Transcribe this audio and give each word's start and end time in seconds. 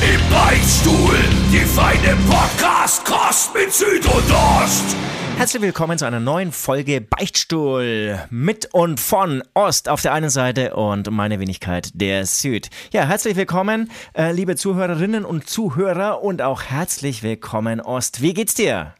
Im 0.00 0.30
Beichtstuhl, 0.30 1.18
die 1.52 1.58
feine 1.58 2.16
Podcast-Kost 2.26 3.54
mit 3.54 3.70
Süd 3.70 4.06
und 4.06 4.32
Ost. 4.32 4.96
Herzlich 5.36 5.60
willkommen 5.60 5.98
zu 5.98 6.06
einer 6.06 6.20
neuen 6.20 6.52
Folge 6.52 7.02
Beichtstuhl 7.02 8.18
mit 8.30 8.72
und 8.72 8.98
von 8.98 9.42
Ost 9.52 9.90
auf 9.90 10.00
der 10.00 10.14
einen 10.14 10.30
Seite 10.30 10.74
und 10.74 11.10
meine 11.10 11.38
Wenigkeit 11.38 11.90
der 11.92 12.24
Süd. 12.24 12.70
Ja, 12.92 13.04
herzlich 13.04 13.36
willkommen, 13.36 13.90
äh, 14.14 14.32
liebe 14.32 14.56
Zuhörerinnen 14.56 15.26
und 15.26 15.46
Zuhörer 15.50 16.22
und 16.22 16.40
auch 16.40 16.62
herzlich 16.62 17.22
willkommen 17.22 17.82
Ost. 17.82 18.22
Wie 18.22 18.32
geht's 18.32 18.54
dir? 18.54 18.94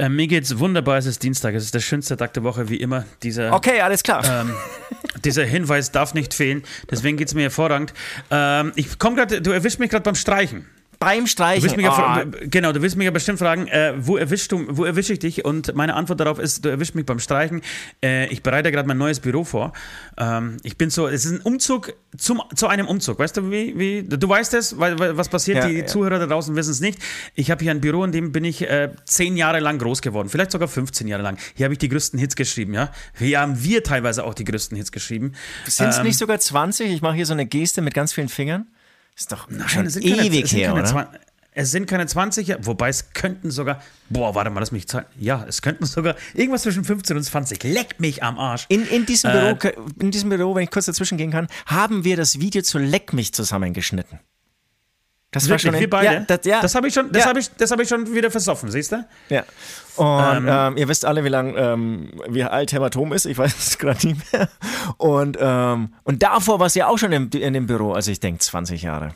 Äh, 0.00 0.08
mir 0.08 0.26
geht's 0.28 0.58
wunderbar, 0.58 0.96
es 0.96 1.04
ist 1.04 1.22
Dienstag, 1.22 1.54
es 1.54 1.64
ist 1.64 1.74
der 1.74 1.80
schönste 1.80 2.16
Tag 2.16 2.32
der 2.32 2.42
Woche, 2.42 2.70
wie 2.70 2.76
immer. 2.76 3.04
Dieser, 3.22 3.52
Okay, 3.52 3.82
alles 3.82 4.02
klar. 4.02 4.24
ähm, 4.24 4.50
dieser 5.26 5.44
Hinweis 5.44 5.92
darf 5.92 6.14
nicht 6.14 6.32
fehlen, 6.32 6.62
deswegen 6.90 7.18
geht's 7.18 7.34
mir 7.34 7.42
hervorragend. 7.42 7.92
Ähm, 8.30 8.72
ich 8.76 8.98
komme 8.98 9.16
gerade, 9.16 9.42
du 9.42 9.50
erwischst 9.50 9.78
mich 9.78 9.90
gerade 9.90 10.02
beim 10.02 10.14
Streichen. 10.14 10.64
Beim 11.00 11.20
Du 11.24 11.26
Streichen. 11.28 11.62
willst 11.64 11.76
mich 11.78 11.86
ja, 11.86 11.92
Ah, 11.92 12.14
fra- 12.20 12.24
genau, 12.42 12.72
du 12.72 12.82
willst 12.82 12.94
mich 12.96 13.06
ja 13.06 13.10
bestimmt 13.10 13.38
fragen, 13.38 13.66
äh, 13.68 13.94
wo 13.96 14.18
erwischst 14.18 14.52
du, 14.52 14.66
wo 14.68 14.84
erwische 14.84 15.14
ich 15.14 15.18
dich? 15.18 15.46
Und 15.46 15.74
meine 15.74 15.94
Antwort 15.94 16.20
darauf 16.20 16.38
ist, 16.38 16.62
du 16.64 16.68
erwischst 16.68 16.94
mich 16.94 17.06
beim 17.06 17.18
Streichen. 17.18 17.62
Äh, 18.02 18.26
ich 18.28 18.42
bereite 18.42 18.70
gerade 18.70 18.86
mein 18.86 18.98
neues 18.98 19.18
Büro 19.18 19.44
vor. 19.44 19.72
Ähm, 20.18 20.58
ich 20.62 20.76
bin 20.76 20.90
so, 20.90 21.08
es 21.08 21.24
ist 21.24 21.32
ein 21.32 21.40
Umzug 21.40 21.94
zum, 22.18 22.42
zu 22.54 22.68
einem 22.68 22.86
Umzug. 22.86 23.18
Weißt 23.18 23.34
du, 23.38 23.50
wie, 23.50 23.78
wie 23.78 24.02
du 24.06 24.28
weißt 24.28 24.52
es, 24.52 24.78
was 24.78 25.28
passiert? 25.30 25.56
Ja, 25.58 25.66
Die 25.68 25.78
ja. 25.78 25.86
Zuhörer 25.86 26.18
da 26.18 26.26
draußen 26.26 26.54
wissen 26.54 26.70
es 26.72 26.80
nicht. 26.80 26.98
Ich 27.34 27.50
habe 27.50 27.62
hier 27.64 27.70
ein 27.70 27.80
Büro, 27.80 28.04
in 28.04 28.12
dem 28.12 28.30
bin 28.30 28.44
ich 28.44 28.60
äh, 28.62 28.90
zehn 29.06 29.38
Jahre 29.38 29.60
lang 29.60 29.78
groß 29.78 30.02
geworden, 30.02 30.28
vielleicht 30.28 30.50
sogar 30.50 30.68
15 30.68 31.08
Jahre 31.08 31.22
lang. 31.22 31.38
Hier 31.54 31.64
habe 31.64 31.72
ich 31.72 31.78
die 31.78 31.88
größten 31.88 32.18
Hits 32.18 32.36
geschrieben, 32.36 32.74
ja. 32.74 32.92
Hier 33.18 33.40
haben 33.40 33.64
wir 33.64 33.82
teilweise 33.82 34.22
auch 34.24 34.34
die 34.34 34.44
größten 34.44 34.76
Hits 34.76 34.92
geschrieben. 34.92 35.32
Sind 35.66 35.88
es 35.88 35.96
ähm, 35.96 36.04
nicht 36.04 36.18
sogar 36.18 36.38
20? 36.38 36.90
Ich 36.90 37.00
mache 37.00 37.14
hier 37.14 37.24
so 37.24 37.32
eine 37.32 37.46
Geste 37.46 37.80
mit 37.80 37.94
ganz 37.94 38.12
vielen 38.12 38.28
Fingern. 38.28 38.66
Ist 39.20 39.32
doch 39.32 39.48
schon 39.68 39.84
es 39.86 39.92
sind 39.94 40.06
keine- 40.06 40.24
ewig 40.24 40.50
her, 40.50 40.72
oder? 40.72 41.12
Es 41.52 41.72
sind 41.72 41.86
keine 41.86 42.06
20, 42.06 42.46
ja, 42.46 42.56
wobei 42.64 42.88
es 42.88 43.12
könnten 43.12 43.50
sogar, 43.50 43.82
boah, 44.08 44.34
warte 44.34 44.50
mal, 44.50 44.60
lass 44.60 44.72
mich 44.72 44.88
zahlen. 44.88 45.04
Ja, 45.18 45.44
es 45.46 45.60
könnten 45.60 45.84
sogar 45.84 46.14
irgendwas 46.32 46.62
zwischen 46.62 46.84
15 46.84 47.16
und 47.16 47.22
20. 47.24 47.62
Leck 47.64 47.98
mich 48.00 48.22
am 48.22 48.38
Arsch. 48.38 48.64
In, 48.68 48.86
in, 48.86 49.04
diesem 49.04 49.30
Äh, 49.30 49.54
Büro, 49.56 49.86
in 49.98 50.10
diesem 50.10 50.30
Büro, 50.30 50.54
wenn 50.54 50.62
ich 50.62 50.70
kurz 50.70 50.86
dazwischen 50.86 51.18
gehen 51.18 51.32
kann, 51.32 51.48
haben 51.66 52.04
wir 52.04 52.16
das 52.16 52.38
Video 52.40 52.62
zu 52.62 52.78
Leck 52.78 53.12
mich 53.12 53.34
zusammengeschnitten. 53.34 54.20
Das 55.32 55.48
Wirklich, 55.48 55.72
in- 55.74 55.80
wir 55.80 55.90
beide? 55.90 56.14
Ja, 56.14 56.20
das, 56.20 56.40
ja, 56.44 56.60
das 56.60 56.74
habe 56.74 56.88
ich, 56.88 56.94
schon- 56.94 57.12
das 57.12 57.22
ja, 57.22 57.28
hab 57.30 57.36
ich, 57.36 57.48
das 57.56 57.70
ich 57.70 57.88
schon 57.88 58.12
wieder 58.14 58.30
versoffen, 58.32 58.70
siehst 58.70 58.92
du? 58.92 59.06
ja. 59.28 59.44
Und 59.96 60.46
ähm, 60.48 60.76
ihr 60.78 60.88
wisst 60.88 61.04
alle, 61.04 61.24
wie 61.24 61.28
lang, 61.28 61.54
ähm, 61.58 62.10
wie 62.28 62.42
alt 62.44 62.72
Hämatom 62.72 63.12
ist. 63.12 63.26
Ich 63.26 63.36
weiß 63.36 63.54
es 63.58 63.78
gerade 63.78 64.06
nicht 64.06 64.32
mehr. 64.32 64.48
Und, 64.96 65.36
ähm, 65.38 65.94
und 66.04 66.22
davor 66.22 66.58
war 66.58 66.66
es 66.66 66.74
ja 66.74 66.86
auch 66.86 66.96
schon 66.98 67.12
im, 67.12 67.28
in 67.32 67.52
dem 67.52 67.66
Büro. 67.66 67.92
Also 67.92 68.10
ich 68.10 68.18
denke 68.18 68.40
20 68.40 68.82
Jahre. 68.82 69.14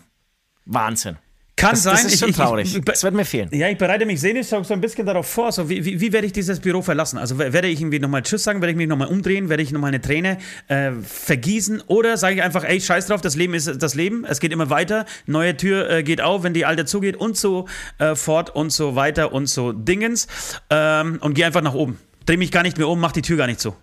Wahnsinn. 0.66 1.16
Kann 1.56 1.70
Das, 1.70 1.84
sein. 1.84 1.92
das 1.94 2.04
ist 2.06 2.14
ich, 2.14 2.18
schon 2.20 2.30
ich, 2.30 2.36
traurig. 2.36 2.76
Ich, 2.76 2.84
das 2.84 3.04
wird 3.04 3.14
mir 3.14 3.24
fehlen. 3.24 3.48
Ja, 3.52 3.68
ich 3.68 3.78
bereite 3.78 4.04
mich 4.06 4.20
seelisch 4.20 4.48
so 4.48 4.56
ein 4.56 4.80
bisschen 4.80 5.06
darauf 5.06 5.26
vor. 5.28 5.52
So, 5.52 5.68
wie, 5.68 5.84
wie, 5.84 6.00
wie 6.00 6.12
werde 6.12 6.26
ich 6.26 6.32
dieses 6.32 6.58
Büro 6.58 6.82
verlassen? 6.82 7.16
Also 7.16 7.38
wer- 7.38 7.52
werde 7.52 7.68
ich 7.68 7.80
irgendwie 7.80 8.00
nochmal 8.00 8.22
Tschüss 8.22 8.42
sagen? 8.42 8.60
Werde 8.60 8.72
ich 8.72 8.76
mich 8.76 8.88
nochmal 8.88 9.06
umdrehen? 9.06 9.48
Werde 9.48 9.62
ich 9.62 9.70
nochmal 9.70 9.88
eine 9.88 10.00
Träne 10.00 10.38
äh, 10.66 10.90
vergießen? 11.00 11.82
Oder 11.86 12.16
sage 12.16 12.34
ich 12.34 12.42
einfach, 12.42 12.64
ey, 12.64 12.80
scheiß 12.80 13.06
drauf, 13.06 13.20
das 13.20 13.36
Leben 13.36 13.54
ist 13.54 13.70
das 13.80 13.94
Leben. 13.94 14.24
Es 14.24 14.40
geht 14.40 14.52
immer 14.52 14.68
weiter. 14.68 15.06
Neue 15.26 15.56
Tür 15.56 15.88
äh, 15.88 16.02
geht 16.02 16.20
auf, 16.20 16.42
wenn 16.42 16.54
die 16.54 16.66
alte 16.66 16.86
zugeht 16.86 17.16
und 17.16 17.36
so 17.36 17.68
äh, 17.98 18.16
fort 18.16 18.50
und 18.50 18.70
so 18.72 18.96
weiter 18.96 19.32
und 19.32 19.46
so 19.46 19.70
Dingens. 19.72 20.26
Ähm, 20.70 21.18
und 21.20 21.34
gehe 21.34 21.46
einfach 21.46 21.62
nach 21.62 21.74
oben. 21.74 21.98
Dreh 22.26 22.36
mich 22.36 22.50
gar 22.50 22.64
nicht 22.64 22.78
mehr 22.78 22.88
um, 22.88 22.98
mach 22.98 23.12
die 23.12 23.22
Tür 23.22 23.36
gar 23.36 23.46
nicht 23.46 23.60
zu. 23.60 23.76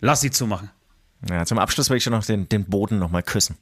Lass 0.00 0.22
sie 0.22 0.30
zumachen. 0.30 0.70
Ja, 1.28 1.44
zum 1.44 1.58
Abschluss 1.58 1.90
will 1.90 1.98
ich 1.98 2.02
schon 2.04 2.14
noch 2.14 2.24
den, 2.24 2.48
den 2.48 2.64
Boden 2.64 2.98
nochmal 2.98 3.22
küssen. 3.22 3.56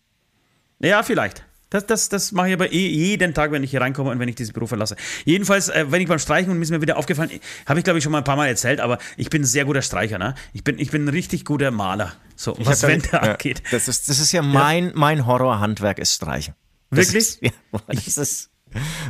Ja, 0.78 1.02
vielleicht. 1.02 1.44
Das, 1.70 1.84
das, 1.84 2.08
das 2.08 2.32
mache 2.32 2.48
ich 2.48 2.54
aber 2.54 2.72
eh 2.72 2.88
jeden 2.88 3.34
Tag, 3.34 3.52
wenn 3.52 3.62
ich 3.62 3.70
hier 3.70 3.82
reinkomme 3.82 4.10
und 4.10 4.18
wenn 4.18 4.28
ich 4.28 4.36
dieses 4.36 4.52
Büro 4.54 4.66
verlasse. 4.66 4.96
Jedenfalls, 5.26 5.68
äh, 5.68 5.84
wenn 5.90 6.00
ich 6.00 6.08
beim 6.08 6.18
Streichen 6.18 6.50
und 6.50 6.56
mir 6.58 6.62
ist 6.62 6.70
mir 6.70 6.80
wieder 6.80 6.96
aufgefallen, 6.96 7.30
habe 7.66 7.78
ich 7.78 7.84
glaube 7.84 7.98
ich 7.98 8.02
schon 8.04 8.12
mal 8.12 8.18
ein 8.18 8.24
paar 8.24 8.36
Mal 8.36 8.46
erzählt, 8.48 8.80
aber 8.80 8.98
ich 9.18 9.28
bin 9.28 9.42
ein 9.42 9.44
sehr 9.44 9.66
guter 9.66 9.82
Streicher, 9.82 10.18
ne? 10.18 10.34
Ich 10.54 10.64
bin, 10.64 10.78
ich 10.78 10.90
bin 10.90 11.04
ein 11.04 11.08
richtig 11.08 11.44
guter 11.44 11.70
Maler. 11.70 12.14
So, 12.36 12.56
was 12.60 12.82
hab- 12.82 12.90
Wände 12.90 13.08
ja, 13.12 13.18
angeht. 13.18 13.62
Das 13.70 13.86
ist, 13.86 14.08
das 14.08 14.18
ist 14.18 14.32
ja 14.32 14.40
mein, 14.40 14.92
mein 14.94 15.26
Horrorhandwerk 15.26 15.98
ist 15.98 16.14
Streichen. 16.14 16.54
Das 16.90 17.12
Wirklich? 17.12 17.16
Ist, 17.24 17.42
ja, 17.42 17.50
das 17.86 18.16
ist. 18.16 18.50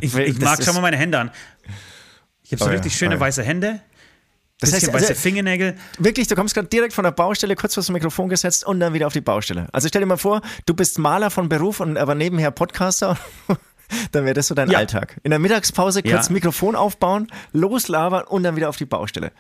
Ich, 0.00 0.16
ich 0.16 0.40
mag, 0.40 0.58
schau 0.62 0.72
mal 0.72 0.80
meine 0.80 0.96
Hände 0.96 1.18
an. 1.18 1.30
Ich 2.42 2.52
habe 2.52 2.58
so 2.60 2.64
Oh 2.64 2.68
ja, 2.68 2.74
richtig 2.76 2.96
schöne 2.96 3.12
oh 3.12 3.18
ja. 3.18 3.20
weiße 3.20 3.42
Hände, 3.42 3.80
Das 4.60 4.72
heißt, 4.72 4.92
weiße 4.92 5.08
also, 5.08 5.14
Fingernägel. 5.14 5.76
wirklich, 5.98 6.26
du 6.26 6.34
kommst 6.34 6.54
gerade 6.54 6.66
direkt 6.68 6.92
von 6.92 7.04
der 7.04 7.12
Baustelle, 7.12 7.54
kurz 7.54 7.74
vor 7.74 7.80
das 7.82 7.90
Mikrofon 7.90 8.28
gesetzt 8.28 8.66
und 8.66 8.80
dann 8.80 8.92
wieder 8.92 9.06
auf 9.06 9.12
die 9.12 9.20
Baustelle. 9.20 9.68
Also 9.72 9.86
stell 9.88 10.00
dir 10.02 10.06
mal 10.06 10.16
vor, 10.16 10.40
du 10.66 10.74
bist 10.74 10.98
Maler 10.98 11.30
von 11.30 11.48
Beruf 11.48 11.78
und 11.80 11.96
aber 11.96 12.14
nebenher 12.14 12.50
Podcaster. 12.50 13.16
Dann 14.12 14.24
wäre 14.24 14.34
das 14.34 14.48
so 14.48 14.54
dein 14.54 14.70
Ja. 14.70 14.78
Alltag. 14.78 15.16
In 15.22 15.30
der 15.30 15.38
Mittagspause 15.38 16.02
kurz 16.02 16.26
Ja. 16.26 16.32
Mikrofon 16.32 16.76
aufbauen, 16.76 17.28
loslabern 17.52 18.24
und 18.24 18.42
dann 18.42 18.54
wieder 18.54 18.68
auf 18.68 18.76
die 18.76 18.84
Baustelle. 18.84 19.32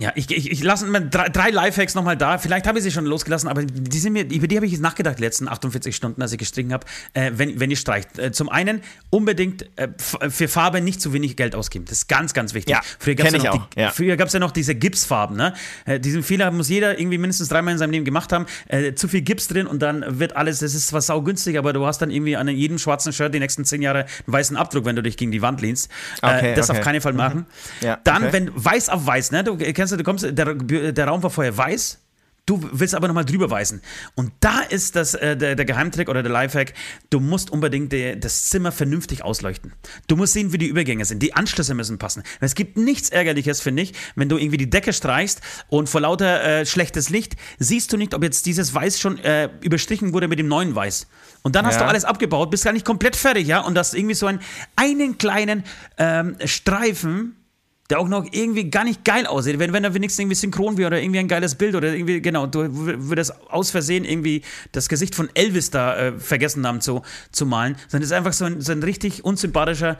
Ja, 0.00 0.12
ich, 0.14 0.30
ich, 0.30 0.52
ich 0.52 0.62
lasse 0.62 0.88
drei, 1.10 1.28
drei 1.28 1.50
Lifehacks 1.50 1.96
nochmal 1.96 2.16
da. 2.16 2.38
Vielleicht 2.38 2.68
habe 2.68 2.78
ich 2.78 2.84
sie 2.84 2.92
schon 2.92 3.04
losgelassen, 3.04 3.48
aber 3.48 3.64
die 3.64 3.98
sind 3.98 4.12
mir, 4.12 4.30
über 4.30 4.46
die 4.46 4.54
habe 4.54 4.64
ich 4.64 4.70
jetzt 4.70 4.80
nachgedacht, 4.80 5.18
die 5.18 5.22
letzten 5.22 5.48
48 5.48 5.96
Stunden, 5.96 6.22
als 6.22 6.30
ich 6.30 6.38
gestrichen 6.38 6.72
habe, 6.72 6.86
äh, 7.14 7.32
wenn, 7.34 7.58
wenn 7.58 7.68
ihr 7.68 7.76
streicht. 7.76 8.16
Äh, 8.16 8.30
zum 8.30 8.48
einen 8.48 8.80
unbedingt 9.10 9.68
äh, 9.74 9.88
für 9.98 10.46
Farbe 10.46 10.80
nicht 10.80 11.00
zu 11.00 11.12
wenig 11.12 11.34
Geld 11.34 11.56
ausgeben. 11.56 11.84
Das 11.86 11.98
ist 11.98 12.08
ganz, 12.08 12.32
ganz 12.32 12.54
wichtig. 12.54 12.76
Ja, 12.76 12.82
früher 13.00 13.16
gab's 13.16 13.32
kenn 13.32 13.42
ja 13.42 13.52
noch 13.52 13.68
die, 13.70 13.80
ja. 13.80 13.90
Früher 13.90 14.16
gab 14.16 14.28
es 14.28 14.34
ja 14.34 14.38
noch 14.38 14.52
diese 14.52 14.76
Gipsfarben. 14.76 15.36
Ne? 15.36 15.52
Äh, 15.84 15.98
diesen 15.98 16.22
Fehler 16.22 16.52
muss 16.52 16.68
jeder 16.68 16.96
irgendwie 16.96 17.18
mindestens 17.18 17.48
dreimal 17.48 17.72
in 17.72 17.78
seinem 17.78 17.90
Leben 17.90 18.04
gemacht 18.04 18.32
haben. 18.32 18.46
Äh, 18.68 18.94
zu 18.94 19.08
viel 19.08 19.22
Gips 19.22 19.48
drin 19.48 19.66
und 19.66 19.82
dann 19.82 20.20
wird 20.20 20.36
alles, 20.36 20.60
das 20.60 20.76
ist 20.76 20.86
zwar 20.86 21.00
saugünstig, 21.00 21.58
aber 21.58 21.72
du 21.72 21.84
hast 21.84 21.98
dann 21.98 22.12
irgendwie 22.12 22.36
an 22.36 22.46
jedem 22.46 22.78
schwarzen 22.78 23.12
Shirt 23.12 23.34
die 23.34 23.40
nächsten 23.40 23.64
zehn 23.64 23.82
Jahre 23.82 24.04
einen 24.04 24.08
weißen 24.26 24.56
Abdruck, 24.56 24.84
wenn 24.84 24.94
du 24.94 25.02
dich 25.02 25.16
gegen 25.16 25.32
die 25.32 25.42
Wand 25.42 25.60
lehnst. 25.60 25.90
Okay, 26.22 26.52
äh, 26.52 26.54
das 26.54 26.70
okay. 26.70 26.78
auf 26.78 26.84
keinen 26.84 27.00
Fall 27.00 27.14
machen. 27.14 27.46
Ja, 27.80 27.98
dann, 28.04 28.22
okay. 28.22 28.32
wenn 28.32 28.50
weiß 28.54 28.90
auf 28.90 29.04
weiß, 29.04 29.32
ne? 29.32 29.42
Du 29.42 29.56
kennst 29.56 29.87
du, 29.92 29.96
du 29.96 30.04
kommst, 30.04 30.24
der, 30.30 30.54
der 30.54 31.06
Raum 31.08 31.22
war 31.22 31.30
vorher 31.30 31.56
weiß. 31.56 31.98
Du 32.46 32.66
willst 32.72 32.94
aber 32.94 33.08
nochmal 33.08 33.26
drüber 33.26 33.50
weißen. 33.50 33.82
Und 34.14 34.32
da 34.40 34.60
ist 34.60 34.96
das, 34.96 35.12
äh, 35.12 35.36
der, 35.36 35.54
der 35.54 35.66
Geheimtrick 35.66 36.08
oder 36.08 36.22
der 36.22 36.32
Lifehack, 36.32 36.72
du 37.10 37.20
musst 37.20 37.50
unbedingt 37.50 37.92
die, 37.92 38.18
das 38.18 38.48
Zimmer 38.48 38.72
vernünftig 38.72 39.22
ausleuchten. 39.22 39.74
Du 40.06 40.16
musst 40.16 40.32
sehen, 40.32 40.50
wie 40.50 40.56
die 40.56 40.66
Übergänge 40.68 41.04
sind. 41.04 41.22
Die 41.22 41.34
Anschlüsse 41.34 41.74
müssen 41.74 41.98
passen. 41.98 42.22
Es 42.40 42.54
gibt 42.54 42.78
nichts 42.78 43.10
Ärgerliches, 43.10 43.60
finde 43.60 43.82
ich, 43.82 43.92
wenn 44.16 44.30
du 44.30 44.38
irgendwie 44.38 44.56
die 44.56 44.70
Decke 44.70 44.94
streichst 44.94 45.42
und 45.68 45.90
vor 45.90 46.00
lauter 46.00 46.42
äh, 46.42 46.64
schlechtes 46.64 47.10
Licht 47.10 47.36
siehst 47.58 47.92
du 47.92 47.98
nicht, 47.98 48.14
ob 48.14 48.22
jetzt 48.22 48.46
dieses 48.46 48.72
Weiß 48.72 48.98
schon 48.98 49.18
äh, 49.18 49.50
überstrichen 49.60 50.14
wurde 50.14 50.26
mit 50.26 50.38
dem 50.38 50.48
neuen 50.48 50.74
Weiß. 50.74 51.06
Und 51.42 51.54
dann 51.54 51.66
hast 51.66 51.74
Ja. 51.74 51.82
du 51.82 51.88
alles 51.88 52.06
abgebaut, 52.06 52.50
bist 52.50 52.64
gar 52.64 52.72
nicht 52.72 52.86
komplett 52.86 53.14
fertig, 53.14 53.46
ja? 53.46 53.60
Und 53.60 53.76
hast 53.76 53.92
irgendwie 53.92 54.14
so 54.14 54.24
einen, 54.24 54.40
einen 54.74 55.18
kleinen 55.18 55.64
ähm, 55.98 56.34
Streifen, 56.46 57.36
der 57.90 58.00
auch 58.00 58.08
noch 58.08 58.26
irgendwie 58.30 58.70
gar 58.70 58.84
nicht 58.84 59.04
geil 59.04 59.26
aussieht. 59.26 59.58
Wenn, 59.58 59.72
wenn 59.72 59.84
er 59.84 59.94
wenigstens 59.94 60.20
irgendwie 60.20 60.34
synchron 60.36 60.76
wäre 60.76 60.88
oder 60.88 61.00
irgendwie 61.00 61.20
ein 61.20 61.28
geiles 61.28 61.54
Bild 61.54 61.74
oder 61.74 61.92
irgendwie, 61.94 62.20
genau, 62.20 62.46
du 62.46 62.68
würdest 62.70 63.32
aus 63.50 63.70
Versehen 63.70 64.04
irgendwie 64.04 64.42
das 64.72 64.88
Gesicht 64.88 65.14
von 65.14 65.30
Elvis 65.34 65.70
da 65.70 65.96
äh, 65.96 66.18
vergessen 66.18 66.66
haben 66.66 66.80
zu, 66.80 67.02
zu 67.32 67.46
malen, 67.46 67.76
sondern 67.88 68.02
es 68.02 68.10
ist 68.10 68.16
einfach 68.16 68.32
so 68.34 68.44
ein, 68.44 68.60
so 68.60 68.72
ein 68.72 68.82
richtig 68.82 69.24
unsympathischer 69.24 69.98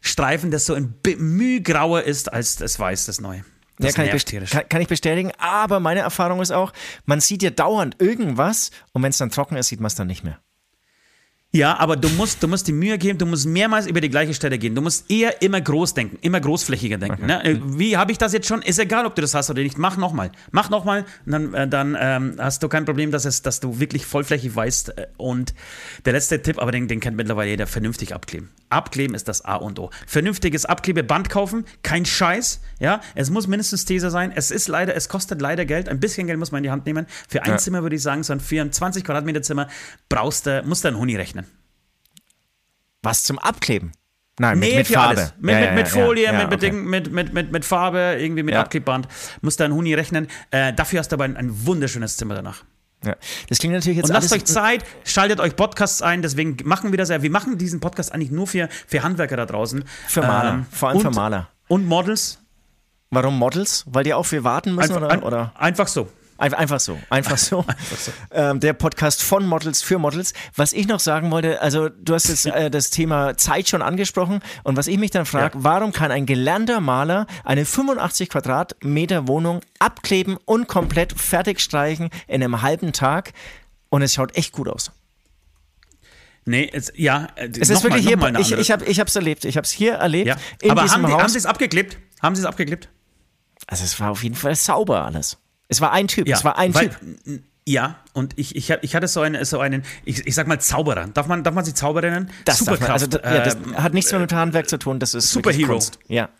Streifen, 0.00 0.50
das 0.50 0.64
so 0.66 0.74
ein 0.74 0.94
bi- 1.02 1.16
Mühe 1.16 1.60
grauer 1.60 2.02
ist 2.02 2.32
als 2.32 2.56
das 2.56 2.78
Weiß, 2.78 3.06
das 3.06 3.20
Neue. 3.20 3.44
Das 3.78 3.94
ja, 3.94 4.04
kann 4.04 4.16
ich, 4.16 4.50
kann, 4.50 4.68
kann 4.68 4.80
ich 4.80 4.88
bestätigen. 4.88 5.30
Aber 5.38 5.80
meine 5.80 6.00
Erfahrung 6.00 6.40
ist 6.40 6.50
auch, 6.50 6.72
man 7.04 7.20
sieht 7.20 7.42
ja 7.42 7.50
dauernd 7.50 7.96
irgendwas 8.00 8.70
und 8.92 9.02
wenn 9.02 9.10
es 9.10 9.18
dann 9.18 9.30
trocken 9.30 9.56
ist, 9.56 9.68
sieht 9.68 9.80
man 9.80 9.86
es 9.86 9.94
dann 9.94 10.06
nicht 10.08 10.24
mehr. 10.24 10.40
Ja, 11.50 11.78
aber 11.78 11.96
du 11.96 12.10
musst, 12.10 12.42
du 12.42 12.48
musst 12.48 12.68
die 12.68 12.72
Mühe 12.72 12.98
geben, 12.98 13.18
du 13.18 13.24
musst 13.24 13.46
mehrmals 13.46 13.86
über 13.86 14.02
die 14.02 14.10
gleiche 14.10 14.34
Stelle 14.34 14.58
gehen. 14.58 14.74
Du 14.74 14.82
musst 14.82 15.10
eher 15.10 15.40
immer 15.40 15.58
groß 15.58 15.94
denken, 15.94 16.18
immer 16.20 16.40
großflächiger 16.40 16.98
denken. 16.98 17.24
Ne? 17.24 17.42
Äh, 17.42 17.56
Wie 17.64 17.96
habe 17.96 18.12
ich 18.12 18.18
das 18.18 18.34
jetzt 18.34 18.46
schon? 18.46 18.60
Ist 18.60 18.78
egal, 18.78 19.06
ob 19.06 19.14
du 19.14 19.22
das 19.22 19.32
hast 19.32 19.48
oder 19.48 19.62
nicht. 19.62 19.78
Mach 19.78 19.96
nochmal. 19.96 20.30
Mach 20.50 20.68
nochmal, 20.68 21.06
dann, 21.24 21.54
äh, 21.54 21.66
dann 21.66 21.96
ähm, 21.98 22.34
hast 22.38 22.62
du 22.62 22.68
kein 22.68 22.84
Problem, 22.84 23.12
dass, 23.12 23.24
es, 23.24 23.40
dass 23.40 23.60
du 23.60 23.80
wirklich 23.80 24.04
vollflächig 24.04 24.54
weißt. 24.54 24.98
Äh, 24.98 25.06
Und 25.16 25.54
der 26.04 26.12
letzte 26.12 26.42
Tipp, 26.42 26.58
aber 26.60 26.70
den, 26.70 26.86
den 26.86 27.00
kennt 27.00 27.16
mittlerweile 27.16 27.48
jeder, 27.48 27.66
vernünftig 27.66 28.14
abkleben. 28.14 28.50
Abkleben 28.70 29.14
ist 29.14 29.28
das 29.28 29.44
A 29.44 29.54
und 29.56 29.78
O. 29.78 29.90
Vernünftiges 30.06 30.64
Abklebeband 30.66 31.30
kaufen, 31.30 31.64
kein 31.82 32.04
Scheiß. 32.04 32.60
Ja, 32.78 33.00
es 33.14 33.30
muss 33.30 33.46
mindestens 33.46 33.84
Teser 33.84 34.10
sein. 34.10 34.32
Es 34.34 34.50
ist 34.50 34.68
leider, 34.68 34.94
es 34.94 35.08
kostet 35.08 35.40
leider 35.40 35.64
Geld. 35.64 35.88
Ein 35.88 36.00
bisschen 36.00 36.26
Geld 36.26 36.38
muss 36.38 36.52
man 36.52 36.58
in 36.58 36.64
die 36.64 36.70
Hand 36.70 36.86
nehmen. 36.86 37.06
Für 37.28 37.42
ein 37.42 37.50
Ja. 37.52 37.56
Zimmer 37.58 37.82
würde 37.82 37.96
ich 37.96 38.02
sagen, 38.02 38.22
so 38.22 38.32
ein 38.32 38.40
24 38.40 39.04
Quadratmeter 39.04 39.42
Zimmer 39.42 39.68
brauchst 40.08 40.46
du, 40.46 40.62
musst 40.66 40.84
du 40.84 40.88
einen 40.88 40.98
Huni 40.98 41.16
rechnen. 41.16 41.46
Was 43.02 43.22
zum 43.22 43.38
Abkleben? 43.38 43.92
Nein, 44.40 44.58
mit, 44.58 44.68
Nee, 44.70 44.76
mit 44.78 44.86
Farbe. 44.88 45.08
alles. 45.20 45.34
Mit, 45.40 45.52
Ja, 45.54 45.60
mit, 45.60 45.68
ja, 45.68 45.74
mit 45.74 45.88
Folie, 45.88 46.24
ja, 46.24 46.32
mit, 46.32 46.50
mit, 46.50 46.58
okay. 46.62 46.70
Mit, 46.72 47.12
mit, 47.12 47.32
mit, 47.32 47.52
mit 47.52 47.64
Farbe, 47.64 48.16
irgendwie 48.20 48.42
mit. 48.44 48.54
Abklebband. 48.54 49.08
Musst 49.40 49.58
da 49.60 49.64
einen 49.64 49.74
Huni 49.74 49.94
rechnen. 49.94 50.28
Äh, 50.50 50.72
dafür 50.74 51.00
hast 51.00 51.10
du 51.10 51.16
aber 51.16 51.24
ein, 51.24 51.36
ein 51.36 51.66
wunderschönes 51.66 52.16
Zimmer 52.16 52.34
danach. 52.34 52.64
Ja. 53.04 53.14
Das 53.48 53.58
klingt 53.58 53.74
natürlich 53.74 53.98
jetzt 53.98 54.08
Und 54.08 54.14
lasst 54.14 54.32
euch 54.32 54.44
Zeit, 54.44 54.84
schaltet 55.04 55.40
euch 55.40 55.54
Podcasts 55.54 56.02
ein, 56.02 56.22
deswegen 56.22 56.56
machen 56.64 56.90
wir 56.92 56.98
das 56.98 57.10
ja. 57.10 57.22
Wir 57.22 57.30
machen 57.30 57.56
diesen 57.58 57.80
Podcast 57.80 58.12
eigentlich 58.12 58.30
nur 58.30 58.46
für, 58.46 58.68
für 58.86 59.02
Handwerker 59.02 59.36
da 59.36 59.46
draußen. 59.46 59.84
Für 60.08 60.22
Maler, 60.22 60.66
vor 60.70 60.88
allem 60.88 60.98
und, 60.98 61.02
für 61.04 61.10
Maler. 61.10 61.48
Und 61.68 61.86
Models. 61.86 62.38
Warum 63.10 63.38
Models? 63.38 63.84
Weil 63.88 64.04
die 64.04 64.14
auch 64.14 64.24
viel 64.24 64.44
warten 64.44 64.74
müssen 64.74 64.92
Einfach, 64.92 65.06
oder? 65.06 65.10
ein, 65.10 65.22
oder? 65.22 65.52
einfach 65.56 65.88
so. 65.88 66.08
Ein- 66.38 66.54
Einfach 66.54 66.78
so, 66.78 66.98
einfach 67.10 67.36
so. 67.36 67.64
so. 67.98 68.12
Ähm, 68.30 68.60
der 68.60 68.72
Podcast 68.72 69.22
von 69.22 69.44
Models 69.44 69.82
für 69.82 69.98
Models. 69.98 70.32
Was 70.54 70.72
ich 70.72 70.86
noch 70.86 71.00
sagen 71.00 71.30
wollte, 71.32 71.60
also 71.60 71.88
du 71.88 72.14
hast 72.14 72.28
jetzt 72.28 72.46
äh, 72.46 72.70
das 72.70 72.90
Thema 72.90 73.36
Zeit 73.36 73.68
schon 73.68 73.82
angesprochen 73.82 74.40
und 74.62 74.76
was 74.76 74.86
ich 74.86 74.98
mich 74.98 75.10
dann 75.10 75.26
frage, 75.26 75.58
Ja. 75.58 75.64
warum 75.64 75.92
kann 75.92 76.12
ein 76.12 76.26
gelernter 76.26 76.80
Maler 76.80 77.26
eine 77.44 77.64
85 77.64 78.28
Quadratmeter 78.28 79.26
Wohnung 79.26 79.60
abkleben 79.80 80.36
und 80.44 80.68
komplett 80.68 81.12
fertig 81.20 81.60
streichen 81.60 82.08
in 82.28 82.42
einem 82.42 82.62
halben 82.62 82.92
Tag 82.92 83.32
und 83.88 84.02
es 84.02 84.14
schaut 84.14 84.36
echt 84.36 84.52
gut 84.52 84.68
aus. 84.68 84.92
Nee, 86.44 86.70
es, 86.72 86.92
ja. 86.94 87.26
Es 87.36 87.68
ist 87.68 87.82
wirklich 87.82 88.06
hier, 88.06 88.16
ich, 88.38 88.52
ich 88.52 88.70
habe 88.70 89.08
es 89.08 89.16
erlebt, 89.16 89.44
ich 89.44 89.56
habe 89.56 89.64
es 89.64 89.70
hier 89.72 89.94
erlebt 89.94 90.28
ja. 90.28 90.36
in 90.62 90.70
Aber 90.70 90.82
diesem 90.82 91.02
haben, 91.02 91.06
die, 91.10 91.20
haben 91.20 91.28
sie 91.28 91.38
es 91.38 91.46
abgeklebt? 91.46 91.98
Haben 92.22 92.36
sie 92.36 92.42
es 92.42 92.46
abgeklebt? 92.46 92.88
also 93.66 93.84
es 93.84 93.98
war 94.00 94.12
auf 94.12 94.22
jeden 94.22 94.36
Fall 94.36 94.54
sauber 94.54 95.04
alles. 95.04 95.36
Es 95.68 95.80
war 95.80 95.92
ein 95.92 96.08
Typ, 96.08 96.28
es 96.28 96.44
war 96.44 96.56
ein 96.58 96.74
weil, 96.74 96.88
Typ. 96.88 97.42
Ja, 97.66 97.96
und 98.14 98.38
ich, 98.38 98.56
ich, 98.56 98.70
ich 98.70 98.96
hatte 98.96 99.06
so 99.08 99.20
einen, 99.20 99.44
so 99.44 99.60
einen 99.60 99.82
ich, 100.06 100.26
ich 100.26 100.34
sag 100.34 100.46
mal 100.46 100.58
Zauberer. 100.58 101.06
Darf 101.08 101.26
man, 101.26 101.44
darf 101.44 101.54
man 101.54 101.66
sie 101.66 101.74
Zauberer 101.74 102.08
nennen? 102.10 102.30
Das, 102.46 102.64
darf 102.64 102.80
man, 102.80 102.90
also, 102.90 103.04
Superkraft. 103.04 103.36
ja, 103.36 103.44
das 103.44 103.54
ähm, 103.56 103.82
hat 103.82 103.92
nichts 103.92 104.10
mehr 104.10 104.20
mit 104.22 104.32
Handwerk 104.32 104.70
zu 104.70 104.78
tun, 104.78 104.98
das 104.98 105.12
ist 105.12 105.30
Superhero. 105.30 105.78
Ja. 106.08 106.30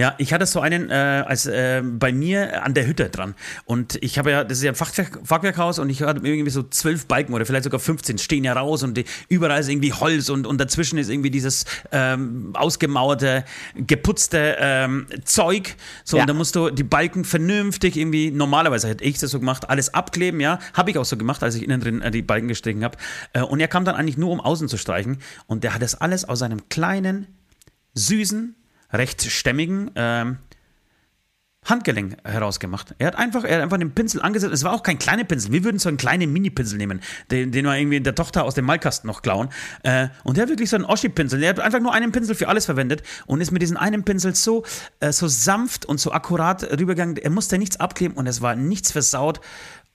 Ja, 0.00 0.14
ich 0.16 0.32
hatte 0.32 0.46
so 0.46 0.60
einen 0.60 0.88
äh, 0.88 0.94
als 0.94 1.44
äh, 1.44 1.82
bei 1.84 2.10
mir 2.10 2.64
an 2.64 2.72
der 2.72 2.86
Hütte 2.86 3.10
dran. 3.10 3.34
Und 3.66 4.02
ich 4.02 4.18
habe 4.18 4.30
ja, 4.30 4.44
das 4.44 4.56
ist 4.56 4.64
ja 4.64 4.72
ein 4.72 4.74
Fachwerk, 4.74 5.20
Fachwerkhaus 5.24 5.78
und 5.78 5.90
ich 5.90 6.00
hatte 6.00 6.26
irgendwie 6.26 6.48
so 6.48 6.62
zwölf 6.62 7.04
Balken 7.04 7.34
oder 7.34 7.44
vielleicht 7.44 7.64
sogar 7.64 7.80
15 7.80 8.16
stehen 8.16 8.44
ja 8.44 8.54
raus 8.54 8.82
und 8.82 8.96
die, 8.96 9.04
überall 9.28 9.60
ist 9.60 9.68
irgendwie 9.68 9.92
Holz 9.92 10.30
und, 10.30 10.46
und 10.46 10.58
dazwischen 10.58 10.98
ist 10.98 11.10
irgendwie 11.10 11.30
dieses 11.30 11.66
ähm, 11.92 12.52
ausgemauerte, 12.54 13.44
geputzte 13.74 14.56
ähm, 14.58 15.06
Zeug. 15.26 15.76
So, 16.04 16.16
Ja. 16.16 16.22
und 16.22 16.28
da 16.30 16.32
musst 16.32 16.56
du 16.56 16.70
die 16.70 16.82
Balken 16.82 17.26
vernünftig 17.26 17.98
irgendwie, 17.98 18.30
normalerweise 18.30 18.88
hätte 18.88 19.04
ich 19.04 19.18
das 19.18 19.32
so 19.32 19.38
gemacht, 19.38 19.68
alles 19.68 19.92
abkleben, 19.92 20.40
ja. 20.40 20.60
Habe 20.72 20.92
ich 20.92 20.96
auch 20.96 21.04
so 21.04 21.18
gemacht, 21.18 21.42
als 21.42 21.56
ich 21.56 21.62
innen 21.62 21.78
drin 21.78 22.00
äh, 22.00 22.10
die 22.10 22.22
Balken 22.22 22.48
gestrichen 22.48 22.84
habe. 22.84 22.96
Äh, 23.34 23.42
und 23.42 23.60
er 23.60 23.68
kam 23.68 23.84
dann 23.84 23.96
eigentlich 23.96 24.16
nur, 24.16 24.30
um 24.30 24.40
außen 24.40 24.66
zu 24.66 24.78
streichen. 24.78 25.18
Und 25.46 25.62
der 25.62 25.74
hat 25.74 25.82
das 25.82 25.94
alles 25.94 26.24
aus 26.24 26.40
einem 26.40 26.70
kleinen, 26.70 27.26
süßen, 27.92 28.54
recht 28.92 29.22
stämmigen 29.22 29.90
ähm, 29.94 30.38
Handgelenk 31.64 32.16
herausgemacht. 32.24 32.94
Er 32.98 33.08
hat 33.08 33.16
einfach, 33.16 33.44
er 33.44 33.56
hat 33.56 33.62
einfach 33.62 33.76
den 33.76 33.92
Pinsel 33.92 34.22
angesetzt. 34.22 34.54
Es 34.54 34.64
war 34.64 34.72
auch 34.72 34.82
kein 34.82 34.98
kleiner 34.98 35.24
Pinsel. 35.24 35.52
Wir 35.52 35.62
würden 35.62 35.78
so 35.78 35.88
einen 35.88 35.98
kleinen 35.98 36.32
Mini-Pinsel 36.32 36.78
nehmen, 36.78 37.00
den, 37.30 37.52
den 37.52 37.66
wir 37.66 37.76
irgendwie 37.76 38.00
der 38.00 38.14
Tochter 38.14 38.44
aus 38.44 38.54
dem 38.54 38.64
Malkasten 38.64 39.06
noch 39.06 39.20
klauen. 39.20 39.50
Äh, 39.82 40.08
und 40.24 40.36
der 40.36 40.42
hat 40.42 40.48
wirklich 40.48 40.70
so 40.70 40.76
einen 40.76 40.86
Oschi-Pinsel. 40.86 41.38
Der 41.38 41.50
hat 41.50 41.60
einfach 41.60 41.80
nur 41.80 41.92
einen 41.92 42.12
Pinsel 42.12 42.34
für 42.34 42.48
alles 42.48 42.64
verwendet 42.64 43.02
und 43.26 43.42
ist 43.42 43.50
mit 43.50 43.60
diesem 43.60 43.76
einen 43.76 44.04
Pinsel 44.04 44.34
so, 44.34 44.64
äh, 45.00 45.12
so 45.12 45.28
sanft 45.28 45.84
und 45.84 46.00
so 46.00 46.12
akkurat 46.12 46.62
rübergegangen. 46.62 47.18
Er 47.18 47.30
musste 47.30 47.58
nichts 47.58 47.78
abkleben 47.78 48.16
und 48.16 48.26
es 48.26 48.40
war 48.40 48.56
nichts 48.56 48.90
versaut. 48.90 49.40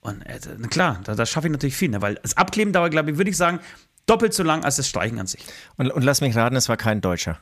Und 0.02 0.22
äh, 0.22 0.40
klar, 0.70 1.02
da, 1.04 1.16
da 1.16 1.26
schaffe 1.26 1.48
ich 1.48 1.52
natürlich 1.52 1.76
viel, 1.76 1.90
ne? 1.90 2.02
weil 2.02 2.16
das 2.22 2.38
Abkleben 2.38 2.74
dauert, 2.74 2.92
glaube 2.92 3.10
ich, 3.10 3.18
würde 3.18 3.32
ich 3.32 3.38
sagen, 3.38 3.60
doppelt 4.06 4.36
so 4.36 4.44
lang 4.44 4.64
als 4.64 4.76
das 4.76 4.88
Streichen 4.88 5.20
an 5.20 5.26
sich. 5.26 5.44
Und, 5.78 5.92
und 5.92 6.04
lass 6.04 6.22
mich 6.22 6.36
raten, 6.36 6.56
es 6.56 6.70
war 6.70 6.78
kein 6.78 7.02
Deutscher. 7.02 7.40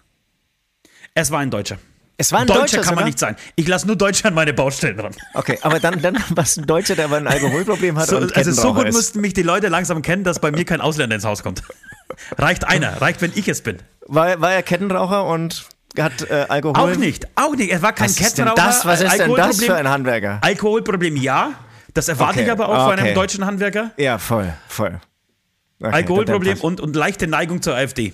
Es 1.16 1.32
war 1.32 1.40
ein 1.40 1.52
Deutscher. 1.52 1.78
Es 2.18 2.32
war 2.32 2.42
ein 2.42 2.48
Deutscher 2.48 2.62
Deutscher 2.62 2.78
kann 2.78 2.86
man 2.90 2.94
sogar? 2.96 3.06
nicht 3.06 3.20
sein. 3.20 3.36
Ich 3.56 3.68
lasse 3.68 3.88
nur 3.88 3.96
Deutsche 3.96 4.28
an 4.28 4.34
meine 4.34 4.54
Baustellen 4.54 4.98
dran. 4.98 5.14
Okay, 5.34 5.58
aber 5.62 5.80
dann, 5.80 6.02
dann 6.02 6.16
war 6.30 6.44
es 6.44 6.58
ein 6.58 6.66
Deutscher, 6.66 6.96
der 6.96 7.06
aber 7.06 7.18
ein 7.18 7.28
Alkoholproblem 7.28 7.98
hat 7.98 8.08
So, 8.08 8.18
und 8.18 8.36
also 8.36 8.52
so 8.52 8.74
gut 8.74 8.86
ist. 8.88 8.96
müssten 8.96 9.22
mich 9.22 9.34
die 9.34 9.42
Leute 9.42 9.68
langsam 9.68 10.02
kennen, 10.02 10.24
dass 10.24 10.40
bei 10.40 10.52
mir 10.52 10.64
kein 10.66 10.80
Ausländer 10.82 11.16
ins 11.16 11.26
Haus 11.26 11.42
kommt. 11.44 11.64
Reicht 12.38 12.66
einer, 12.66 13.02
reicht, 13.02 13.22
wenn 13.22 13.32
ich 13.34 13.48
es 13.48 13.62
bin. 13.62 13.78
War, 14.06 14.40
war 14.40 14.54
er 14.54 14.62
Kettenraucher 14.62 15.26
und 15.26 15.66
hat 15.98 16.30
äh, 16.30 16.46
Alkohol? 16.50 16.76
Auch 16.94 16.96
nicht, 16.96 17.28
auch 17.36 17.56
nicht. 17.56 17.72
Er 17.72 17.82
war 17.82 17.94
kein 17.94 18.10
Was 18.10 18.16
Kettenraucher. 18.18 18.56
das? 18.56 18.86
Was 18.86 19.02
ist 19.02 19.18
denn 19.20 19.34
das 19.36 19.64
für 19.64 19.76
ein 19.76 19.88
Handwerker? 19.90 20.40
Alkoholproblem 20.42 21.16
ja. 21.18 21.54
Das 21.96 22.08
erwarte 22.10 22.36
Okay, 22.40 22.46
ich 22.46 22.52
aber 22.52 22.70
auch 22.70 22.86
von 22.86 22.94
okay. 22.94 23.02
einem 23.02 23.16
deutschen 23.16 23.46
Handwerker. 23.46 23.92
Ja, 23.98 24.18
voll, 24.20 24.54
voll. 24.68 25.00
Okay, 25.80 25.92
Alkoholproblem 25.94 26.60
und, 26.62 26.80
und 26.82 26.96
leichte 26.96 27.28
Neigung 27.28 27.62
zur 27.62 27.76
AfD. 27.76 28.14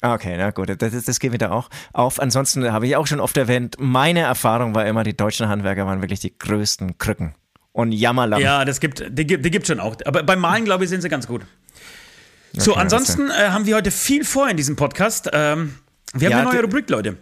Okay, 0.00 0.36
na 0.38 0.50
gut, 0.52 0.70
das, 0.80 1.04
das, 1.04 1.18
geht 1.18 1.32
wieder 1.32 1.50
auch 1.50 1.68
auf. 1.92 2.20
Ansonsten 2.20 2.70
habe 2.72 2.86
ich 2.86 2.94
auch 2.96 3.06
schon 3.06 3.18
oft 3.20 3.36
erwähnt, 3.36 3.76
meine 3.80 4.20
Erfahrung 4.20 4.74
war 4.74 4.86
immer, 4.86 5.02
die 5.02 5.16
deutschen 5.16 5.48
Handwerker 5.48 5.86
waren 5.86 6.00
wirklich 6.02 6.20
die 6.20 6.38
größten 6.38 6.98
Krücken. 6.98 7.34
Und 7.72 7.92
Jammerlamm. 7.92 8.40
Ja, 8.40 8.64
das 8.64 8.80
gibt, 8.80 9.04
die, 9.08 9.26
gibt- 9.26 9.44
die 9.44 9.50
gibt 9.50 9.66
schon 9.66 9.80
auch. 9.80 9.96
Aber 10.04 10.22
beim 10.22 10.40
Malen, 10.40 10.64
glaube 10.64 10.84
ich, 10.84 10.90
sind 10.90 11.00
sie 11.02 11.08
ganz 11.08 11.26
gut. 11.26 11.42
So, 12.52 12.72
Okay, 12.72 12.80
ansonsten 12.80 13.30
äh, 13.30 13.48
haben 13.50 13.66
wir 13.66 13.76
heute 13.76 13.90
viel 13.90 14.24
vor 14.24 14.48
in 14.48 14.56
diesem 14.56 14.74
Podcast. 14.76 15.28
Ähm, 15.32 15.74
wir 16.14 16.28
haben 16.28 16.32
Ja, 16.32 16.38
eine 16.40 16.50
neue 16.50 16.62
Rubrik, 16.62 16.88
Leute. 16.90 17.16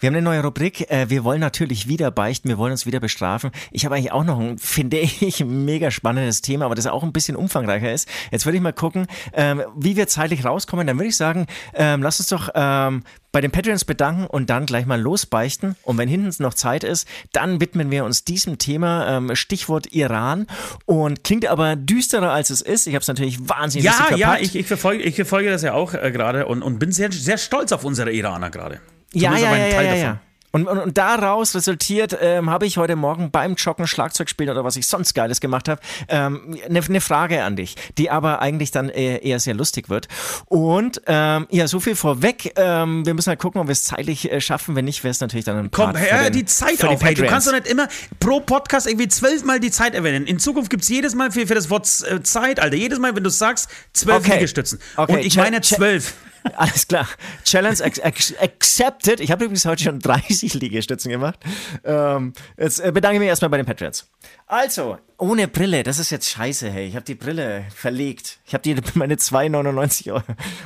Wir 0.00 0.08
haben 0.08 0.14
eine 0.14 0.22
neue 0.22 0.42
Rubrik. 0.42 0.90
Äh, 0.90 1.10
Wir 1.10 1.24
wollen 1.24 1.40
natürlich 1.40 1.88
wieder 1.88 2.10
beichten. 2.10 2.48
Wir 2.48 2.58
wollen 2.58 2.72
uns 2.72 2.86
wieder 2.86 3.00
bestrafen. 3.00 3.50
Ich 3.70 3.84
habe 3.84 3.94
eigentlich 3.94 4.12
auch 4.12 4.24
noch 4.24 4.38
ein, 4.38 4.58
finde 4.58 4.98
ich, 4.98 5.44
mega 5.44 5.90
spannendes 5.90 6.42
Thema, 6.42 6.66
aber 6.66 6.74
das 6.74 6.86
auch 6.86 7.02
ein 7.02 7.12
bisschen 7.12 7.36
umfangreicher 7.36 7.92
ist. 7.92 8.08
Jetzt 8.30 8.46
würde 8.46 8.56
ich 8.56 8.62
mal 8.62 8.72
gucken, 8.72 9.06
ähm, 9.32 9.62
wie 9.76 9.96
wir 9.96 10.08
zeitlich 10.08 10.44
rauskommen. 10.44 10.86
Dann 10.86 10.96
würde 10.96 11.08
ich 11.08 11.16
sagen, 11.16 11.46
ähm, 11.74 12.02
lass 12.02 12.20
uns 12.20 12.28
doch 12.28 12.50
ähm, 12.54 13.02
bei 13.30 13.40
den 13.42 13.50
Patreons 13.50 13.84
bedanken 13.84 14.26
und 14.26 14.48
dann 14.48 14.66
gleich 14.66 14.86
mal 14.86 15.00
losbeichten. 15.00 15.76
Und 15.82 15.98
wenn 15.98 16.08
hinten 16.08 16.42
noch 16.42 16.54
Zeit 16.54 16.82
ist, 16.82 17.06
dann 17.32 17.60
widmen 17.60 17.90
wir 17.90 18.04
uns 18.04 18.24
diesem 18.24 18.58
Thema. 18.58 19.20
Stichwort 19.34 19.92
Iran. 19.92 20.46
Und 20.86 21.24
klingt 21.24 21.46
aber 21.46 21.76
düsterer, 21.76 22.32
als 22.32 22.50
es 22.50 22.60
ist. 22.60 22.86
Ich 22.86 22.94
habe 22.94 23.02
es 23.02 23.08
natürlich 23.08 23.48
wahnsinnig 23.48 23.84
Ja, 23.86 24.14
ja, 24.16 24.36
ich, 24.38 24.54
ich, 24.54 24.66
verfolge, 24.66 25.02
ich 25.02 25.14
verfolge 25.14 25.50
das 25.50 25.62
ja 25.62 25.74
auch 25.74 25.94
äh, 25.94 26.10
gerade 26.10 26.46
und, 26.46 26.62
und 26.62 26.78
bin 26.78 26.92
sehr, 26.92 27.12
sehr 27.12 27.38
stolz 27.38 27.72
auf 27.72 27.84
unsere 27.84 28.12
Iraner 28.12 28.50
gerade. 28.50 28.80
Ja, 29.12 29.36
ja, 29.36 29.50
auf 29.50 29.56
ja, 29.56 29.66
ja, 29.66 29.74
Teil 29.74 29.98
ja. 29.98 30.20
Und, 30.50 30.66
und, 30.66 30.78
und 30.78 30.96
daraus 30.96 31.54
resultiert, 31.54 32.16
ähm, 32.22 32.48
habe 32.48 32.64
ich 32.64 32.78
heute 32.78 32.96
Morgen 32.96 33.30
beim 33.30 33.54
Joggen, 33.56 33.86
Schlagzeug 33.86 34.30
spielen 34.30 34.48
oder 34.48 34.64
was 34.64 34.76
ich 34.76 34.86
sonst 34.86 35.12
Geiles 35.12 35.40
gemacht 35.40 35.68
habe, 35.68 35.82
ähm, 36.08 36.56
eine 36.64 36.80
ne 36.80 37.00
Frage 37.02 37.44
an 37.44 37.54
dich, 37.54 37.74
die 37.98 38.08
aber 38.08 38.40
eigentlich 38.40 38.70
dann 38.70 38.88
eher, 38.88 39.22
eher 39.22 39.40
sehr 39.40 39.52
lustig 39.52 39.90
wird. 39.90 40.08
Und 40.46 41.02
ähm, 41.06 41.46
ja, 41.50 41.68
so 41.68 41.80
viel 41.80 41.94
vorweg. 41.94 42.54
Ähm, 42.56 43.04
wir 43.04 43.12
müssen 43.12 43.28
halt 43.28 43.40
gucken, 43.40 43.60
ob 43.60 43.66
wir 43.66 43.72
es 43.72 43.84
zeitlich 43.84 44.32
äh, 44.32 44.40
schaffen. 44.40 44.74
Wenn 44.74 44.86
nicht, 44.86 45.04
wäre 45.04 45.10
es 45.10 45.20
natürlich 45.20 45.44
dann 45.44 45.58
ein 45.58 45.70
Komm, 45.70 45.92
Part 45.92 46.10
hör 46.10 46.24
den- 46.24 46.32
die 46.32 46.44
Zeit 46.46 46.76
für 46.78 46.88
die 46.88 46.94
auf. 46.94 47.04
Ey, 47.04 47.14
du 47.14 47.26
kannst 47.26 47.46
doch 47.46 47.52
nicht 47.52 47.66
immer 47.66 47.86
pro 48.18 48.40
Podcast 48.40 48.86
irgendwie 48.86 49.08
zwölfmal 49.08 49.60
die 49.60 49.70
Zeit 49.70 49.94
erwähnen. 49.94 50.26
In 50.26 50.38
Zukunft 50.38 50.70
gibt 50.70 50.82
es 50.82 50.88
jedes 50.88 51.14
Mal 51.14 51.30
für, 51.30 51.46
für 51.46 51.54
das 51.56 51.68
Wort 51.68 51.86
äh, 52.10 52.22
Zeit, 52.22 52.58
Alter. 52.58 52.76
Jedes 52.76 52.98
Mal, 52.98 53.14
wenn 53.14 53.22
du 53.22 53.30
sagst, 53.30 53.68
zwölf 53.92 54.20
Okay. 54.24 54.36
Liegestützen. 54.36 54.78
Okay, 54.96 55.12
Und 55.12 55.18
ich 55.26 55.36
meine 55.36 55.60
zwölf. 55.60 56.14
Alles 56.56 56.86
klar. 56.88 57.08
Challenge 57.44 57.84
ac 57.84 58.04
ac 58.04 58.34
accepted. 58.40 59.20
Ich 59.20 59.30
habe 59.30 59.44
übrigens 59.44 59.64
heute 59.64 59.84
schon 59.84 59.98
30 59.98 60.54
Liegestützen 60.54 61.10
gemacht. 61.10 61.38
Ähm, 61.84 62.32
jetzt 62.56 62.80
äh, 62.80 62.92
bedanke 62.92 63.16
ich 63.16 63.20
mich 63.20 63.28
erstmal 63.28 63.48
bei 63.50 63.56
den 63.56 63.66
Patriots. 63.66 64.10
Also, 64.46 64.98
ohne 65.18 65.48
Brille, 65.48 65.82
das 65.82 65.98
ist 65.98 66.10
jetzt 66.10 66.30
scheiße, 66.30 66.70
hey. 66.70 66.86
Ich 66.86 66.94
habe 66.94 67.04
die 67.04 67.14
Brille 67.14 67.64
verlegt. 67.74 68.38
Ich 68.46 68.54
habe 68.54 68.62
die 68.62 68.76
meine 68.94 69.16
2,99 69.16 70.22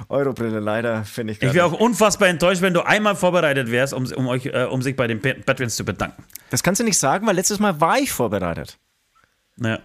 Euro, 0.08 0.32
Brille 0.32 0.60
leider, 0.60 1.04
finde 1.04 1.32
ich. 1.32 1.38
Ich 1.38 1.46
grad 1.46 1.54
wäre 1.54 1.66
auch 1.66 1.72
unfassbar 1.72 2.28
enttäuscht, 2.28 2.62
wenn 2.62 2.74
du 2.74 2.82
einmal 2.82 3.16
vorbereitet 3.16 3.70
wärst, 3.70 3.92
um, 3.94 4.06
um, 4.12 4.28
euch, 4.28 4.46
äh, 4.46 4.64
um 4.64 4.82
sich 4.82 4.94
bei 4.96 5.06
den 5.06 5.20
Pat- 5.20 5.44
Patrons 5.46 5.76
zu 5.76 5.84
bedanken. 5.84 6.22
Das 6.50 6.62
kannst 6.62 6.80
du 6.80 6.84
nicht 6.84 6.98
sagen, 6.98 7.26
weil 7.26 7.34
letztes 7.36 7.58
Mal 7.58 7.80
war 7.80 7.98
ich 7.98 8.12
vorbereitet. 8.12 8.78
Ja. 9.56 9.80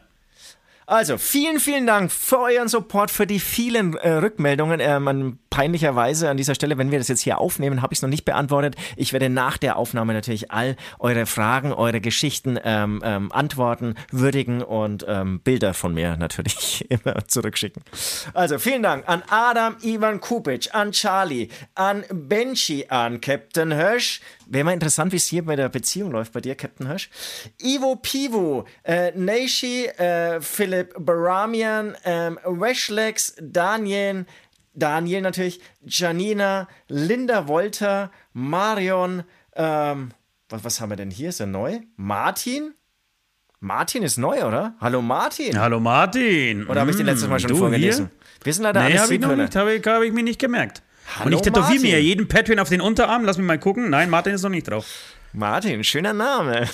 Also, 0.90 1.18
vielen, 1.18 1.60
vielen 1.60 1.86
Dank 1.86 2.14
für 2.14 2.40
euren 2.40 2.70
Support, 2.70 3.12
für 3.12 3.28
die 3.28 3.42
vielen 3.42 3.98
äh, 3.98 4.10
Rückmeldungen. 4.10 4.80
Äh, 4.80 5.02
man, 5.02 5.38
peinlicherweise 5.50 6.30
an 6.30 6.38
dieser 6.38 6.56
Stelle, 6.56 6.78
wenn 6.78 6.92
wir 6.92 6.98
das 6.98 7.08
jetzt 7.08 7.22
hier 7.22 7.40
aufnehmen, 7.40 7.82
habe 7.82 7.94
ich 7.94 8.00
es 8.00 8.02
noch 8.02 8.10
nicht 8.10 8.26
beantwortet. 8.26 8.76
Ich 8.96 9.14
werde 9.14 9.30
nach 9.30 9.58
der 9.58 9.78
Aufnahme 9.78 10.14
natürlich 10.14 10.52
all 10.52 10.76
eure 11.00 11.26
Fragen, 11.26 11.74
eure 11.74 12.02
Geschichten 12.02 12.60
ähm, 12.64 13.02
ähm, 13.04 13.32
antworten, 13.32 13.96
würdigen 14.12 14.62
und 14.62 15.06
ähm, 15.08 15.40
Bilder 15.40 15.74
von 15.74 15.94
mir 15.94 16.18
natürlich 16.18 16.86
immer 16.90 17.28
zurückschicken. 17.28 17.84
Also, 18.34 18.60
vielen 18.60 18.84
Dank 18.84 19.08
an 19.08 19.24
Adam 19.30 19.78
Ivan 19.82 20.20
Kupic, 20.20 20.70
an 20.74 20.92
Charlie, 20.92 21.50
an 21.76 22.04
Benchi, 22.12 22.86
an 22.90 23.22
Captain 23.22 23.72
Hirsch. 23.72 24.22
Wäre 24.46 24.64
mal 24.64 24.74
interessant, 24.74 25.12
wie 25.12 25.18
es 25.18 25.26
hier 25.26 25.46
bei 25.46 25.56
der 25.56 25.70
Beziehung 25.70 26.12
läuft 26.12 26.34
bei 26.34 26.42
dir, 26.42 26.56
Captain 26.56 26.88
Hirsch. 26.88 27.10
Ivo 27.62 27.96
Pivo, 27.96 28.66
äh, 28.84 29.12
Neishi, 29.12 29.86
äh, 29.86 30.40
Philipp 30.42 30.94
Baramian, 30.98 31.96
ähm, 32.06 32.40
Weshlex, 32.46 33.36
Daniel, 33.42 34.26
Daniel 34.78 35.22
natürlich, 35.22 35.60
Janina, 35.86 36.68
Linda 36.88 37.48
Wolter, 37.48 38.12
Marion, 38.32 39.24
ähm, 39.56 40.12
was, 40.50 40.64
was 40.64 40.80
haben 40.80 40.92
wir 40.92 40.96
denn 40.98 41.12
hier? 41.12 41.30
Ist 41.30 41.40
er 41.40 41.48
neu? 41.48 41.80
Martin? 41.96 42.74
Martin 43.60 44.04
ist 44.04 44.18
neu, 44.18 44.44
oder? 44.46 44.76
Hallo 44.80 45.02
Martin. 45.02 45.60
Hallo 45.60 45.80
Martin. 45.80 46.68
Oder 46.68 46.82
habe 46.82 46.92
ich 46.92 46.98
den 46.98 47.08
letztes 47.08 47.28
Mal 47.28 47.40
schon 47.40 47.50
du 47.50 47.56
vorgelesen? 47.58 48.12
Wir 48.44 48.54
sind 48.54 48.64
leider 48.64 48.82
Nee, 48.82 48.86
alles 48.86 49.02
habe 49.02 49.16
ich 49.16 49.20
noch 49.20 49.36
nicht, 49.36 49.56
habe 49.56 49.74
ich, 49.74 49.86
hab 49.86 50.04
ich 50.04 50.14
mir 50.14 50.24
nicht 50.24 50.40
gemerkt. 50.40 50.84
und 51.26 51.34
ich 51.34 51.42
tätowiere 51.42 51.82
mir 51.82 52.02
jeden 52.02 52.28
Patreon 52.28 52.60
auf 52.60 52.70
den 52.70 52.82
Unterarm. 52.82 53.26
Lass 53.26 53.40
mich 53.40 53.48
mal 53.48 53.58
gucken. 53.58 53.90
Nein, 53.90 54.12
Martin 54.12 54.36
ist 54.36 54.44
noch 54.44 54.52
nicht 54.52 54.70
drauf. 54.70 54.86
Martin, 55.34 55.84
schöner 55.84 56.14
Name. 56.14 56.68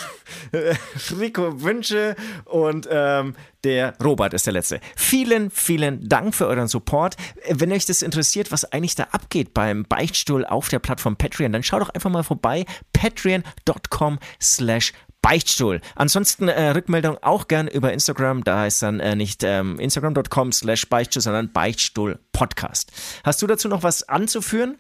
Rico 1.20 1.62
Wünsche 1.62 2.16
und 2.46 2.88
ähm, 2.90 3.36
der 3.64 3.96
Robert 4.04 4.34
ist 4.34 4.46
der 4.46 4.54
Letzte. 4.54 4.80
Vielen, 4.96 5.50
vielen 5.52 6.08
Dank 6.08 6.36
für 6.36 6.48
euren 6.48 6.68
Support. 6.68 7.16
Wenn 7.50 7.72
euch 7.72 7.86
das 7.86 8.02
interessiert, 8.02 8.52
was 8.52 8.66
eigentlich 8.72 8.96
da 8.96 9.04
abgeht 9.12 9.54
beim 9.54 9.84
Beichtstuhl 9.84 10.46
auf 10.46 10.70
der 10.70 10.80
Plattform 10.80 11.16
Patreon, 11.16 11.52
dann 11.52 11.64
schaut 11.64 11.82
doch 11.82 11.90
einfach 11.90 12.10
mal 12.10 12.24
vorbei. 12.24 12.66
patreon.com 12.94 14.20
slash 14.42 14.94
Beichtstuhl. 15.22 15.80
Ansonsten 15.96 16.50
äh, 16.50 16.70
Rückmeldung 16.72 17.18
auch 17.22 17.48
gern 17.48 17.68
über 17.68 17.94
Instagram. 17.94 18.44
Da 18.44 18.68
ist 18.68 18.84
dann 18.84 19.00
äh, 19.00 19.16
nicht 19.16 19.42
ähm, 19.44 19.80
instagram.com 19.80 20.52
slash 20.52 20.90
Beichtstuhl, 20.90 21.22
sondern 21.22 21.52
Beichtstuhl 21.52 22.20
Podcast. 22.34 22.92
Hast 23.24 23.42
du 23.42 23.48
dazu 23.48 23.70
noch 23.70 23.84
was 23.84 24.08
anzuführen? 24.08 24.78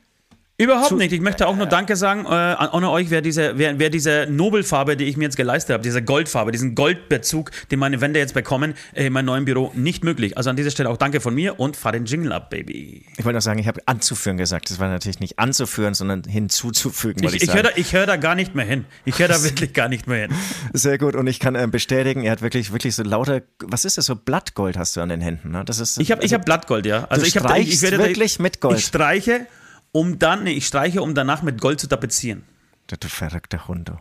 Überhaupt 0.63 0.89
Zu, 0.89 0.95
nicht. 0.95 1.11
Ich 1.11 1.19
möchte 1.19 1.47
auch 1.47 1.55
nur 1.55 1.65
Danke 1.65 1.95
sagen 1.97 2.25
äh, 2.25 2.29
an, 2.29 2.69
an 2.69 2.83
euch, 2.85 3.09
wer 3.09 3.21
diese, 3.21 3.57
wer, 3.57 3.79
wer 3.79 3.89
diese 3.89 4.27
Nobelfarbe, 4.29 4.95
die 4.95 5.05
ich 5.05 5.17
mir 5.17 5.25
jetzt 5.25 5.35
geleistet 5.35 5.73
habe, 5.73 5.83
diese 5.83 6.01
Goldfarbe, 6.01 6.51
diesen 6.53 6.73
Goldbezug, 6.73 7.51
den 7.69 7.79
meine 7.79 7.99
Wände 7.99 8.19
jetzt 8.19 8.33
bekommen, 8.33 8.73
äh, 8.93 9.07
in 9.07 9.13
meinem 9.13 9.25
neuen 9.25 9.45
Büro, 9.45 9.71
nicht 9.75 10.05
möglich. 10.05 10.37
Also 10.37 10.49
an 10.49 10.55
dieser 10.55 10.71
Stelle 10.71 10.89
auch 10.89 10.97
Danke 10.97 11.19
von 11.19 11.35
mir 11.35 11.59
und 11.59 11.75
fahr 11.75 11.91
den 11.91 12.05
Jingle 12.05 12.31
ab, 12.31 12.49
Baby. 12.49 13.05
Ich 13.17 13.25
wollte 13.25 13.35
noch 13.35 13.41
sagen, 13.41 13.59
ich 13.59 13.67
habe 13.67 13.81
anzuführen 13.87 14.37
gesagt. 14.37 14.69
Das 14.69 14.79
war 14.79 14.87
natürlich 14.87 15.19
nicht 15.19 15.37
anzuführen, 15.37 15.93
sondern 15.93 16.23
hinzuzufügen. 16.23 17.23
Ich, 17.23 17.35
ich, 17.35 17.43
ich 17.43 17.53
höre 17.53 17.63
da, 17.63 17.69
hör 17.69 18.05
da 18.05 18.15
gar 18.15 18.35
nicht 18.35 18.55
mehr 18.55 18.65
hin. 18.65 18.85
Ich 19.03 19.19
höre 19.19 19.27
da 19.27 19.43
wirklich 19.43 19.73
gar 19.73 19.89
nicht 19.89 20.07
mehr 20.07 20.27
hin. 20.27 20.31
Sehr 20.71 20.97
gut. 20.97 21.15
Und 21.15 21.27
ich 21.27 21.41
kann 21.41 21.55
äh, 21.55 21.67
bestätigen, 21.69 22.23
er 22.23 22.31
hat 22.31 22.41
wirklich, 22.41 22.71
wirklich 22.71 22.95
so 22.95 23.03
lauter, 23.03 23.41
was 23.59 23.83
ist 23.83 23.97
das, 23.97 24.05
so 24.05 24.15
Blattgold 24.15 24.77
hast 24.77 24.95
du 24.95 25.01
an 25.01 25.09
den 25.09 25.19
Händen. 25.19 25.51
Ne? 25.51 25.63
Das 25.65 25.79
ist, 25.79 25.99
ich 25.99 26.11
habe 26.11 26.21
also, 26.21 26.35
hab 26.35 26.45
Blattgold, 26.45 26.85
ja. 26.85 27.05
Also 27.09 27.25
ich, 27.25 27.35
hab, 27.35 27.57
ich, 27.57 27.73
ich 27.73 27.81
werde 27.81 27.99
wirklich 27.99 28.37
da, 28.37 28.43
mit 28.43 28.61
Gold. 28.61 28.79
Ich 28.79 28.85
streiche 28.85 29.45
um 29.93 30.19
dann, 30.19 30.43
nee, 30.43 30.51
ich 30.51 30.67
streiche, 30.67 31.01
um 31.01 31.15
danach 31.15 31.41
mit 31.43 31.61
Gold 31.61 31.79
zu 31.79 31.87
tapezieren. 31.87 32.43
Du, 32.87 32.97
du 32.97 33.07
verrückter 33.07 33.67
Hund, 33.69 33.87
du. 33.87 33.97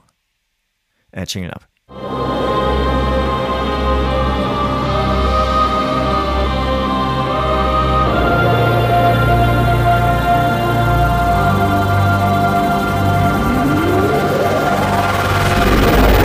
Äh, 1.12 1.26
Jingle 1.28 1.52
ab. 1.52 1.68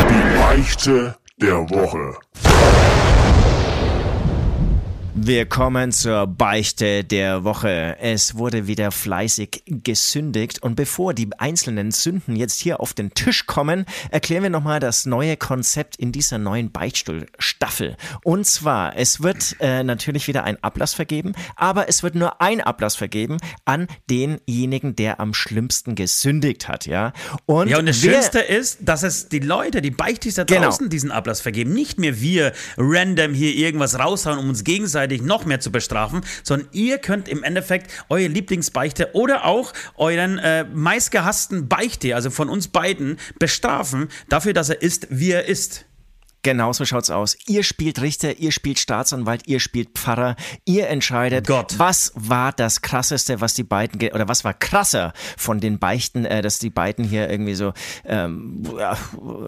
Die 0.10 0.38
Beichte 0.40 1.16
der 1.38 1.70
Woche. 1.70 2.18
Wir 5.28 5.46
kommen 5.46 5.92
zur 5.92 6.26
Beichte 6.26 7.04
der 7.04 7.44
Woche. 7.44 7.98
Es 8.00 8.38
wurde 8.38 8.66
wieder 8.66 8.92
fleißig 8.92 9.62
gesündigt 9.66 10.64
und 10.64 10.78
bevor 10.78 11.14
die 11.14 11.28
einzelnen 11.38 11.92
Sünden 11.92 12.38
jetzt 12.38 12.58
hier 12.62 12.80
auf 12.80 12.94
den 12.94 13.14
Tisch 13.14 13.46
kommen, 13.46 13.84
erklären 14.10 14.44
wir 14.44 14.50
nochmal 14.50 14.80
das 14.80 15.06
neue 15.06 15.36
Konzept 15.36 15.98
in 15.98 16.14
dieser 16.14 16.38
neuen 16.38 16.72
Beichtstuhl-Staffel. 16.72 17.98
Und 18.24 18.46
zwar, 18.46 18.96
es 18.96 19.22
wird 19.22 19.58
äh, 19.60 19.84
natürlich 19.84 20.30
wieder 20.30 20.46
ein 20.46 20.64
Ablass 20.64 20.94
vergeben, 20.94 21.34
aber 21.58 21.90
es 21.90 22.04
wird 22.04 22.16
nur 22.16 22.40
ein 22.40 22.62
Ablass 22.62 22.96
vergeben 22.96 23.36
an 23.66 23.88
denjenigen, 24.10 24.96
der 24.96 25.20
am 25.20 25.34
schlimmsten 25.34 25.96
gesündigt 25.96 26.70
hat, 26.70 26.86
ja. 26.86 27.12
Und, 27.46 27.68
ja, 27.68 27.80
und 27.80 27.86
das 27.86 28.00
Schönste 28.00 28.40
ist, 28.40 28.78
dass 28.80 29.04
es 29.04 29.28
die 29.28 29.40
Leute, 29.40 29.82
die 29.82 29.92
Beichtis 29.92 30.36
da 30.36 30.46
genau. 30.46 30.62
draußen 30.62 30.86
genau. 30.86 30.90
diesen 30.90 31.12
Ablass 31.12 31.42
vergeben, 31.42 31.74
nicht 31.74 32.00
mehr 32.00 32.22
wir 32.22 32.54
random 32.78 33.34
hier 33.34 33.54
irgendwas 33.54 34.00
raushauen, 34.00 34.40
um 34.40 34.48
uns 34.48 34.64
gegenseitig 34.64 35.17
gleichzeitig 35.18 35.22
noch 35.22 35.46
mehr 35.46 35.60
zu 35.60 35.72
bestrafen, 35.72 36.22
sondern 36.44 36.70
ihr 36.72 36.98
könnt 37.00 37.28
im 37.28 37.44
Endeffekt 37.44 37.92
eure 38.10 38.28
Lieblingsbeichte 38.28 39.12
oder 39.14 39.46
auch 39.46 39.74
euren 39.96 40.38
äh, 40.38 40.66
meistgehassten 40.66 41.68
Beichte, 41.68 42.16
also 42.16 42.30
von 42.30 42.50
uns 42.50 42.68
beiden, 42.68 43.18
bestrafen 43.40 44.10
dafür, 44.30 44.54
dass 44.54 44.70
er 44.70 44.82
ist, 44.82 45.08
wie 45.10 45.32
er 45.32 45.46
ist. 45.46 45.86
Genau 46.44 46.72
so 46.72 46.86
schaut's 46.86 47.10
aus. 47.10 47.36
Ihr 47.48 47.64
spielt 47.64 48.00
Richter, 48.00 48.38
ihr 48.38 48.52
spielt 48.52 48.80
Staatsanwalt, 48.80 49.48
ihr 49.48 49.60
spielt 49.60 49.98
Pfarrer, 49.98 50.36
ihr 50.66 50.88
entscheidet, 50.88 51.48
Gott. 51.48 51.74
was 51.78 52.14
war 52.16 52.54
das 52.54 52.82
krasseste, 52.82 53.42
was 53.42 53.54
die 53.54 53.64
beiden 53.64 54.00
oder 54.12 54.30
was 54.30 54.46
war 54.46 54.54
krasser 54.54 55.14
von 55.36 55.60
den 55.60 55.80
Beichten, 55.80 56.26
äh, 56.26 56.42
dass 56.42 56.60
die 56.60 56.70
beiden 56.70 57.04
hier 57.04 57.30
irgendwie 57.30 57.56
so, 57.56 57.74
ähm, 58.06 58.64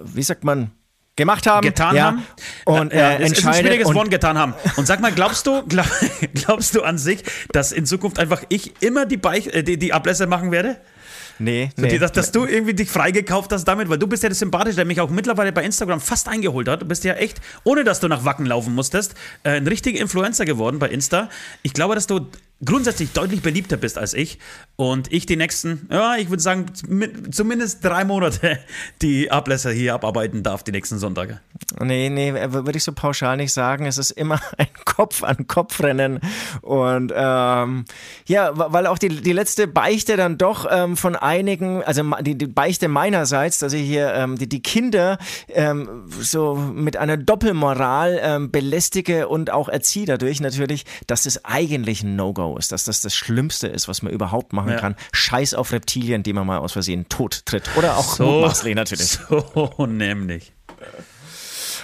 wie 0.04 0.24
sagt 0.24 0.44
man, 0.44 0.72
gemacht 1.20 1.46
haben. 1.46 1.66
Getan 1.66 1.96
ja. 1.96 2.06
haben. 2.06 2.26
Und 2.66 2.92
äh, 2.92 3.20
es 3.20 3.34
ist 3.34 3.46
ein 3.46 3.54
schwieriges 3.54 3.94
Wort 3.94 4.10
getan 4.10 4.38
haben. 4.38 4.56
Und 4.78 4.88
sag 4.88 5.02
mal, 5.02 5.12
glaubst 5.12 5.46
du, 5.46 5.62
glaub, 5.68 5.86
glaubst 6.34 6.74
du 6.74 6.82
an 6.82 6.98
sich, 6.98 7.24
dass 7.52 7.72
in 7.72 7.86
Zukunft 7.86 8.18
einfach 8.18 8.42
ich 8.50 8.82
immer 8.82 9.06
die, 9.06 9.18
Beich, 9.18 9.54
äh, 9.54 9.62
die, 9.62 9.78
die 9.78 9.94
Ablässe 9.94 10.26
machen 10.26 10.52
werde? 10.52 10.78
Nee, 11.40 11.70
nee. 11.78 11.98
Dass, 11.98 12.12
dass 12.12 12.32
du 12.34 12.46
irgendwie 12.46 12.74
dich 12.74 12.90
freigekauft 12.90 13.54
hast 13.54 13.64
damit, 13.64 13.88
weil 13.90 13.98
du 13.98 14.08
bist 14.08 14.24
ja 14.24 14.30
der 14.30 14.36
Sympathische, 14.36 14.76
der 14.76 14.86
mich 14.86 15.00
auch 15.00 15.10
mittlerweile 15.10 15.54
bei 15.54 15.64
Instagram 15.64 16.02
fast 16.02 16.28
eingeholt 16.28 16.68
hat. 16.68 16.82
Du 16.82 16.86
bist 16.86 17.06
ja 17.06 17.14
echt, 17.14 17.40
ohne 17.64 17.86
dass 17.86 18.02
du 18.02 18.10
nach 18.10 18.26
Wacken 18.26 18.46
laufen 18.46 18.76
musstest, 18.76 19.16
äh, 19.44 19.52
ein 19.52 19.68
richtiger 19.68 20.00
Influencer 20.00 20.44
geworden 20.44 20.80
bei 20.80 20.90
Insta. 20.90 21.30
Ich 21.62 21.74
glaube, 21.74 21.96
dass 21.96 22.08
du 22.08 22.28
grundsätzlich 22.64 23.14
deutlich 23.14 23.42
beliebter 23.42 23.78
bist 23.78 23.98
als 23.98 24.14
ich 24.14 24.38
und 24.76 25.12
ich 25.12 25.26
die 25.26 25.38
nächsten, 25.38 25.88
ja, 25.90 26.18
ich 26.18 26.30
würde 26.30 26.44
sagen, 26.44 26.66
zumindest 27.32 27.84
drei 27.84 28.04
Monate 28.04 28.60
die 29.02 29.32
Ablässe 29.32 29.72
hier 29.72 29.94
abarbeiten 29.94 30.44
darf, 30.44 30.64
die 30.64 30.72
nächsten 30.72 31.00
Sonntage. 31.00 31.40
Nee, 31.82 32.10
nee, 32.10 32.34
würde 32.34 32.78
ich 32.78 32.84
so 32.84 32.92
pauschal 32.92 33.38
nicht 33.38 33.54
sagen. 33.54 33.86
Es 33.86 33.98
ist 33.98 34.12
immer 34.12 34.42
ein 34.58 34.68
Kopf-an-Kopf-Rennen 34.86 36.20
und 36.62 37.14
ähm, 37.16 37.86
ja, 38.26 38.52
weil 38.54 38.88
auch 38.88 38.98
die, 38.98 39.10
die 39.22 39.34
letzte 39.34 39.68
Beichte 39.68 40.18
dann 40.18 40.38
doch 40.38 40.68
ähm, 40.70 40.98
von 40.98 41.16
einigen, 41.16 41.84
also 41.84 42.04
die, 42.22 42.38
die 42.38 42.48
Beichte 42.48 42.90
meinerseits, 42.90 43.60
dass 43.60 43.74
ich 43.74 43.84
hier 43.84 44.14
ähm, 44.14 44.38
die, 44.38 44.50
die 44.50 44.62
Kinder 44.62 45.18
ähm, 45.50 46.06
so 46.20 46.56
mit 46.56 46.98
einer 46.98 47.16
Doppelmoral 47.16 48.20
ähm, 48.22 48.52
belästige 48.52 49.30
und 49.30 49.52
auch 49.52 49.70
erziehe 49.70 50.06
dadurch 50.06 50.42
natürlich, 50.42 50.86
dass 51.08 51.24
das 51.24 51.46
eigentlich 51.46 52.04
ein 52.04 52.16
No-Go 52.16 52.49
ist, 52.58 52.72
dass 52.72 52.84
das 52.84 53.02
das 53.02 53.16
Schlimmste 53.16 53.68
ist, 53.68 53.88
was 53.88 54.02
man 54.02 54.14
überhaupt 54.14 54.54
machen 54.54 54.72
ja. 54.72 54.80
kann. 54.80 54.96
Scheiß 55.12 55.54
auf 55.54 55.72
Reptilien, 55.72 56.24
die 56.24 56.34
man 56.34 56.46
mal 56.46 56.60
aus 56.60 56.74
Versehen 56.74 57.08
tot 57.10 57.46
tritt. 57.46 57.70
Oder 57.76 57.98
auch 57.98 58.16
so, 58.16 58.26
mutmaßlich 58.26 58.76
natürlich. 58.76 59.20
So 59.30 59.86
nämlich. 59.86 60.54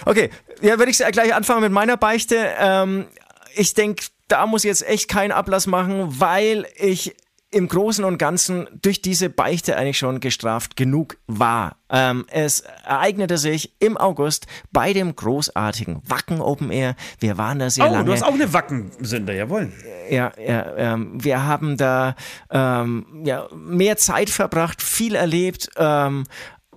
Okay, 0.04 0.30
ja, 0.60 0.78
würde 0.78 0.90
ich 0.90 0.98
gleich 0.98 1.34
anfangen 1.34 1.62
mit 1.62 1.72
meiner 1.72 1.96
Beichte. 1.96 2.36
Ähm, 2.58 3.06
ich 3.54 3.74
denke, 3.74 4.06
da 4.28 4.46
muss 4.46 4.64
ich 4.64 4.68
jetzt 4.68 4.86
echt 4.86 5.08
keinen 5.08 5.32
Ablass 5.32 5.66
machen, 5.66 6.20
weil 6.20 6.66
ich 6.76 7.14
im 7.56 7.68
Großen 7.68 8.04
und 8.04 8.18
Ganzen 8.18 8.68
durch 8.82 9.00
diese 9.00 9.30
Beichte 9.30 9.78
eigentlich 9.78 9.96
schon 9.96 10.20
gestraft 10.20 10.76
genug 10.76 11.16
war. 11.26 11.76
Ähm, 11.88 12.26
es 12.28 12.64
ereignete 12.84 13.38
sich 13.38 13.72
im 13.78 13.96
August 13.96 14.46
bei 14.72 14.92
dem 14.92 15.16
großartigen 15.16 16.02
Wacken 16.06 16.42
Open 16.42 16.70
Air. 16.70 16.96
Wir 17.18 17.38
waren 17.38 17.58
da 17.58 17.70
sehr 17.70 17.88
oh, 17.88 17.92
lange. 17.92 18.04
du 18.04 18.12
hast 18.12 18.24
auch 18.24 18.34
eine 18.34 18.52
Wacken-Sünde, 18.52 19.34
jawohl. 19.34 19.72
Ja, 20.10 20.32
ja 20.38 20.76
ähm, 20.76 21.24
wir 21.24 21.44
haben 21.44 21.78
da 21.78 22.14
ähm, 22.50 23.22
ja, 23.24 23.48
mehr 23.54 23.96
Zeit 23.96 24.28
verbracht, 24.28 24.82
viel 24.82 25.14
erlebt. 25.14 25.70
Ähm, 25.76 26.24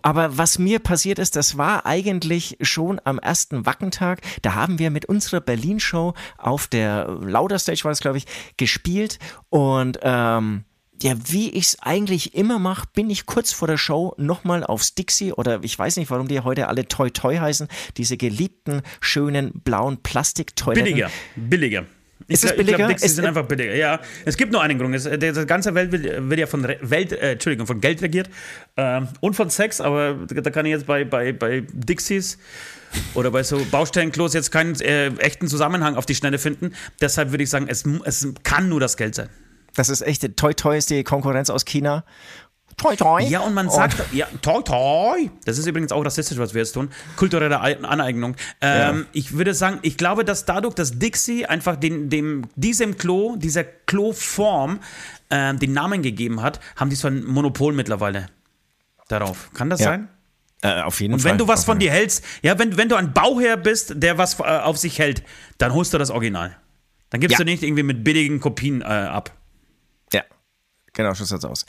aber 0.01 0.38
was 0.38 0.59
mir 0.59 0.79
passiert 0.79 1.19
ist, 1.19 1.36
das 1.36 1.57
war 1.57 1.86
eigentlich 1.86 2.57
schon 2.62 3.01
am 3.03 3.19
ersten 3.19 3.65
Wackentag. 3.65 4.21
Da 4.43 4.55
haben 4.55 4.79
wir 4.79 4.91
mit 4.91 5.07
unserer 5.07 5.41
Berlin-Show 5.41 6.13
auf 6.38 6.67
der 6.67 7.09
Lauder 7.21 7.59
Stage, 7.59 7.83
war 7.83 7.91
das 7.91 8.00
glaube 8.00 8.17
ich, 8.17 8.25
gespielt. 8.55 9.19
Und 9.50 10.00
ähm, 10.03 10.63
ja, 11.01 11.15
wie 11.27 11.50
ich 11.50 11.65
es 11.65 11.77
eigentlich 11.82 12.36
immer 12.36 12.60
mache, 12.60 12.88
bin 12.94 13.10
ich 13.10 13.25
kurz 13.25 13.51
vor 13.51 13.68
der 13.68 13.77
Show 13.77 14.13
nochmal 14.18 14.63
aufs 14.63 14.96
Dixie 14.96 15.32
oder 15.34 15.60
ich 15.63 15.77
weiß 15.77 15.98
nicht, 15.98 16.12
warum 16.12 16.27
die 16.27 16.39
heute 16.41 16.68
alle 16.68 16.88
Toy 16.88 17.12
Toy 17.12 17.38
heißen, 17.38 17.68
diese 17.98 18.18
geliebten, 18.18 18.82
schönen, 19.01 19.62
blauen 19.63 20.01
Plastiktoiletten. 20.01 20.86
Billiger, 20.86 21.12
billiger. 21.36 21.86
Ist 22.27 22.44
es 22.44 22.51
billiger? 22.51 22.72
Ich 22.72 22.75
glaube, 22.77 22.94
Dixie 22.94 23.08
sind 23.08 23.25
einfach 23.25 23.46
billiger. 23.46 23.75
Ja, 23.75 24.00
es 24.25 24.38
gibt 24.38 24.51
nur 24.51 24.62
einen 24.62 24.77
Grund. 24.77 24.94
Es, 24.94 25.03
die 25.06 25.46
ganze 25.46 25.74
Welt 25.74 25.91
wird, 25.91 26.39
ja 26.39 26.48
von 26.48 26.63
Welt, 26.63 27.12
äh, 27.12 27.32
Entschuldigung, 27.32 27.65
von 27.65 27.82
Geld 27.82 28.01
regiert 28.01 28.29
äh, 28.75 29.01
und 29.22 29.36
von 29.36 29.50
Sex, 29.50 29.82
aber 29.82 30.15
da 30.27 30.51
kann 30.51 30.65
ich 30.65 30.72
jetzt 30.72 30.86
bei, 30.86 31.06
bei, 31.06 31.32
bei 31.34 31.63
Dixies 31.72 32.38
oder 33.13 33.32
bei 33.32 33.44
so 33.44 33.65
Baustellenklos 33.72 34.34
jetzt 34.34 34.51
keinen 34.51 34.79
äh, 34.82 35.08
echten 35.18 35.48
Zusammenhang 35.48 35.96
auf 35.96 36.06
die 36.06 36.15
Schnelle 36.15 36.39
finden. 36.39 36.74
Deshalb 37.01 37.32
würde 37.32 37.44
ich 37.44 37.50
sagen, 37.50 37.68
es, 37.70 37.86
es 38.03 38.27
kann 38.44 38.70
nur 38.70 38.79
das 38.79 38.98
Geld 38.98 39.15
sein. 39.15 39.29
Das 39.79 39.88
ist 39.88 40.01
echt, 40.01 40.36
Toy 40.36 40.53
Toy 40.53 40.77
ist 40.77 40.89
die 40.89 41.05
Konkurrenz 41.05 41.50
aus 41.50 41.63
China. 41.63 42.03
Toi 42.75 42.98
Toi. 42.98 43.21
Ja, 43.24 43.39
und 43.39 43.53
man 43.53 43.69
sagt, 43.69 43.98
und 43.98 44.13
ja, 44.13 44.27
Toi 44.41 44.62
Toi. 44.62 45.29
Das 45.45 45.57
ist 45.57 45.67
übrigens 45.67 45.93
auch 45.93 46.03
rassistisch, 46.03 46.38
was 46.38 46.53
wir 46.53 46.59
jetzt 46.59 46.74
tun. 46.74 46.89
Kulturelle 47.15 47.62
Aneignung. 47.62 48.36
Ähm, 48.59 48.98
ja. 49.00 49.05
Ich 49.13 49.38
würde 49.38 49.53
sagen, 49.53 49.79
ich 49.81 49.95
glaube, 49.95 50.25
dass 50.25 50.43
dadurch, 50.43 50.74
dass 50.74 51.00
Dixie 51.00 51.45
einfach 51.45 51.77
den, 51.77 52.09
dem, 52.09 52.50
diesem 52.57 52.98
Klo, 52.98 53.38
dieser 53.38 53.63
Kloform 53.63 54.81
äh, 55.29 55.53
den 55.53 55.71
Namen 55.71 56.01
gegeben 56.01 56.41
hat, 56.41 56.59
haben 56.75 56.89
die 56.89 56.98
so 56.98 57.07
ein 57.07 57.24
Monopol 57.24 57.71
mittlerweile 57.71 58.27
darauf. 59.07 59.50
Kann 59.53 59.69
das 59.69 59.79
ja. 59.79 59.91
sein? 59.91 60.09
Äh, 60.62 60.81
auf 60.81 61.00
jeden 61.00 61.13
Fall. 61.13 61.19
Und 61.19 61.24
wenn 61.24 61.38
du 61.38 61.48
was 61.48 61.63
von 61.63 61.79
dir 61.79 61.91
hältst, 61.91 62.25
ja, 62.41 62.59
wenn, 62.59 62.75
wenn 62.75 62.89
du 62.89 62.98
ein 62.98 63.13
Bauherr 63.13 63.55
bist, 63.55 63.93
der 63.95 64.17
was 64.17 64.41
äh, 64.41 64.43
auf 64.43 64.77
sich 64.77 65.00
hält, 65.00 65.24
dann 65.57 65.74
holst 65.74 65.93
du 65.93 65.98
das 65.98 66.09
Original. 66.09 66.57
Dann 67.12 67.21
gibst 67.21 67.39
ja. 67.39 67.45
du 67.45 67.45
nicht 67.45 67.63
irgendwie 67.63 67.83
mit 67.83 68.03
billigen 68.03 68.41
Kopien 68.41 68.81
äh, 68.81 68.86
ab. 70.18 70.25
Genau, 70.94 71.13
so 71.13 71.24
sieht's 71.24 71.46
aus. 71.46 71.66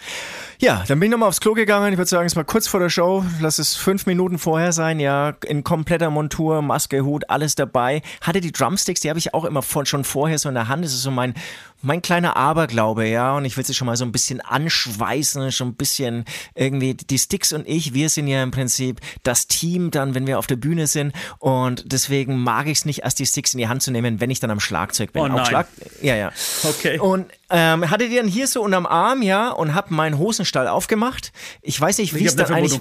Ja, 0.61 0.83
dann 0.89 0.99
bin 0.99 1.07
ich 1.07 1.11
nochmal 1.13 1.29
aufs 1.29 1.41
Klo 1.41 1.53
gegangen. 1.53 1.93
Ich 1.93 1.99
würde 1.99 2.09
sagen, 2.09 2.27
es 2.27 2.37
war 2.37 2.45
kurz 2.45 2.67
vor 2.67 2.81
der 2.81 2.89
Show. 2.89 3.25
Lass 3.41 3.59
es 3.59 3.77
fünf 3.77 4.07
Minuten 4.07 4.39
vorher 4.39 4.73
sein. 4.73 4.99
Ja, 4.99 5.35
in 5.47 5.63
kompletter 5.63 6.11
Montur, 6.11 6.63
Maske, 6.63 7.05
Hut, 7.05 7.29
alles 7.29 7.55
dabei. 7.55 8.03
Hatte 8.23 8.41
die 8.41 8.53
Drumsticks, 8.53 9.01
die 9.01 9.09
habe 9.09 9.19
ich 9.19 9.35
auch 9.35 9.45
immer 9.45 9.63
von, 9.63 9.87
schon 9.87 10.05
vorher 10.05 10.39
so 10.39 10.49
in 10.49 10.55
der 10.55 10.69
Hand. 10.69 10.85
Das 10.85 10.93
ist 10.93 11.03
so 11.03 11.11
mein, 11.11 11.35
mein 11.83 12.03
kleiner 12.03 12.37
Aberglaube, 12.37 13.07
ja. 13.07 13.37
Und 13.37 13.45
ich 13.45 13.57
will 13.57 13.65
sie 13.65 13.75
schon 13.75 13.87
mal 13.87 13.97
so 13.97 14.05
ein 14.05 14.13
bisschen 14.13 14.41
anschweißen, 14.41 15.53
schon 15.53 15.69
ein 15.69 15.75
bisschen 15.75 16.25
irgendwie. 16.55 16.95
Die 16.95 17.19
Sticks 17.19 17.53
und 17.53 17.67
ich, 17.67 17.95
wir 17.95 18.09
sind 18.09 18.27
ja 18.29 18.43
im 18.43 18.51
Prinzip 18.51 19.01
das 19.23 19.47
Team 19.47 19.91
dann, 19.91 20.15
wenn 20.15 20.27
wir 20.27 20.39
auf 20.39 20.47
der 20.47 20.57
Bühne 20.57 20.87
sind. 20.87 21.13
Und 21.39 21.85
deswegen 21.93 22.39
mag 22.39 22.67
ich 22.67 22.79
es 22.79 22.85
nicht, 22.85 23.03
erst 23.03 23.19
die 23.19 23.27
Sticks 23.27 23.55
in 23.55 23.59
die 23.59 23.69
Hand 23.69 23.83
zu 23.83 23.91
nehmen, 23.91 24.21
wenn 24.21 24.31
ich 24.31 24.41
dann 24.41 24.51
am 24.51 24.61
Schlagzeug 24.61 25.13
bin. 25.13 25.23
Oh 25.23 25.29
nein. 25.29 25.47
Schlag 25.47 25.69
ja, 26.03 26.17
ja. 26.17 26.33
Okay. 26.65 26.99
Und 26.99 27.27
ähm, 27.51 27.91
hatte 27.91 28.09
die 28.09 28.17
dann 28.17 28.29
hier 28.29 28.47
so 28.47 28.63
unterm 28.63 28.87
Arm, 28.87 29.23
ja, 29.23 29.51
und 29.51 29.75
hab 29.75 29.91
meinen 29.91 30.19
Hosenstall 30.19 30.69
aufgemacht. 30.69 31.33
Ich 31.63 31.81
weiß 31.81 31.99
nicht, 31.99 32.15
wie 32.15 32.21
Ich 32.21 32.27
es 32.27 32.37
dann 32.37 32.47
eine 32.47 32.57
eigentlich 32.57 32.81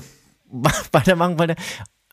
weitermachen 0.91 1.39
wollte. 1.39 1.56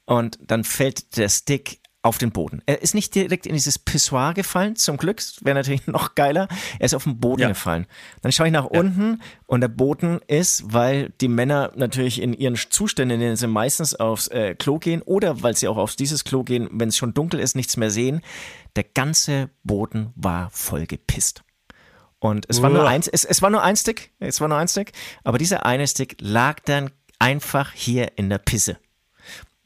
Und 0.07 0.39
dann 0.41 0.65
fällt 0.65 1.17
der 1.17 1.29
Stick 1.29 1.81
auf 2.07 2.19
den 2.19 2.31
Boden. 2.31 2.63
Er 2.67 2.81
ist 2.83 2.95
nicht 2.95 3.15
direkt 3.15 3.47
in 3.47 3.55
dieses 3.55 3.79
Pissoir 3.79 4.33
gefallen, 4.33 4.77
zum 4.77 4.97
Glück. 4.97 5.21
Wäre 5.43 5.57
natürlich 5.57 5.87
noch 5.87 6.15
geiler. 6.15 6.49
Er 6.79 6.87
ist 6.87 6.95
auf 6.95 7.05
den 7.05 7.19
Boden 7.19 7.43
Ja. 7.43 7.49
gefallen. 7.49 7.87
Dann 8.23 8.33
schaue 8.33 8.47
ich 8.47 8.53
nach 8.53 8.65
unten 8.65 9.21
und 9.47 9.61
der 9.61 9.69
Boden 9.69 10.21
ist, 10.29 10.65
weil 10.73 11.11
die 11.21 11.29
Männer 11.29 11.73
natürlich 11.77 12.23
in 12.23 12.33
ihren 12.33 12.57
Zuständen, 12.57 13.17
in 13.17 13.21
denen 13.21 13.37
sie 13.37 13.47
meistens 13.49 13.95
aufs 13.95 14.29
äh, 14.29 14.55
Klo 14.55 14.79
gehen 14.79 15.03
oder 15.03 15.43
weil 15.43 15.57
sie 15.57 15.69
auch 15.69 15.77
auf 15.77 15.97
dieses 15.97 16.25
Klo 16.25 16.45
gehen, 16.45 16.69
wenn 16.73 16.89
es 16.91 16.97
schon 16.97 17.13
dunkel 17.13 17.41
ist, 17.41 17.57
nichts 17.57 17.77
mehr 17.77 17.91
sehen. 17.91 18.23
Der 18.77 18.85
ganze 18.85 19.51
Boden 19.65 20.13
war 20.15 20.51
voll 20.51 20.87
gepisst. 20.87 21.43
Und 22.19 22.47
es 22.49 22.63
war 22.63 22.71
nur 22.71 22.89
eins, 22.89 23.09
es, 23.09 23.25
es 23.25 23.43
war 23.43 23.51
nur 23.51 23.63
ein 23.63 23.77
Stick, 23.77 24.11
es 24.21 24.41
war 24.41 24.49
nur 24.49 24.57
ein 24.59 24.69
Stick, 24.69 24.93
aber 25.23 25.39
dieser 25.39 25.67
eine 25.67 25.87
Stick 25.87 26.17
lag 26.21 26.61
dann 26.61 26.91
einfach 27.19 27.73
hier 27.73 28.13
in 28.17 28.31
der 28.31 28.39
Pisse. 28.39 28.79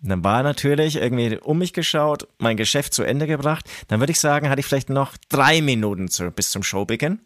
Und 0.03 0.09
dann 0.09 0.25
war 0.25 0.43
natürlich 0.43 0.97
irgendwie 0.97 1.37
um 1.39 1.59
mich 1.59 1.73
geschaut, 1.73 2.27
mein 2.39 2.57
Geschäft 2.57 2.95
zu 2.95 3.03
Ende 3.03 3.27
gebracht. 3.27 3.69
Dann 3.89 4.01
würde 4.01 4.13
ich 4.13 4.21
sagen, 4.21 4.49
hatte 4.49 4.61
ich 4.61 4.67
vielleicht 4.67 4.89
noch 4.89 5.17
drei 5.29 5.61
Minuten 5.61 6.09
zu, 6.09 6.31
bis 6.31 6.51
zum 6.51 6.63
Showbeginn. 6.63 7.21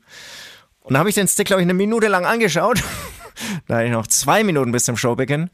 Und 0.81 0.93
dann 0.93 0.99
habe 0.99 1.09
ich 1.09 1.15
den 1.15 1.29
Stick, 1.29 1.47
glaube 1.47 1.63
ich, 1.63 1.67
eine 1.67 1.75
Minute 1.75 2.09
lang 2.09 2.27
angeschaut. 2.27 2.83
da 3.69 3.77
hatte 3.77 3.87
ich 3.87 3.93
noch 3.93 4.07
zwei 4.07 4.43
Minuten 4.45 4.73
bis 4.73 4.85
zum 4.85 4.97
Showbeginn. 4.97 5.51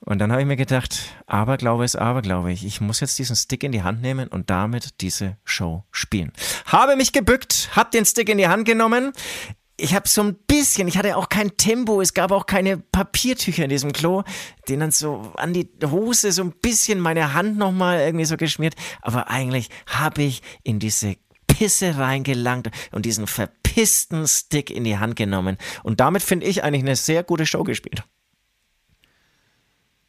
Und 0.00 0.18
dann 0.18 0.30
habe 0.30 0.40
ich 0.40 0.46
mir 0.46 0.56
gedacht, 0.56 0.98
Aberglaube 1.26 1.84
ist 1.84 1.96
Aberglaube. 1.96 2.52
Ich 2.52 2.64
Ich 2.64 2.80
muss 2.80 3.00
jetzt 3.00 3.18
diesen 3.18 3.34
Stick 3.34 3.64
in 3.64 3.72
die 3.72 3.82
Hand 3.82 4.02
nehmen 4.02 4.28
und 4.28 4.50
damit 4.50 5.00
diese 5.00 5.36
Show 5.44 5.84
spielen. 5.90 6.32
Habe 6.66 6.96
mich 6.96 7.12
gebückt, 7.12 7.70
habe 7.72 7.90
den 7.90 8.04
Stick 8.04 8.28
in 8.28 8.38
die 8.38 8.48
Hand 8.48 8.66
genommen. 8.66 9.12
Ich 9.78 9.94
habe 9.94 10.08
so 10.08 10.22
ein 10.22 10.34
bisschen, 10.46 10.88
ich 10.88 10.96
hatte 10.96 11.16
auch 11.16 11.28
kein 11.28 11.56
Tempo, 11.56 12.00
es 12.00 12.14
gab 12.14 12.30
auch 12.30 12.46
keine 12.46 12.78
Papiertücher 12.78 13.64
in 13.64 13.68
diesem 13.68 13.92
Klo, 13.92 14.22
den 14.68 14.80
dann 14.80 14.90
so 14.90 15.32
an 15.36 15.52
die 15.52 15.68
Hose 15.84 16.32
so 16.32 16.42
ein 16.42 16.52
bisschen 16.52 16.98
meine 16.98 17.34
Hand 17.34 17.58
nochmal 17.58 18.00
irgendwie 18.00 18.24
so 18.24 18.36
geschmiert. 18.38 18.74
Aber 19.02 19.28
eigentlich 19.28 19.68
habe 19.86 20.22
ich 20.22 20.40
in 20.62 20.78
diese 20.78 21.16
Pisse 21.46 21.98
reingelangt 21.98 22.70
und 22.92 23.04
diesen 23.04 23.26
verpissten 23.26 24.26
Stick 24.26 24.70
in 24.70 24.84
die 24.84 24.98
Hand 24.98 25.16
genommen. 25.16 25.58
Und 25.82 26.00
damit 26.00 26.22
finde 26.22 26.46
ich 26.46 26.64
eigentlich 26.64 26.82
eine 26.82 26.96
sehr 26.96 27.22
gute 27.22 27.44
Show 27.46 27.62
gespielt. 27.62 28.02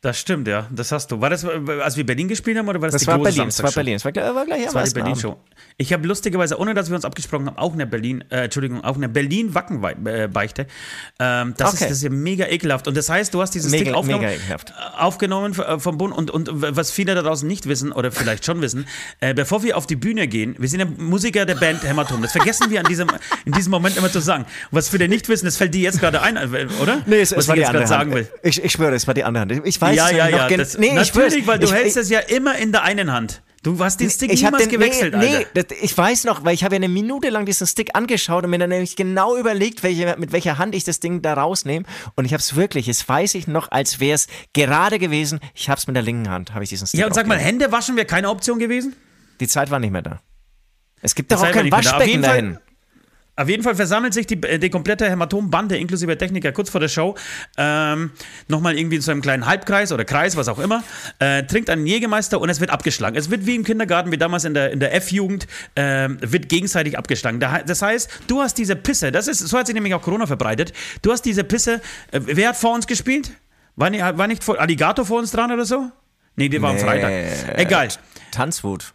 Das 0.08 0.18
stimmt, 0.20 0.48
ja. 0.48 0.68
Das 0.72 0.94
hast 0.94 1.12
du. 1.12 1.20
War 1.20 1.30
das, 1.30 1.44
als 1.44 1.98
wir 1.98 2.06
Berlin 2.06 2.30
gespielt 2.30 2.58
haben 2.58 2.70
oder 2.70 2.80
war 2.80 2.88
das, 2.88 2.94
Das 2.94 3.02
die 3.02 3.08
war 3.08 3.18
große 3.18 3.32
Berlin, 3.34 3.48
das 3.50 3.62
war? 3.62 3.72
Berlin. 3.74 3.94
Das 3.96 4.06
war, 4.06 4.12
gleich- 4.14 4.34
war 4.36 4.46
gleich 4.46 4.64
Das 4.64 4.74
war 4.74 4.84
die. 4.86 4.94
Berlin-Show. 4.94 5.36
Ich 5.76 5.92
habe 5.92 6.08
lustigerweise, 6.08 6.58
ohne 6.58 6.74
dass 6.74 6.88
wir 6.90 6.96
uns 6.96 7.04
abgesprochen 7.04 7.48
haben, 7.48 7.58
auch 7.58 7.74
eine 7.74 7.86
Berlin, 7.86 8.24
äh, 8.30 8.46
Entschuldigung, 8.46 8.86
auch 8.86 8.96
eine 8.96 9.10
Berlin-Wacken-Beichte. 9.10 10.68
Ähm, 11.20 11.54
das, 11.58 11.74
Okay. 11.74 11.84
ist, 11.84 11.90
das 11.92 11.98
ist 11.98 12.04
ja 12.04 12.10
mega 12.10 12.48
ekelhaft. 12.48 12.88
Und 12.88 12.96
das 12.96 13.10
heißt, 13.10 13.34
du 13.34 13.42
hast 13.42 13.52
dieses 13.54 13.70
Mega- 13.72 13.84
Stick 13.86 13.96
aufgenommen, 13.96 14.24
äh, 14.26 14.98
aufgenommen 14.98 15.54
v- 15.54 15.80
vom 15.80 15.98
Bund 15.98 16.16
und, 16.16 16.32
und 16.32 16.50
was 16.54 16.92
viele 16.92 17.14
da 17.14 17.22
draußen 17.22 17.46
nicht 17.48 17.68
wissen 17.68 17.92
oder 17.92 18.12
vielleicht 18.12 18.46
schon 18.46 18.62
wissen, 18.62 18.88
äh, 19.20 19.34
bevor 19.34 19.62
wir 19.64 19.78
auf 19.78 19.88
die 19.88 19.98
Bühne 19.98 20.28
gehen, 20.30 20.56
wir 20.58 20.70
sind 20.70 20.80
ja 20.80 20.86
Musiker 20.86 21.46
der 21.46 21.56
Band 21.56 21.84
Hämatom. 21.84 22.22
Das 22.22 22.32
vergessen 22.32 22.70
wir 22.70 22.80
an 22.80 22.86
diesem, 22.86 23.10
in 23.46 23.52
diesem 23.52 23.72
Moment 23.72 23.98
immer 23.98 24.10
zu 24.10 24.22
sagen. 24.22 24.46
Was 24.72 24.88
viele 24.90 25.08
nicht 25.10 25.28
wissen, 25.28 25.46
das 25.46 25.58
fällt 25.58 25.74
dir 25.74 25.82
jetzt 25.82 26.00
gerade 26.00 26.22
ein, 26.22 26.38
äh, 26.38 26.68
oder? 26.82 27.02
Nee, 27.06 27.20
es, 27.20 27.32
was 27.34 27.40
es 27.40 27.48
war 27.50 27.56
ich 27.58 27.68
die 27.68 27.74
jetzt 27.74 27.92
andere 27.92 28.00
Hand. 28.00 28.14
will. 28.14 28.28
Ich, 28.44 28.64
ich 28.64 28.72
schwöre, 28.72 28.96
es 28.96 29.06
war 29.06 29.14
die 29.14 29.24
andere 29.26 29.42
Hand. 29.42 29.52
Ich 29.66 29.82
weiß 29.82 29.97
Ja, 29.98 30.10
ja, 30.10 30.28
ja. 30.30 30.58
Das, 30.58 30.78
nee, 30.78 30.94
natürlich, 30.94 31.46
weil 31.46 31.60
du 31.60 31.68
ich, 31.68 31.74
hältst 31.74 31.98
es 31.98 32.10
ja 32.10 32.20
immer 32.20 32.58
in 32.58 32.72
der 32.72 32.84
einen 32.84 33.12
Hand. 33.12 33.42
Du 33.64 33.78
hast 33.84 34.00
den 34.00 34.10
Stick 34.10 34.32
ich 34.32 34.42
niemals 34.44 34.64
den, 34.64 34.72
gewechselt, 34.72 35.14
nee, 35.16 35.36
Alter. 35.36 35.40
nee, 35.40 35.64
das, 35.66 35.78
ich 35.82 35.98
weiß 35.98 36.24
noch, 36.24 36.46
weil 36.46 36.54
ich 36.54 36.64
habe 36.64 36.76
ja 36.76 36.78
eine 36.78 36.88
Minute 36.88 37.30
lang 37.30 37.46
diesen 37.46 37.68
Stick 37.68 37.96
angeschaut 37.96 38.46
und 38.46 38.52
mir 38.52 38.60
dann 38.60 38.70
nämlich 38.70 38.96
genau 38.96 39.36
überlegt, 39.36 39.84
welche, 39.84 40.16
mit 40.18 40.32
welcher 40.32 40.58
Hand 40.58 40.74
ich 40.74 40.84
das 40.84 41.00
Ding 41.00 41.22
da 41.22 41.34
rausnehme. 41.34 41.86
Und 42.16 42.26
ich 42.26 42.34
habe 42.34 42.40
es 42.40 42.56
wirklich, 42.56 42.88
es 42.88 43.08
weiß 43.10 43.36
ich 43.36 43.48
noch, 43.48 43.72
als 43.72 44.00
wäre 44.00 44.16
es 44.16 44.28
gerade 44.54 45.00
gewesen. 45.00 45.40
Ich 45.54 45.70
habe 45.70 45.80
es 45.80 45.88
mit 45.88 45.96
der 45.96 46.04
linken 46.04 46.30
Hand, 46.30 46.54
habe 46.54 46.64
ich 46.64 46.70
diesen 46.70 46.88
Stick 46.88 47.00
Ja, 47.00 47.08
und 47.08 47.14
sag 47.14 47.28
mal. 47.28 47.38
Hände 47.38 47.72
waschen 47.72 47.96
wäre 47.96 48.06
keine 48.06 48.30
Option 48.30 48.60
gewesen? 48.60 48.96
Die 49.40 49.48
Zeit 49.48 49.70
war 49.70 49.80
nicht 49.80 49.92
mehr 49.92 50.04
da. 50.04 50.22
Es 51.02 51.14
gibt 51.16 51.32
doch 51.32 51.44
auch 51.44 51.52
kein 51.52 51.72
Waschbecken 51.72 52.22
dahin. 52.22 52.60
Auf 53.38 53.48
jeden 53.48 53.64
Fall 53.64 53.76
versammelt 53.76 54.14
sich 54.14 54.26
die, 54.28 54.42
äh, 54.44 54.58
die 54.60 54.70
komplette 54.70 55.10
Hämatombande 55.10 55.78
inklusive 55.78 56.18
Techniker 56.18 56.52
kurz 56.52 56.70
vor 56.70 56.82
der 56.82 56.88
Show 56.90 57.16
ähm, 57.58 58.12
nochmal 58.48 58.78
irgendwie 58.78 58.96
in 58.98 59.02
so 59.02 59.12
einem 59.12 59.22
kleinen 59.22 59.46
Halbkreis 59.46 59.92
oder 59.92 60.04
Kreis, 60.06 60.36
was 60.36 60.48
auch 60.48 60.60
immer, 60.60 60.84
äh, 61.20 61.44
trinkt 61.44 61.70
einen 61.70 61.86
Jägermeister 61.86 62.42
und 62.42 62.50
es 62.50 62.60
wird 62.60 62.72
abgeschlagen. 62.72 63.16
Es 63.16 63.30
wird 63.30 63.46
wie 63.46 63.56
im 63.56 63.64
Kindergarten, 63.64 64.12
wie 64.12 64.18
damals 64.18 64.44
in 64.44 64.54
der, 64.56 64.72
in 64.72 64.80
der 64.80 64.94
F-Jugend, 64.96 65.48
ähm, 65.76 66.18
wird 66.22 66.50
gegenseitig 66.50 66.98
abgeschlagen. 66.98 67.40
Da- 67.40 67.62
Das 67.64 67.82
heißt, 67.82 68.10
du 68.28 68.42
hast 68.42 68.58
diese 68.58 68.76
Pisse, 68.76 69.12
das 69.12 69.28
ist, 69.28 69.40
so 69.40 69.58
hat 69.58 69.68
sich 69.68 69.74
nämlich 69.76 69.94
auch 69.94 70.02
Corona 70.02 70.26
verbreitet, 70.26 70.74
du 71.04 71.12
hast 71.12 71.22
diese 71.22 71.44
Pisse, 71.44 71.76
äh, 72.12 72.20
wer 72.26 72.50
hat 72.50 72.58
vor 72.58 72.74
uns 72.74 72.88
gespielt? 72.88 73.32
War 73.76 73.92
nicht, 73.92 74.02
war 74.02 74.28
nicht 74.28 74.44
vor, 74.44 74.60
Alligator 74.60 75.06
vor 75.06 75.20
uns 75.20 75.30
dran 75.32 75.52
oder 75.52 75.64
so? 75.66 75.92
Nee, 76.36 76.50
die 76.50 76.60
war 76.62 76.72
am 76.72 76.76
Nee. 76.78 76.82
Freitag. 76.82 77.60
Egal. 77.60 77.88
Tanzwut, 78.32 78.94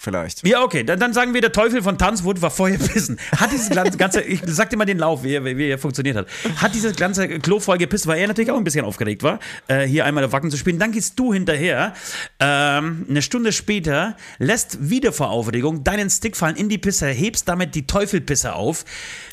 vielleicht. 0.00 0.46
Ja, 0.46 0.62
okay, 0.62 0.82
dann, 0.82 0.98
dann 0.98 1.12
sagen 1.12 1.34
wir, 1.34 1.40
der 1.40 1.52
Teufel 1.52 1.82
von 1.82 1.98
Tanzwut 1.98 2.42
war 2.42 2.50
vorher 2.50 2.78
pissen. 2.92 3.18
Hat 3.36 3.52
dieses 3.52 3.70
ganze, 3.70 4.22
ich 4.22 4.40
sag 4.46 4.70
dir 4.70 4.76
mal 4.76 4.84
den 4.84 4.98
Lauf, 4.98 5.22
wie 5.22 5.34
er, 5.34 5.44
wie 5.44 5.68
er 5.68 5.78
funktioniert 5.78 6.16
hat. 6.16 6.26
Hat 6.56 6.74
dieses 6.74 6.96
ganze 6.96 7.28
Klo 7.28 7.60
voll 7.60 7.78
gepisst, 7.78 8.06
weil 8.06 8.18
er 8.18 8.28
natürlich 8.28 8.50
auch 8.50 8.56
ein 8.56 8.64
bisschen 8.64 8.84
aufgeregt 8.84 9.22
war, 9.22 9.38
äh, 9.68 9.86
hier 9.86 10.04
einmal 10.04 10.24
auf 10.24 10.32
Wacken 10.32 10.50
zu 10.50 10.56
spielen. 10.56 10.78
Dann 10.78 10.92
gehst 10.92 11.18
du 11.18 11.32
hinterher, 11.32 11.94
ähm, 12.40 13.06
eine 13.08 13.22
Stunde 13.22 13.52
später, 13.52 14.16
lässt 14.38 14.90
wieder 14.90 15.12
vor 15.12 15.30
Aufregung 15.30 15.84
deinen 15.84 16.10
Stick 16.10 16.36
fallen 16.36 16.56
in 16.56 16.68
die 16.68 16.78
Pisse, 16.78 17.06
hebst 17.06 17.48
damit 17.48 17.74
die 17.74 17.86
Teufelpisse 17.86 18.54
auf, 18.54 18.84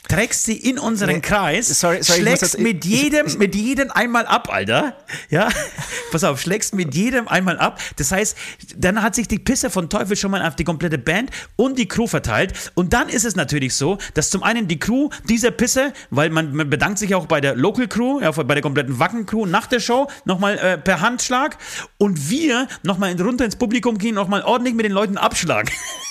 trägst 0.07 0.43
sie 0.45 0.57
in 0.57 0.79
unseren 0.79 1.15
Nee, 1.15 1.19
Kreis, 1.21 1.67
sorry, 1.67 2.01
sorry, 2.01 2.19
ich 2.19 2.25
schlägst 2.25 2.43
das- 2.43 2.57
mit 2.57 2.85
ich- 2.85 3.03
jedem, 3.03 3.37
mit 3.37 3.55
jedem 3.55 3.91
einmal 3.91 4.25
ab, 4.25 4.49
Alter. 4.51 4.95
Ja, 5.29 5.49
pass 6.11 6.23
auf, 6.23 6.39
schlägst 6.41 6.73
mit 6.73 6.95
jedem 6.95 7.27
einmal 7.27 7.59
ab. 7.59 7.79
Das 7.97 8.11
heißt, 8.11 8.35
dann 8.75 9.01
hat 9.01 9.15
sich 9.15 9.27
die 9.27 9.39
Pisse 9.39 9.69
von 9.69 9.89
Teufel 9.89 10.15
schon 10.15 10.31
mal 10.31 10.41
auf 10.45 10.55
die 10.55 10.63
komplette 10.63 10.97
Band 10.97 11.31
und 11.55 11.77
die 11.77 11.87
Crew 11.87 12.07
verteilt. 12.07 12.71
Und 12.75 12.93
dann 12.93 13.09
ist 13.09 13.25
es 13.25 13.35
natürlich 13.35 13.73
so, 13.75 13.97
dass 14.13 14.29
zum 14.29 14.43
einen 14.43 14.67
die 14.67 14.79
Crew 14.79 15.09
diese 15.27 15.51
Pisse, 15.51 15.93
weil 16.09 16.29
man, 16.29 16.53
man 16.55 16.69
bedankt 16.69 16.99
sich 16.99 17.13
auch 17.15 17.25
bei 17.25 17.41
der 17.41 17.55
Local 17.55 17.87
Crew, 17.87 18.19
ja, 18.21 18.31
bei 18.31 18.53
der 18.53 18.61
kompletten 18.61 18.99
Wacken-Crew 18.99 19.45
nach 19.45 19.67
der 19.67 19.79
Show 19.79 20.07
nochmal 20.25 20.57
äh, 20.57 20.77
per 20.77 21.01
Handschlag 21.01 21.57
und 21.97 22.29
wir 22.29 22.67
nochmal 22.83 23.19
runter 23.21 23.45
ins 23.45 23.55
Publikum 23.55 23.97
gehen, 23.97 24.15
nochmal 24.15 24.41
ordentlich 24.43 24.75
mit 24.75 24.85
den 24.85 24.91
Leuten 24.93 25.17
abschlagen. 25.17 25.69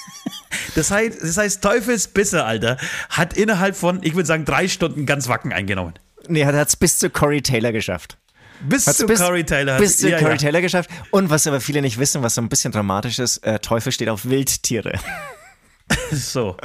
Das 0.75 0.91
heißt, 0.91 1.23
das 1.23 1.37
heißt, 1.37 1.63
Teufels 1.63 2.09
Bisse, 2.09 2.45
Alter, 2.45 2.77
hat 3.11 3.37
innerhalb 3.37 3.77
von, 3.77 4.01
ich 4.03 4.15
würde 4.15 4.27
sagen, 4.27 4.45
drei 4.45 4.69
Stunden 4.69 5.07
ganz 5.07 5.29
Wacken 5.29 5.53
eingenommen. 5.53 5.95
Nee, 6.29 6.45
hat 6.45 6.55
es 6.55 6.77
bis 6.77 6.99
zu 6.99 7.11
Corey 7.11 7.43
Taylor 7.43 7.73
geschafft. 7.73 8.19
Bis 8.61 8.87
Hat's 8.87 8.99
zu 8.99 9.07
bis, 9.07 9.21
Corey 9.21 9.45
Taylor. 9.45 9.79
Bis 9.79 9.99
zu 9.99 10.09
ja, 10.09 10.19
Corey 10.19 10.33
ja. 10.33 10.39
Taylor 10.39 10.61
geschafft. 10.61 10.91
Und 11.11 11.31
was 11.31 11.47
aber 11.47 11.61
viele 11.61 11.83
nicht 11.83 11.99
wissen, 11.99 12.23
was 12.23 12.35
so 12.35 12.41
ein 12.41 12.49
bisschen 12.49 12.73
dramatisch 12.73 13.19
ist, 13.19 13.39
äh, 13.39 13.59
Teufel 13.59 13.93
steht 13.93 14.09
auf 14.09 14.25
Wildtiere. 14.25 14.99
So. 16.11 16.57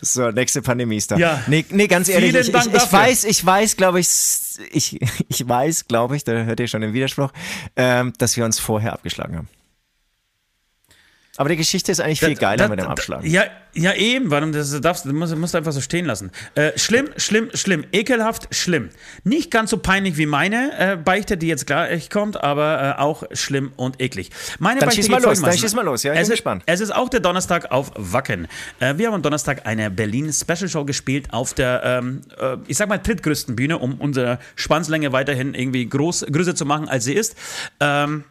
So, 0.00 0.30
nächste 0.30 0.60
Pandemie 0.60 0.96
ist 0.96 1.10
da. 1.10 1.16
Ja. 1.16 1.42
Nee, 1.46 1.64
nee 1.70 1.86
ganz 1.86 2.08
ehrlich, 2.08 2.34
ich, 2.34 2.48
ich, 2.48 2.54
ich 2.54 2.92
weiß, 2.92 3.24
ich 3.24 3.46
weiß, 3.46 3.76
glaube 3.76 4.00
ich, 4.00 4.08
ich, 4.72 5.00
ich 5.28 5.48
weiß, 5.48 5.86
glaube 5.86 6.16
ich, 6.16 6.24
da 6.24 6.32
hört 6.32 6.60
ihr 6.60 6.66
schon 6.66 6.80
den 6.80 6.92
Widerspruch, 6.92 7.32
ähm, 7.76 8.12
dass 8.18 8.36
wir 8.36 8.44
uns 8.44 8.58
vorher 8.58 8.92
abgeschlagen 8.92 9.36
haben. 9.36 9.48
Aber 11.36 11.48
die 11.48 11.56
Geschichte 11.56 11.92
ist 11.92 12.00
eigentlich 12.00 12.20
viel 12.20 12.30
Das- 12.30 12.38
geiler 12.38 12.56
das- 12.56 12.70
mit 12.70 12.80
dem 12.80 12.86
Abschlagen. 12.86 13.28
Ja, 13.28 13.44
ja 13.74 13.92
eben, 13.94 14.30
warum 14.30 14.52
das 14.52 14.80
darfst 14.80 15.04
du 15.04 15.12
musst, 15.12 15.36
musst 15.36 15.54
du 15.54 15.58
einfach 15.58 15.72
so 15.72 15.80
stehen 15.80 16.06
lassen. 16.06 16.30
Äh, 16.54 16.72
schlimm, 16.78 17.08
schlimm, 17.16 17.50
schlimm, 17.54 17.84
ekelhaft, 17.92 18.48
schlimm. 18.54 18.88
Nicht 19.24 19.50
ganz 19.50 19.70
so 19.70 19.78
peinlich 19.78 20.16
wie 20.16 20.26
meine 20.26 20.72
äh, 20.78 20.96
Beichte, 20.96 21.36
die 21.36 21.46
jetzt 21.48 21.66
gleich 21.66 22.08
kommt, 22.10 22.42
aber 22.42 22.96
äh, 22.98 23.00
auch 23.00 23.24
schlimm 23.32 23.72
und 23.76 24.00
eklig. 24.00 24.30
Meine 24.58 24.80
Dann 24.80 24.88
Beichte 24.88 25.02
schieß 25.02 25.10
mal 25.10 25.22
los, 25.22 25.40
dann 25.42 25.56
schieß 25.58 25.74
mal 25.74 25.84
los, 25.84 26.02
ja, 26.02 26.12
ich 26.14 26.20
es 26.20 26.26
bin 26.28 26.32
ist, 26.32 26.38
gespannt. 26.38 26.62
Es 26.66 26.80
ist 26.80 26.94
auch 26.94 27.08
der 27.08 27.20
Donnerstag 27.20 27.70
auf 27.70 27.92
Wacken. 27.96 28.48
Äh, 28.80 28.96
wir 28.96 29.08
haben 29.08 29.14
am 29.14 29.22
Donnerstag 29.22 29.66
eine 29.66 29.90
Berlin 29.90 30.32
Special 30.32 30.68
Show 30.68 30.84
gespielt 30.84 31.32
auf 31.32 31.52
der, 31.54 31.82
ähm, 31.84 32.22
äh, 32.40 32.56
ich 32.66 32.76
sag 32.78 32.88
mal, 32.88 32.98
drittgrößten 32.98 33.56
Bühne, 33.56 33.78
um 33.78 33.94
unsere 34.00 34.38
Spannslänge 34.54 35.12
weiterhin 35.12 35.54
irgendwie 35.54 35.86
groß, 35.86 36.26
größer 36.32 36.54
zu 36.54 36.64
machen, 36.64 36.88
als 36.88 37.04
sie 37.04 37.12
ist. 37.14 37.36
Ähm, 37.80 38.24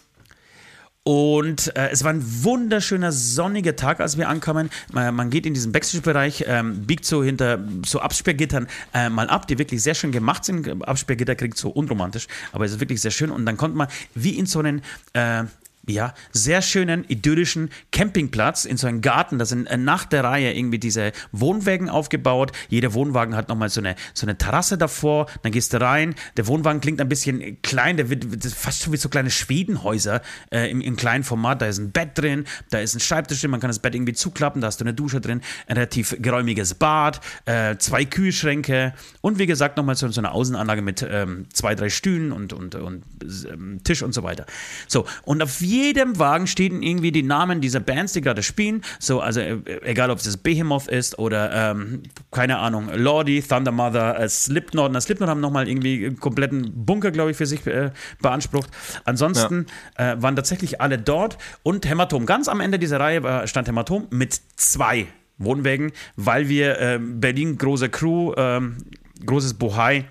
Und 1.07 1.75
äh, 1.75 1.89
es 1.89 2.03
war 2.03 2.11
ein 2.11 2.23
wunderschöner 2.43 3.11
sonniger 3.11 3.75
Tag, 3.75 3.99
als 3.99 4.17
wir 4.17 4.27
ankamen. 4.27 4.71
Man, 4.91 5.13
man 5.13 5.29
geht 5.29 5.45
in 5.45 5.53
diesen 5.53 5.71
Backstage-Bereich, 5.71 6.45
ähm, 6.47 6.87
biegt 6.87 7.05
so 7.05 7.23
hinter 7.23 7.59
so 7.85 7.99
Absperrgittern 7.99 8.67
äh, 8.91 9.09
mal 9.09 9.29
ab, 9.29 9.47
die 9.47 9.59
wirklich 9.59 9.83
sehr 9.83 9.93
schön 9.93 10.11
gemacht 10.11 10.43
sind. 10.45 10.67
Absperrgitter 10.87 11.35
klingt 11.35 11.57
so 11.57 11.69
unromantisch, 11.69 12.25
aber 12.53 12.65
es 12.65 12.71
ist 12.71 12.79
wirklich 12.79 13.01
sehr 13.01 13.11
schön. 13.11 13.29
Und 13.29 13.45
dann 13.45 13.55
konnte 13.55 13.77
man 13.77 13.87
wie 14.15 14.31
in 14.31 14.47
so 14.47 14.57
einen 14.57 14.81
äh, 15.13 15.43
ja, 15.87 16.13
sehr 16.31 16.61
schönen, 16.61 17.05
idyllischen 17.07 17.69
Campingplatz 17.91 18.65
in 18.65 18.77
so 18.77 18.87
einem 18.87 19.01
Garten. 19.01 19.39
Da 19.39 19.45
sind 19.45 19.67
äh, 19.67 19.77
nach 19.77 20.05
der 20.05 20.23
Reihe 20.23 20.53
irgendwie 20.53 20.79
diese 20.79 21.11
Wohnwagen 21.31 21.89
aufgebaut. 21.89 22.51
Jeder 22.69 22.93
Wohnwagen 22.93 23.35
hat 23.35 23.49
nochmal 23.49 23.69
so 23.69 23.81
eine, 23.81 23.95
so 24.13 24.25
eine 24.25 24.37
Terrasse 24.37 24.77
davor. 24.77 25.27
Dann 25.43 25.51
gehst 25.51 25.73
du 25.73 25.81
rein. 25.81 26.15
Der 26.37 26.47
Wohnwagen 26.47 26.81
klingt 26.81 27.01
ein 27.01 27.09
bisschen 27.09 27.61
klein. 27.61 27.97
Der 27.97 28.09
wird, 28.09 28.31
wird 28.31 28.45
fast 28.45 28.83
schon 28.83 28.93
wie 28.93 28.97
so 28.97 29.09
kleine 29.09 29.29
Schwedenhäuser 29.29 30.21
äh, 30.51 30.69
im, 30.71 30.81
im 30.81 30.95
kleinen 30.95 31.23
Format. 31.23 31.61
Da 31.61 31.67
ist 31.67 31.77
ein 31.77 31.91
Bett 31.91 32.17
drin, 32.17 32.45
da 32.71 32.79
ist 32.79 32.95
ein 32.95 32.99
Schreibtisch 32.99 33.41
drin. 33.41 33.51
Man 33.51 33.59
kann 33.59 33.69
das 33.69 33.79
Bett 33.79 33.93
irgendwie 33.93 34.13
zuklappen. 34.13 34.61
Da 34.61 34.67
hast 34.67 34.81
du 34.81 34.85
eine 34.85 34.93
Dusche 34.93 35.21
drin, 35.21 35.41
ein 35.67 35.75
relativ 35.75 36.15
geräumiges 36.19 36.73
Bad, 36.73 37.21
äh, 37.45 37.77
zwei 37.77 38.05
Kühlschränke 38.05 38.93
und 39.21 39.39
wie 39.39 39.45
gesagt 39.45 39.77
nochmal 39.77 39.95
so, 39.95 40.07
so 40.09 40.21
eine 40.21 40.31
Außenanlage 40.31 40.81
mit 40.81 41.05
ähm, 41.07 41.45
zwei, 41.53 41.75
drei 41.75 41.89
Stühlen 41.89 42.31
und, 42.31 42.53
und, 42.53 42.75
und 42.75 43.03
ähm, 43.51 43.81
Tisch 43.83 44.01
und 44.01 44.13
so 44.13 44.23
weiter. 44.23 44.45
So, 44.87 45.05
und 45.23 45.43
auf 45.43 45.61
jeden 45.61 45.74
jedem 45.75 46.17
Wagen 46.19 46.47
stehen 46.47 46.81
irgendwie 46.81 47.11
die 47.11 47.23
Namen 47.23 47.61
dieser 47.61 47.79
Bands, 47.79 48.13
die 48.13 48.21
gerade 48.21 48.43
spielen. 48.43 48.81
So, 48.99 49.19
also 49.19 49.41
äh, 49.41 49.57
egal, 49.83 50.09
ob 50.09 50.19
es 50.19 50.38
Behemoth 50.38 50.88
ist 50.88 51.19
oder, 51.19 51.71
ähm, 51.71 52.03
keine 52.31 52.59
Ahnung, 52.59 52.89
Lordi, 52.93 53.41
Thunder 53.41 53.71
Mother, 53.71 54.19
äh, 54.19 54.29
Slipknot. 54.29 54.91
Na, 54.91 55.01
Slipknot 55.01 55.29
haben 55.29 55.41
nochmal 55.41 55.67
irgendwie 55.67 56.05
einen 56.05 56.19
kompletten 56.19 56.85
Bunker, 56.85 57.11
glaube 57.11 57.31
ich, 57.31 57.38
für 57.38 57.45
sich 57.45 57.65
äh, 57.67 57.91
beansprucht. 58.21 58.69
Ansonsten 59.03 59.65
ja. 59.97 60.13
äh, 60.13 60.21
waren 60.21 60.35
tatsächlich 60.35 60.81
alle 60.81 60.97
dort 60.97 61.38
und 61.63 61.88
Hämatom. 61.88 62.25
Ganz 62.25 62.47
am 62.47 62.61
Ende 62.61 62.79
dieser 62.79 62.99
Reihe 62.99 63.47
stand 63.47 63.67
Hämatom 63.67 64.07
mit 64.09 64.39
zwei 64.55 65.07
Wohnwägen, 65.38 65.91
weil 66.15 66.47
wir 66.47 66.79
äh, 66.79 66.99
Berlin, 66.99 67.57
große 67.57 67.89
Crew, 67.89 68.33
ähm, 68.38 68.77
großes 69.25 69.55
Bohai, 69.55 70.05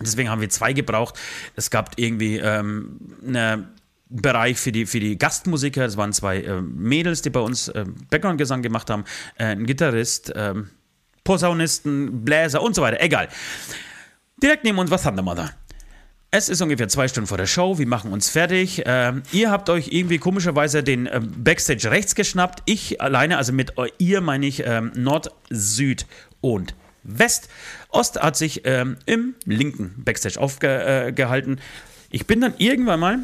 Deswegen 0.00 0.28
haben 0.30 0.40
wir 0.40 0.48
zwei 0.48 0.72
gebraucht. 0.72 1.18
Es 1.56 1.70
gab 1.70 1.94
irgendwie 1.96 2.36
ähm, 2.36 3.00
eine 3.26 3.68
Bereich 4.10 4.58
für 4.58 4.72
die, 4.72 4.86
für 4.86 5.00
die 5.00 5.18
Gastmusiker. 5.18 5.84
Das 5.84 5.96
waren 5.96 6.12
zwei 6.12 6.40
äh, 6.40 6.60
Mädels, 6.62 7.22
die 7.22 7.30
bei 7.30 7.40
uns 7.40 7.68
äh, 7.68 7.84
Background-Gesang 8.10 8.62
gemacht 8.62 8.90
haben. 8.90 9.04
Äh, 9.36 9.46
ein 9.46 9.66
Gitarrist, 9.66 10.32
ähm, 10.34 10.70
Posaunisten, 11.24 12.24
Bläser 12.24 12.62
und 12.62 12.74
so 12.74 12.82
weiter. 12.82 13.02
Egal. 13.02 13.28
Direkt 14.42 14.64
neben 14.64 14.78
uns 14.78 14.90
war 14.90 15.00
Thunder 15.00 15.22
Mother. 15.22 15.50
Es 16.30 16.50
ist 16.50 16.60
ungefähr 16.60 16.88
zwei 16.88 17.08
Stunden 17.08 17.26
vor 17.26 17.38
der 17.38 17.46
Show. 17.46 17.78
Wir 17.78 17.86
machen 17.86 18.12
uns 18.12 18.28
fertig. 18.28 18.82
Ähm, 18.84 19.22
ihr 19.32 19.50
habt 19.50 19.70
euch 19.70 19.88
irgendwie 19.88 20.18
komischerweise 20.18 20.82
den 20.82 21.06
äh, 21.06 21.20
Backstage 21.22 21.90
rechts 21.90 22.14
geschnappt. 22.14 22.62
Ich 22.66 23.00
alleine, 23.00 23.38
also 23.38 23.52
mit 23.52 23.72
ihr 23.98 24.20
meine 24.20 24.46
ich 24.46 24.62
ähm, 24.66 24.92
Nord, 24.94 25.30
Süd 25.48 26.06
und 26.42 26.74
West. 27.02 27.48
Ost 27.88 28.20
hat 28.20 28.36
sich 28.36 28.62
ähm, 28.64 28.98
im 29.06 29.36
linken 29.46 30.02
Backstage 30.04 30.38
aufgehalten. 30.38 31.58
Äh, 31.58 31.60
ich 32.10 32.26
bin 32.26 32.40
dann 32.40 32.54
irgendwann 32.58 33.00
mal 33.00 33.18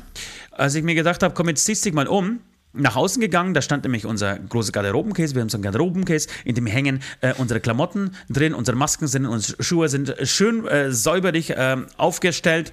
als 0.56 0.74
ich 0.74 0.82
mir 0.82 0.94
gedacht 0.94 1.22
habe, 1.22 1.34
komm, 1.34 1.48
jetzt 1.48 1.64
ziehst 1.64 1.84
dich 1.84 1.92
mal 1.92 2.06
um, 2.06 2.40
nach 2.72 2.96
außen 2.96 3.20
gegangen, 3.20 3.54
da 3.54 3.62
stand 3.62 3.84
nämlich 3.84 4.04
unser 4.04 4.38
großes 4.38 4.72
Garderobencase. 4.72 5.34
Wir 5.34 5.42
haben 5.42 5.48
so 5.48 5.58
ein 5.58 5.62
Garderobencase, 5.62 6.28
in 6.44 6.54
dem 6.54 6.66
hängen 6.66 7.02
äh, 7.20 7.32
unsere 7.34 7.60
Klamotten 7.60 8.16
drin, 8.28 8.52
unsere 8.52 8.76
Masken 8.76 9.06
sind, 9.06 9.26
unsere 9.26 9.62
Schuhe 9.62 9.88
sind 9.88 10.14
schön 10.24 10.66
äh, 10.66 10.90
säuberlich 10.90 11.50
äh, 11.50 11.76
aufgestellt. 11.96 12.72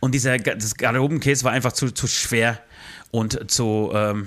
Und 0.00 0.14
dieser 0.14 0.38
das 0.38 0.74
Garderobencase 0.74 1.44
war 1.44 1.52
einfach 1.52 1.72
zu, 1.72 1.92
zu 1.92 2.08
schwer 2.08 2.58
und 3.12 3.50
zu, 3.50 3.92
ähm, 3.94 4.26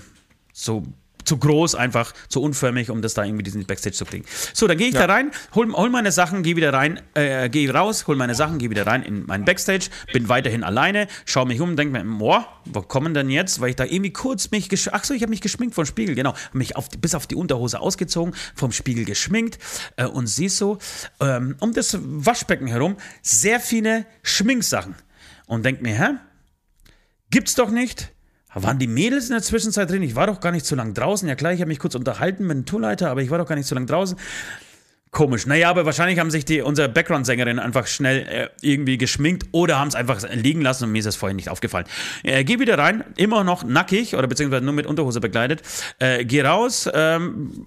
zu 0.53 0.88
zu 1.34 1.38
groß, 1.39 1.74
einfach 1.74 2.13
zu 2.30 2.41
unförmig, 2.43 2.91
um 2.91 3.02
das 3.02 3.15
da 3.15 3.24
irgendwie 3.24 3.43
diesen 3.43 3.65
Backstage 3.65 3.96
zu 3.96 4.06
kriegen. 4.06 4.24
So, 4.54 4.67
dann 4.67 4.78
gehe 4.78 4.89
ich 4.89 4.93
ja. 4.93 5.08
da 5.08 5.13
rein, 5.13 5.32
hol, 5.56 5.72
hol, 5.74 5.89
meine 5.89 6.12
Sachen, 6.12 6.43
gehe 6.43 6.56
wieder 6.56 6.72
rein, 6.72 7.02
äh, 7.15 7.50
gehe 7.50 7.74
raus, 7.74 8.06
hol 8.06 8.15
meine 8.15 8.36
Sachen, 8.36 8.60
gehe 8.60 8.69
wieder 8.69 8.86
rein 8.86 9.02
in 9.02 9.26
meinen 9.26 9.46
Backstage, 9.46 9.88
bin 10.12 10.30
weiterhin 10.30 10.63
alleine, 10.63 11.08
schaue 11.26 11.48
mich 11.48 11.60
um, 11.60 11.76
denke 11.76 12.04
mir, 12.04 12.19
boah, 12.19 12.48
wo 12.65 12.82
kommen 12.82 13.15
denn 13.15 13.32
jetzt? 13.32 13.62
Weil 13.62 13.72
ich 13.72 13.76
da 13.76 13.86
irgendwie 13.86 14.13
kurz 14.13 14.52
mich, 14.52 14.69
ach 14.91 15.04
so, 15.04 15.15
ich 15.15 15.24
habe 15.24 15.32
mich 15.32 15.41
geschminkt 15.41 15.74
vom 15.74 15.88
Spiegel, 15.88 16.13
genau, 16.13 16.36
mich 16.52 16.76
auf, 16.76 16.89
bis 16.89 17.15
auf 17.15 17.26
die 17.26 17.36
Unterhose 17.36 17.80
ausgezogen, 17.80 18.36
vom 18.54 18.72
Spiegel 18.72 19.06
geschminkt 19.06 19.58
äh, 19.98 20.06
und 20.06 20.28
siehst 20.28 20.58
so 20.58 20.78
ähm, 21.19 21.56
um 21.60 21.74
das 21.74 21.98
Waschbecken 22.00 22.67
herum 22.67 22.96
sehr 23.24 23.60
viele 23.60 24.06
Schminksachen 24.22 24.93
und 25.48 25.65
denk 25.65 25.82
mir, 25.82 25.96
hä? 25.98 26.10
Gibt's 27.32 27.56
doch 27.56 27.72
nicht 27.72 28.12
waren 28.56 28.80
die 28.80 28.88
Mädels 28.88 29.26
in 29.26 29.32
der 29.32 29.42
Zwischenzeit 29.42 29.89
drin? 29.89 30.04
Ich 30.04 30.16
war 30.16 30.28
doch 30.28 30.39
gar 30.39 30.52
nicht 30.52 30.66
so 30.66 30.76
lange 30.76 30.94
draußen. 30.94 31.28
Ja 31.28 31.36
klar, 31.36 31.54
ich 31.54 31.62
habe 31.62 31.70
mich 31.70 31.80
kurz 31.80 31.96
unterhalten 31.96 32.46
mit 32.46 32.58
dem 32.58 32.66
Tourleiter, 32.66 33.10
aber 33.10 33.22
ich 33.22 33.30
war 33.30 33.38
doch 33.38 33.48
gar 33.48 33.56
nicht 33.56 33.68
so 33.68 33.76
lange 33.76 33.88
draußen. 33.88 34.18
Komisch. 35.13 35.46
Naja, 35.46 35.70
aber 35.70 35.86
wahrscheinlich 35.86 36.18
haben 36.18 36.32
sich 36.32 36.44
die, 36.44 36.62
unsere 36.62 36.89
Background-Sängerin 36.89 37.60
einfach 37.60 37.86
schnell 37.86 38.26
äh, 38.28 38.50
irgendwie 38.62 38.98
geschminkt 38.98 39.48
oder 39.52 39.80
haben 39.80 39.88
es 39.88 39.94
einfach 39.94 40.24
liegen 40.34 40.62
lassen 40.62 40.86
und 40.86 40.92
mir 40.92 41.00
ist 41.00 41.06
das 41.06 41.16
vorher 41.16 41.36
nicht 41.36 41.50
aufgefallen. 41.50 41.86
Äh, 42.24 42.44
geh 42.44 42.60
wieder 42.60 42.80
rein, 42.80 43.04
immer 43.16 43.44
noch 43.44 43.63
nackig 43.63 44.16
oder 44.16 44.26
beziehungsweise 44.28 44.66
nur 44.66 44.74
mit 44.74 44.88
Unterhose 44.88 45.20
begleitet. 45.20 45.62
Äh, 46.00 46.26
geh 46.26 46.42
raus 46.42 46.89
ähm, 46.92 47.63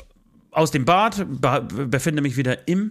aus 0.50 0.72
dem 0.72 0.84
Bad, 0.84 1.24
be 1.28 1.86
befinde 1.86 2.20
mich 2.20 2.36
wieder 2.36 2.66
im 2.66 2.90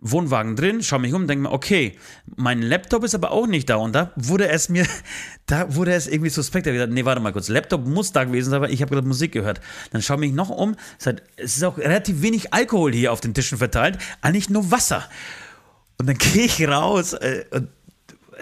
Wohnwagen 0.00 0.54
drin, 0.54 0.82
schaue 0.82 1.00
mich 1.00 1.12
um, 1.12 1.26
denke 1.26 1.42
mir, 1.42 1.52
okay, 1.52 1.98
mein 2.36 2.62
Laptop 2.62 3.02
ist 3.02 3.14
aber 3.14 3.32
auch 3.32 3.46
nicht 3.46 3.68
da. 3.68 3.76
Und 3.76 3.94
da 3.94 4.12
wurde 4.16 4.48
es 4.48 4.68
mir, 4.68 4.86
da 5.46 5.74
wurde 5.74 5.92
es 5.92 6.06
irgendwie 6.06 6.30
suspekt. 6.30 6.66
Ich 6.66 6.70
habe 6.70 6.78
gesagt, 6.78 6.92
nee, 6.92 7.04
warte 7.04 7.20
mal 7.20 7.32
kurz, 7.32 7.48
Laptop 7.48 7.86
muss 7.86 8.12
da 8.12 8.24
gewesen 8.24 8.50
sein, 8.50 8.58
aber 8.58 8.70
ich 8.70 8.80
habe 8.80 8.94
gerade 8.94 9.06
Musik 9.06 9.32
gehört. 9.32 9.60
Dann 9.90 10.02
schaue 10.02 10.16
ich 10.16 10.20
mich 10.20 10.32
noch 10.32 10.50
um, 10.50 10.76
es 11.36 11.56
ist 11.56 11.64
auch 11.64 11.78
relativ 11.78 12.22
wenig 12.22 12.52
Alkohol 12.54 12.92
hier 12.92 13.12
auf 13.12 13.20
den 13.20 13.34
Tischen 13.34 13.58
verteilt, 13.58 13.98
eigentlich 14.20 14.50
nur 14.50 14.70
Wasser. 14.70 15.04
Und 15.98 16.08
dann 16.08 16.18
gehe 16.18 16.44
ich 16.44 16.66
raus 16.68 17.14
äh, 17.14 17.44
und 17.50 17.68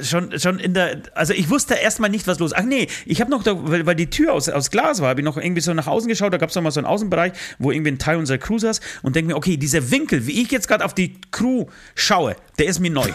schon, 0.01 0.39
schon 0.39 0.59
in 0.59 0.75
der, 0.75 1.03
also 1.15 1.33
ich 1.33 1.51
wusste 1.51 1.75
erstmal 1.75 2.11
nicht, 2.11 2.27
was 2.27 2.39
los. 2.39 2.53
Ach 2.53 2.63
nee, 2.63 2.89
ich 3.05 3.21
habe 3.21 3.31
noch, 3.31 3.43
da, 3.43 3.53
weil, 3.57 3.87
weil 3.87 3.95
die 3.95 4.11
Tür 4.11 4.33
aus, 4.33 4.49
aus 4.49 4.71
Glas 4.71 5.01
war, 5.01 5.09
habe 5.09 5.21
ich 5.21 5.25
noch 5.25 5.37
irgendwie 5.37 5.61
so 5.61 5.73
nach 5.75 5.87
außen 5.87 6.09
geschaut, 6.09 6.33
da 6.33 6.39
gab 6.39 6.51
es 6.51 6.57
mal 6.57 6.71
so 6.71 6.81
einen 6.81 6.87
Außenbereich, 6.87 7.33
wo 7.59 7.71
irgendwie 7.71 7.93
ein 7.93 7.99
Teil 7.99 8.17
unserer 8.17 8.39
Crew 8.39 8.59
saß 8.59 8.81
und 9.03 9.17
denke 9.17 9.33
mir, 9.33 9.37
okay, 9.37 9.57
dieser 9.57 9.91
Winkel, 9.91 10.27
wie 10.27 10.43
ich 10.43 10.51
jetzt 10.51 10.69
gerade 10.69 10.85
auf 10.85 10.95
die 10.95 11.21
Crew 11.31 11.67
schaue, 11.95 12.37
der 12.59 12.67
ist 12.67 12.81
mir 12.81 12.91
neu. 12.91 13.11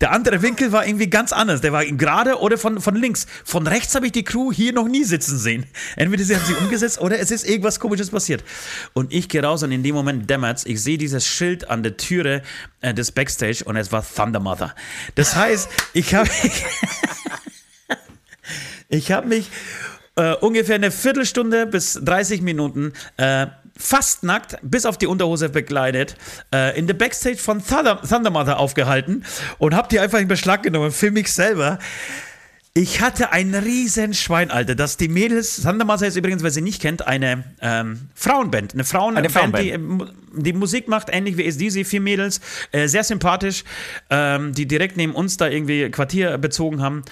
Der 0.00 0.10
andere 0.10 0.42
Winkel 0.42 0.72
war 0.72 0.86
irgendwie 0.86 1.08
ganz 1.08 1.32
anders. 1.32 1.60
Der 1.60 1.72
war 1.72 1.84
gerade 1.84 2.40
oder 2.40 2.58
von, 2.58 2.80
von 2.80 2.96
links. 2.96 3.26
Von 3.44 3.66
rechts 3.66 3.94
habe 3.94 4.06
ich 4.06 4.12
die 4.12 4.24
Crew 4.24 4.52
hier 4.52 4.72
noch 4.72 4.88
nie 4.88 5.04
sitzen 5.04 5.38
sehen. 5.38 5.66
Entweder 5.96 6.24
sie 6.24 6.34
haben 6.34 6.44
sie 6.44 6.54
umgesetzt 6.54 7.00
oder 7.00 7.18
es 7.18 7.30
ist 7.30 7.48
irgendwas 7.48 7.78
Komisches 7.78 8.10
passiert. 8.10 8.42
Und 8.92 9.12
ich 9.12 9.28
gehe 9.28 9.42
raus 9.42 9.62
und 9.62 9.70
in 9.70 9.82
dem 9.82 9.94
Moment 9.94 10.28
dämmert's. 10.28 10.66
Ich 10.66 10.82
sehe 10.82 10.98
dieses 10.98 11.26
Schild 11.26 11.70
an 11.70 11.82
der 11.82 11.96
Türe 11.96 12.42
äh, 12.80 12.92
des 12.92 13.12
Backstage 13.12 13.62
und 13.64 13.76
es 13.76 13.92
war 13.92 14.04
Thunder 14.04 14.40
Mother. 14.40 14.74
Das 15.14 15.36
heißt, 15.36 15.68
ich 15.92 16.14
habe 16.14 16.28
ich 18.88 19.12
habe 19.12 19.28
mich 19.28 19.50
äh, 20.16 20.34
ungefähr 20.34 20.74
eine 20.74 20.90
Viertelstunde 20.90 21.66
bis 21.66 22.00
30 22.02 22.42
Minuten 22.42 22.92
äh, 23.16 23.46
fast 23.76 24.22
nackt, 24.22 24.56
bis 24.62 24.86
auf 24.86 24.98
die 24.98 25.06
Unterhose 25.06 25.48
bekleidet, 25.48 26.16
äh, 26.52 26.78
in 26.78 26.86
der 26.86 26.94
Backstage 26.94 27.38
von 27.38 27.64
Thunder, 27.64 28.00
Thunder 28.02 28.30
Mother 28.30 28.58
aufgehalten 28.58 29.24
und 29.58 29.74
hab 29.74 29.88
die 29.88 29.98
einfach 29.98 30.20
in 30.20 30.28
Beschlag 30.28 30.62
genommen 30.62 30.92
für 30.92 31.10
mich 31.10 31.32
selber. 31.32 31.78
Ich 32.76 33.00
hatte 33.00 33.30
ein 33.30 33.54
riesen 33.54 34.14
Schwein, 34.14 34.50
Alter, 34.50 34.74
dass 34.74 34.96
die 34.96 35.06
Mädels, 35.06 35.62
Thunder 35.62 35.84
Mother 35.84 36.08
ist 36.08 36.16
übrigens, 36.16 36.42
wer 36.42 36.50
sie 36.50 36.60
nicht 36.60 36.82
kennt, 36.82 37.06
eine 37.06 37.44
ähm, 37.60 38.08
Frauenband, 38.16 38.74
eine 38.74 38.82
Frauenband, 38.82 39.18
eine 39.18 39.30
Frauenband. 39.30 39.64
Die, 39.64 39.70
ähm, 39.70 40.10
die, 40.32 40.52
Musik 40.52 40.88
macht, 40.88 41.08
ähnlich 41.12 41.36
wie 41.36 41.46
SDC, 41.46 41.86
vier 41.86 42.00
Mädels, 42.00 42.40
äh, 42.72 42.88
sehr 42.88 43.04
sympathisch, 43.04 43.62
ähm, 44.10 44.52
die 44.54 44.66
direkt 44.66 44.96
neben 44.96 45.14
uns 45.14 45.36
da 45.36 45.46
irgendwie 45.46 45.88
Quartier 45.90 46.36
bezogen 46.38 46.82
haben. 46.82 47.04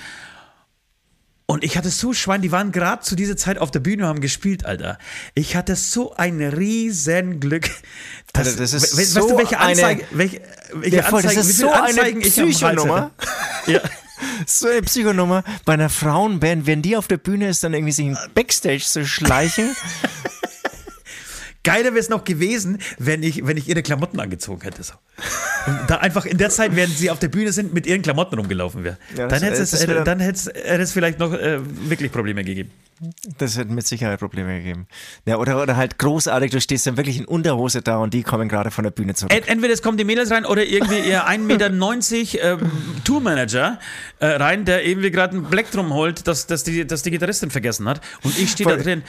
Und 1.47 1.65
ich 1.65 1.77
hatte 1.77 1.91
so 1.91 2.13
Schwein, 2.13 2.41
die 2.41 2.53
waren 2.53 2.73
gerade 2.73 3.03
zu 3.03 3.17
dieser 3.17 3.37
Zeit 3.37 3.59
auf 3.59 3.71
der 3.71 3.81
Bühne 3.81 4.05
und 4.05 4.09
haben 4.09 4.21
gespielt, 4.21 4.65
Alter. 4.65 4.99
Ich 5.35 5.57
hatte 5.57 5.77
so 5.77 6.15
ein 6.15 6.41
Riesenglück. 6.41 7.71
Dass, 8.33 8.47
Alter, 8.47 8.61
das 8.61 8.73
ist 8.73 8.97
we 8.97 9.03
weißt 9.03 9.13
so 9.13 9.29
du, 9.29 9.39
welche 9.39 9.59
Anzeige, 9.59 10.05
eine, 10.05 10.19
welche, 10.19 10.41
welche 10.75 10.97
ja, 10.97 11.03
voll, 11.03 11.19
Anzeigen, 11.19 11.37
das 11.37 11.49
ist 11.49 11.59
so 11.59 11.71
Anzeigen 11.71 12.23
eine 12.23 12.31
Psychonummer. 12.31 13.11
ja. 13.67 13.81
So 14.47 14.69
eine 14.69 14.83
Psychonummer 14.83 15.43
bei 15.65 15.75
einer 15.75 15.91
Frauenband, 15.91 16.67
wenn 16.67 16.81
die 16.81 16.97
auf 16.97 17.09
der 17.09 17.19
Bühne 17.19 17.49
ist, 17.49 17.65
dann 17.65 17.75
irgendwie 17.75 17.93
sich 17.93 18.07
ein 18.07 18.19
Backstage 18.35 18.85
zu 18.85 19.05
schleichen. 19.05 19.75
Geiler 21.65 21.91
wäre 21.91 21.99
es 21.99 22.09
noch 22.09 22.25
gewesen, 22.25 22.79
wenn 22.99 23.23
ich, 23.23 23.47
wenn 23.47 23.57
ich 23.57 23.69
ihre 23.69 23.83
Klamotten 23.83 24.19
angezogen 24.21 24.63
hätte. 24.63 24.83
So. 24.83 24.95
Da 25.87 25.99
einfach 25.99 26.27
in 26.27 26.39
der 26.39 26.51
Zeit, 26.51 26.75
während 26.75 26.97
sie 26.97 27.11
auf 27.11 27.19
der 27.19 27.29
Bühne 27.29 27.53
sind, 27.53 27.73
mit 27.73 27.87
ihren 27.87 28.03
Klamotten 28.03 28.37
rumgelaufen 28.37 28.83
wäre. 28.83 28.99
Ja, 29.17 29.29
dann 29.29 29.43
hätte 29.43 29.63
es, 29.63 29.73
äh, 29.73 30.05
dann 30.05 30.19
hätte 30.19 30.51
es 30.55 30.93
vielleicht 30.93 31.19
noch 31.19 31.33
äh, 31.33 31.61
wirklich 31.89 32.11
Probleme 32.11 32.43
gegeben. 32.43 32.71
Das 33.39 33.57
hätte 33.57 33.73
mit 33.73 33.87
Sicherheit 33.87 34.21
Probleme 34.21 34.59
gegeben. 34.59 34.87
Ja, 35.25 35.37
oder, 35.39 35.61
oder 35.61 35.77
halt 35.77 35.99
großartig, 35.99 36.53
du 36.53 36.61
stehst 36.61 36.87
dann 36.87 36.97
wirklich 36.97 37.19
in 37.19 37.25
Unterhose 37.25 37.83
da 37.83 37.99
und 37.99 38.15
die 38.15 38.23
kommen 38.23 38.49
gerade 38.49 38.71
von 38.71 38.85
der 38.85 38.91
Bühne 38.93 39.15
zurück. 39.15 39.33
Entweder 39.47 39.73
es 39.73 39.83
kommen 39.83 39.99
die 39.99 40.05
Mädels 40.05 40.31
rein 40.31 40.45
oder 40.45 40.65
irgendwie 40.65 41.01
ihr 41.01 41.27
1,90 41.29 41.39
Meter 41.39 42.53
äh, 42.53 42.59
Tourmanager 43.05 43.79
äh, 44.21 44.27
rein, 44.27 44.65
der 44.65 44.87
irgendwie 44.87 45.11
gerade 45.11 45.37
ein 45.37 45.45
Black 45.45 45.71
drum 45.71 45.93
holt, 45.93 46.27
dass, 46.27 46.47
dass, 46.47 46.65
die, 46.65 46.87
dass 46.87 47.03
die 47.03 47.11
Gitarristin 47.11 47.51
vergessen 47.51 47.89
hat. 47.89 48.01
Und 48.23 48.39
ich 48.39 48.51
stehe 48.51 48.69
da 48.69 48.77
drin. 48.77 49.03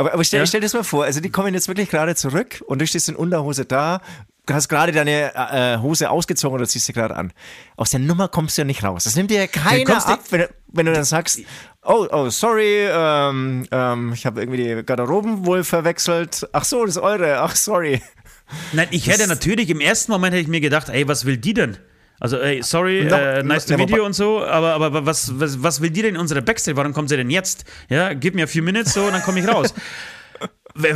Aber, 0.00 0.14
aber 0.14 0.24
stell, 0.24 0.40
ja? 0.40 0.46
stell 0.46 0.60
dir 0.60 0.64
das 0.64 0.72
mal 0.72 0.82
vor, 0.82 1.04
also 1.04 1.20
die 1.20 1.28
kommen 1.28 1.52
jetzt 1.52 1.68
wirklich 1.68 1.90
gerade 1.90 2.14
zurück 2.14 2.64
und 2.66 2.80
du 2.80 2.86
stehst 2.86 3.10
in 3.10 3.16
Unterhose 3.16 3.66
da, 3.66 4.00
du 4.46 4.54
hast 4.54 4.70
gerade 4.70 4.92
deine 4.92 5.34
äh, 5.34 5.76
Hose 5.76 6.08
ausgezogen 6.08 6.54
oder 6.54 6.66
ziehst 6.66 6.86
sie 6.86 6.94
gerade 6.94 7.14
an. 7.16 7.34
Aus 7.76 7.90
der 7.90 8.00
Nummer 8.00 8.28
kommst 8.28 8.56
du 8.56 8.62
ja 8.62 8.64
nicht 8.64 8.82
raus. 8.82 9.04
Das 9.04 9.14
nimmt 9.14 9.30
dir 9.30 9.40
ja 9.40 9.46
keiner 9.46 10.08
ab, 10.08 10.20
wenn, 10.30 10.46
wenn, 10.68 10.86
du 10.86 10.94
dann 10.94 11.04
sagst, 11.04 11.40
oh, 11.82 12.06
oh, 12.10 12.30
sorry, 12.30 12.86
ähm, 12.90 13.66
ähm, 13.70 14.14
ich 14.14 14.24
habe 14.24 14.40
irgendwie 14.40 14.64
die 14.64 14.82
Garderoben 14.82 15.44
wohl 15.44 15.64
verwechselt. 15.64 16.48
Ach 16.52 16.64
so, 16.64 16.86
das 16.86 16.96
ist 16.96 17.02
eure, 17.02 17.40
ach 17.40 17.54
sorry. 17.54 18.00
Nein, 18.72 18.88
ich 18.92 19.06
hätte 19.06 19.26
natürlich, 19.26 19.68
im 19.68 19.80
ersten 19.80 20.12
Moment 20.12 20.32
hätte 20.32 20.42
ich 20.42 20.48
mir 20.48 20.62
gedacht, 20.62 20.88
ey, 20.88 21.06
was 21.08 21.26
will 21.26 21.36
die 21.36 21.52
denn? 21.52 21.76
Also, 22.20 22.38
ey, 22.38 22.62
sorry, 22.62 23.04
no, 23.04 23.16
äh, 23.16 23.42
nice 23.42 23.64
to 23.64 23.76
meet 23.78 23.90
you 23.90 24.04
und 24.04 24.12
so, 24.12 24.44
aber, 24.44 24.74
aber 24.74 25.06
was, 25.06 25.40
was, 25.40 25.62
was 25.62 25.80
will 25.80 25.90
die 25.90 26.02
denn 26.02 26.14
in 26.14 26.20
unsere 26.20 26.42
Backstage? 26.42 26.76
Warum 26.76 26.92
kommt 26.92 27.08
sie 27.08 27.16
denn 27.16 27.30
jetzt? 27.30 27.64
Ja, 27.88 28.12
gib 28.12 28.34
mir 28.34 28.44
a 28.44 28.46
few 28.46 28.62
minutes 28.62 28.92
so 28.92 29.04
und 29.04 29.12
dann 29.12 29.22
komme 29.22 29.40
ich 29.40 29.48
raus. 29.48 29.74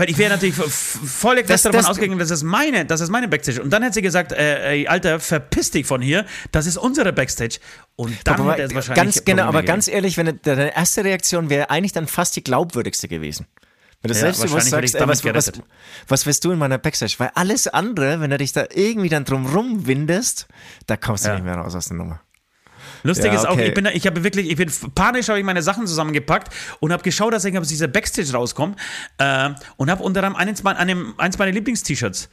Ich 0.06 0.16
wäre 0.18 0.30
natürlich 0.30 0.54
voll 0.54 1.44
fest 1.44 1.64
davon 1.64 1.80
das, 1.80 1.86
ausgegangen, 1.86 2.18
dass 2.18 2.30
es 2.30 2.44
meine, 2.44 2.84
das 2.86 3.00
ist 3.00 3.10
meine 3.10 3.26
Backstage. 3.26 3.60
Und 3.60 3.70
dann 3.70 3.82
hätte 3.82 3.94
sie 3.94 4.02
gesagt, 4.02 4.32
äh, 4.32 4.70
ey, 4.70 4.86
Alter, 4.86 5.18
verpiss 5.18 5.72
dich 5.72 5.84
von 5.84 6.00
hier, 6.00 6.24
das 6.52 6.66
ist 6.66 6.76
unsere 6.76 7.12
Backstage. 7.12 7.58
Und 7.96 8.16
dann 8.24 8.40
aber, 8.40 8.52
hätte 8.52 8.62
es 8.62 8.74
wahrscheinlich. 8.74 9.02
Ganz 9.02 9.24
genau, 9.24 9.42
aber 9.42 9.64
ganz 9.64 9.88
ehrlich, 9.88 10.16
wenn 10.16 10.38
deine 10.42 10.74
erste 10.76 11.04
Reaktion 11.04 11.50
wäre 11.50 11.70
eigentlich 11.70 11.92
dann 11.92 12.06
fast 12.06 12.36
die 12.36 12.44
glaubwürdigste 12.44 13.08
gewesen. 13.08 13.46
Wenn 14.04 14.10
du 14.10 14.18
ja, 14.18 14.20
selbstbewusst 14.20 14.68
sagst, 14.68 14.94
ey, 14.96 15.08
was, 15.08 15.24
was, 15.24 15.52
was 16.08 16.26
willst 16.26 16.44
du 16.44 16.52
in 16.52 16.58
meiner 16.58 16.76
Backstage? 16.76 17.14
Weil 17.16 17.30
alles 17.34 17.68
andere, 17.68 18.20
wenn 18.20 18.28
du 18.28 18.36
dich 18.36 18.52
da 18.52 18.66
irgendwie 18.74 19.08
dann 19.08 19.24
drum 19.24 19.46
rumwindest, 19.46 20.46
da 20.86 20.98
kommst 20.98 21.24
du 21.24 21.30
ja. 21.30 21.36
nicht 21.36 21.44
mehr 21.44 21.54
raus 21.54 21.74
aus 21.74 21.88
der 21.88 21.96
Nummer. 21.96 22.20
Lustig 23.02 23.32
ja, 23.32 23.34
ist 23.34 23.46
auch, 23.46 23.56
ich 23.56 23.72
bin, 23.72 23.86
ich 23.86 24.06
habe 24.06 24.22
wirklich, 24.22 24.50
ich 24.50 24.56
bin 24.56 24.70
panisch, 24.94 25.30
habe 25.30 25.38
ich 25.38 25.44
meine 25.46 25.62
Sachen 25.62 25.86
zusammengepackt 25.86 26.52
und 26.80 26.92
habe 26.92 27.02
geschaut, 27.02 27.32
dass 27.32 27.46
ich 27.46 27.58
aus 27.58 27.68
dieser 27.68 27.88
Backstage 27.88 28.30
rauskomme 28.34 28.76
äh, 29.16 29.50
und 29.78 29.90
habe 29.90 30.02
unter 30.02 30.22
anderem 30.22 30.36
eins, 30.36 30.66
einem, 30.66 31.14
eins 31.16 31.38
meiner 31.38 31.52
Lieblingst-T-Shirts 31.52 32.28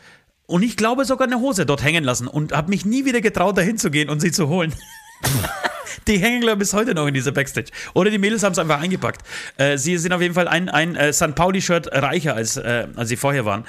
und 0.47 0.63
ich 0.63 0.75
glaube 0.75 1.05
sogar 1.05 1.27
eine 1.27 1.39
Hose 1.39 1.65
dort 1.65 1.83
hängen 1.83 2.03
lassen 2.03 2.27
und 2.27 2.51
habe 2.51 2.69
mich 2.69 2.85
nie 2.85 3.05
wieder 3.05 3.21
getraut, 3.21 3.57
dahin 3.57 3.77
zu 3.77 3.91
gehen 3.91 4.09
und 4.09 4.19
sie 4.19 4.33
zu 4.33 4.49
holen. 4.49 4.75
die 6.07 6.17
hängen, 6.17 6.41
glaube 6.41 6.57
ich, 6.57 6.69
bis 6.69 6.73
heute 6.73 6.93
noch 6.93 7.07
in 7.07 7.13
dieser 7.13 7.31
Backstage. 7.31 7.71
Oder 7.93 8.09
die 8.09 8.17
Mädels 8.17 8.43
haben 8.43 8.53
es 8.53 8.59
einfach 8.59 8.81
eingepackt. 8.81 9.21
Äh, 9.57 9.77
sie 9.77 9.97
sind 9.97 10.13
auf 10.13 10.21
jeden 10.21 10.33
Fall 10.33 10.47
ein, 10.47 10.69
ein 10.69 10.95
äh, 10.95 11.13
St. 11.13 11.35
Pauli-Shirt 11.35 11.87
reicher, 11.91 12.35
als, 12.35 12.57
äh, 12.57 12.87
als 12.95 13.09
sie 13.09 13.17
vorher 13.17 13.45
waren. 13.45 13.65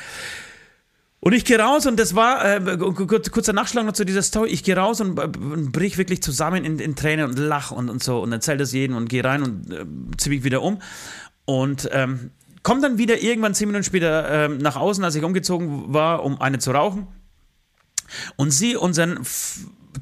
Und 1.24 1.34
ich 1.34 1.44
gehe 1.44 1.56
raus 1.56 1.86
und 1.86 2.00
das 2.00 2.16
war, 2.16 2.44
äh, 2.44 2.76
kurzer 2.76 3.52
Nachschlag 3.52 3.86
noch 3.86 3.92
zu 3.92 4.04
dieser 4.04 4.22
Story, 4.22 4.50
ich 4.50 4.64
gehe 4.64 4.76
raus 4.76 5.00
und, 5.00 5.18
äh, 5.20 5.22
und 5.22 5.70
brich 5.70 5.96
wirklich 5.96 6.20
zusammen 6.20 6.64
in, 6.64 6.80
in 6.80 6.96
Tränen 6.96 7.26
und 7.26 7.38
lach 7.38 7.70
und, 7.70 7.90
und 7.90 8.02
so 8.02 8.20
und 8.20 8.32
erzähle 8.32 8.58
das 8.58 8.72
jedem 8.72 8.96
und 8.96 9.08
gehe 9.08 9.22
rein 9.22 9.44
und 9.44 9.72
äh, 9.72 9.84
ziehe 10.16 10.34
mich 10.34 10.42
wieder 10.42 10.62
um. 10.62 10.80
Und 11.44 11.88
ähm, 11.92 12.32
komme 12.64 12.80
dann 12.80 12.98
wieder 12.98 13.22
irgendwann 13.22 13.54
zehn 13.54 13.68
Minuten 13.68 13.84
später 13.84 14.46
äh, 14.46 14.48
nach 14.48 14.74
außen, 14.74 15.04
als 15.04 15.14
ich 15.14 15.22
umgezogen 15.22 15.94
war, 15.94 16.24
um 16.24 16.40
eine 16.40 16.58
zu 16.58 16.72
rauchen. 16.72 17.06
Und 18.34 18.50
sie 18.50 18.74
unseren 18.74 19.20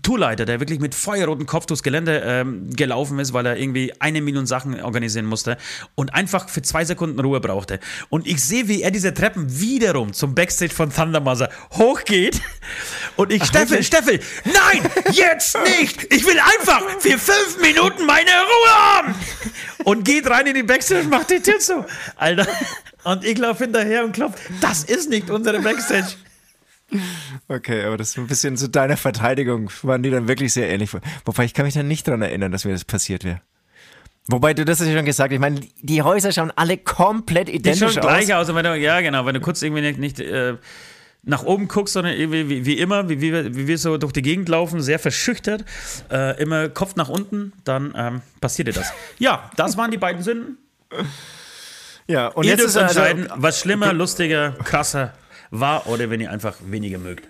Tourleiter, 0.03 0.45
der 0.45 0.61
wirklich 0.61 0.81
mit 0.81 0.95
feuerrotem 0.95 1.47
Kopf 1.47 1.67
durchs 1.67 1.83
Gelände 1.83 2.23
ähm, 2.25 2.71
gelaufen 2.71 3.19
ist, 3.19 3.33
weil 3.33 3.47
er 3.47 3.57
irgendwie 3.57 3.93
eine 3.99 4.21
Million 4.21 4.47
Sachen 4.47 4.81
organisieren 4.81 5.27
musste 5.27 5.57
und 5.95 6.15
einfach 6.15 6.49
für 6.49 6.63
zwei 6.63 6.85
Sekunden 6.85 7.19
Ruhe 7.21 7.41
brauchte. 7.41 7.81
Und 8.09 8.27
ich 8.27 8.43
sehe, 8.43 8.69
wie 8.69 8.83
er 8.83 8.91
diese 8.91 9.13
Treppen 9.15 9.61
wiederum 9.61 10.13
zum 10.13 10.35
Backstage 10.35 10.73
von 10.73 10.93
Thundermother 10.93 11.51
hochgeht. 11.73 12.41
Und 13.17 13.33
ich, 13.33 13.45
Steffel, 13.45 13.83
Steffel, 13.83 14.21
nein, 14.45 14.91
jetzt 15.13 15.57
nicht! 15.65 16.13
Ich 16.13 16.25
will 16.25 16.39
einfach 16.39 16.83
für 17.01 17.19
fünf 17.19 17.61
Minuten 17.61 18.07
meine 18.07 18.31
Ruhe 18.31 18.71
haben! 18.71 19.15
Und 19.85 20.05
geht 20.05 20.29
rein 20.29 20.47
in 20.47 20.55
die 20.55 20.63
Backstage 20.63 21.03
und 21.03 21.11
macht 21.11 21.31
die 21.31 21.41
Tür 21.41 21.59
zu. 21.59 21.85
Alter. 22.17 22.47
Und 23.05 23.25
ich 23.25 23.39
laufe 23.39 23.65
hinterher 23.65 24.05
und 24.05 24.13
klopfe, 24.13 24.39
das 24.61 24.85
ist 24.85 25.09
nicht 25.11 25.31
unsere 25.31 25.61
Backstage. 25.61 26.17
Okay, 27.49 27.85
aber 27.85 27.97
das 27.97 28.11
ist 28.11 28.19
ein 28.19 28.27
bisschen 28.27 28.57
zu 28.57 28.69
deiner 28.69 28.97
Verteidigung. 28.97 29.71
Waren 29.83 30.03
die 30.03 30.11
dann 30.11 30.29
wirklich 30.29 30.53
sehr 30.53 30.69
ähnlich? 30.69 30.91
Wobei 31.25 31.45
ich 31.45 31.55
kann 31.55 31.65
mich 31.65 31.75
dann 31.75 31.89
nicht 31.89 32.07
daran 32.07 32.23
erinnern, 32.23 32.53
dass 32.53 32.65
mir 32.65 32.73
das 32.73 32.85
passiert 32.85 33.25
wäre. 33.25 33.41
Wobei 34.27 34.55
du 34.55 34.65
das 34.65 34.81
hast 34.81 34.87
ja 34.87 34.97
schon 34.97 35.05
gesagt, 35.05 35.33
ich 35.33 35.41
meine, 35.41 35.61
die 35.81 36.03
Häuser 36.03 36.31
schauen 36.31 36.53
alle 36.55 36.77
komplett 36.77 37.49
identisch 37.49 37.83
aus. 37.83 37.95
Die 37.95 38.01
schauen 38.01 38.09
gleich 38.09 38.35
aus. 38.35 38.55
Wenn 38.55 38.65
du, 38.65 38.77
ja, 38.77 39.01
genau, 39.01 39.27
wenn 39.27 39.35
du 39.35 39.41
kurz 39.41 39.63
irgendwie 39.63 39.83
nicht, 39.83 39.99
nicht 39.99 40.21
äh, 40.21 40.57
nach 41.23 41.43
oben 41.43 41.69
guckst, 41.69 41.95
sondern 41.95 42.15
irgendwie 42.15 42.49
wie, 42.49 42.67
wie 42.67 42.79
immer, 42.79 43.09
wie, 43.09 43.21
wie, 43.21 43.57
wie, 43.57 43.67
wir 43.67 43.79
so 43.79 43.99
durch 43.99 44.13
die 44.13 44.23
Gegend 44.23 44.49
laufen, 44.49 44.81
sehr 44.81 44.99
verschüchtert, 44.99 45.65
äh, 46.11 46.41
immer 46.41 46.69
Kopf 46.69 46.97
nach 46.97 47.09
unten, 47.09 47.53
dann 47.65 47.93
ähm, 47.97 48.23
passiert 48.41 48.69
dir 48.69 48.73
das. 48.73 48.93
Ja, 49.19 49.51
das 49.57 49.77
waren 49.77 49.91
die 49.91 49.99
beiden 49.99 50.23
Sünden. 50.23 50.59
Ja, 52.07 52.29
und 52.29 52.45
Ihr 52.45 52.51
jetzt 52.51 52.61
dürft 52.61 52.71
ist 52.71 52.77
also 52.77 53.01
entscheiden, 53.01 53.31
also, 53.31 53.43
was 53.43 53.61
schlimmer, 53.61 53.93
lustiger, 53.93 54.53
krasser 54.65 55.13
war 55.51 55.87
oder 55.87 56.11
wenn 56.11 56.21
ihr 56.21 56.31
einfach 56.31 56.57
weniger 56.65 56.99
mögt. 56.99 57.29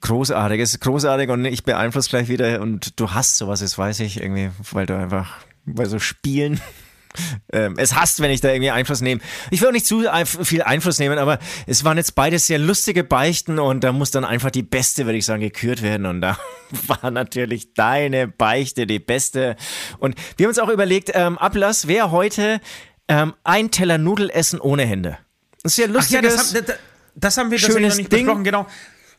Großartig, 0.00 0.60
es 0.60 0.70
ist 0.70 0.80
großartig 0.80 1.28
und 1.28 1.44
ich 1.44 1.64
beeinflusse 1.64 2.08
gleich 2.08 2.28
wieder 2.28 2.60
und 2.60 2.98
du 2.98 3.12
hast 3.12 3.36
sowas, 3.36 3.60
das 3.60 3.76
weiß 3.76 4.00
ich 4.00 4.20
irgendwie, 4.20 4.50
weil 4.72 4.86
du 4.86 4.96
einfach 4.96 5.36
bei 5.66 5.84
so 5.84 5.98
Spielen 5.98 6.60
ähm, 7.52 7.74
es 7.76 7.94
hasst, 7.94 8.20
wenn 8.20 8.30
ich 8.30 8.40
da 8.40 8.50
irgendwie 8.50 8.70
Einfluss 8.70 9.00
nehme. 9.00 9.20
Ich 9.50 9.60
will 9.60 9.68
auch 9.68 9.72
nicht 9.72 9.86
zu 9.86 10.04
viel 10.42 10.62
Einfluss 10.62 10.98
nehmen, 10.98 11.18
aber 11.18 11.38
es 11.66 11.84
waren 11.84 11.96
jetzt 11.96 12.14
beide 12.14 12.38
sehr 12.38 12.58
lustige 12.58 13.04
Beichten 13.04 13.58
und 13.58 13.82
da 13.84 13.92
muss 13.92 14.10
dann 14.10 14.24
einfach 14.24 14.50
die 14.50 14.62
beste, 14.62 15.06
würde 15.06 15.18
ich 15.18 15.24
sagen, 15.24 15.40
gekürt 15.40 15.82
werden. 15.82 16.06
Und 16.06 16.20
da 16.20 16.38
war 16.86 17.10
natürlich 17.10 17.74
deine 17.74 18.28
Beichte 18.28 18.86
die 18.86 18.98
beste. 18.98 19.56
Und 19.98 20.16
wir 20.36 20.44
haben 20.44 20.50
uns 20.50 20.58
auch 20.58 20.68
überlegt, 20.68 21.10
ähm, 21.14 21.38
Ablass 21.38 21.88
wäre 21.88 22.10
heute 22.10 22.60
ähm, 23.08 23.34
ein 23.44 23.70
Teller 23.70 23.98
Nudelessen 23.98 24.60
ohne 24.60 24.84
Hände. 24.84 25.18
Das 25.62 25.72
ist 25.72 25.78
ja 25.78 25.86
lustig. 25.86 26.14
Ja, 26.14 26.22
das, 26.22 26.52
das, 26.52 26.76
das 27.14 27.36
haben 27.36 27.50
wir 27.50 27.58
tatsächlich 27.58 27.88
noch 27.90 27.96
nicht 27.96 28.12
Ding. 28.12 28.24
besprochen, 28.26 28.44
genau. 28.44 28.66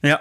Ja. 0.01 0.19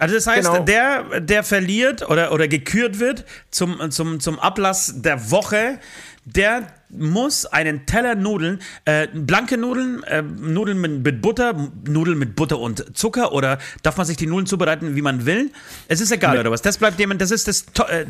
Also 0.00 0.14
das 0.14 0.26
heißt, 0.26 0.50
genau. 0.50 0.64
der, 0.64 1.20
der 1.20 1.44
verliert 1.44 2.08
oder, 2.08 2.32
oder 2.32 2.48
gekürt 2.48 3.00
wird 3.00 3.26
zum, 3.50 3.90
zum, 3.90 4.18
zum 4.18 4.38
Ablass 4.38 4.94
der 4.96 5.30
Woche, 5.30 5.78
der 6.24 6.72
muss 6.88 7.44
einen 7.44 7.84
Teller 7.84 8.14
Nudeln, 8.14 8.62
äh, 8.86 9.08
blanke 9.12 9.58
Nudeln, 9.58 10.02
äh, 10.04 10.22
Nudeln 10.22 10.80
mit, 10.80 11.04
mit, 11.04 11.20
Butter, 11.20 11.54
Nudeln 11.86 12.18
mit 12.18 12.34
Butter 12.34 12.58
und 12.58 12.96
Zucker 12.96 13.32
oder 13.32 13.58
darf 13.82 13.98
man 13.98 14.06
sich 14.06 14.16
die 14.16 14.26
Nudeln 14.26 14.46
zubereiten, 14.46 14.96
wie 14.96 15.02
man 15.02 15.26
will? 15.26 15.50
Es 15.88 16.00
ist 16.00 16.12
egal, 16.12 16.32
mit 16.32 16.40
oder 16.40 16.50
was? 16.50 16.62
Das 16.62 16.78
bleibt 16.78 16.98
jemand, 16.98 17.20
das 17.20 17.30
ist 17.30 17.46
das, 17.46 17.66
äh, 17.88 18.06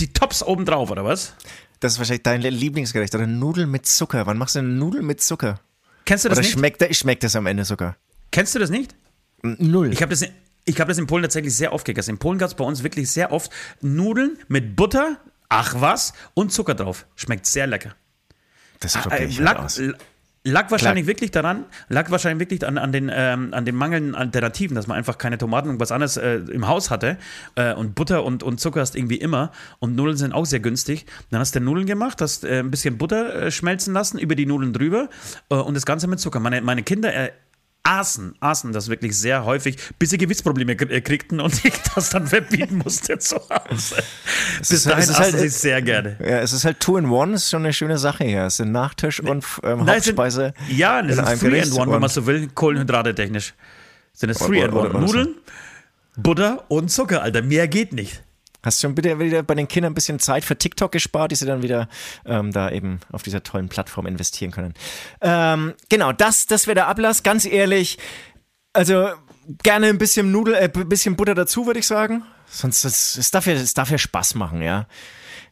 die 0.00 0.12
Tops 0.12 0.42
obendrauf, 0.42 0.90
oder 0.90 1.04
was? 1.04 1.34
Das 1.78 1.92
ist 1.92 1.98
wahrscheinlich 1.98 2.24
dein 2.24 2.42
Lieblingsgericht, 2.42 3.14
oder 3.14 3.28
Nudeln 3.28 3.70
mit 3.70 3.86
Zucker. 3.86 4.26
Wann 4.26 4.38
machst 4.38 4.56
du 4.56 4.58
eine 4.58 4.68
Nudeln 4.68 5.06
mit 5.06 5.20
Zucker? 5.20 5.60
Kennst 6.04 6.24
du 6.24 6.30
das 6.30 6.38
oder 6.38 6.44
nicht? 6.44 6.52
Schmeckt, 6.52 6.96
schmeckt 6.96 7.22
das 7.22 7.36
am 7.36 7.46
Ende 7.46 7.64
sogar? 7.64 7.96
Kennst 8.30 8.54
du 8.54 8.58
das 8.58 8.70
nicht? 8.70 8.94
Null. 9.42 9.92
Ich 9.92 10.02
habe 10.02 10.10
das, 10.10 10.22
hab 10.22 10.88
das 10.88 10.98
in 10.98 11.06
Polen 11.06 11.22
tatsächlich 11.22 11.54
sehr 11.54 11.72
oft 11.72 11.84
gegessen. 11.84 12.10
In 12.10 12.18
Polen 12.18 12.38
gab 12.38 12.48
es 12.48 12.54
bei 12.54 12.64
uns 12.64 12.82
wirklich 12.82 13.10
sehr 13.10 13.32
oft 13.32 13.50
Nudeln 13.80 14.38
mit 14.48 14.76
Butter, 14.76 15.18
ach 15.48 15.76
was, 15.78 16.12
und 16.34 16.52
Zucker 16.52 16.74
drauf. 16.74 17.06
Schmeckt 17.16 17.46
sehr 17.46 17.66
lecker. 17.66 17.94
Das 18.80 18.92
sieht 18.92 19.06
äh, 19.10 19.26
lag, 19.40 19.58
aus. 19.58 19.80
Lag 20.44 20.70
wahrscheinlich 20.70 21.04
Klar. 21.04 21.14
wirklich 21.14 21.30
daran, 21.30 21.64
lag 21.88 22.10
wahrscheinlich 22.10 22.40
wirklich 22.40 22.66
an, 22.66 22.78
an, 22.78 22.92
den, 22.92 23.10
ähm, 23.12 23.52
an 23.52 23.64
den 23.64 23.74
mangelnden 23.74 24.14
Alternativen, 24.14 24.76
dass 24.76 24.86
man 24.86 24.96
einfach 24.96 25.18
keine 25.18 25.36
Tomaten 25.36 25.68
und 25.68 25.80
was 25.80 25.92
anderes 25.92 26.16
äh, 26.16 26.36
im 26.36 26.68
Haus 26.68 26.90
hatte. 26.90 27.18
Äh, 27.56 27.74
und 27.74 27.94
Butter 27.94 28.24
und, 28.24 28.42
und 28.42 28.58
Zucker 28.60 28.80
hast 28.80 28.96
irgendwie 28.96 29.16
immer. 29.16 29.50
Und 29.78 29.96
Nudeln 29.96 30.16
sind 30.16 30.32
auch 30.32 30.46
sehr 30.46 30.60
günstig. 30.60 31.06
Dann 31.30 31.40
hast 31.40 31.54
du 31.54 31.60
Nudeln 31.60 31.86
gemacht, 31.86 32.22
hast 32.22 32.44
äh, 32.44 32.60
ein 32.60 32.70
bisschen 32.70 32.98
Butter 32.98 33.46
äh, 33.46 33.50
schmelzen 33.50 33.92
lassen, 33.92 34.18
über 34.18 34.36
die 34.36 34.46
Nudeln 34.46 34.72
drüber 34.72 35.10
äh, 35.50 35.56
und 35.56 35.74
das 35.74 35.84
Ganze 35.84 36.06
mit 36.06 36.20
Zucker. 36.20 36.40
Meine, 36.40 36.62
meine 36.62 36.82
Kinder 36.82 37.12
äh, 37.12 37.32
aßen, 37.82 38.34
aßen 38.40 38.72
das 38.72 38.88
wirklich 38.88 39.16
sehr 39.18 39.44
häufig, 39.44 39.78
bis 39.98 40.10
sie 40.10 40.18
Gewichtsprobleme 40.18 40.72
äh, 40.72 41.00
kriegten 41.00 41.40
und 41.40 41.64
ich 41.64 41.74
das 41.94 42.10
dann 42.10 42.26
verbieten 42.26 42.78
musste 42.84 43.18
zu 43.18 43.36
Hause. 43.36 43.96
bis 44.58 44.84
dahin 44.84 45.02
es 45.02 45.10
ist 45.10 45.18
halt, 45.18 45.38
sie 45.38 45.48
sehr 45.48 45.82
gerne. 45.82 46.16
Ja, 46.20 46.40
es 46.40 46.52
ist 46.52 46.64
halt 46.64 46.80
Two 46.80 46.96
in 46.96 47.06
One, 47.06 47.34
ist 47.34 47.50
schon 47.50 47.64
eine 47.64 47.72
schöne 47.72 47.98
Sache 47.98 48.24
hier. 48.24 48.44
Es 48.44 48.56
sind 48.56 48.72
Nachtisch 48.72 49.20
und 49.20 49.44
ähm, 49.62 49.84
Nein, 49.84 49.96
Hauptspeise. 49.96 50.52
Sind, 50.66 50.78
ja, 50.78 51.00
es 51.00 51.16
ist 51.16 51.40
Three 51.40 51.60
in 51.60 51.72
One, 51.72 51.92
wenn 51.92 52.00
man 52.00 52.10
so 52.10 52.26
will, 52.26 52.48
Kohlenhydrate 52.54 53.14
technisch. 53.14 53.54
Sind 54.12 54.30
es 54.30 54.38
Three 54.38 54.60
in 54.60 54.72
One. 54.72 55.00
Nudeln, 55.00 55.34
Butter 56.16 56.64
und 56.68 56.90
Zucker, 56.90 57.22
Alter. 57.22 57.42
Mehr 57.42 57.68
geht 57.68 57.92
nicht. 57.92 58.22
Hast 58.62 58.82
du 58.82 58.88
schon 58.88 58.94
bitte 58.94 59.18
wieder 59.20 59.42
bei 59.42 59.54
den 59.54 59.68
Kindern 59.68 59.92
ein 59.92 59.94
bisschen 59.94 60.18
Zeit 60.18 60.44
für 60.44 60.58
TikTok 60.58 60.90
gespart, 60.90 61.30
die 61.30 61.36
sie 61.36 61.46
dann 61.46 61.62
wieder 61.62 61.88
ähm, 62.26 62.52
da 62.52 62.70
eben 62.70 63.00
auf 63.12 63.22
dieser 63.22 63.42
tollen 63.42 63.68
Plattform 63.68 64.06
investieren 64.06 64.50
können? 64.50 64.74
Ähm, 65.20 65.74
genau, 65.88 66.12
das, 66.12 66.46
das 66.46 66.66
wäre 66.66 66.74
der 66.74 66.88
Ablass. 66.88 67.22
Ganz 67.22 67.44
ehrlich, 67.44 67.98
also 68.72 69.10
gerne 69.62 69.86
ein 69.86 69.98
bisschen 69.98 70.32
Nudel, 70.32 70.54
äh, 70.54 70.68
bisschen 70.68 71.16
Butter 71.16 71.34
dazu, 71.34 71.66
würde 71.66 71.80
ich 71.80 71.86
sagen. 71.86 72.24
Sonst 72.50 72.84
es, 72.84 73.16
es, 73.16 73.30
darf 73.30 73.46
ja, 73.46 73.52
es 73.52 73.74
darf 73.74 73.90
ja 73.90 73.98
Spaß 73.98 74.34
machen, 74.34 74.62
ja. 74.62 74.86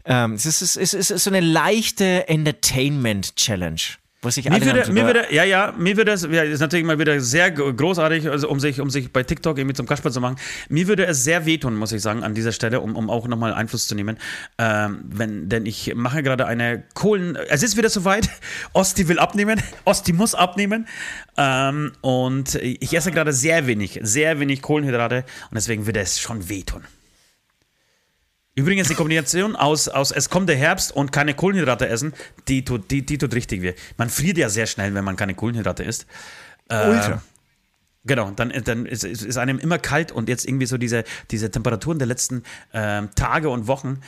Ähm, 0.04 0.34
es, 0.34 0.46
ist, 0.46 0.62
es, 0.62 0.76
ist, 0.76 0.94
es 0.94 1.10
ist 1.10 1.24
so 1.24 1.30
eine 1.30 1.40
leichte 1.40 2.28
Entertainment-Challenge. 2.28 3.82
Wo 4.26 4.30
sich 4.30 4.50
mir 4.50 4.60
würde, 4.60 4.92
mir 4.92 5.06
würde, 5.06 5.26
ja, 5.30 5.44
ja, 5.44 5.72
mir 5.78 5.96
würde 5.96 6.10
es, 6.10 6.26
ja, 6.28 6.42
ist 6.42 6.58
natürlich 6.58 6.84
mal 6.84 6.98
wieder 6.98 7.20
sehr 7.20 7.48
großartig, 7.52 8.28
also 8.28 8.48
um 8.48 8.58
sich, 8.58 8.80
um 8.80 8.90
sich 8.90 9.12
bei 9.12 9.22
TikTok 9.22 9.56
irgendwie 9.56 9.76
zum 9.76 9.86
Kasper 9.86 10.10
zu 10.10 10.20
machen. 10.20 10.34
Mir 10.68 10.88
würde 10.88 11.06
es 11.06 11.22
sehr 11.22 11.46
wehtun, 11.46 11.76
muss 11.76 11.92
ich 11.92 12.02
sagen, 12.02 12.24
an 12.24 12.34
dieser 12.34 12.50
Stelle, 12.50 12.80
um, 12.80 12.96
um 12.96 13.08
auch 13.08 13.28
nochmal 13.28 13.54
Einfluss 13.54 13.86
zu 13.86 13.94
nehmen. 13.94 14.18
Ähm, 14.58 15.04
wenn, 15.04 15.48
denn 15.48 15.64
ich 15.64 15.94
mache 15.94 16.24
gerade 16.24 16.44
eine 16.44 16.82
Kohlen, 16.94 17.36
es 17.36 17.62
ist 17.62 17.76
wieder 17.76 17.88
soweit. 17.88 18.28
Osti 18.72 19.06
will 19.06 19.20
abnehmen, 19.20 19.62
Osti 19.84 20.12
muss 20.12 20.34
abnehmen. 20.34 20.88
Ähm, 21.36 21.92
und 22.00 22.56
ich 22.56 22.96
esse 22.96 23.12
gerade 23.12 23.32
sehr 23.32 23.68
wenig, 23.68 24.00
sehr 24.02 24.40
wenig 24.40 24.60
Kohlenhydrate 24.60 25.18
und 25.50 25.54
deswegen 25.54 25.86
würde 25.86 26.00
es 26.00 26.18
schon 26.18 26.48
wehtun. 26.48 26.82
Übrigens, 28.56 28.88
die 28.88 28.94
Kombination 28.94 29.54
aus, 29.54 29.86
aus 29.86 30.10
es 30.10 30.30
kommt 30.30 30.48
der 30.48 30.56
Herbst 30.56 30.90
und 30.90 31.12
keine 31.12 31.34
Kohlenhydrate 31.34 31.88
essen, 31.88 32.14
die 32.48 32.64
tut, 32.64 32.90
die, 32.90 33.04
die 33.04 33.18
tut 33.18 33.34
richtig 33.34 33.60
weh. 33.60 33.74
Man 33.98 34.08
friert 34.08 34.38
ja 34.38 34.48
sehr 34.48 34.66
schnell, 34.66 34.94
wenn 34.94 35.04
man 35.04 35.16
keine 35.16 35.34
Kohlenhydrate 35.34 35.84
isst. 35.84 36.06
Äh, 36.70 36.88
Ultra. 36.88 37.22
Genau, 38.04 38.30
dann, 38.30 38.52
dann 38.64 38.86
ist, 38.86 39.04
ist 39.04 39.36
einem 39.36 39.58
immer 39.58 39.78
kalt 39.78 40.10
und 40.10 40.30
jetzt 40.30 40.46
irgendwie 40.46 40.64
so 40.64 40.78
diese, 40.78 41.04
diese 41.30 41.50
Temperaturen 41.50 41.98
der 41.98 42.06
letzten 42.06 42.44
äh, 42.72 43.02
Tage 43.14 43.50
und 43.50 43.66
Wochen. 43.66 44.00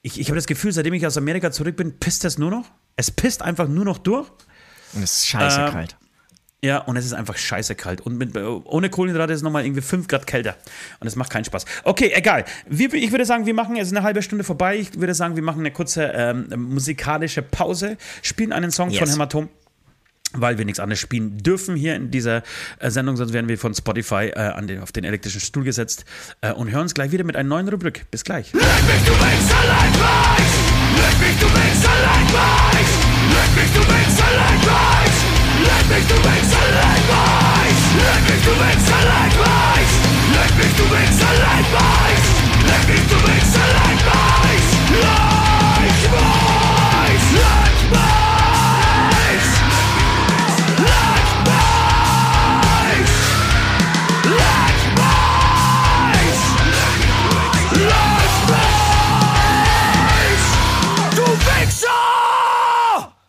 Ich, 0.00 0.18
ich 0.18 0.28
habe 0.28 0.36
das 0.36 0.46
Gefühl, 0.46 0.72
seitdem 0.72 0.94
ich 0.94 1.06
aus 1.06 1.18
Amerika 1.18 1.50
zurück 1.50 1.76
bin, 1.76 1.98
pisst 1.98 2.24
es 2.24 2.38
nur 2.38 2.50
noch. 2.50 2.70
Es 2.96 3.10
pisst 3.10 3.42
einfach 3.42 3.68
nur 3.68 3.84
noch 3.84 3.98
durch. 3.98 4.30
Und 4.94 5.02
es 5.02 5.18
ist 5.18 5.26
scheiße 5.26 5.60
äh, 5.60 5.70
kalt. 5.70 5.96
Ja, 6.64 6.78
und 6.78 6.96
es 6.96 7.04
ist 7.04 7.12
einfach 7.12 7.36
scheiße 7.36 7.74
kalt. 7.74 8.00
Und 8.00 8.16
mit, 8.16 8.36
ohne 8.36 8.88
Kohlenhydrate 8.88 9.32
ist 9.32 9.40
es 9.40 9.42
nochmal 9.42 9.64
irgendwie 9.64 9.82
5 9.82 10.08
Grad 10.08 10.26
kälter. 10.26 10.56
Und 11.00 11.06
es 11.06 11.14
macht 11.14 11.30
keinen 11.30 11.44
Spaß. 11.44 11.64
Okay, 11.84 12.12
egal. 12.14 12.44
Wir, 12.66 12.92
ich 12.94 13.10
würde 13.10 13.26
sagen, 13.26 13.46
wir 13.46 13.54
machen, 13.54 13.76
es 13.76 13.88
ist 13.88 13.96
eine 13.96 14.02
halbe 14.02 14.22
Stunde 14.22 14.42
vorbei. 14.42 14.76
Ich 14.76 14.98
würde 14.98 15.14
sagen, 15.14 15.36
wir 15.36 15.42
machen 15.42 15.60
eine 15.60 15.70
kurze 15.70 16.04
ähm, 16.14 16.48
musikalische 16.56 17.42
Pause, 17.42 17.98
spielen 18.22 18.52
einen 18.52 18.70
Song 18.70 18.90
yes. 18.90 19.00
von 19.00 19.08
Hämatom 19.10 19.48
weil 20.32 20.58
wir 20.58 20.64
nichts 20.64 20.80
anderes 20.80 21.00
spielen 21.00 21.38
dürfen 21.38 21.76
hier 21.76 21.94
in 21.94 22.10
dieser 22.10 22.42
äh, 22.78 22.90
Sendung, 22.90 23.16
sonst 23.16 23.32
werden 23.32 23.48
wir 23.48 23.56
von 23.56 23.74
Spotify 23.74 24.32
äh, 24.34 24.40
an 24.40 24.66
den, 24.66 24.82
auf 24.82 24.92
den 24.92 25.04
elektrischen 25.04 25.40
Stuhl 25.40 25.64
gesetzt 25.64 26.04
äh, 26.40 26.52
und 26.52 26.70
hören 26.70 26.82
uns 26.82 26.94
gleich 26.94 27.12
wieder 27.12 27.24
mit 27.24 27.36
einer 27.36 27.48
neuen 27.48 27.68
Rubrik. 27.68 28.10
Bis 28.10 28.24
gleich. 28.24 28.52
Leck 28.52 28.62
mich, 28.62 29.04
du 29.06 29.12
Wichser, 29.12 29.62
leck 29.66 29.92
mich! 29.92 31.00
Leck 31.00 31.20
mich, 31.20 31.38
du 31.38 31.46
Wichser, 31.46 31.90
leck 32.02 32.26
mich! 32.26 32.88
Leck 33.34 33.56
mich, 33.56 33.72
du 33.72 33.80
Wichser, 33.80 34.24
leck 34.34 34.60
mich! 34.60 35.25
Leck 35.66 35.88
mich, 35.88 36.06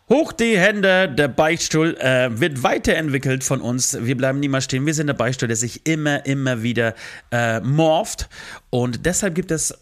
Hoch 0.08 0.32
die 0.32 0.58
Hände, 0.58 1.06
der 1.08 1.28
Beichtstuhl 1.28 1.94
äh, 1.98 2.40
wird 2.40 2.62
weiterentwickelt 2.62 3.44
von 3.44 3.60
uns. 3.60 3.98
Wir 4.00 4.16
bleiben 4.16 4.40
niemals 4.40 4.64
stehen. 4.64 4.86
Wir 4.86 4.94
sind 4.94 5.08
der 5.08 5.14
Beichtstuhl, 5.14 5.48
der 5.48 5.56
sich 5.56 5.86
immer, 5.86 6.24
immer 6.24 6.62
wieder 6.62 6.94
äh, 7.30 7.60
morpht. 7.60 8.26
Und 8.70 9.04
deshalb 9.04 9.34
gibt 9.34 9.50
es 9.50 9.74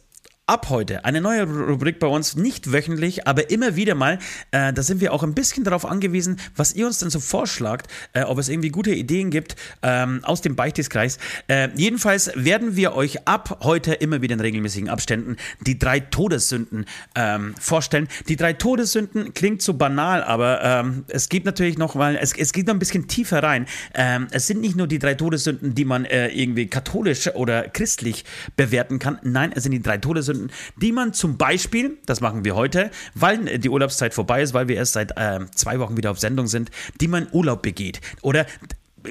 ab 0.48 0.70
heute 0.70 1.04
eine 1.04 1.20
neue 1.20 1.42
Rubrik 1.42 1.98
bei 1.98 2.06
uns, 2.06 2.36
nicht 2.36 2.72
wöchentlich, 2.72 3.26
aber 3.26 3.50
immer 3.50 3.74
wieder 3.74 3.96
mal. 3.96 4.20
Äh, 4.52 4.72
da 4.72 4.82
sind 4.82 5.00
wir 5.00 5.12
auch 5.12 5.24
ein 5.24 5.34
bisschen 5.34 5.64
darauf 5.64 5.84
angewiesen, 5.84 6.38
was 6.54 6.72
ihr 6.72 6.86
uns 6.86 7.00
denn 7.00 7.10
so 7.10 7.18
vorschlagt, 7.18 7.90
äh, 8.12 8.22
ob 8.22 8.38
es 8.38 8.48
irgendwie 8.48 8.68
gute 8.68 8.92
Ideen 8.92 9.30
gibt 9.30 9.56
ähm, 9.82 10.20
aus 10.22 10.42
dem 10.42 10.54
Beichteskreis. 10.54 11.18
Äh, 11.48 11.70
jedenfalls 11.74 12.30
werden 12.36 12.76
wir 12.76 12.94
euch 12.94 13.26
ab 13.26 13.58
heute 13.64 13.94
immer 13.94 14.22
wieder 14.22 14.34
in 14.34 14.40
regelmäßigen 14.40 14.88
Abständen 14.88 15.36
die 15.62 15.80
drei 15.80 15.98
Todessünden 15.98 16.84
ähm, 17.16 17.56
vorstellen. 17.58 18.06
Die 18.28 18.36
drei 18.36 18.52
Todessünden 18.52 19.34
klingt 19.34 19.62
so 19.62 19.74
banal, 19.74 20.22
aber 20.22 20.62
ähm, 20.62 21.06
es 21.08 21.28
geht 21.28 21.44
natürlich 21.44 21.76
noch, 21.76 21.96
weil 21.96 22.14
es, 22.16 22.32
es 22.36 22.52
geht 22.52 22.68
noch 22.68 22.74
ein 22.74 22.78
bisschen 22.78 23.08
tiefer 23.08 23.42
rein. 23.42 23.66
Ähm, 23.94 24.28
es 24.30 24.46
sind 24.46 24.60
nicht 24.60 24.76
nur 24.76 24.86
die 24.86 25.00
drei 25.00 25.14
Todessünden, 25.14 25.74
die 25.74 25.84
man 25.84 26.04
äh, 26.04 26.28
irgendwie 26.28 26.68
katholisch 26.68 27.34
oder 27.34 27.68
christlich 27.68 28.24
bewerten 28.54 29.00
kann. 29.00 29.18
Nein, 29.24 29.50
es 29.52 29.64
sind 29.64 29.72
die 29.72 29.82
drei 29.82 29.98
Todessünden, 29.98 30.35
Gründen, 30.36 30.52
die 30.76 30.92
man 30.92 31.12
zum 31.12 31.36
Beispiel, 31.36 31.98
das 32.06 32.20
machen 32.20 32.44
wir 32.44 32.54
heute, 32.54 32.90
weil 33.14 33.58
die 33.58 33.68
Urlaubszeit 33.68 34.14
vorbei 34.14 34.42
ist, 34.42 34.54
weil 34.54 34.68
wir 34.68 34.76
erst 34.76 34.92
seit 34.94 35.16
äh, 35.16 35.40
zwei 35.54 35.78
Wochen 35.78 35.96
wieder 35.96 36.10
auf 36.10 36.18
Sendung 36.18 36.46
sind, 36.46 36.70
die 37.00 37.08
man 37.08 37.28
Urlaub 37.32 37.62
begeht. 37.62 38.00
Oder 38.22 38.46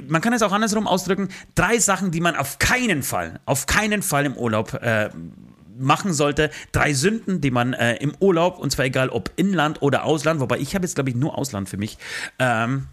man 0.07 0.21
kann 0.21 0.33
es 0.33 0.41
auch 0.41 0.51
andersrum 0.51 0.87
ausdrücken, 0.87 1.29
drei 1.55 1.79
Sachen, 1.79 2.11
die 2.11 2.21
man 2.21 2.35
auf 2.35 2.59
keinen 2.59 3.01
Fall, 3.03 3.39
auf 3.45 3.65
keinen 3.65 4.01
Fall 4.01 4.25
im 4.25 4.35
Urlaub 4.35 4.73
äh, 4.73 5.09
machen 5.77 6.13
sollte. 6.13 6.51
Drei 6.71 6.93
Sünden, 6.93 7.41
die 7.41 7.51
man 7.51 7.73
äh, 7.73 7.95
im 7.95 8.13
Urlaub, 8.19 8.59
und 8.59 8.71
zwar 8.71 8.85
egal 8.85 9.09
ob 9.09 9.31
Inland 9.35 9.81
oder 9.81 10.03
Ausland, 10.03 10.39
wobei 10.39 10.57
ich 10.57 10.75
habe 10.75 10.85
jetzt, 10.85 10.95
glaube 10.95 11.09
ich, 11.09 11.15
nur 11.15 11.37
Ausland 11.37 11.69
für 11.69 11.77
mich 11.77 11.97
ähm, 12.39 12.87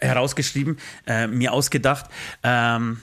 herausgeschrieben, 0.00 0.78
äh, 1.06 1.26
mir 1.26 1.52
ausgedacht. 1.52 2.06
Ähm, 2.42 3.00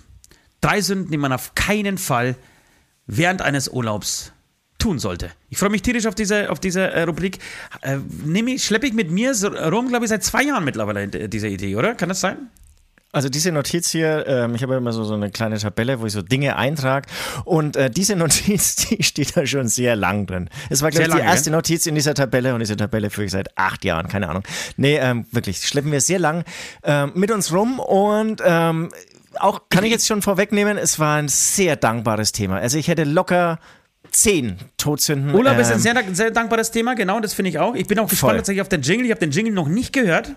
drei 0.62 0.82
Sünden, 0.82 1.12
die 1.12 1.17
man 1.17 1.34
auf 1.34 1.56
keinen 1.56 1.97
Fall 1.97 2.36
während 3.08 3.41
eines 3.41 3.70
Urlaubs 3.70 4.34
tun 4.78 5.00
sollte. 5.00 5.32
Ich 5.50 5.58
freue 5.58 5.70
mich 5.70 5.82
tierisch 5.82 6.06
auf 6.06 6.15
diese, 6.15 6.52
auf 6.52 6.60
diese 6.60 6.82
äh, 6.91 7.04
Rubrik. 7.04 7.39
Äh, 7.82 7.98
ich, 8.52 8.63
schleppe 8.63 8.88
ich 8.88 8.93
mit 8.93 9.10
mir 9.10 9.34
so 9.34 9.48
rum, 9.48 9.89
glaube 9.89 10.06
ich, 10.06 10.10
seit 10.10 10.24
zwei 10.24 10.43
Jahren 10.43 10.63
mittlerweile 10.63 11.04
äh, 11.04 11.28
diese 11.28 11.48
Idee, 11.48 11.76
oder? 11.76 11.96
Kann 11.96 12.10
das 12.10 12.20
sein? 12.20 12.50
Also 13.13 13.30
diese 13.30 13.52
Notiz 13.52 13.89
hier, 13.89 14.26
ähm, 14.28 14.54
ich 14.54 14.62
habe 14.62 14.76
immer 14.76 14.91
so, 14.91 15.04
so 15.04 15.13
eine 15.13 15.32
kleine 15.32 15.58
Tabelle, 15.58 16.02
wo 16.02 16.06
ich 16.06 16.13
so 16.13 16.22
Dinge 16.22 16.58
eintrage 16.58 17.08
und 17.46 17.76
äh, 17.76 17.89
diese 17.89 18.15
Notiz, 18.17 18.76
die 18.76 19.02
steht 19.02 19.36
da 19.36 19.46
schon 19.46 19.67
sehr 19.70 19.96
lang 19.96 20.28
drin. 20.28 20.50
Es 20.70 20.82
war, 20.82 20.91
glaube 20.91 21.08
ich, 21.08 21.15
die 21.15 21.22
erste 21.22 21.50
Notiz 21.50 21.86
in 21.86 21.96
dieser 21.96 22.13
Tabelle 22.13 22.54
und 22.54 22.60
diese 22.60 22.76
Tabelle 22.76 23.10
führe 23.10 23.26
ich 23.26 23.32
seit 23.32 23.58
acht 23.58 23.86
Jahren, 23.86 24.10
keine 24.10 24.30
Ahnung. 24.30 24.43
Nee, 24.76 24.98
ähm, 24.98 25.26
wirklich, 25.32 25.65
schleppen 25.65 25.91
wir 25.91 26.02
sehr 26.02 26.20
lang 26.20 26.43
ähm, 26.84 27.13
mit 27.15 27.32
uns 27.32 27.52
rum 27.54 27.80
und 27.80 28.41
ähm, 28.46 28.89
auch 29.39 29.63
kann 29.69 29.84
ich 29.84 29.91
jetzt 29.91 30.08
schon 30.08 30.21
vorwegnehmen, 30.21 30.78
es 30.78 31.00
war 31.00 31.17
ein 31.17 31.28
sehr 31.28 31.76
dankbares 31.76 32.32
Thema. 32.32 32.58
Also 32.58 32.78
ich 32.78 32.88
hätte 32.88 33.04
locker 33.04 33.60
zehn 34.17 34.58
Todsünden. 34.77 35.34
Urlaub 35.34 35.60
ist 35.60 35.67
ein 35.67 35.75
ähm, 35.75 35.80
sehr, 35.80 36.03
sehr 36.13 36.32
dankbares 36.32 36.71
Thema, 36.71 36.95
genau, 36.95 37.19
das 37.19 37.34
finde 37.34 37.49
ich 37.49 37.60
auch. 37.60 37.75
Ich 37.75 37.88
bin 37.88 37.99
auch 37.99 38.10
gespannt 38.10 38.32
voll. 38.32 38.38
tatsächlich 38.38 38.62
auf 38.62 38.69
den 38.69 38.82
Jingle. 38.82 39.06
Ich 39.06 39.12
habe 39.12 39.19
den 39.19 39.32
Jingle 39.32 39.53
noch 39.53 39.67
nicht 39.67 39.93
gehört, 39.93 40.36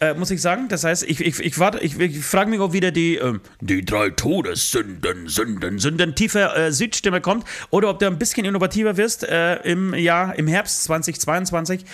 äh, 0.00 0.14
muss 0.14 0.30
ich 0.30 0.42
sagen. 0.42 0.68
Das 0.68 0.84
heißt, 0.84 1.02
ich, 1.04 1.20
ich, 1.20 1.40
ich, 1.40 1.58
warte, 1.58 1.78
ich, 1.80 1.98
ich 1.98 2.24
frage 2.24 2.50
mich, 2.50 2.60
ob 2.60 2.72
wieder 2.72 2.90
die, 2.90 3.16
äh, 3.16 3.38
die 3.60 3.84
drei 3.84 4.10
Todessünden, 4.10 5.28
Sünden, 5.28 5.78
Sünden, 5.78 6.14
tiefe 6.14 6.54
äh, 6.54 6.72
Südstimme 6.72 7.20
kommt 7.20 7.46
oder 7.70 7.88
ob 7.88 7.98
du 7.98 8.06
ein 8.06 8.18
bisschen 8.18 8.44
innovativer 8.44 8.96
wirst 8.96 9.24
äh, 9.24 9.56
im 9.62 9.94
Jahr, 9.94 10.38
im 10.38 10.46
Herbst 10.46 10.84
2022. 10.84 11.84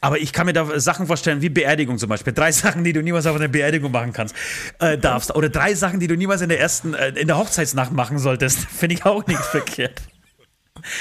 Aber 0.00 0.18
ich 0.18 0.32
kann 0.32 0.46
mir 0.46 0.52
da 0.52 0.78
Sachen 0.78 1.06
vorstellen, 1.06 1.40
wie 1.40 1.48
Beerdigung 1.48 1.96
zum 1.98 2.10
Beispiel. 2.10 2.34
Drei 2.34 2.52
Sachen, 2.52 2.84
die 2.84 2.92
du 2.92 3.02
niemals 3.02 3.26
auf 3.26 3.36
einer 3.36 3.48
Beerdigung 3.48 3.92
machen 3.92 4.12
kannst, 4.12 4.34
äh, 4.78 4.98
darfst. 4.98 5.34
Oder 5.34 5.48
drei 5.48 5.74
Sachen, 5.74 6.00
die 6.00 6.06
du 6.06 6.16
niemals 6.16 6.42
in 6.42 6.50
der 6.50 6.60
ersten, 6.60 6.92
äh, 6.92 7.08
in 7.10 7.28
der 7.28 7.38
Hochzeitsnacht 7.38 7.92
machen 7.92 8.18
solltest. 8.18 8.58
Finde 8.70 8.96
ich 8.96 9.06
auch 9.06 9.26
nicht 9.26 9.40
verkehrt. 9.40 10.02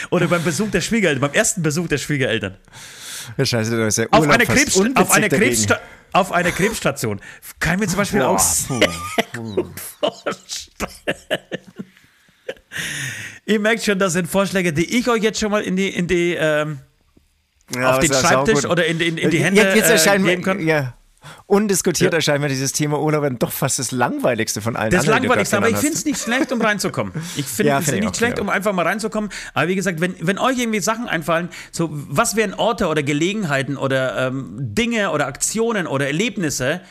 Oder 0.10 0.28
beim 0.28 0.44
Besuch 0.44 0.70
der 0.72 0.82
Schwiegereltern, 0.82 1.22
beim 1.22 1.34
ersten 1.34 1.62
Besuch 1.62 1.88
der 1.88 1.98
Schwiegereltern. 1.98 2.58
Ja, 3.38 3.46
scheiße, 3.46 3.78
da 3.78 3.88
ist 3.88 3.98
ja 3.98 4.06
auf 4.12 4.28
eine, 4.28 4.46
Krebs, 4.46 4.80
auf, 4.96 5.12
eine 5.12 5.30
Krebssta 5.30 5.80
auf 6.14 6.32
eine 6.32 6.52
Krebsstation. 6.52 7.22
Kann 7.60 7.76
ich 7.76 7.80
mir 7.82 7.88
zum 7.88 7.98
Beispiel 7.98 8.20
Boah. 8.20 8.30
auch 8.30 8.40
sehr 8.40 8.80
gut 9.36 9.80
vorstellen. 10.00 11.40
Ihr 13.46 13.60
merkt 13.60 13.84
schon, 13.84 14.00
das 14.00 14.14
sind 14.14 14.28
Vorschläge, 14.28 14.74
die 14.74 14.98
ich 14.98 15.10
euch 15.10 15.24
jetzt 15.24 15.40
schon 15.40 15.52
mal 15.52 15.62
in 15.62 15.76
die, 15.76 15.90
in 15.90 16.08
die 16.08 16.36
ähm, 16.38 16.80
ja, 17.76 17.92
auf 17.92 18.00
den 18.00 18.14
Schreibtisch 18.14 18.66
oder 18.66 18.86
in, 18.86 19.00
in, 19.00 19.18
in 19.18 19.30
die 19.30 19.44
Hände 19.44 19.62
jetzt, 19.62 19.90
jetzt 19.90 20.08
äh, 20.08 20.20
geben 20.20 20.42
können. 20.42 20.68
Ja, 20.68 20.94
Undiskutiert 21.46 22.14
ja. 22.14 22.18
erscheint 22.18 22.42
mir 22.42 22.48
dieses 22.48 22.72
Thema 22.72 23.00
Urlaub 23.00 23.28
doch 23.40 23.52
fast 23.52 23.78
das 23.78 23.92
langweiligste 23.92 24.62
von 24.62 24.76
allen. 24.76 24.90
Das 24.90 25.02
anderen, 25.02 25.24
langweiligste, 25.24 25.58
aber 25.58 25.70
ich 25.70 25.78
finde 25.78 25.96
es 25.96 26.06
nicht 26.06 26.20
schlecht, 26.20 26.52
um 26.52 26.62
reinzukommen. 26.62 27.14
Ich 27.36 27.46
finde 27.48 27.70
ja, 27.70 27.80
es 27.80 27.86
find 27.86 28.04
nicht 28.04 28.18
schlecht, 28.18 28.40
um 28.40 28.50
einfach 28.50 28.74
mal 28.74 28.88
reinzukommen. 28.88 29.30
Aber 29.54 29.68
wie 29.68 29.76
gesagt, 29.76 30.02
wenn, 30.02 30.16
wenn 30.20 30.40
euch 30.40 30.58
irgendwie 30.58 30.80
Sachen 30.80 31.08
einfallen, 31.08 31.50
so 31.72 31.90
was 31.92 32.36
wären 32.36 32.54
Orte 32.54 32.88
oder 32.88 33.04
Gelegenheiten 33.04 33.78
oder 33.78 34.28
ähm, 34.28 34.56
Dinge 34.58 35.12
oder 35.12 35.28
Aktionen 35.28 35.88
oder 35.88 36.08
Erlebnisse, 36.08 36.82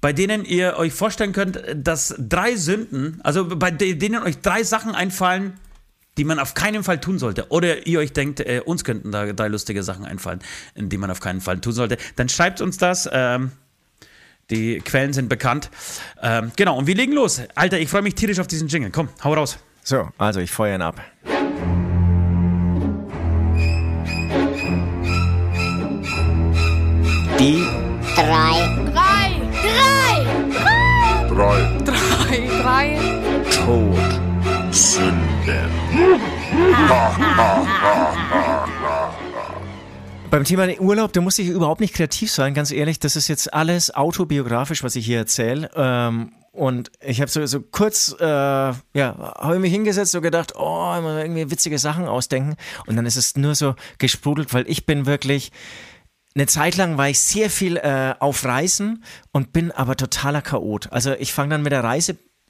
bei 0.00 0.12
denen 0.12 0.44
ihr 0.44 0.76
euch 0.76 0.92
vorstellen 0.92 1.32
könnt, 1.32 1.62
dass 1.74 2.14
drei 2.18 2.56
Sünden, 2.56 3.20
also 3.22 3.46
bei 3.46 3.70
denen 3.70 4.22
euch 4.22 4.40
drei 4.40 4.62
Sachen 4.62 4.94
einfallen, 4.94 5.54
die 6.16 6.24
man 6.24 6.40
auf 6.40 6.54
keinen 6.54 6.82
Fall 6.82 7.00
tun 7.00 7.18
sollte, 7.18 7.50
oder 7.50 7.86
ihr 7.86 8.00
euch 8.00 8.12
denkt, 8.12 8.40
äh, 8.40 8.60
uns 8.64 8.82
könnten 8.82 9.12
da 9.12 9.32
drei 9.32 9.48
lustige 9.48 9.84
Sachen 9.84 10.04
einfallen, 10.04 10.40
die 10.74 10.98
man 10.98 11.10
auf 11.10 11.20
keinen 11.20 11.40
Fall 11.40 11.60
tun 11.60 11.72
sollte, 11.72 11.96
dann 12.16 12.28
schreibt 12.28 12.60
uns 12.60 12.76
das. 12.76 13.08
Ähm, 13.12 13.52
die 14.50 14.80
Quellen 14.80 15.12
sind 15.12 15.28
bekannt. 15.28 15.70
Ähm, 16.22 16.52
genau, 16.56 16.78
und 16.78 16.86
wir 16.86 16.94
legen 16.94 17.12
los. 17.12 17.42
Alter, 17.54 17.78
ich 17.78 17.88
freue 17.88 18.02
mich 18.02 18.14
tierisch 18.14 18.38
auf 18.38 18.46
diesen 18.46 18.68
Jingle. 18.68 18.90
Komm, 18.90 19.08
hau 19.22 19.34
raus. 19.34 19.58
So, 19.82 20.08
also 20.18 20.40
ich 20.40 20.50
feuere 20.50 20.76
ihn 20.76 20.82
ab. 20.82 21.00
Die 27.38 27.64
drei, 28.16 28.84
Drei. 28.92 29.36
Drei. 30.52 30.98
Drei 31.28 31.78
Drei. 31.84 32.48
Drei. 32.62 32.98
Tod. 33.50 33.96
Sünden. 34.72 35.70
Beim 40.30 40.44
Thema 40.44 40.68
Urlaub, 40.78 41.14
da 41.14 41.22
muss 41.22 41.38
ich 41.38 41.48
überhaupt 41.48 41.80
nicht 41.80 41.94
kreativ 41.94 42.30
sein, 42.30 42.52
ganz 42.52 42.70
ehrlich. 42.70 42.98
Das 42.98 43.16
ist 43.16 43.28
jetzt 43.28 43.54
alles 43.54 43.94
autobiografisch, 43.94 44.82
was 44.82 44.94
ich 44.94 45.06
hier 45.06 45.16
erzähle. 45.16 45.70
Ähm, 45.74 46.32
und 46.52 46.90
ich 47.00 47.22
habe 47.22 47.30
so, 47.30 47.46
so 47.46 47.60
kurz, 47.60 48.14
äh, 48.20 48.24
ja, 48.24 48.74
habe 48.94 49.54
ich 49.54 49.60
mich 49.60 49.72
hingesetzt 49.72 50.14
und 50.14 50.22
gedacht, 50.22 50.52
oh, 50.54 50.94
irgendwie 50.96 51.50
witzige 51.50 51.78
Sachen 51.78 52.06
ausdenken. 52.06 52.56
Und 52.86 52.96
dann 52.96 53.06
ist 53.06 53.16
es 53.16 53.36
nur 53.36 53.54
so 53.54 53.74
gesprudelt, 53.96 54.52
weil 54.52 54.68
ich 54.68 54.84
bin 54.84 55.06
wirklich, 55.06 55.50
eine 56.34 56.46
Zeit 56.46 56.76
lang 56.76 56.98
war 56.98 57.08
ich 57.08 57.20
sehr 57.20 57.48
viel 57.48 57.78
äh, 57.78 58.14
auf 58.18 58.44
Reisen 58.44 59.04
und 59.32 59.52
bin 59.54 59.72
aber 59.72 59.96
totaler 59.96 60.42
Chaot. 60.42 60.92
Also 60.92 61.14
ich 61.14 61.32
fange 61.32 61.50
dann 61.50 61.62
mit 61.62 61.72
der 61.72 61.84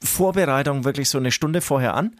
Reisevorbereitung 0.01 0.85
wirklich 0.85 1.09
so 1.09 1.17
eine 1.17 1.31
Stunde 1.31 1.61
vorher 1.61 1.93
an 1.93 2.15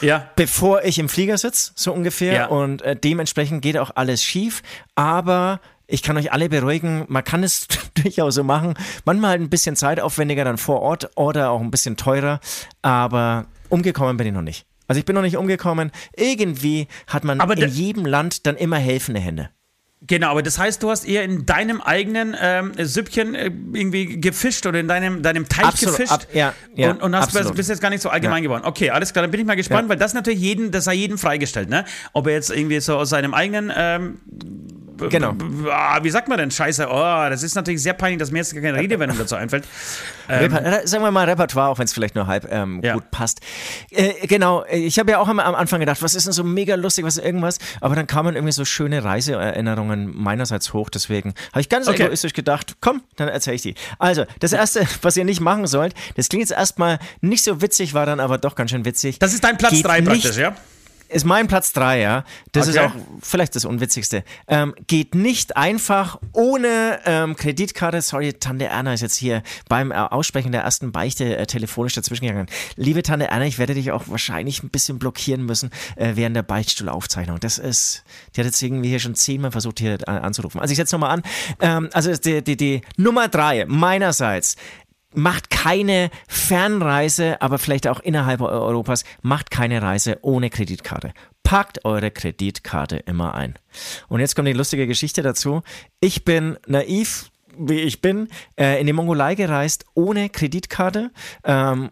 Ja. 0.00 0.30
bevor 0.36 0.84
ich 0.84 0.98
im 0.98 1.08
Flieger 1.08 1.38
sitze, 1.38 1.72
so 1.74 1.92
ungefähr. 1.92 2.32
Ja. 2.32 2.46
Und 2.46 2.82
äh, 2.82 2.96
dementsprechend 2.96 3.62
geht 3.62 3.78
auch 3.78 3.90
alles 3.94 4.22
schief. 4.22 4.62
Aber 4.94 5.60
ich 5.86 6.02
kann 6.02 6.16
euch 6.16 6.32
alle 6.32 6.48
beruhigen, 6.48 7.04
man 7.08 7.24
kann 7.24 7.44
es 7.44 7.66
durchaus 7.94 8.34
so 8.34 8.44
machen. 8.44 8.74
Manchmal 9.04 9.30
halt 9.30 9.40
ein 9.40 9.50
bisschen 9.50 9.76
zeitaufwendiger 9.76 10.44
dann 10.44 10.58
vor 10.58 10.80
Ort 10.82 11.10
oder 11.16 11.50
auch 11.50 11.60
ein 11.60 11.70
bisschen 11.70 11.96
teurer. 11.96 12.40
Aber 12.82 13.46
umgekommen 13.68 14.16
bin 14.16 14.26
ich 14.26 14.32
noch 14.32 14.42
nicht. 14.42 14.66
Also 14.88 15.00
ich 15.00 15.04
bin 15.04 15.14
noch 15.16 15.22
nicht 15.22 15.36
umgekommen. 15.36 15.90
Irgendwie 16.16 16.86
hat 17.08 17.24
man 17.24 17.40
Aber 17.40 17.56
in 17.56 17.68
jedem 17.68 18.06
Land 18.06 18.46
dann 18.46 18.56
immer 18.56 18.76
helfende 18.78 19.20
Hände. 19.20 19.50
Genau, 20.02 20.28
aber 20.30 20.42
das 20.42 20.58
heißt, 20.58 20.82
du 20.82 20.90
hast 20.90 21.06
eher 21.08 21.24
in 21.24 21.46
deinem 21.46 21.80
eigenen 21.80 22.36
ähm, 22.38 22.72
Süppchen 22.78 23.34
äh, 23.34 23.46
irgendwie 23.46 24.20
gefischt 24.20 24.66
oder 24.66 24.78
in 24.78 24.88
deinem, 24.88 25.22
deinem 25.22 25.48
Teich 25.48 25.64
Absolut, 25.64 25.96
gefischt 25.96 26.12
ab- 26.12 26.26
ja, 26.34 26.52
ja, 26.74 26.90
und, 26.90 27.02
und 27.02 27.16
hast 27.16 27.34
absolut. 27.34 27.56
bist 27.56 27.70
jetzt 27.70 27.80
gar 27.80 27.88
nicht 27.88 28.02
so 28.02 28.10
allgemein 28.10 28.42
Ja. 28.42 28.48
geworden. 28.48 28.64
Okay, 28.66 28.90
alles 28.90 29.12
klar, 29.14 29.22
dann 29.22 29.30
bin 29.30 29.40
ich 29.40 29.46
mal 29.46 29.56
gespannt, 29.56 29.84
Ja. 29.84 29.88
weil 29.88 29.96
das 29.96 30.12
natürlich 30.12 30.38
jeden, 30.40 30.70
das 30.70 30.84
sei 30.84 30.94
jedem 30.94 31.16
freigestellt, 31.16 31.70
ne? 31.70 31.86
Ob 32.12 32.26
er 32.26 32.34
jetzt 32.34 32.50
irgendwie 32.50 32.78
so 32.80 32.96
aus 32.96 33.08
seinem 33.08 33.32
eigenen 33.32 33.72
ähm, 33.74 34.18
Genau. 34.98 35.34
ah, 35.70 35.98
wie 36.02 36.10
sagt 36.10 36.28
man 36.28 36.38
denn? 36.38 36.50
Scheiße, 36.50 36.86
oh, 36.90 37.28
das 37.30 37.42
ist 37.42 37.54
natürlich 37.54 37.82
sehr 37.82 37.92
peinlich, 37.92 38.18
dass 38.18 38.30
mir 38.30 38.38
jetzt 38.38 38.52
gar 38.54 38.62
keine 38.62 38.78
Redewendung 38.78 39.18
dazu 39.18 39.34
einfällt. 39.36 39.64
Ähm, 40.28 40.52
äh, 40.56 40.84
sagen 40.88 41.04
wir 41.04 41.12
mal 41.12 41.24
Repertoire, 41.28 41.68
auch 41.68 41.78
wenn 41.78 41.84
es 41.84 41.92
vielleicht 41.92 42.16
nur 42.16 42.26
halb 42.26 42.48
ähm, 42.50 42.80
Ja. 42.82 42.94
gut 42.94 43.12
passt. 43.12 43.38
Äh, 43.92 44.26
genau, 44.26 44.64
ich 44.68 44.98
habe 44.98 45.12
ja 45.12 45.18
auch 45.20 45.28
am, 45.28 45.38
am 45.38 45.54
Anfang 45.54 45.78
gedacht, 45.78 46.02
was 46.02 46.16
ist 46.16 46.26
denn 46.26 46.32
so 46.32 46.42
mega 46.42 46.74
lustig, 46.74 47.04
was 47.04 47.16
ist 47.16 47.24
irgendwas, 47.24 47.58
aber 47.80 47.94
dann 47.94 48.08
kamen 48.08 48.34
irgendwie 48.34 48.50
so 48.50 48.64
schöne 48.64 49.04
Reiseerinnerungen 49.04 50.10
meinerseits 50.20 50.72
hoch, 50.72 50.90
deswegen 50.90 51.32
habe 51.52 51.60
ich 51.60 51.68
ganz 51.68 51.86
Okay. 51.86 52.02
egoistisch 52.06 52.32
gedacht, 52.32 52.76
komm, 52.80 53.02
dann 53.14 53.28
erzähle 53.28 53.54
ich 53.54 53.62
die. 53.62 53.76
Also, 54.00 54.24
das 54.40 54.52
erste, 54.52 54.84
was 55.02 55.16
ihr 55.16 55.24
nicht 55.24 55.40
machen 55.40 55.68
sollt, 55.68 55.94
das 56.16 56.28
klingt 56.28 56.40
jetzt 56.48 56.58
erstmal 56.58 56.98
nicht 57.20 57.44
so 57.44 57.62
witzig, 57.62 57.94
war 57.94 58.04
dann 58.04 58.18
aber 58.18 58.38
doch 58.38 58.56
ganz 58.56 58.72
schön 58.72 58.84
witzig. 58.84 59.20
das 59.20 59.32
ist 59.32 59.44
dein 59.44 59.56
Platz 59.58 59.74
Geht 59.74 59.86
3 59.86 60.00
nicht- 60.00 60.08
praktisch, 60.22 60.38
ja? 60.38 60.56
Ist 61.08 61.24
mein 61.24 61.46
Platz 61.48 61.72
3, 61.72 62.00
ja. 62.00 62.24
Das 62.52 62.68
ist 62.68 62.76
Okay. 62.76 62.86
auch 62.86 62.92
vielleicht 63.22 63.54
das 63.56 63.64
Unwitzigste. 63.64 64.24
Ähm, 64.48 64.74
geht 64.86 65.14
nicht 65.14 65.56
einfach 65.56 66.18
ohne 66.32 67.00
ähm, 67.04 67.36
Kreditkarte. 67.36 68.00
Sorry, 68.02 68.32
Tante 68.34 68.66
Erna 68.66 68.94
ist 68.94 69.00
jetzt 69.02 69.16
hier 69.16 69.42
beim 69.68 69.90
äh, 69.90 69.94
Aussprechen 69.94 70.52
der 70.52 70.62
ersten 70.62 70.92
Beichte 70.92 71.36
äh, 71.36 71.46
telefonisch 71.46 71.94
dazwischen 71.94 72.26
gegangen. 72.26 72.48
Liebe 72.76 73.02
Tante 73.02 73.26
Erna, 73.28 73.46
ich 73.46 73.58
werde 73.58 73.74
dich 73.74 73.92
auch 73.92 74.04
wahrscheinlich 74.06 74.62
ein 74.62 74.70
bisschen 74.70 74.98
blockieren 74.98 75.44
müssen 75.44 75.70
äh, 75.96 76.12
während 76.14 76.36
der 76.36 76.42
Beichtstuhlaufzeichnung. 76.42 77.40
Das 77.40 77.58
ist, 77.58 78.04
die 78.34 78.40
hat 78.40 78.46
jetzt 78.46 78.62
irgendwie 78.62 78.88
hier 78.88 79.00
schon 79.00 79.14
zehnmal 79.14 79.52
versucht, 79.52 79.78
hier 79.78 79.98
äh, 80.06 80.10
anzurufen. 80.10 80.60
Also 80.60 80.72
ich 80.72 80.76
setze 80.76 80.94
nochmal 80.94 81.10
an. 81.10 81.22
Ähm, 81.60 81.88
also 81.92 82.12
die, 82.14 82.42
die, 82.42 82.56
die 82.56 82.80
Nummer 82.96 83.28
drei 83.28 83.64
meinerseits 83.66 84.56
macht 85.16 85.50
keine 85.50 86.10
Fernreise, 86.28 87.40
aber 87.42 87.58
vielleicht 87.58 87.88
auch 87.88 88.00
innerhalb 88.00 88.40
Eu- 88.40 88.46
Europas, 88.48 89.04
macht 89.22 89.50
keine 89.50 89.82
Reise 89.82 90.18
ohne 90.22 90.50
Kreditkarte. 90.50 91.12
Packt 91.42 91.84
eure 91.84 92.10
Kreditkarte 92.10 92.96
immer 92.98 93.34
ein. 93.34 93.54
Und 94.08 94.20
jetzt 94.20 94.36
kommt 94.36 94.48
die 94.48 94.52
lustige 94.52 94.86
Geschichte 94.86 95.22
dazu. 95.22 95.62
Ich 96.00 96.24
bin 96.24 96.58
naiv, 96.66 97.30
wie 97.58 97.80
ich 97.80 98.00
bin, 98.02 98.28
äh, 98.60 98.80
in 98.80 98.86
die 98.86 98.92
Mongolei 98.92 99.34
gereist 99.34 99.86
ohne 99.94 100.28
Kreditkarte. 100.28 101.10
Ähm, 101.44 101.90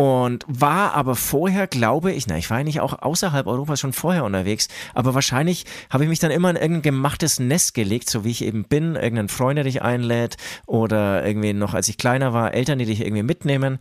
und 0.00 0.46
war 0.48 0.94
aber 0.94 1.14
vorher, 1.14 1.66
glaube 1.66 2.10
ich, 2.12 2.26
na, 2.26 2.38
ich 2.38 2.48
war 2.48 2.56
eigentlich 2.56 2.80
auch 2.80 3.02
außerhalb 3.02 3.46
Europas 3.46 3.80
schon 3.80 3.92
vorher 3.92 4.24
unterwegs, 4.24 4.68
aber 4.94 5.12
wahrscheinlich 5.12 5.66
habe 5.90 6.04
ich 6.04 6.08
mich 6.08 6.20
dann 6.20 6.30
immer 6.30 6.48
in 6.48 6.56
irgendein 6.56 6.80
gemachtes 6.80 7.38
Nest 7.38 7.74
gelegt, 7.74 8.08
so 8.08 8.24
wie 8.24 8.30
ich 8.30 8.42
eben 8.42 8.64
bin, 8.64 8.94
irgendein 8.96 9.28
Freund, 9.28 9.58
der 9.58 9.64
dich 9.64 9.82
einlädt 9.82 10.38
oder 10.64 11.22
irgendwie 11.26 11.52
noch, 11.52 11.74
als 11.74 11.86
ich 11.90 11.98
kleiner 11.98 12.32
war, 12.32 12.54
Eltern, 12.54 12.78
die 12.78 12.86
dich 12.86 13.02
irgendwie 13.02 13.22
mitnehmen. 13.22 13.78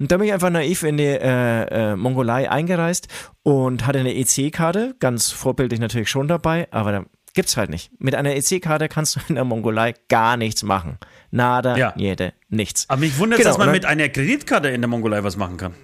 Und 0.00 0.10
da 0.10 0.16
bin 0.16 0.26
ich 0.26 0.32
einfach 0.32 0.50
naiv 0.50 0.82
in 0.82 0.96
die 0.96 1.04
äh, 1.04 1.92
äh, 1.92 1.94
Mongolei 1.94 2.50
eingereist 2.50 3.06
und 3.44 3.86
hatte 3.86 4.00
eine 4.00 4.16
EC-Karte, 4.16 4.96
ganz 4.98 5.30
vorbildlich 5.30 5.78
natürlich 5.78 6.10
schon 6.10 6.26
dabei, 6.26 6.66
aber 6.72 6.90
da 6.90 7.04
gibt's 7.34 7.56
halt 7.56 7.70
nicht. 7.70 7.90
Mit 8.00 8.14
einer 8.14 8.34
EC-Karte 8.36 8.88
kannst 8.88 9.16
du 9.16 9.20
in 9.28 9.34
der 9.36 9.44
Mongolei 9.44 9.94
gar 10.08 10.36
nichts 10.36 10.62
machen. 10.62 10.98
Nada, 11.30 11.76
Ja. 11.76 11.92
jede, 11.96 12.32
nichts. 12.48 12.84
Aber 12.88 13.00
mich 13.00 13.18
wundert, 13.18 13.38
Genau, 13.38 13.50
dass 13.50 13.58
man 13.58 13.68
und 13.68 13.74
mit 13.74 13.84
einer 13.84 14.08
Kreditkarte 14.08 14.68
in 14.68 14.80
der 14.80 14.88
Mongolei 14.88 15.22
was 15.22 15.36
machen 15.36 15.56
kann. 15.56 15.74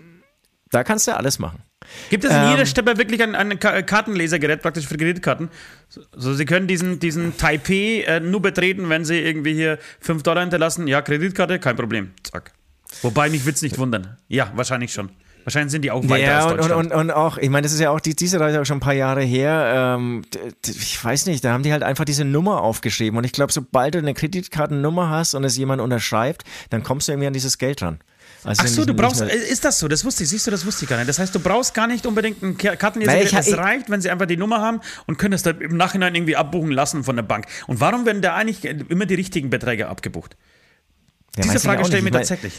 Da 0.70 0.82
kannst 0.82 1.06
du 1.06 1.16
alles 1.16 1.38
machen. 1.38 1.62
Gibt 2.10 2.24
es 2.24 2.30
in 2.32 2.36
Ähm, 2.36 2.50
jeder 2.50 2.66
Steppe 2.66 2.98
wirklich 2.98 3.22
ein, 3.22 3.36
ein 3.36 3.58
Ka- 3.60 3.82
Kartenlesergerät 3.82 4.60
praktisch 4.62 4.88
für 4.88 4.96
Kreditkarten? 4.96 5.48
So, 5.88 6.00
so, 6.12 6.34
Sie 6.34 6.44
können 6.44 6.66
diesen, 6.66 6.98
diesen 6.98 7.36
Taipei 7.36 8.02
äh, 8.06 8.18
nur 8.18 8.42
betreten, 8.42 8.88
wenn 8.88 9.04
Sie 9.04 9.20
irgendwie 9.20 9.54
hier 9.54 9.78
5 10.00 10.24
Dollar 10.24 10.40
hinterlassen. 10.42 10.88
Ja, 10.88 11.02
Kreditkarte, 11.02 11.60
kein 11.60 11.76
Problem. 11.76 12.10
Zack. 12.24 12.52
Wobei 13.02 13.30
mich 13.30 13.46
wird's 13.46 13.62
nicht 13.62 13.78
wundern. 13.78 14.16
Ja, 14.26 14.50
wahrscheinlich 14.56 14.92
schon. 14.92 15.10
Wahrscheinlich 15.46 15.70
sind 15.70 15.82
die 15.82 15.92
auch 15.92 16.02
weiter 16.08 16.18
Ja, 16.24 16.36
als 16.38 16.44
und, 16.46 16.50
und, 16.50 16.58
Deutschland. 16.58 16.92
und, 16.92 16.92
und 16.92 17.10
auch, 17.12 17.38
ich 17.38 17.48
meine, 17.50 17.62
das 17.62 17.72
ist 17.72 17.78
ja 17.78 17.90
auch, 17.90 18.00
die, 18.00 18.16
diese 18.16 18.40
Reise 18.40 18.60
auch 18.60 18.64
schon 18.66 18.78
ein 18.78 18.80
paar 18.80 18.94
Jahre 18.94 19.22
her. 19.22 19.96
Ähm, 19.96 20.22
ich 20.66 21.02
weiß 21.04 21.26
nicht, 21.26 21.44
da 21.44 21.52
haben 21.52 21.62
die 21.62 21.70
halt 21.72 21.84
einfach 21.84 22.04
diese 22.04 22.24
Nummer 22.24 22.62
aufgeschrieben. 22.62 23.16
Und 23.16 23.22
ich 23.24 23.30
glaube, 23.32 23.52
sobald 23.52 23.94
du 23.94 23.98
eine 23.98 24.12
Kreditkartennummer 24.12 25.08
hast 25.08 25.34
und 25.34 25.44
es 25.44 25.56
jemand 25.56 25.80
unterschreibt, 25.80 26.42
dann 26.70 26.82
kommst 26.82 27.06
du 27.06 27.12
irgendwie 27.12 27.28
an 27.28 27.32
dieses 27.32 27.58
Geld 27.58 27.80
ran. 27.80 28.00
Also 28.42 28.62
Ach 28.64 28.68
so, 28.68 28.84
du 28.84 28.94
brauchst, 28.94 29.20
äh, 29.20 29.26
ist 29.34 29.64
das 29.64 29.78
so? 29.78 29.86
Das 29.86 30.04
wusste 30.04 30.24
ich, 30.24 30.28
siehst 30.30 30.46
du, 30.48 30.50
das 30.50 30.66
wusste 30.66 30.84
ich 30.84 30.88
gar 30.88 30.96
nicht. 30.96 31.08
Das 31.08 31.18
heißt, 31.20 31.32
du 31.32 31.38
brauchst 31.38 31.74
gar 31.74 31.86
nicht 31.86 32.06
unbedingt 32.06 32.42
ein 32.42 32.56
Ka- 32.56 32.66
Naja, 32.68 32.76
Kartenlesergerät. 32.76 33.32
ich- 33.32 33.38
Es 33.38 33.46
ich- 33.48 33.56
reicht, 33.56 33.88
wenn 33.88 34.00
sie 34.00 34.10
einfach 34.10 34.26
die 34.26 34.36
Nummer 34.36 34.60
haben 34.60 34.80
und 35.06 35.16
können 35.16 35.30
das 35.32 35.44
dann 35.44 35.60
im 35.60 35.76
Nachhinein 35.76 36.14
irgendwie 36.16 36.34
abbuchen 36.36 36.72
lassen 36.72 37.04
von 37.04 37.14
der 37.14 37.22
Bank. 37.22 37.46
Und 37.68 37.80
warum 37.80 38.04
werden 38.04 38.20
da 38.20 38.34
eigentlich 38.34 38.64
immer 38.64 39.06
die 39.06 39.14
richtigen 39.14 39.48
Beträge 39.50 39.88
abgebucht? 39.88 40.36
Ja, 41.36 41.42
Diese 41.44 41.60
Frage 41.60 41.84
stelle 41.84 41.98
ich 41.98 42.04
mir 42.04 42.10
tatsächlich. 42.10 42.54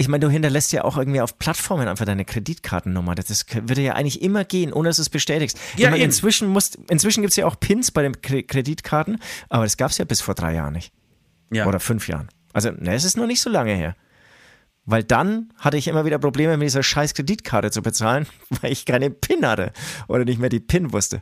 Ich 0.00 0.06
meine, 0.06 0.24
du 0.24 0.30
hinterlässt 0.30 0.70
ja 0.72 0.84
auch 0.84 0.96
irgendwie 0.96 1.20
auf 1.20 1.38
Plattformen 1.38 1.88
einfach 1.88 2.04
deine 2.04 2.24
Kreditkartennummer. 2.24 3.16
Das 3.16 3.30
ist, 3.30 3.52
würde 3.68 3.82
ja 3.82 3.94
eigentlich 3.94 4.22
immer 4.22 4.44
gehen, 4.44 4.72
ohne 4.72 4.88
dass 4.88 4.96
du 4.96 5.02
es 5.02 5.10
bestätigst. 5.10 5.58
Ja, 5.76 5.86
ich 5.86 5.90
meine, 5.90 6.04
inzwischen, 6.04 6.48
musst, 6.48 6.78
inzwischen 6.88 7.22
gibt 7.22 7.32
es 7.32 7.36
ja 7.36 7.46
auch 7.46 7.58
Pins 7.58 7.90
bei 7.90 8.02
den 8.02 8.14
Kre- 8.14 8.46
Kreditkarten, 8.46 9.20
aber 9.48 9.64
das 9.64 9.76
gab 9.76 9.90
es 9.90 9.98
ja 9.98 10.04
bis 10.04 10.20
vor 10.20 10.34
drei 10.34 10.54
Jahren 10.54 10.72
nicht. 10.74 10.92
Ja. 11.50 11.66
Oder 11.66 11.80
fünf 11.80 12.06
Jahren. 12.06 12.28
Also, 12.52 12.70
ne, 12.70 12.94
es 12.94 13.04
ist 13.04 13.16
noch 13.16 13.26
nicht 13.26 13.40
so 13.40 13.50
lange 13.50 13.74
her. 13.74 13.96
Weil 14.90 15.04
dann 15.04 15.52
hatte 15.58 15.76
ich 15.76 15.86
immer 15.86 16.06
wieder 16.06 16.18
Probleme 16.18 16.56
mit 16.56 16.64
dieser 16.64 16.82
scheiß 16.82 17.12
Kreditkarte 17.12 17.70
zu 17.70 17.82
bezahlen, 17.82 18.26
weil 18.62 18.72
ich 18.72 18.86
keine 18.86 19.10
PIN 19.10 19.46
hatte 19.46 19.72
oder 20.08 20.24
nicht 20.24 20.40
mehr 20.40 20.48
die 20.48 20.60
PIN 20.60 20.94
wusste. 20.94 21.16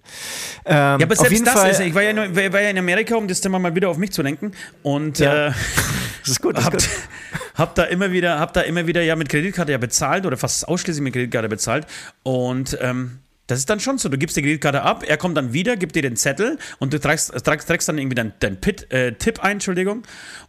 Ähm, 0.64 0.72
Ja, 0.76 0.94
aber 0.94 1.12
auf 1.12 1.18
selbst 1.18 1.44
das 1.48 1.54
Fall, 1.54 1.70
ist, 1.72 1.80
ich 1.80 1.92
war 1.92 2.02
ja, 2.02 2.12
nur, 2.12 2.36
war 2.36 2.60
ja 2.60 2.70
in 2.70 2.78
Amerika, 2.78 3.16
um 3.16 3.26
das 3.26 3.40
Thema 3.40 3.58
mal 3.58 3.74
wieder 3.74 3.88
auf 3.88 3.98
mich 3.98 4.12
zu 4.12 4.22
lenken 4.22 4.52
und 4.84 5.18
Ja. 5.18 5.48
äh, 5.48 5.52
das 6.20 6.30
ist 6.30 6.40
gut, 6.40 6.56
das 6.56 6.60
ist 6.60 6.66
hab, 6.66 6.72
gut. 6.74 6.88
hab 7.56 7.74
da 7.74 7.82
immer 7.82 8.12
wieder, 8.12 8.38
hab 8.38 8.52
da 8.52 8.60
immer 8.60 8.86
wieder 8.86 9.02
ja 9.02 9.16
mit 9.16 9.28
Kreditkarte 9.28 9.72
ja 9.72 9.78
bezahlt 9.78 10.26
oder 10.26 10.36
fast 10.36 10.68
ausschließlich 10.68 11.02
mit 11.02 11.14
Kreditkarte 11.14 11.48
bezahlt 11.48 11.88
und 12.22 12.78
ähm, 12.80 13.18
das 13.48 13.60
ist 13.60 13.70
dann 13.70 13.78
schon 13.78 13.98
so. 13.98 14.08
Du 14.08 14.18
gibst 14.18 14.36
die 14.36 14.42
Kreditkarte 14.42 14.82
ab, 14.82 15.04
er 15.06 15.16
kommt 15.16 15.36
dann 15.36 15.52
wieder, 15.52 15.76
gibt 15.76 15.94
dir 15.94 16.02
den 16.02 16.16
Zettel 16.16 16.58
und 16.78 16.92
du 16.92 16.98
trägst, 16.98 17.32
trägst, 17.44 17.68
trägst 17.68 17.88
dann 17.88 17.98
irgendwie 17.98 18.16
deinen 18.16 18.32
dein 18.40 18.58
äh, 18.90 19.12
Tipp 19.12 19.38
ein, 19.40 19.52
Entschuldigung, 19.52 20.02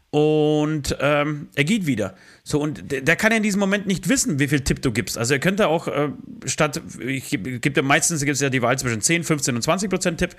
und 0.09 0.95
ähm, 1.01 1.49
er 1.55 1.63
geht 1.65 1.85
wieder. 1.85 2.15
So, 2.43 2.61
und 2.61 2.91
der, 2.91 3.01
der 3.01 3.15
kann 3.17 3.31
ja 3.31 3.37
in 3.37 3.43
diesem 3.43 3.59
Moment 3.59 3.87
nicht 3.87 4.07
wissen, 4.07 4.39
wie 4.39 4.47
viel 4.47 4.61
Tipp 4.61 4.81
du 4.81 4.93
gibst. 4.93 5.17
Also 5.17 5.33
er 5.33 5.39
könnte 5.41 5.67
auch 5.67 5.89
äh, 5.89 6.09
statt, 6.45 6.81
ich 7.05 7.29
gebe 7.29 7.59
geb 7.59 7.75
ja 7.75 7.83
meistens 7.83 8.23
gibt's 8.23 8.39
ja 8.39 8.49
die 8.49 8.61
Wahl 8.61 8.79
zwischen 8.79 9.01
10, 9.01 9.25
15 9.25 9.55
und 9.57 9.61
20 9.61 9.89
Prozent 9.89 10.17
Tipp. 10.19 10.35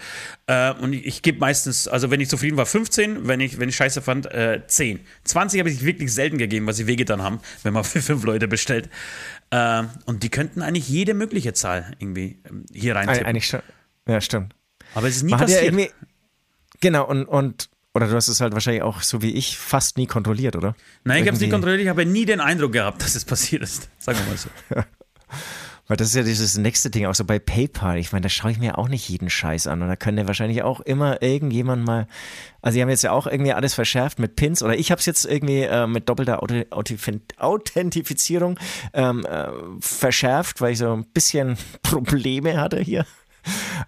Äh, 0.47 0.73
und 0.73 0.95
ich, 0.95 1.05
ich 1.07 1.23
gebe 1.23 1.39
meistens, 1.39 1.87
also 1.87 2.11
wenn 2.11 2.21
ich 2.21 2.31
zufrieden 2.31 2.57
war, 2.57 2.64
15, 2.64 3.29
wenn 3.29 3.41
ich, 3.41 3.61
wenn 3.61 3.69
ich 3.69 3.77
scheiße 3.77 4.01
fand, 4.01 4.25
äh, 4.33 4.62
10. 4.66 5.01
20 5.25 5.61
habe 5.61 5.71
ich 5.71 5.85
wirklich 5.85 6.14
selten 6.14 6.39
gegeben, 6.39 6.66
was 6.66 6.79
sie 6.79 6.87
wehgetan 6.87 7.21
haben, 7.23 7.41
wenn 7.62 7.75
man 7.75 7.85
für 7.85 8.01
fünf 8.01 8.25
Leute 8.25 8.49
bestellt. 8.49 8.89
Äh, 9.51 9.83
und 10.07 10.23
die 10.23 10.31
könnten 10.31 10.62
eigentlich 10.62 10.89
jede 10.89 11.12
mögliche 11.12 11.53
Zahl 11.53 11.95
irgendwie 11.99 12.39
ähm, 12.49 12.64
hier 12.73 12.95
Eig- 12.95 13.01
reintippen. 13.07 13.27
Eigentlich 13.27 13.47
schon. 13.47 13.61
Ja, 14.09 14.23
stimmt. 14.23 14.55
Aber 14.95 15.09
es 15.09 15.16
ist 15.16 15.25
nie 15.25 15.33
Man 15.33 15.41
ja 15.41 15.45
passiert. 15.45 15.64
irgendwie. 15.64 15.91
Genau, 16.81 17.07
und, 17.07 17.27
und 17.27 17.69
oder 17.99 18.07
du 18.07 18.14
hast 18.14 18.28
es 18.28 18.40
halt 18.40 18.53
wahrscheinlich 18.53 18.82
auch 18.84 19.03
so 19.03 19.22
wie 19.22 19.32
ich 19.32 19.59
fast 19.59 19.96
nie 19.99 20.07
kontrolliert, 20.07 20.55
oder? 20.55 20.76
Nein, 21.03 21.22
ich 21.22 21.26
habe 21.26 21.34
es 21.36 21.42
Irgendwie- 21.42 21.51
kontrolliert, 21.53 21.80
ich 21.82 21.88
habe 21.88 22.07
nie 22.07 22.24
den 22.26 22.38
Eindruck 22.40 22.72
gehabt, 22.72 23.03
dass 23.03 23.16
es 23.16 23.24
passiert 23.24 23.62
ist. 23.62 23.88
Sagen 23.99 24.18
wir 24.20 24.26
mal 24.26 24.36
so. 24.36 24.49
Weil 25.88 25.96
das 25.96 26.09
ist 26.09 26.14
ja 26.14 26.22
dieses 26.22 26.57
nächste 26.59 26.90
Ding, 26.90 27.07
auch 27.07 27.14
so 27.14 27.24
bei 27.24 27.38
PayPal. 27.38 27.96
Ich 27.99 28.12
meine, 28.12 28.22
da 28.22 28.28
schaue 28.28 28.51
ich 28.53 28.59
mir 28.59 28.76
auch 28.78 28.88
nicht 28.88 29.09
jeden 29.09 29.30
Scheiß 29.30 29.66
an. 29.66 29.80
Und 29.82 29.88
da 29.88 29.96
könnte 29.96 30.26
wahrscheinlich 30.28 30.62
auch 30.62 30.80
immer 30.80 31.22
irgendjemand 31.22 31.84
mal. 31.86 32.07
Also, 32.61 32.76
die 32.76 32.82
haben 32.82 32.90
jetzt 32.90 33.03
ja 33.05 33.12
auch 33.12 33.26
irgendwie 33.26 33.55
alles 33.55 33.72
verschärft 33.72 34.18
mit 34.18 34.36
Pins. 34.36 34.62
Oder 34.62 34.76
ich 34.78 34.90
habe 34.90 34.99
es 35.01 35.07
jetzt 35.07 35.24
irgendwie 35.24 35.62
äh, 35.62 35.86
mit 35.86 36.09
doppelter 36.11 36.40
Authentifizierung 37.38 38.59
ähm, 38.92 39.24
äh, 39.24 39.49
verschärft, 39.80 40.61
weil 40.61 40.72
ich 40.72 40.78
so 40.78 40.92
ein 40.92 41.05
bisschen 41.07 41.57
Probleme 41.82 42.61
hatte 42.61 42.78
hier. 42.80 43.07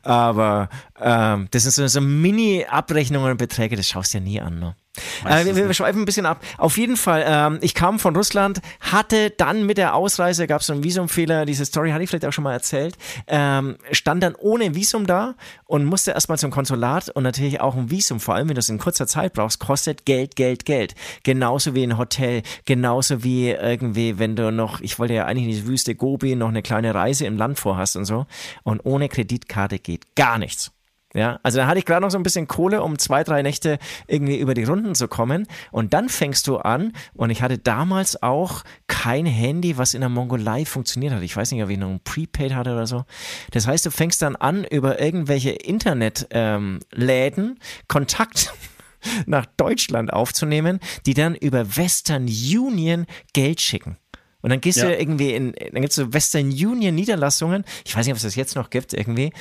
Aber 0.02 0.68
ähm, 1.00 1.48
das 1.50 1.62
sind 1.62 1.72
so, 1.72 1.86
so 1.86 2.00
Mini-Abrechnungen 2.00 3.32
und 3.32 3.36
Beträge, 3.36 3.76
das 3.76 3.88
schaust 3.88 4.14
du 4.14 4.18
ja 4.18 4.24
nie 4.24 4.40
an. 4.40 4.58
Ne? 4.58 4.76
Äh, 5.24 5.44
wir, 5.44 5.54
wir 5.54 5.74
schweifen 5.74 6.02
ein 6.02 6.04
bisschen 6.04 6.26
ab. 6.26 6.42
Auf 6.58 6.76
jeden 6.76 6.96
Fall, 6.96 7.24
ähm, 7.26 7.58
ich 7.60 7.74
kam 7.74 7.98
von 7.98 8.16
Russland, 8.16 8.60
hatte 8.80 9.30
dann 9.30 9.64
mit 9.64 9.78
der 9.78 9.94
Ausreise, 9.94 10.46
gab 10.46 10.62
es 10.62 10.70
einen 10.70 10.82
Visumfehler, 10.82 11.46
diese 11.46 11.64
Story 11.64 11.90
hatte 11.90 12.02
ich 12.02 12.10
vielleicht 12.10 12.26
auch 12.26 12.32
schon 12.32 12.44
mal 12.44 12.52
erzählt, 12.52 12.96
ähm, 13.26 13.76
stand 13.92 14.22
dann 14.22 14.34
ohne 14.34 14.74
Visum 14.74 15.06
da 15.06 15.34
und 15.66 15.84
musste 15.84 16.10
erstmal 16.10 16.38
zum 16.38 16.50
Konsulat 16.50 17.08
und 17.10 17.22
natürlich 17.22 17.60
auch 17.60 17.76
ein 17.76 17.90
Visum, 17.90 18.18
vor 18.18 18.34
allem 18.34 18.48
wenn 18.48 18.56
du 18.56 18.60
es 18.60 18.68
in 18.68 18.78
kurzer 18.78 19.06
Zeit 19.06 19.34
brauchst, 19.34 19.60
kostet 19.60 20.06
Geld, 20.06 20.36
Geld, 20.36 20.64
Geld. 20.64 20.94
Genauso 21.22 21.74
wie 21.74 21.84
ein 21.84 21.96
Hotel, 21.96 22.42
genauso 22.64 23.22
wie 23.22 23.50
irgendwie, 23.50 24.18
wenn 24.18 24.34
du 24.34 24.50
noch, 24.50 24.80
ich 24.80 24.98
wollte 24.98 25.14
ja 25.14 25.26
eigentlich 25.26 25.44
in 25.44 25.50
die 25.52 25.66
Wüste 25.66 25.94
Gobi 25.94 26.34
noch 26.34 26.48
eine 26.48 26.62
kleine 26.62 26.94
Reise 26.94 27.26
im 27.26 27.36
Land 27.36 27.58
vorhast 27.58 27.96
und 27.96 28.04
so. 28.04 28.26
Und 28.64 28.80
ohne 28.84 29.08
Kreditkarte 29.08 29.78
geht 29.78 30.16
gar 30.16 30.38
nichts. 30.38 30.72
Ja, 31.12 31.40
also 31.42 31.58
da 31.58 31.66
hatte 31.66 31.80
ich 31.80 31.86
gerade 31.86 32.02
noch 32.02 32.10
so 32.10 32.18
ein 32.18 32.22
bisschen 32.22 32.46
Kohle, 32.46 32.82
um 32.82 32.96
zwei, 32.98 33.24
drei 33.24 33.42
Nächte 33.42 33.78
irgendwie 34.06 34.38
über 34.38 34.54
die 34.54 34.62
Runden 34.62 34.94
zu 34.94 35.08
kommen. 35.08 35.48
Und 35.72 35.92
dann 35.92 36.08
fängst 36.08 36.46
du 36.46 36.58
an, 36.58 36.92
und 37.14 37.30
ich 37.30 37.42
hatte 37.42 37.58
damals 37.58 38.22
auch 38.22 38.62
kein 38.86 39.26
Handy, 39.26 39.76
was 39.76 39.94
in 39.94 40.02
der 40.02 40.08
Mongolei 40.08 40.64
funktioniert 40.64 41.12
hat. 41.12 41.22
Ich 41.22 41.36
weiß 41.36 41.50
nicht, 41.50 41.64
ob 41.64 41.70
ich 41.70 41.78
noch 41.78 41.88
ein 41.88 42.00
Prepaid 42.04 42.54
hatte 42.54 42.72
oder 42.72 42.86
so. 42.86 43.04
Das 43.50 43.66
heißt, 43.66 43.86
du 43.86 43.90
fängst 43.90 44.22
dann 44.22 44.36
an, 44.36 44.64
über 44.64 45.00
irgendwelche 45.00 45.50
Internetläden 45.50 46.28
ähm, 46.30 47.56
Kontakt 47.88 48.54
nach 49.26 49.46
Deutschland 49.56 50.12
aufzunehmen, 50.12 50.78
die 51.06 51.14
dann 51.14 51.34
über 51.34 51.76
Western 51.76 52.26
Union 52.26 53.06
Geld 53.32 53.60
schicken. 53.60 53.96
Und 54.42 54.50
dann 54.50 54.60
gehst 54.60 54.78
ja. 54.78 54.86
du 54.86 54.96
irgendwie 54.96 55.32
in, 55.34 55.52
dann 55.52 55.82
gibt 55.82 55.90
es 55.90 55.96
so 55.96 56.12
Western 56.12 56.50
Union 56.50 56.94
Niederlassungen, 56.94 57.64
ich 57.84 57.96
weiß 57.96 58.06
nicht, 58.06 58.12
ob 58.12 58.16
es 58.16 58.22
das 58.22 58.34
jetzt 58.34 58.56
noch 58.56 58.70
gibt, 58.70 58.92
irgendwie. 58.92 59.32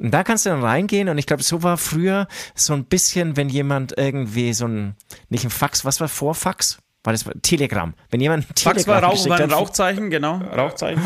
Und 0.00 0.12
da 0.12 0.24
kannst 0.24 0.46
du 0.46 0.50
dann 0.50 0.62
reingehen 0.62 1.08
und 1.08 1.18
ich 1.18 1.26
glaube, 1.26 1.42
so 1.42 1.62
war 1.62 1.76
früher 1.76 2.28
so 2.54 2.72
ein 2.72 2.84
bisschen, 2.84 3.36
wenn 3.36 3.48
jemand 3.48 3.96
irgendwie 3.96 4.52
so 4.52 4.66
ein, 4.66 4.96
nicht 5.28 5.44
ein 5.44 5.50
Fax, 5.50 5.84
was 5.84 6.00
war 6.00 6.08
vor 6.08 6.34
Fax? 6.34 6.78
War 7.04 7.12
das 7.12 7.24
Telegram? 7.42 7.94
Wenn 8.10 8.20
jemand 8.20 8.44
ein 8.44 8.46
Fax 8.46 8.84
Telegram 8.84 9.02
war, 9.02 9.10
Rauch, 9.10 9.28
war 9.28 9.40
ein 9.40 9.50
Rauchzeichen, 9.50 10.10
genau, 10.10 10.38
Rauchzeichen. 10.38 11.02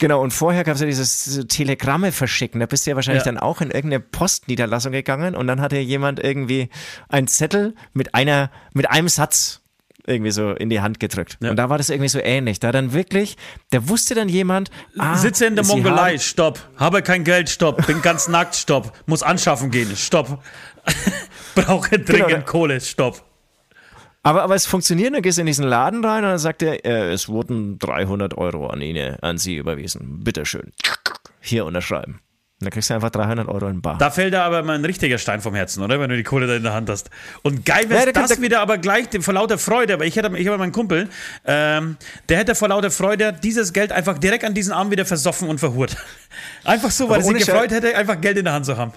Genau, 0.00 0.22
und 0.22 0.30
vorher 0.30 0.64
gab 0.64 0.76
es 0.76 0.80
ja 0.80 0.86
dieses 0.86 1.46
Telegramme 1.48 2.10
verschicken. 2.10 2.58
Da 2.58 2.66
bist 2.66 2.86
du 2.86 2.90
ja 2.90 2.96
wahrscheinlich 2.96 3.26
ja. 3.26 3.32
dann 3.32 3.38
auch 3.38 3.60
in 3.60 3.70
irgendeine 3.70 4.00
Postniederlassung 4.00 4.92
gegangen 4.92 5.34
und 5.34 5.46
dann 5.46 5.60
hatte 5.60 5.76
jemand 5.76 6.20
irgendwie 6.20 6.70
einen 7.10 7.26
Zettel 7.26 7.74
mit 7.92 8.14
einer, 8.14 8.50
mit 8.72 8.90
einem 8.90 9.08
Satz 9.08 9.59
irgendwie 10.10 10.30
so 10.30 10.50
in 10.50 10.68
die 10.68 10.80
Hand 10.80 11.00
gedrückt. 11.00 11.38
Ja. 11.40 11.50
Und 11.50 11.56
da 11.56 11.68
war 11.70 11.78
das 11.78 11.90
irgendwie 11.90 12.08
so 12.08 12.18
ähnlich. 12.18 12.60
Da 12.60 12.72
dann 12.72 12.92
wirklich, 12.92 13.36
da 13.70 13.88
wusste 13.88 14.14
dann 14.14 14.28
jemand, 14.28 14.70
ah, 14.98 15.16
Sitze 15.16 15.46
in 15.46 15.54
der 15.54 15.64
Mongolei, 15.64 16.18
stopp. 16.18 16.58
Habe 16.76 17.02
kein 17.02 17.24
Geld, 17.24 17.48
stopp. 17.48 17.86
Bin 17.86 18.02
ganz 18.02 18.28
nackt, 18.28 18.56
stopp. 18.56 18.92
Muss 19.06 19.22
anschaffen 19.22 19.70
gehen, 19.70 19.96
stopp. 19.96 20.42
Brauche 21.54 21.98
dringend 21.98 22.28
genau. 22.28 22.44
Kohle, 22.44 22.80
stopp. 22.80 23.24
Aber, 24.22 24.42
aber 24.42 24.54
es 24.54 24.66
funktioniert, 24.66 25.14
dann 25.14 25.22
gehst 25.22 25.38
du 25.38 25.40
in 25.42 25.46
diesen 25.46 25.66
Laden 25.66 26.04
rein 26.04 26.24
und 26.24 26.30
dann 26.30 26.38
sagt 26.38 26.62
er, 26.62 26.84
äh, 26.84 27.10
es 27.12 27.28
wurden 27.28 27.78
300 27.78 28.36
Euro 28.36 28.66
an 28.66 28.82
ihn, 28.82 28.98
an 28.98 29.38
Sie 29.38 29.56
überwiesen. 29.56 30.22
Bitteschön. 30.22 30.72
Hier 31.40 31.64
unterschreiben. 31.64 32.20
Und 32.60 32.66
dann 32.66 32.72
kriegst 32.72 32.90
du 32.90 32.94
einfach 32.94 33.08
300 33.08 33.48
Euro 33.48 33.68
in 33.68 33.80
Bar. 33.80 33.96
Da 33.96 34.10
fällt 34.10 34.34
da 34.34 34.44
aber 34.44 34.62
mal 34.62 34.74
ein 34.74 34.84
richtiger 34.84 35.16
Stein 35.16 35.40
vom 35.40 35.54
Herzen, 35.54 35.82
oder? 35.82 35.98
Wenn 35.98 36.10
du 36.10 36.16
die 36.18 36.22
Kohle 36.24 36.46
da 36.46 36.56
in 36.56 36.62
der 36.62 36.74
Hand 36.74 36.90
hast. 36.90 37.08
Und 37.40 37.64
geil 37.64 37.88
wäre 37.88 38.04
ja, 38.04 38.12
das 38.12 38.38
wieder 38.42 38.60
aber 38.60 38.76
gleich 38.76 39.06
vor 39.20 39.32
lauter 39.32 39.56
Freude. 39.56 39.94
Aber 39.94 40.04
ich 40.04 40.14
hätte, 40.14 40.36
ich 40.36 40.46
habe 40.46 40.58
meinen 40.58 40.72
Kumpel, 40.72 41.08
ähm, 41.46 41.96
der 42.28 42.36
hätte 42.36 42.54
vor 42.54 42.68
lauter 42.68 42.90
Freude 42.90 43.32
dieses 43.32 43.72
Geld 43.72 43.92
einfach 43.92 44.18
direkt 44.18 44.44
an 44.44 44.52
diesen 44.52 44.74
Arm 44.74 44.90
wieder 44.90 45.06
versoffen 45.06 45.48
und 45.48 45.58
verhurt. 45.58 45.96
Einfach 46.64 46.90
so, 46.90 47.08
weil 47.08 47.20
er 47.20 47.24
sich 47.24 47.46
gefreut 47.46 47.70
hätte, 47.70 47.96
einfach 47.96 48.20
Geld 48.20 48.36
in 48.36 48.44
der 48.44 48.52
Hand 48.52 48.66
zu 48.66 48.76
haben. 48.76 48.92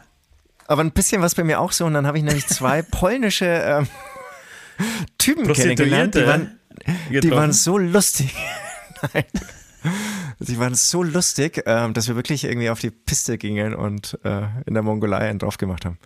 Aber 0.67 0.83
ein 0.83 0.91
bisschen 0.91 1.21
was 1.21 1.33
bei 1.33 1.45
mir 1.45 1.59
auch 1.61 1.71
so. 1.71 1.85
Und 1.85 1.93
dann 1.93 2.05
habe 2.05 2.17
ich 2.17 2.23
nämlich 2.23 2.45
zwei 2.47 2.81
polnische 2.91 3.45
ähm, 3.45 3.87
Typen 5.17 5.51
kennengelernt. 5.53 6.15
Die 6.15 6.27
waren, 6.27 6.59
die 7.09 7.31
waren 7.31 7.53
so 7.53 7.77
lustig. 7.77 8.35
Nein. 9.13 9.23
Sie 10.39 10.59
waren 10.59 10.75
so 10.75 11.03
lustig, 11.03 11.63
ähm, 11.65 11.93
dass 11.93 12.07
wir 12.07 12.15
wirklich 12.15 12.43
irgendwie 12.43 12.69
auf 12.69 12.79
die 12.79 12.91
Piste 12.91 13.37
gingen 13.37 13.73
und 13.75 14.17
äh, 14.23 14.41
in 14.65 14.73
der 14.73 14.83
Mongolei 14.83 15.29
einen 15.29 15.39
drauf 15.39 15.57
gemacht 15.57 15.85
haben. 15.85 15.97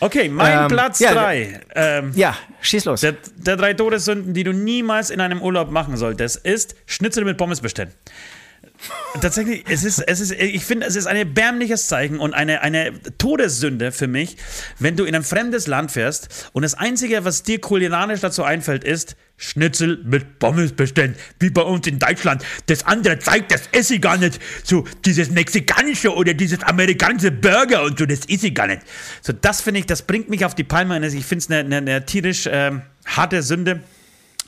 Okay, 0.00 0.28
mein 0.28 0.62
ähm, 0.64 0.68
Platz 0.68 0.98
3. 0.98 1.62
Ja, 1.74 1.98
ähm, 1.98 2.12
ja, 2.14 2.36
schieß 2.60 2.84
los. 2.84 3.00
Der, 3.00 3.14
der 3.36 3.56
drei 3.56 3.74
Todessünden, 3.74 4.34
die 4.34 4.44
du 4.44 4.52
niemals 4.52 5.10
in 5.10 5.20
einem 5.20 5.40
Urlaub 5.40 5.70
machen 5.70 5.96
solltest, 5.96 6.44
ist 6.44 6.74
Schnitzel 6.86 7.24
mit 7.24 7.38
Pommes 7.38 7.60
bestellen. 7.60 7.92
Tatsächlich, 9.20 9.64
es 9.68 9.84
ist, 9.84 10.00
es 10.00 10.20
ist, 10.20 10.32
ich 10.32 10.64
finde, 10.64 10.86
es 10.86 10.96
ist 10.96 11.06
ein 11.06 11.16
erbärmliches 11.16 11.86
Zeichen 11.86 12.18
und 12.18 12.34
eine, 12.34 12.62
eine 12.62 12.92
Todessünde 13.16 13.92
für 13.92 14.08
mich, 14.08 14.36
wenn 14.80 14.96
du 14.96 15.04
in 15.04 15.14
ein 15.14 15.22
fremdes 15.22 15.66
Land 15.66 15.92
fährst 15.92 16.50
und 16.52 16.62
das 16.62 16.74
Einzige, 16.74 17.24
was 17.24 17.44
dir 17.44 17.60
kulinarisch 17.60 18.20
dazu 18.20 18.42
einfällt, 18.42 18.82
ist 18.82 19.16
Schnitzel 19.36 20.00
mit 20.04 20.38
Pommes 20.38 20.72
bestellen, 20.72 21.16
wie 21.38 21.50
bei 21.50 21.62
uns 21.62 21.86
in 21.86 21.98
Deutschland. 21.98 22.44
Das 22.66 22.86
andere 22.86 23.18
zeigt, 23.18 23.52
das 23.52 23.68
esse 23.72 23.96
ich 23.96 24.00
gar 24.00 24.16
nicht. 24.16 24.40
So 24.62 24.84
dieses 25.04 25.30
mexikanische 25.30 26.14
oder 26.14 26.34
dieses 26.34 26.62
amerikanische 26.62 27.30
Burger 27.30 27.82
und 27.82 27.98
so, 27.98 28.06
das 28.06 28.26
esse 28.28 28.48
ich 28.48 28.54
gar 28.54 28.66
nicht. 28.66 28.82
So, 29.22 29.32
das 29.32 29.60
finde 29.60 29.80
ich, 29.80 29.86
das 29.86 30.02
bringt 30.02 30.28
mich 30.28 30.44
auf 30.44 30.54
die 30.54 30.64
Palme. 30.64 31.04
Ich 31.06 31.24
finde 31.24 31.42
es 31.42 31.50
eine, 31.50 31.60
eine, 31.60 31.76
eine 31.78 32.06
tierisch 32.06 32.48
ähm, 32.50 32.82
harte 33.06 33.42
Sünde 33.42 33.80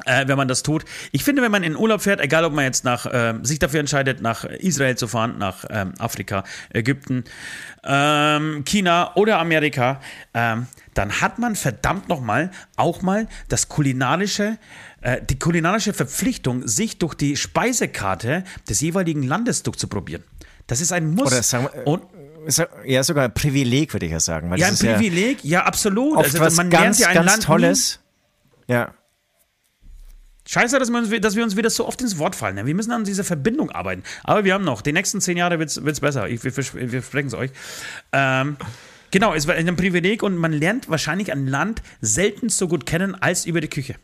äh, 0.05 0.29
wenn 0.29 0.37
man 0.37 0.49
das 0.49 0.63
tut. 0.63 0.85
Ich 1.13 1.25
finde, 1.25 1.43
wenn 1.43 1.51
man 1.51 1.63
in 1.63 1.77
Urlaub 1.77 2.03
fährt, 2.03 2.21
egal 2.21 2.45
ob 2.45 2.53
man 2.53 2.65
jetzt 2.65 2.85
nach, 2.85 3.07
äh, 3.07 3.35
sich 3.43 3.59
dafür 3.59 3.81
entscheidet, 3.81 4.21
nach 4.21 4.45
Israel 4.45 4.97
zu 4.97 5.09
fahren, 5.09 5.39
nach 5.39 5.65
ähm, 5.71 5.95
Afrika, 5.99 6.45
Ägypten, 6.71 7.25
ähm, 7.85 8.65
China 8.65 9.13
oder 9.15 9.39
Amerika, 9.39 10.01
ähm, 10.35 10.67
dann 10.95 11.21
hat 11.21 11.39
man 11.39 11.57
verdammt 11.57 12.09
nochmal 12.09 12.51
auch 12.77 13.03
mal 13.03 13.29
das 13.49 13.69
kulinarische, 13.69 14.59
äh, 15.01 15.21
die 15.23 15.39
kulinarische 15.39 15.93
Verpflichtung, 15.93 16.67
sich 16.67 16.99
durch 16.99 17.15
die 17.15 17.37
Speisekarte 17.37 18.45
des 18.69 18.81
jeweiligen 18.81 19.23
Landes 19.23 19.63
durchzuprobieren. 19.63 20.25
Das 20.67 20.81
ist 20.81 20.93
ein 20.93 21.15
Muss. 21.15 21.29
Oder 21.29 21.43
sagen 21.43 21.69
wir, 21.73 21.87
Und, 21.87 22.03
ja, 22.85 23.03
sogar 23.03 23.25
ein 23.25 23.35
Privileg, 23.35 23.93
würde 23.93 24.07
ich 24.07 24.13
ja 24.13 24.21
sagen. 24.21 24.55
ja, 24.57 24.69
ein 24.69 24.77
Privileg, 24.77 25.43
ja, 25.43 25.61
ja 25.61 25.65
absolut. 25.65 26.17
also, 26.17 26.39
man 26.39 26.71
ganz, 26.71 26.71
lernt 26.71 26.99
ja 26.99 27.09
ein 27.09 27.15
ganz 27.15 27.31
Land 27.31 27.43
Tolles. 27.45 28.01
Nie. 28.69 28.75
Ja. 28.75 28.95
Scheiße, 30.49 30.79
dass 30.79 30.91
wir, 30.91 30.99
uns, 30.99 31.11
dass 31.21 31.35
wir 31.35 31.43
uns 31.43 31.57
wieder 31.57 31.71
so 31.71 31.87
oft 31.87 32.01
ins 32.01 32.19
Wort 32.19 32.37
fallen. 32.37 32.55
Ne? 32.55 32.67
Wir 32.67 32.75
müssen 32.75 32.93
an 32.93 33.05
dieser 33.05 33.25
Verbindung 33.25 33.71
arbeiten. 33.71 34.05
Aber 34.23 34.45
wir 34.45 34.55
haben 34.55 34.65
noch, 34.65 34.81
die 34.81 34.93
nächsten 34.93 35.21
zehn 35.21 35.37
Jahre 35.37 35.59
wird 35.59 35.77
es 35.77 36.01
besser. 36.01 36.29
Ich, 36.29 36.45
wir, 36.45 36.57
wir 36.57 37.03
versprechen 37.03 37.27
es 37.27 37.35
euch. 37.35 37.51
Ähm, 38.13 38.57
genau, 39.11 39.35
es 39.35 39.49
war 39.49 39.57
ein 39.57 39.77
Privileg 39.77 40.23
und 40.23 40.37
man 40.37 40.53
lernt 40.53 40.89
wahrscheinlich 40.89 41.33
ein 41.33 41.49
Land 41.49 41.83
selten 42.01 42.49
so 42.49 42.69
gut 42.69 42.87
kennen 42.87 43.15
als 43.15 43.45
über 43.45 43.61
die 43.61 43.69
Küche. 43.69 43.97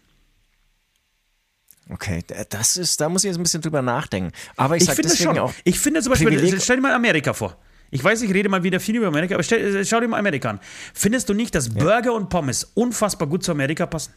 Okay, 1.91 2.25
das 2.49 2.77
ist, 2.77 3.01
da 3.01 3.09
muss 3.09 3.23
ich 3.23 3.29
jetzt 3.29 3.39
ein 3.39 3.43
bisschen 3.43 3.61
drüber 3.61 3.83
nachdenken. 3.83 4.33
Aber 4.57 4.77
ich, 4.77 4.85
ich 4.85 4.91
finde 4.91 5.17
schon. 5.17 5.39
Auch 5.39 5.53
ich 5.63 5.79
finde 5.79 6.03
zum 6.03 6.11
Beispiel, 6.11 6.29
Privileg 6.29 6.61
stell 6.61 6.77
dir 6.77 6.83
mal 6.83 6.93
Amerika 6.93 7.35
vor. 7.35 7.57
Ich 7.91 8.03
weiß, 8.03 8.23
ich 8.23 8.33
rede 8.33 8.49
mal 8.49 8.63
wieder 8.63 8.81
viel 8.81 8.97
über 8.97 9.09
Amerika, 9.09 9.35
aber 9.35 9.43
stell, 9.43 9.85
schau 9.85 10.01
dir 10.01 10.09
mal 10.09 10.19
Amerika 10.19 10.51
an. 10.51 10.61
Findest 10.95 11.29
du 11.29 11.35
nicht, 11.35 11.55
dass 11.55 11.69
ja. 11.69 11.75
Burger 11.75 12.15
und 12.15 12.31
Pommes 12.31 12.65
unfassbar 12.75 13.29
gut 13.29 13.45
zu 13.45 13.53
Amerika 13.53 13.87
passen? 13.87 14.15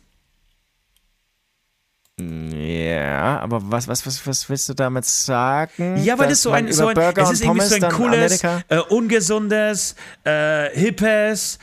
Ja, 2.18 3.40
aber 3.40 3.60
was, 3.72 3.90
was, 3.90 4.06
was, 4.06 4.26
was 4.26 4.50
willst 4.50 4.70
du 4.70 4.74
damit 4.74 5.04
sagen? 5.04 5.98
Ja, 5.98 6.18
weil 6.18 6.30
das 6.30 6.42
so 6.42 6.52
ein, 6.52 6.72
so 6.72 6.88
ein 6.88 6.98
es 6.98 7.32
ist 7.32 7.44
irgendwie 7.44 7.66
so 7.66 7.76
ein 7.76 7.92
cooles, 7.92 8.42
äh, 8.42 8.78
ungesundes, 8.88 9.96
äh, 10.24 10.70
hippes, 10.70 11.60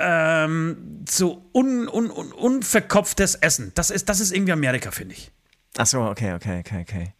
ähm, 0.00 1.04
so 1.08 1.44
un, 1.52 1.88
un, 1.88 2.10
un, 2.10 2.32
unverkopftes 2.32 3.36
Essen. 3.36 3.70
Das 3.76 3.90
ist, 3.90 4.08
das 4.08 4.18
ist 4.18 4.32
irgendwie 4.32 4.52
Amerika, 4.52 4.90
finde 4.90 5.14
ich. 5.14 5.30
Ach 5.76 5.86
so, 5.86 6.00
okay, 6.00 6.32
okay, 6.32 6.58
okay, 6.58 6.80
okay. 6.80 7.12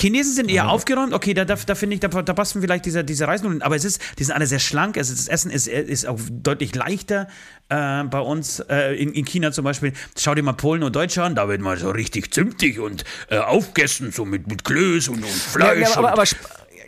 Chinesen 0.00 0.34
sind 0.34 0.48
eher 0.48 0.56
ja. 0.56 0.66
aufgeräumt, 0.66 1.12
okay, 1.12 1.34
da, 1.34 1.44
da, 1.44 1.54
da 1.54 1.74
finde 1.74 1.94
ich, 1.94 2.00
da, 2.00 2.08
da, 2.08 2.34
passen 2.34 2.60
vielleicht 2.60 2.84
diese, 2.84 3.04
diese 3.04 3.26
Reisnudeln, 3.26 3.62
aber 3.62 3.76
es 3.76 3.84
ist, 3.84 4.00
die 4.18 4.24
sind 4.24 4.34
alle 4.34 4.46
sehr 4.46 4.58
schlank, 4.58 4.96
also 4.98 5.14
das 5.14 5.28
Essen 5.28 5.50
ist, 5.50 5.68
ist 5.68 6.06
auch 6.06 6.18
deutlich 6.30 6.74
leichter 6.74 7.28
äh, 7.68 8.04
bei 8.04 8.20
uns, 8.20 8.60
äh, 8.60 8.94
in, 8.94 9.12
in 9.12 9.24
China 9.24 9.52
zum 9.52 9.64
Beispiel. 9.64 9.92
Schau 10.18 10.34
dir 10.34 10.42
mal 10.42 10.52
Polen 10.52 10.82
und 10.82 10.94
Deutschland 10.94 11.24
an, 11.24 11.34
da 11.36 11.48
wird 11.48 11.60
mal 11.60 11.78
so 11.78 11.90
richtig 11.90 12.32
zimtig 12.32 12.78
und 12.78 13.04
äh, 13.30 13.38
aufgegessen, 13.38 14.12
so 14.12 14.24
mit, 14.24 14.46
mit 14.46 14.64
Klöß 14.64 15.08
und, 15.08 15.22
und 15.22 15.26
Fleisch. 15.26 15.80
Ja, 15.80 15.88
ja, 15.88 15.96
aber, 15.96 16.12
aber, 16.12 16.22
aber 16.22 16.28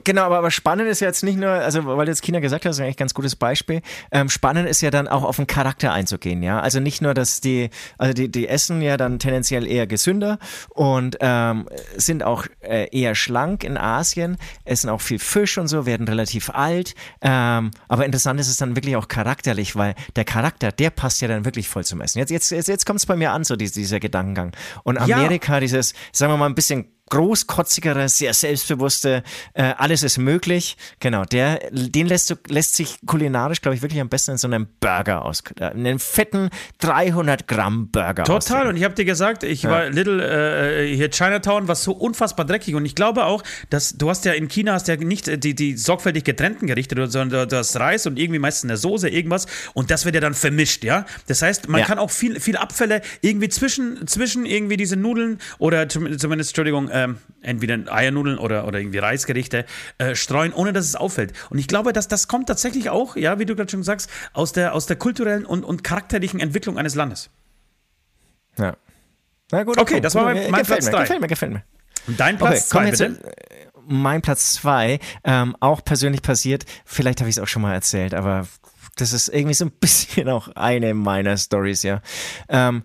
Genau, 0.07 0.23
aber, 0.23 0.39
aber 0.39 0.53
spannend 0.53 0.87
ist 0.87 1.01
ja 1.01 1.09
jetzt 1.09 1.25
nicht 1.25 1.37
nur, 1.37 1.51
also 1.51 1.85
weil 1.85 2.07
du 2.07 2.13
jetzt 2.13 2.23
China 2.23 2.39
gesagt 2.39 2.65
hast, 2.65 2.77
ist 2.77 2.81
eigentlich 2.81 2.95
ein 2.95 2.99
ganz 2.99 3.13
gutes 3.13 3.35
Beispiel. 3.35 3.83
Ähm, 4.13 4.29
spannend 4.29 4.69
ist 4.69 4.81
ja 4.81 4.93
dann 4.93 5.09
auch 5.09 5.25
auf 5.25 5.35
den 5.35 5.49
Charakter 5.49 5.93
einzugehen, 5.93 6.45
ja. 6.45 6.61
Also 6.61 6.79
nicht 6.79 7.03
nur, 7.03 7.13
dass 7.13 7.41
die, 7.41 7.71
also 7.99 8.15
die, 8.15 8.31
die 8.31 8.47
essen 8.47 8.81
ja 8.83 8.97
dann 8.97 9.19
tendenziell 9.19 9.67
eher 9.67 9.89
gesünder 9.89 10.39
und 10.69 11.17
ähm, 11.19 11.69
sind 11.97 12.23
auch 12.23 12.47
äh, 12.61 12.89
eher 12.97 13.17
schlank 13.17 13.65
in 13.65 13.77
Asien, 13.77 14.37
essen 14.65 14.91
auch 14.91 15.01
viel 15.01 15.19
Fisch 15.19 15.59
und 15.59 15.67
so, 15.67 15.87
werden 15.87 16.07
relativ 16.07 16.51
alt. 16.51 16.95
Ähm, 17.21 17.73
aber 17.89 18.07
interessant 18.07 18.39
ist 18.39 18.47
es 18.47 18.59
dann 18.59 18.77
wirklich 18.77 18.95
auch 18.95 19.09
charakterlich, 19.09 19.75
weil 19.75 19.97
der 20.15 20.25
Charakter, 20.25 20.71
der 20.71 20.91
passt 20.91 21.21
ja 21.21 21.27
dann 21.27 21.45
wirklich 21.45 21.69
voll 21.69 21.85
zum 21.85 22.01
Essen. 22.01 22.21
Jetzt, 22.21 22.31
jetzt, 22.31 22.53
jetzt, 22.53 22.69
jetzt 22.69 22.87
kommt 22.87 23.01
es 23.01 23.07
bei 23.07 23.17
mir 23.17 23.33
an, 23.33 23.43
so 23.43 23.57
dieser, 23.57 23.75
dieser 23.75 23.99
Gedankengang. 23.99 24.53
Und 24.85 25.05
Ja. 25.05 25.17
Amerika, 25.17 25.59
dieses, 25.59 25.95
sagen 26.13 26.33
wir 26.33 26.37
mal, 26.37 26.47
ein 26.47 26.55
bisschen 26.55 26.96
großkotzigere, 27.11 28.09
sehr 28.09 28.35
selbstbewusste, 28.35 29.23
äh, 29.55 29.63
alles 29.77 30.03
ist 30.03 30.19
möglich. 30.19 30.77
Genau, 31.01 31.25
der, 31.25 31.61
den 31.71 32.07
lässt, 32.07 32.35
lässt 32.49 32.77
sich 32.77 32.97
kulinarisch, 33.07 33.61
glaube 33.61 33.75
ich, 33.75 33.83
wirklich 33.83 34.01
am 34.01 34.09
besten 34.09 34.33
in 34.33 34.39
so 34.39 34.47
einem 34.49 34.67
Burger 34.81 35.25
aus, 35.25 35.43
äh, 35.61 35.73
in 35.73 35.87
einem 35.87 35.99
fetten 35.99 36.51
300 36.81 37.49
Gramm 37.49 37.89
Burger 37.91 38.25
Total, 38.25 38.37
ausdrücken. 38.37 38.69
und 38.69 38.77
ich 38.77 38.85
habe 38.85 38.95
dir 38.95 39.05
gesagt, 39.05 39.43
ich 39.43 39.65
war 39.65 39.89
Little 39.91 40.23
äh, 40.85 40.95
hier 40.97 41.11
Chinatown, 41.11 41.69
was 41.69 41.83
so 41.85 41.93
unfassbar 41.93 42.45
dreckig 42.47 42.75
und 42.75 42.85
ich 42.85 42.95
glaube 42.95 43.25
auch, 43.25 43.43
dass 43.71 43.97
du 43.97 44.09
hast 44.11 44.25
ja 44.25 44.33
in 44.33 44.49
China 44.49 44.73
hast 44.75 44.89
ja 44.89 44.97
nicht 44.97 45.29
äh, 45.29 45.39
die, 45.39 45.55
die 45.55 45.77
sorgfältig 45.77 46.25
getrennten 46.25 46.67
Gerichte, 46.67 46.95
sondern 47.09 47.49
du 47.49 47.57
hast 47.57 47.77
Reis 47.79 48.07
und 48.07 48.19
irgendwie 48.19 48.39
meistens 48.39 48.71
eine 48.71 48.77
Soße, 48.77 49.09
irgendwas 49.09 49.47
und 49.75 49.91
das 49.91 50.05
wird 50.05 50.15
ja 50.15 50.21
dann 50.21 50.35
vermischt, 50.35 50.85
ja. 50.85 51.07
Das 51.27 51.43
heißt, 51.43 51.69
man 51.69 51.81
Ja. 51.81 51.87
kann 51.87 51.99
auch 51.99 52.11
viel, 52.11 52.41
viel 52.41 52.57
Abfälle 52.57 53.03
irgendwie 53.21 53.49
zwischen, 53.49 54.07
zwischen 54.07 54.47
irgendwie 54.47 54.77
diese 54.77 54.97
Nudeln 54.97 55.39
oder 55.59 55.89
zum- 55.89 56.19
zumindest, 56.19 56.51
Entschuldigung, 56.51 56.89
ähm, 57.05 57.19
entweder 57.43 57.93
Eiernudeln 57.93 58.39
oder, 58.39 58.67
oder 58.67 58.79
irgendwie 58.81 58.99
Reisgerichte 58.99 59.65
äh, 59.99 60.15
streuen, 60.15 60.53
ohne 60.53 60.73
dass 60.73 60.87
es 60.87 60.97
auffällt. 60.97 61.33
Und 61.51 61.59
ich 61.59 61.69
glaube, 61.69 61.93
dass 61.93 62.09
das 62.09 62.27
kommt 62.29 62.47
tatsächlich 62.49 62.91
auch, 62.91 63.17
ja, 63.17 63.39
wie 63.39 63.45
du 63.47 63.55
gerade 63.55 63.71
schon 63.71 63.83
sagst, 63.83 64.11
aus 64.33 64.53
der, 64.53 64.75
aus 64.75 64.87
der 64.87 64.97
kulturellen 64.97 65.45
und, 65.45 65.65
und 65.65 65.85
charakterlichen 65.85 66.41
Entwicklung 66.41 66.79
eines 66.79 66.95
Landes. 66.95 67.31
Ja. 68.59 68.77
Na 69.53 69.63
gut, 69.63 69.79
Okay, 69.79 70.01
das 70.01 70.15
war 70.15 70.25
mein- 70.25 70.51
mein 70.51 70.61
gefällt 70.63 70.67
Platz 70.67 70.85
mir, 70.87 70.91
drei. 70.93 71.03
Gefällt 71.03 71.21
mir, 71.21 71.27
gefällt 71.29 71.53
mir. 71.53 71.63
Und 72.07 72.19
dein 72.19 72.37
Okay, 72.37 72.45
Platz 72.47 72.71
kommen 72.71 72.93
zwei, 72.95 72.99
wir 73.05 73.09
bitte? 73.15 73.27
jetzt 73.29 73.39
äh, 73.53 73.67
mein 73.89 74.23
Platz 74.23 74.55
zwei, 74.55 74.99
ähm, 75.25 75.57
auch 75.61 75.85
persönlich 75.85 76.23
passiert, 76.23 76.65
vielleicht 76.85 77.21
habe 77.21 77.31
ich 77.31 77.37
es 77.37 77.43
auch 77.43 77.47
schon 77.49 77.63
mal 77.63 77.75
erzählt, 77.75 78.15
aber 78.15 78.47
das 78.97 79.13
ist 79.13 79.29
irgendwie 79.29 79.55
so 79.55 79.67
ein 79.67 79.71
bisschen 79.81 80.29
auch 80.29 80.49
eine 80.57 80.95
meiner 80.95 81.37
Stories, 81.37 81.83
ja. 81.85 82.01
Ähm, 82.49 82.83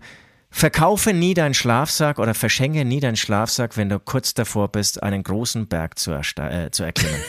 verkaufe 0.52 1.12
nie 1.12 1.34
deinen 1.34 1.54
Schlafsack 1.54 2.18
oder 2.18 2.34
verschenke 2.34 2.84
nie 2.84 3.00
deinen 3.00 3.16
Schlafsack, 3.16 3.76
wenn 3.76 3.88
du 3.88 3.98
kurz 3.98 4.34
davor 4.34 4.68
bist, 4.68 5.02
einen 5.02 5.22
großen 5.24 5.66
Berg 5.66 5.98
zu, 5.98 6.12
äh, 6.12 6.70
zu 6.70 6.84
erklimmen. 6.84 7.20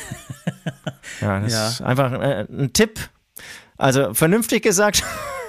ja, 1.22 1.40
das 1.40 1.54
Ja. 1.54 1.68
ist 1.70 1.82
einfach 1.82 2.12
äh, 2.14 2.46
ein 2.50 2.74
Tipp. 2.74 3.00
Also 3.78 4.14
vernünftig 4.14 4.62
gesagt, 4.64 5.04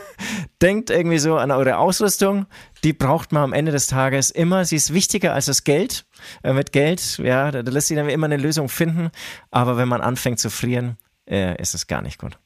denkt 0.62 0.91
irgendwie 0.91 1.18
so 1.18 1.37
an 1.37 1.51
eure 1.51 1.77
Ausrüstung. 1.77 2.47
Die 2.85 2.93
braucht 2.93 3.33
man 3.33 3.43
am 3.43 3.53
Ende 3.53 3.72
des 3.72 3.87
Tages 3.89 4.31
immer. 4.31 4.64
Sie 4.64 4.77
ist 4.77 4.95
wichtiger 4.95 5.35
als 5.35 5.47
das 5.47 5.64
Geld. 5.64 6.07
Äh, 6.43 6.53
mit 6.53 6.72
Geld, 6.72 7.18
ja, 7.18 7.51
da, 7.51 7.62
da 7.62 7.70
lässt 7.72 7.89
sich 7.89 7.97
dann 7.97 8.09
immer 8.09 8.27
eine 8.27 8.37
Lösung 8.37 8.68
finden. 8.68 9.11
Aber 9.51 9.77
wenn 9.77 9.89
man 9.89 10.01
anfängt 10.01 10.39
zu 10.39 10.49
frieren, 10.49 10.97
äh, 11.29 11.61
ist 11.61 11.75
es 11.75 11.87
gar 11.87 12.03
nicht 12.03 12.18
gut. 12.18 12.39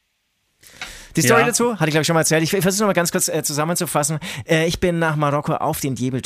Die 1.17 1.23
Story 1.23 1.41
Ja. 1.41 1.47
dazu 1.49 1.73
hatte 1.79 1.87
ich, 1.87 1.91
glaube 1.93 2.03
ich, 2.03 2.07
schon 2.07 2.15
mal 2.15 2.21
erzählt. 2.21 2.43
Ich 2.43 2.51
versuche 2.51 2.83
noch 2.83 2.89
mal 2.89 2.93
ganz 2.93 3.13
kurz 3.13 3.29
äh, 3.29 3.43
zusammenzufassen. 3.43 4.19
Äh, 4.49 4.67
ich 4.67 4.81
bin 4.81 4.99
nach 4.99 5.17
Marokko 5.17 5.55
auf 5.55 5.81
den 5.81 5.95
Jebel 5.95 6.23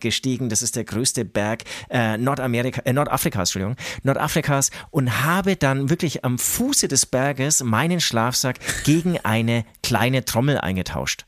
gestiegen. 0.00 0.48
Das 0.48 0.62
ist 0.62 0.76
der 0.76 0.84
größte 0.84 1.24
Berg 1.24 1.64
äh, 1.90 2.16
Nordamerika, 2.16 2.82
äh, 2.84 2.92
Nordafrikas, 2.92 3.48
Entschuldigung, 3.50 3.76
Nordafrikas 4.02 4.70
und 4.90 5.24
habe 5.24 5.56
dann 5.56 5.90
wirklich 5.90 6.24
am 6.24 6.38
Fuße 6.38 6.88
des 6.88 7.06
Berges 7.06 7.62
meinen 7.62 8.00
Schlafsack 8.00 8.56
gegen 8.84 9.18
eine 9.24 9.64
kleine 9.82 10.24
Trommel 10.24 10.58
eingetauscht. 10.58 11.26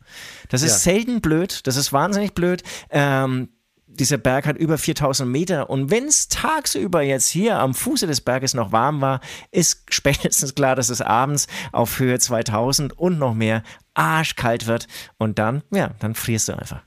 Das 0.48 0.62
ist 0.62 0.70
Ja. 0.84 0.92
selten 0.92 1.20
blöd. 1.20 1.66
Das 1.66 1.76
ist 1.76 1.92
wahnsinnig 1.92 2.34
blöd. 2.34 2.62
Ähm, 2.90 3.48
dieser 3.94 4.18
Berg 4.18 4.46
hat 4.46 4.56
über 4.56 4.78
4000 4.78 5.30
Meter 5.30 5.70
und 5.70 5.90
wenn 5.90 6.04
es 6.04 6.28
tagsüber 6.28 7.02
jetzt 7.02 7.28
hier 7.28 7.58
am 7.58 7.74
Fuße 7.74 8.06
des 8.06 8.20
Berges 8.20 8.54
noch 8.54 8.72
warm 8.72 9.00
war, 9.00 9.20
ist 9.50 9.84
spätestens 9.90 10.54
klar, 10.54 10.76
dass 10.76 10.88
es 10.88 11.00
abends 11.00 11.46
auf 11.72 11.98
Höhe 11.98 12.18
2000 12.18 12.98
und 12.98 13.18
noch 13.18 13.34
mehr 13.34 13.62
arschkalt 13.94 14.66
wird 14.66 14.88
und 15.18 15.38
dann, 15.38 15.62
ja, 15.70 15.90
dann 16.00 16.14
frierst 16.14 16.48
du 16.48 16.58
einfach. 16.58 16.82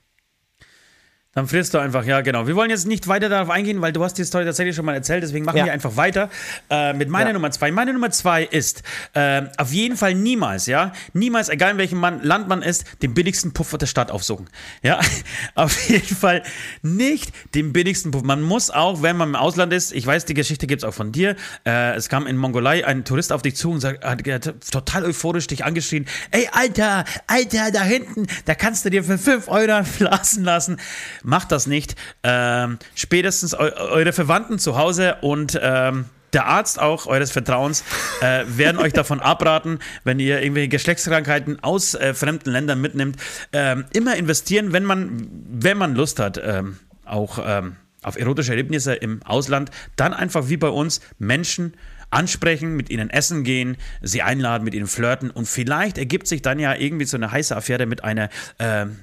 Dann 1.34 1.46
frierst 1.46 1.74
du 1.74 1.78
einfach, 1.78 2.04
ja, 2.04 2.22
genau. 2.22 2.46
Wir 2.46 2.56
wollen 2.56 2.70
jetzt 2.70 2.86
nicht 2.86 3.06
weiter 3.06 3.28
darauf 3.28 3.50
eingehen, 3.50 3.82
weil 3.82 3.92
du 3.92 4.02
hast 4.02 4.14
die 4.14 4.24
Story 4.24 4.46
tatsächlich 4.46 4.74
schon 4.74 4.86
mal 4.86 4.94
erzählt, 4.94 5.22
deswegen 5.22 5.44
machen 5.44 5.58
Ja. 5.58 5.66
wir 5.66 5.72
einfach 5.74 5.94
weiter 5.96 6.30
äh, 6.70 6.94
mit 6.94 7.10
meiner 7.10 7.28
Ja. 7.28 7.32
Nummer 7.34 7.50
zwei. 7.50 7.70
Meine 7.70 7.92
Nummer 7.92 8.10
zwei 8.10 8.44
ist 8.44 8.82
äh, 9.12 9.42
auf 9.58 9.70
jeden 9.70 9.98
Fall 9.98 10.14
niemals, 10.14 10.64
ja, 10.66 10.92
niemals, 11.12 11.50
egal 11.50 11.72
in 11.72 11.78
welchem 11.78 11.98
Mann, 12.00 12.22
Land 12.22 12.48
man 12.48 12.62
ist, 12.62 12.86
den 13.02 13.12
billigsten 13.12 13.52
Puff 13.52 13.76
der 13.76 13.86
Stadt 13.86 14.10
aufsuchen. 14.10 14.48
Ja, 14.82 15.00
auf 15.54 15.88
jeden 15.90 16.16
Fall 16.16 16.42
nicht 16.80 17.30
den 17.54 17.74
billigsten 17.74 18.10
Puff. 18.10 18.22
Man 18.22 18.40
muss 18.42 18.70
auch, 18.70 19.02
wenn 19.02 19.16
man 19.18 19.28
im 19.28 19.36
Ausland 19.36 19.72
ist, 19.74 19.92
ich 19.92 20.06
weiß, 20.06 20.24
die 20.24 20.34
Geschichte 20.34 20.66
gibt 20.66 20.82
es 20.82 20.88
auch 20.88 20.94
von 20.94 21.12
dir, 21.12 21.36
äh, 21.66 21.94
es 21.94 22.08
kam 22.08 22.26
in 22.26 22.36
Mongolei 22.38 22.86
ein 22.86 23.04
Tourist 23.04 23.32
auf 23.32 23.42
dich 23.42 23.54
zu 23.54 23.70
und 23.70 23.80
sagt, 23.80 24.02
hat, 24.02 24.26
hat 24.26 24.54
total 24.72 25.04
euphorisch 25.04 25.46
dich 25.46 25.62
angeschrien, 25.62 26.06
ey, 26.30 26.48
Alter, 26.52 27.04
Alter, 27.26 27.70
da 27.70 27.82
hinten, 27.84 28.26
da 28.46 28.54
kannst 28.54 28.86
du 28.86 28.90
dir 28.90 29.04
für 29.04 29.18
5 29.18 29.46
Euro 29.48 29.82
blasen 29.98 30.42
lassen. 30.42 30.80
Macht 31.22 31.52
das 31.52 31.66
nicht. 31.66 31.96
Ähm, 32.22 32.78
spätestens 32.94 33.54
eu 33.54 33.70
eure 33.70 34.12
Verwandten 34.12 34.58
zu 34.58 34.76
Hause 34.76 35.16
und 35.20 35.58
ähm, 35.60 36.06
der 36.32 36.46
Arzt 36.46 36.78
auch 36.78 37.06
eures 37.06 37.30
Vertrauens 37.30 37.84
äh, 38.20 38.44
werden 38.46 38.78
euch 38.78 38.92
davon 38.92 39.20
abraten, 39.20 39.78
wenn 40.04 40.18
ihr 40.18 40.42
irgendwelche 40.42 40.68
Geschlechtskrankheiten 40.68 41.62
aus 41.62 41.94
äh, 41.94 42.14
fremden 42.14 42.50
Ländern 42.50 42.80
mitnimmt. 42.80 43.16
Ähm, 43.52 43.86
immer 43.92 44.16
investieren, 44.16 44.72
wenn 44.72 44.84
man, 44.84 45.28
wenn 45.48 45.78
man 45.78 45.94
Lust 45.94 46.18
hat, 46.18 46.40
ähm, 46.42 46.78
auch 47.04 47.38
ähm, 47.42 47.76
auf 48.02 48.18
erotische 48.18 48.50
Erlebnisse 48.50 48.94
im 48.94 49.22
Ausland, 49.22 49.70
dann 49.96 50.12
einfach 50.12 50.48
wie 50.48 50.56
bei 50.56 50.68
uns 50.68 51.00
Menschen 51.18 51.74
ansprechen, 52.10 52.76
mit 52.76 52.90
ihnen 52.90 53.10
essen 53.10 53.44
gehen, 53.44 53.76
sie 54.00 54.22
einladen, 54.22 54.64
mit 54.64 54.74
ihnen 54.74 54.86
flirten 54.86 55.30
und 55.30 55.46
vielleicht 55.46 55.98
ergibt 55.98 56.26
sich 56.26 56.40
dann 56.40 56.58
ja 56.58 56.74
irgendwie 56.74 57.04
so 57.04 57.16
eine 57.16 57.30
heiße 57.30 57.54
Affäre 57.54 57.86
mit 57.86 58.02
einer 58.04 58.30
ähm, 58.58 58.98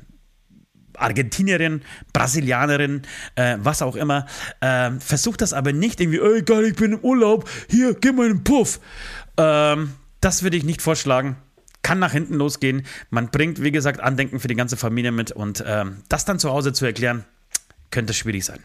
Argentinierin, 0.99 1.81
Brasilianerin, 2.13 3.03
äh, 3.35 3.57
was 3.59 3.81
auch 3.81 3.95
immer. 3.95 4.25
Ähm, 4.61 5.01
versucht 5.01 5.41
das 5.41 5.53
aber 5.53 5.73
nicht 5.73 5.99
irgendwie, 5.99 6.19
ey 6.19 6.41
geil, 6.43 6.65
ich 6.65 6.75
bin 6.75 6.93
im 6.93 6.99
Urlaub, 6.99 7.49
hier, 7.69 7.93
gib 7.93 8.15
mal 8.15 8.29
einen 8.29 8.43
Puff. 8.43 8.79
Ähm, 9.37 9.93
das 10.21 10.43
würde 10.43 10.57
ich 10.57 10.63
nicht 10.63 10.81
vorschlagen. 10.81 11.37
Kann 11.81 11.99
nach 11.99 12.11
hinten 12.11 12.33
losgehen. 12.33 12.85
Man 13.11 13.29
bringt, 13.29 13.61
wie 13.61 13.71
gesagt, 13.71 13.99
Andenken 13.99 14.39
für 14.39 14.47
die 14.47 14.55
ganze 14.55 14.75
Familie 14.77 15.11
mit 15.11 15.31
und 15.31 15.63
ähm, 15.67 16.01
das 16.09 16.25
dann 16.25 16.39
zu 16.39 16.49
Hause 16.49 16.73
zu 16.73 16.85
erklären, 16.85 17.25
könnte 17.91 18.13
schwierig 18.13 18.43
sein. 18.43 18.59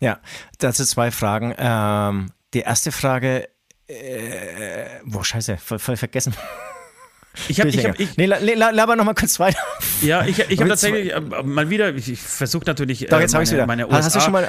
Ja, 0.00 0.20
dazu 0.58 0.84
zwei 0.84 1.10
Fragen. 1.10 1.54
Ähm, 1.56 2.30
die 2.52 2.60
erste 2.60 2.92
Frage, 2.92 3.48
äh, 3.86 5.00
boah, 5.04 5.24
scheiße, 5.24 5.56
voll, 5.56 5.78
voll 5.78 5.96
vergessen. 5.96 6.34
Ich 7.48 7.60
habe, 7.60 7.68
ich 7.68 7.84
hab, 7.84 7.98
ich, 7.98 8.16
nee, 8.16 8.26
la, 8.26 8.38
la, 8.38 8.70
laber 8.70 8.96
noch 8.96 9.04
mal 9.04 9.14
kurz 9.14 9.40
weiter. 9.40 9.58
ja, 10.02 10.24
ich, 10.24 10.38
ich 10.38 10.60
habe 10.60 10.70
tatsächlich 10.70 11.12
äh, 11.12 11.20
mal 11.20 11.68
wieder, 11.70 11.94
ich, 11.94 12.10
ich 12.10 12.20
versuche 12.20 12.64
natürlich 12.66 13.06
Doch, 13.06 13.18
äh, 13.18 13.22
jetzt 13.22 13.34
habe 13.34 13.44
ich 13.44 13.50
meine, 13.50 13.58
wieder. 13.58 13.66
meine 13.66 13.86
USA, 13.86 13.96
Hast 13.96 14.16
du 14.16 14.20
schon 14.20 14.32
mal, 14.32 14.48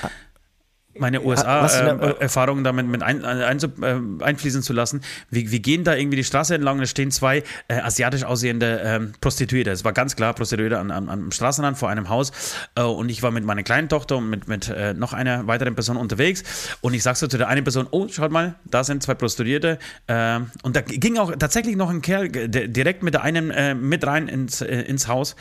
meine 0.97 1.17
hast 1.23 1.79
du 1.79 1.85
denn- 1.85 1.99
USA-Erfahrungen 1.99 2.63
damit 2.63 2.87
mit 2.87 3.03
ein, 3.03 3.23
ein, 3.23 3.59
äh, 3.59 4.23
einfließen 4.23 4.61
zu 4.61 4.73
lassen. 4.73 5.01
Wir, 5.29 5.51
wir 5.51 5.59
gehen 5.59 5.83
da 5.83 5.95
irgendwie 5.95 6.17
die 6.17 6.23
Straße 6.23 6.55
entlang, 6.55 6.79
da 6.79 6.85
stehen 6.85 7.11
zwei 7.11 7.43
äh, 7.67 7.79
asiatisch 7.81 8.23
aussehende 8.23 8.81
ähm, 8.83 9.13
Prostituierte. 9.21 9.71
Es 9.71 9.83
war 9.83 9.93
ganz 9.93 10.15
klar 10.15 10.33
Prostituierte 10.33 10.79
an, 10.79 10.91
an, 10.91 11.09
am 11.09 11.31
Straßenrand 11.31 11.77
vor 11.77 11.89
einem 11.89 12.09
Haus. 12.09 12.31
Äh, 12.75 12.81
und 12.81 13.09
ich 13.09 13.23
war 13.23 13.31
mit 13.31 13.45
meiner 13.45 13.63
kleinen 13.63 13.89
Tochter 13.89 14.17
und 14.17 14.29
mit, 14.29 14.47
mit 14.47 14.69
äh, 14.69 14.93
noch 14.93 15.13
einer 15.13 15.47
weiteren 15.47 15.75
Person 15.75 15.97
unterwegs. 15.97 16.43
Und 16.81 16.93
ich 16.93 17.03
sag 17.03 17.15
so 17.17 17.27
zu 17.27 17.37
der 17.37 17.47
einen 17.47 17.63
Person, 17.63 17.87
oh, 17.91 18.07
schaut 18.07 18.31
mal, 18.31 18.55
da 18.65 18.83
sind 18.83 19.03
zwei 19.03 19.15
Prostituierte. 19.15 19.79
Äh, 20.07 20.39
und 20.63 20.75
da 20.75 20.81
ging 20.81 21.17
auch 21.17 21.35
tatsächlich 21.35 21.75
noch 21.75 21.89
ein 21.89 22.01
Kerl 22.01 22.35
äh, 22.35 22.67
direkt 22.67 23.03
mit 23.03 23.13
der 23.13 23.23
einen 23.23 23.51
äh, 23.51 23.75
mit 23.75 24.05
rein 24.05 24.27
ins, 24.27 24.61
äh, 24.61 24.81
ins 24.81 25.07
Haus. 25.07 25.35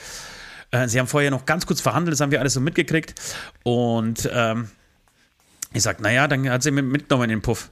Äh, 0.70 0.88
Sie 0.88 0.98
haben 0.98 1.06
vorher 1.06 1.30
noch 1.30 1.46
ganz 1.46 1.66
kurz 1.66 1.80
verhandelt, 1.80 2.12
das 2.12 2.20
haben 2.20 2.32
wir 2.32 2.40
alles 2.40 2.54
so 2.54 2.60
mitgekriegt. 2.60 3.14
Und 3.62 4.28
ähm, 4.32 4.68
ich 5.74 5.82
sag, 5.82 6.00
naja, 6.00 6.26
dann 6.28 6.48
hat 6.48 6.62
sie 6.62 6.70
ihn 6.70 6.88
mitgenommen 6.88 7.24
in 7.24 7.30
den 7.30 7.42
Puff. 7.42 7.70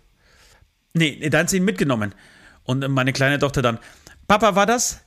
Nee, 0.92 1.28
dann 1.30 1.42
hat 1.42 1.50
sie 1.50 1.56
ihn 1.58 1.64
mitgenommen. 1.64 2.14
Und 2.64 2.86
meine 2.88 3.12
kleine 3.12 3.38
Tochter 3.38 3.62
dann, 3.62 3.78
Papa, 4.28 4.54
war 4.54 4.66
das? 4.66 5.00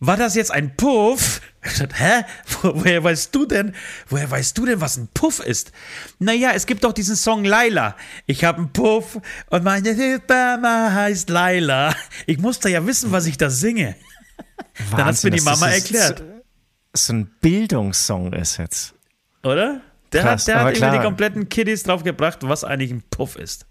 War 0.00 0.16
das 0.16 0.34
jetzt 0.34 0.50
ein 0.50 0.76
Puff? 0.76 1.40
Ich 1.64 1.72
sag, 1.72 1.98
hä? 1.98 2.24
Wo, 2.62 2.74
woher 2.74 3.02
weißt 3.02 3.34
du 3.34 3.46
denn? 3.46 3.74
Woher 4.08 4.30
weißt 4.30 4.56
du 4.58 4.66
denn, 4.66 4.80
was 4.80 4.96
ein 4.96 5.08
Puff 5.14 5.40
ist? 5.40 5.72
Naja, 6.18 6.50
es 6.54 6.66
gibt 6.66 6.84
doch 6.84 6.92
diesen 6.92 7.16
Song 7.16 7.44
Laila. 7.44 7.96
Ich 8.26 8.44
habe 8.44 8.58
einen 8.58 8.72
Puff 8.72 9.18
und 9.48 9.64
meine 9.64 10.20
Mama 10.28 10.92
heißt 10.92 11.30
Laila. 11.30 11.94
Ich 12.26 12.38
musste 12.38 12.68
ja 12.68 12.86
wissen, 12.86 13.12
was 13.12 13.26
ich 13.26 13.38
da 13.38 13.48
singe. 13.48 13.96
Dann 14.90 15.06
hat's 15.06 15.22
mir 15.22 15.30
die 15.30 15.44
Wahnsinn, 15.44 15.60
Mama 15.60 15.72
erklärt. 15.72 16.18
So, 16.92 17.06
so 17.06 17.12
ein 17.14 17.26
Bildungssong 17.40 18.32
ist 18.34 18.58
jetzt. 18.58 18.94
Oder? 19.42 19.80
Der 20.14 20.22
Krass, 20.22 20.42
hat, 20.42 20.48
der 20.48 20.60
hat 20.62 20.76
irgendwie 20.76 20.98
die 20.98 21.04
kompletten 21.04 21.48
Kiddies 21.48 21.82
draufgebracht, 21.82 22.38
was 22.42 22.64
eigentlich 22.64 22.90
ein 22.90 23.02
Puff 23.10 23.36
ist. 23.36 23.66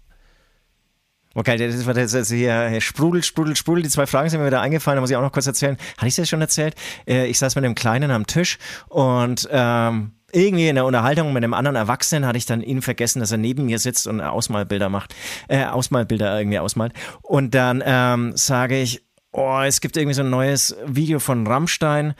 Okay, 1.36 1.56
das 1.56 1.84
war 1.84 1.96
jetzt 1.96 2.30
hier, 2.30 2.68
hier 2.68 2.80
Sprudel, 2.80 3.24
Sprudel, 3.24 3.56
Sprudel. 3.56 3.82
Die 3.82 3.88
zwei 3.88 4.06
Fragen 4.06 4.30
sind 4.30 4.40
mir 4.40 4.46
wieder 4.46 4.60
eingefallen, 4.60 4.96
da 4.96 5.00
muss 5.00 5.10
ich 5.10 5.16
auch 5.16 5.22
noch 5.22 5.32
kurz 5.32 5.48
erzählen. 5.48 5.76
Hatte 5.96 6.06
ich 6.06 6.14
das 6.14 6.28
schon 6.28 6.40
erzählt? 6.40 6.76
Äh, 7.08 7.26
Ich 7.26 7.40
saß 7.40 7.56
mit 7.56 7.64
einem 7.64 7.74
Kleinen 7.74 8.12
am 8.12 8.26
Tisch 8.26 8.58
und 8.88 9.48
ähm, 9.50 10.12
irgendwie 10.30 10.68
in 10.68 10.76
der 10.76 10.84
Unterhaltung 10.84 11.32
mit 11.32 11.42
einem 11.42 11.54
anderen 11.54 11.76
Erwachsenen 11.76 12.26
hatte 12.26 12.38
ich 12.38 12.46
dann 12.46 12.60
ihn 12.60 12.82
vergessen, 12.82 13.20
dass 13.20 13.32
er 13.32 13.38
neben 13.38 13.66
mir 13.66 13.78
sitzt 13.78 14.06
und 14.06 14.20
Ausmalbilder 14.20 14.88
macht, 14.88 15.14
äh, 15.48 15.64
Ausmalbilder 15.64 16.38
irgendwie 16.38 16.58
ausmalt. 16.58 16.92
Und 17.22 17.54
dann 17.54 17.82
ähm, 17.84 18.36
sage 18.36 18.80
ich, 18.80 19.04
oh, 19.32 19.60
es 19.64 19.80
gibt 19.80 19.96
irgendwie 19.96 20.14
so 20.14 20.22
ein 20.22 20.30
neues 20.30 20.76
Video 20.86 21.18
von 21.18 21.46
Rammstein, 21.46 22.14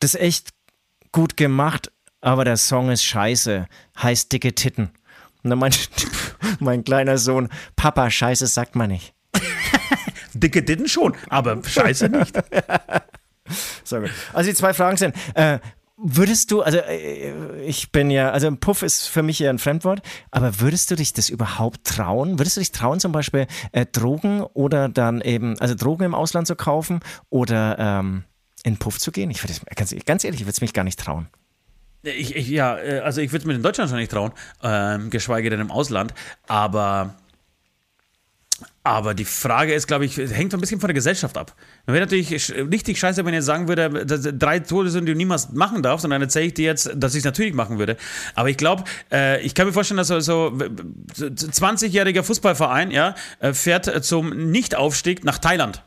das 0.00 0.14
ist 0.14 0.20
echt 0.20 0.48
gut 1.12 1.36
gemacht, 1.36 1.92
aber 2.20 2.44
der 2.44 2.56
Song 2.56 2.90
ist 2.90 3.04
scheiße, 3.04 3.66
heißt 4.00 4.32
dicke 4.32 4.54
Titten. 4.54 4.90
Und 5.42 5.50
dann 5.50 5.58
meinte 5.58 5.78
mein 6.60 6.84
kleiner 6.84 7.18
Sohn, 7.18 7.48
Papa, 7.76 8.10
scheiße 8.10 8.46
sagt 8.46 8.76
man 8.76 8.90
nicht. 8.90 9.14
Dicke 10.34 10.62
Ditten 10.62 10.88
schon, 10.88 11.16
aber 11.28 11.62
scheiße 11.62 12.08
nicht. 12.08 12.36
So 13.82 13.98
gut. 13.98 14.10
Also 14.32 14.48
die 14.48 14.54
zwei 14.54 14.72
Fragen 14.72 14.96
sind, 14.96 15.16
äh, 15.34 15.58
würdest 15.96 16.52
du, 16.52 16.62
also 16.62 16.78
äh, 16.78 17.64
ich 17.64 17.90
bin 17.90 18.08
ja, 18.08 18.30
also 18.30 18.48
Puff 18.54 18.82
ist 18.82 19.08
für 19.08 19.24
mich 19.24 19.40
eher 19.40 19.50
ein 19.50 19.58
Fremdwort, 19.58 20.02
aber 20.30 20.60
würdest 20.60 20.92
du 20.92 20.94
dich 20.94 21.12
das 21.12 21.28
überhaupt 21.28 21.84
trauen? 21.84 22.38
Würdest 22.38 22.56
du 22.56 22.60
dich 22.60 22.70
trauen, 22.70 23.00
zum 23.00 23.10
Beispiel 23.10 23.48
äh, 23.72 23.86
Drogen 23.86 24.42
oder 24.42 24.88
dann 24.88 25.20
eben, 25.20 25.58
also 25.58 25.74
Drogen 25.74 26.04
im 26.04 26.14
Ausland 26.14 26.46
zu 26.46 26.54
kaufen 26.54 27.00
oder 27.28 27.76
ähm, 27.80 28.22
in 28.62 28.76
Puff 28.76 29.00
zu 29.00 29.10
gehen? 29.10 29.32
Ich 29.32 29.42
würde 29.42 29.54
es, 29.54 29.62
ganz, 29.74 29.92
ganz 30.06 30.22
ehrlich, 30.22 30.40
ich 30.40 30.46
würde 30.46 30.54
es 30.54 30.60
mich 30.60 30.72
gar 30.72 30.84
nicht 30.84 31.00
trauen. 31.00 31.28
Ich, 32.02 32.34
ich, 32.34 32.48
ja, 32.48 32.78
äh, 32.78 33.00
also 33.00 33.20
ich 33.20 33.32
würde 33.32 33.42
es 33.42 33.46
mir 33.46 33.54
in 33.54 33.62
Deutschland 33.62 33.90
schon 33.90 33.98
nicht 33.98 34.10
trauen, 34.10 34.32
ähm, 34.62 35.10
geschweige 35.10 35.50
denn 35.50 35.60
im 35.60 35.70
Ausland. 35.70 36.14
Aber, 36.48 37.14
aber 38.82 39.12
die 39.12 39.26
Frage 39.26 39.74
ist, 39.74 39.86
glaube 39.86 40.06
ich, 40.06 40.16
hängt 40.16 40.52
so 40.52 40.56
ein 40.56 40.60
bisschen 40.60 40.80
von 40.80 40.88
der 40.88 40.94
Gesellschaft 40.94 41.36
ab. 41.36 41.54
Wäre 41.84 42.00
natürlich 42.00 42.50
richtig 42.56 42.98
scheiße, 42.98 43.24
wenn 43.26 43.34
jetzt 43.34 43.44
sagen 43.44 43.68
würde, 43.68 44.06
drei 44.06 44.60
Tode 44.60 44.88
sind, 44.88 45.04
die 45.04 45.12
du 45.12 45.18
niemals 45.18 45.52
machen 45.52 45.82
darfst, 45.82 46.04
und 46.06 46.10
dann 46.10 46.22
erzähle 46.22 46.46
ich 46.46 46.54
dir 46.54 46.64
jetzt, 46.64 46.90
dass 46.94 47.14
ich 47.14 47.18
es 47.18 47.24
natürlich 47.24 47.52
machen 47.52 47.78
würde. 47.78 47.98
Aber 48.34 48.48
ich 48.48 48.56
glaube, 48.56 48.84
äh, 49.12 49.42
ich 49.42 49.54
kann 49.54 49.66
mir 49.66 49.74
vorstellen, 49.74 49.98
dass 49.98 50.08
so, 50.08 50.20
so 50.20 50.58
so 51.14 51.26
20-jähriger 51.26 52.22
Fußballverein 52.22 52.90
ja, 52.90 53.14
äh, 53.40 53.52
fährt 53.52 54.04
zum 54.04 54.50
Nichtaufstieg 54.50 55.24
nach 55.24 55.38
Thailand 55.38 55.82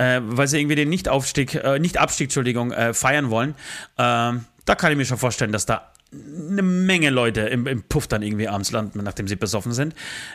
äh, 0.00 0.20
weil 0.22 0.48
sie 0.48 0.58
irgendwie 0.58 0.76
den 0.76 0.88
Nicht-Aufstieg, 0.88 1.54
äh, 1.54 1.78
Nicht-Abstieg, 1.78 2.26
Entschuldigung, 2.26 2.72
äh, 2.72 2.94
feiern 2.94 3.28
wollen. 3.28 3.54
Ähm, 3.98 4.46
da 4.64 4.74
kann 4.74 4.90
ich 4.92 4.98
mir 4.98 5.04
schon 5.04 5.18
vorstellen, 5.18 5.52
dass 5.52 5.66
da 5.66 5.92
eine 6.12 6.62
Menge 6.62 7.10
Leute 7.10 7.42
im, 7.42 7.66
im 7.66 7.82
Puff 7.84 8.06
dann 8.08 8.22
irgendwie 8.22 8.48
abends 8.48 8.72
landen, 8.72 9.02
nachdem 9.02 9.28
sie 9.28 9.36
besoffen 9.36 9.72
sind. 9.72 9.94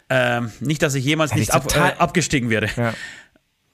Ähm, 0.09 0.51
nicht, 0.59 0.81
dass 0.81 0.95
ich 0.95 1.03
jemals 1.03 1.31
Hätte 1.31 1.39
nicht 1.39 1.49
ich 1.49 1.55
ab, 1.55 1.67
total- 1.67 1.91
äh, 1.91 1.95
abgestiegen 1.97 2.49
wäre. 2.49 2.67
Ja. 2.75 2.93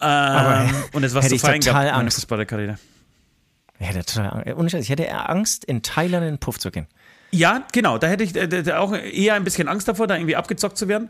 Ähm, 0.02 0.74
und 0.94 1.04
es 1.04 1.14
hätte 1.14 1.28
zu 1.28 1.38
gab 1.46 1.56
total 1.60 1.86
meiner 1.86 1.94
Angst. 1.98 2.16
Fußballerkarriere. 2.16 2.80
Ich 3.80 3.88
hätte, 3.88 4.04
total, 4.06 4.48
äh, 4.48 4.54
ohne 4.54 4.70
Scheiß, 4.70 4.84
ich 4.84 4.90
hätte 4.90 5.04
eher 5.04 5.30
Angst, 5.30 5.66
in 5.66 5.84
Thailand 5.84 6.24
in 6.24 6.34
den 6.34 6.40
Puff 6.40 6.60
zu 6.60 6.72
gehen. 6.72 6.88
Ja, 7.32 7.66
genau. 7.72 7.98
Da 7.98 8.08
hätte 8.08 8.24
ich 8.24 8.36
äh, 8.36 8.74
auch 8.74 8.94
eher 8.94 9.36
ein 9.36 9.44
bisschen 9.44 9.68
Angst 9.68 9.88
davor, 9.88 10.06
da 10.08 10.16
irgendwie 10.16 10.36
abgezockt 10.36 10.78
zu 10.78 10.88
werden. 10.88 11.10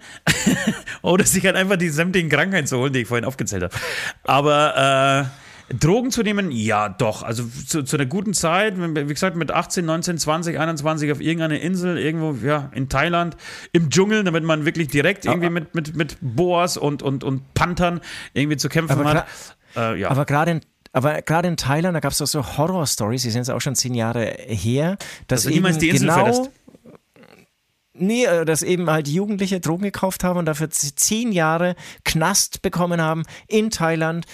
Oder 1.02 1.26
sich 1.26 1.46
halt 1.46 1.56
einfach 1.56 1.78
die 1.78 1.90
sämtlichen 1.90 2.30
Krankheiten 2.30 2.68
zu 2.68 2.78
holen, 2.78 2.94
die 2.94 3.00
ich 3.00 3.08
vorhin 3.08 3.26
aufgezählt 3.26 3.64
habe. 3.64 3.76
Aber 4.24 5.26
äh, 5.26 5.51
Drogen 5.80 6.12
zu 6.12 6.24
nehmen, 6.24 6.52
ja, 6.52 6.90
doch. 6.90 7.24
Also 7.24 7.44
zu, 7.46 7.84
zu 7.84 7.98
einer 7.98 8.06
guten 8.06 8.34
Zeit, 8.34 8.76
wie 8.78 9.06
gesagt, 9.06 9.36
mit 9.36 9.52
18, 9.52 9.86
19, 9.86 10.18
20, 10.18 10.60
21 10.60 11.12
auf 11.12 11.22
irgendeiner 11.22 11.60
Insel, 11.60 11.98
irgendwo, 11.98 12.36
ja, 12.46 12.70
in 12.74 12.90
Thailand, 12.90 13.38
im 13.72 13.90
Dschungel, 13.90 14.24
damit 14.24 14.44
man 14.44 14.66
wirklich 14.66 14.88
direkt 14.88 15.26
irgendwie 15.26 15.50
mit, 15.50 15.76
mit, 15.76 15.96
mit 15.96 16.18
Boas 16.22 16.78
und, 16.78 17.04
und, 17.04 17.24
und 17.24 17.54
Panthern 17.54 18.02
irgendwie 18.34 18.58
zu 18.58 18.70
kämpfen 18.70 19.00
Aber 19.00 19.14
hat. 19.14 19.26
Äh, 19.76 20.00
ja. 20.00 20.10
Aber 20.10 20.26
gerade 20.26 20.52
in 20.52 20.62
aber 20.94 21.22
gerade 21.22 21.48
in 21.48 21.56
Thailand, 21.56 21.96
da 21.96 22.02
gab 22.02 22.12
es 22.12 22.18
doch 22.18 22.28
so 22.28 22.58
Horror-Stories, 22.58 23.22
die 23.22 23.30
sind 23.30 23.40
jetzt 23.40 23.50
auch 23.50 23.62
schon 23.62 23.76
zehn 23.76 23.94
Jahre 23.94 24.26
her, 24.26 24.98
dass 25.28 25.44
Dass 25.44 25.44
du 25.44 25.50
niemals 25.52 25.78
eben 25.78 25.80
die 25.80 25.90
Insel 25.90 26.08
genau, 26.10 26.20
verlässt. 26.20 26.52
Nee, 27.94 28.26
äh, 28.26 28.46
dass 28.46 28.62
eben 28.62 28.90
halt 28.90 29.08
Jugendliche 29.08 29.60
Drogen 29.62 29.84
gekauft 29.84 30.24
haben 30.24 30.38
und 30.38 30.46
dafür 30.46 30.70
zehn 30.70 31.32
Jahre 31.32 31.76
Knast 32.04 32.62
bekommen 32.62 33.00
haben 33.00 33.24
in 33.48 33.70
Thailand 33.70 34.26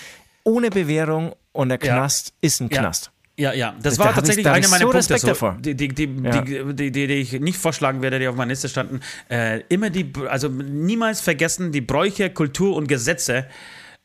ohne 0.48 0.70
Bewährung 0.70 1.36
und 1.52 1.70
der 1.70 1.80
Ja. 1.84 1.96
Knast 1.96 2.34
ist 2.42 2.62
ein 2.62 2.70
Ja. 2.72 2.80
Knast. 2.80 3.12
Ja, 3.40 3.54
ja, 3.54 3.76
das 3.84 3.96
Da 3.98 4.04
war 4.06 4.10
ich- 4.10 4.16
tatsächlich 4.16 4.46
ich 4.48 4.52
meiner 4.52 4.64
so 4.80 4.90
Punkte, 4.90 5.18
so, 5.36 5.52
die, 5.60 5.76
die, 5.76 5.90
die, 5.90 6.10
Ja. 6.24 6.42
die, 6.42 6.92
die, 6.92 7.04
ich 7.06 7.34
nicht 7.40 7.58
vorschlagen 7.60 8.02
werde, 8.02 8.18
die 8.18 8.28
auf 8.28 8.36
meiner 8.36 8.50
Liste 8.50 8.68
standen. 8.68 9.02
Äh, 9.30 9.62
immer 9.70 9.92
die, 9.92 10.12
also 10.28 10.48
niemals 10.50 11.22
vergessen, 11.22 11.72
die 11.72 11.82
Bräuche, 11.82 12.32
Kultur 12.32 12.76
und 12.76 12.88
Gesetze 12.88 13.46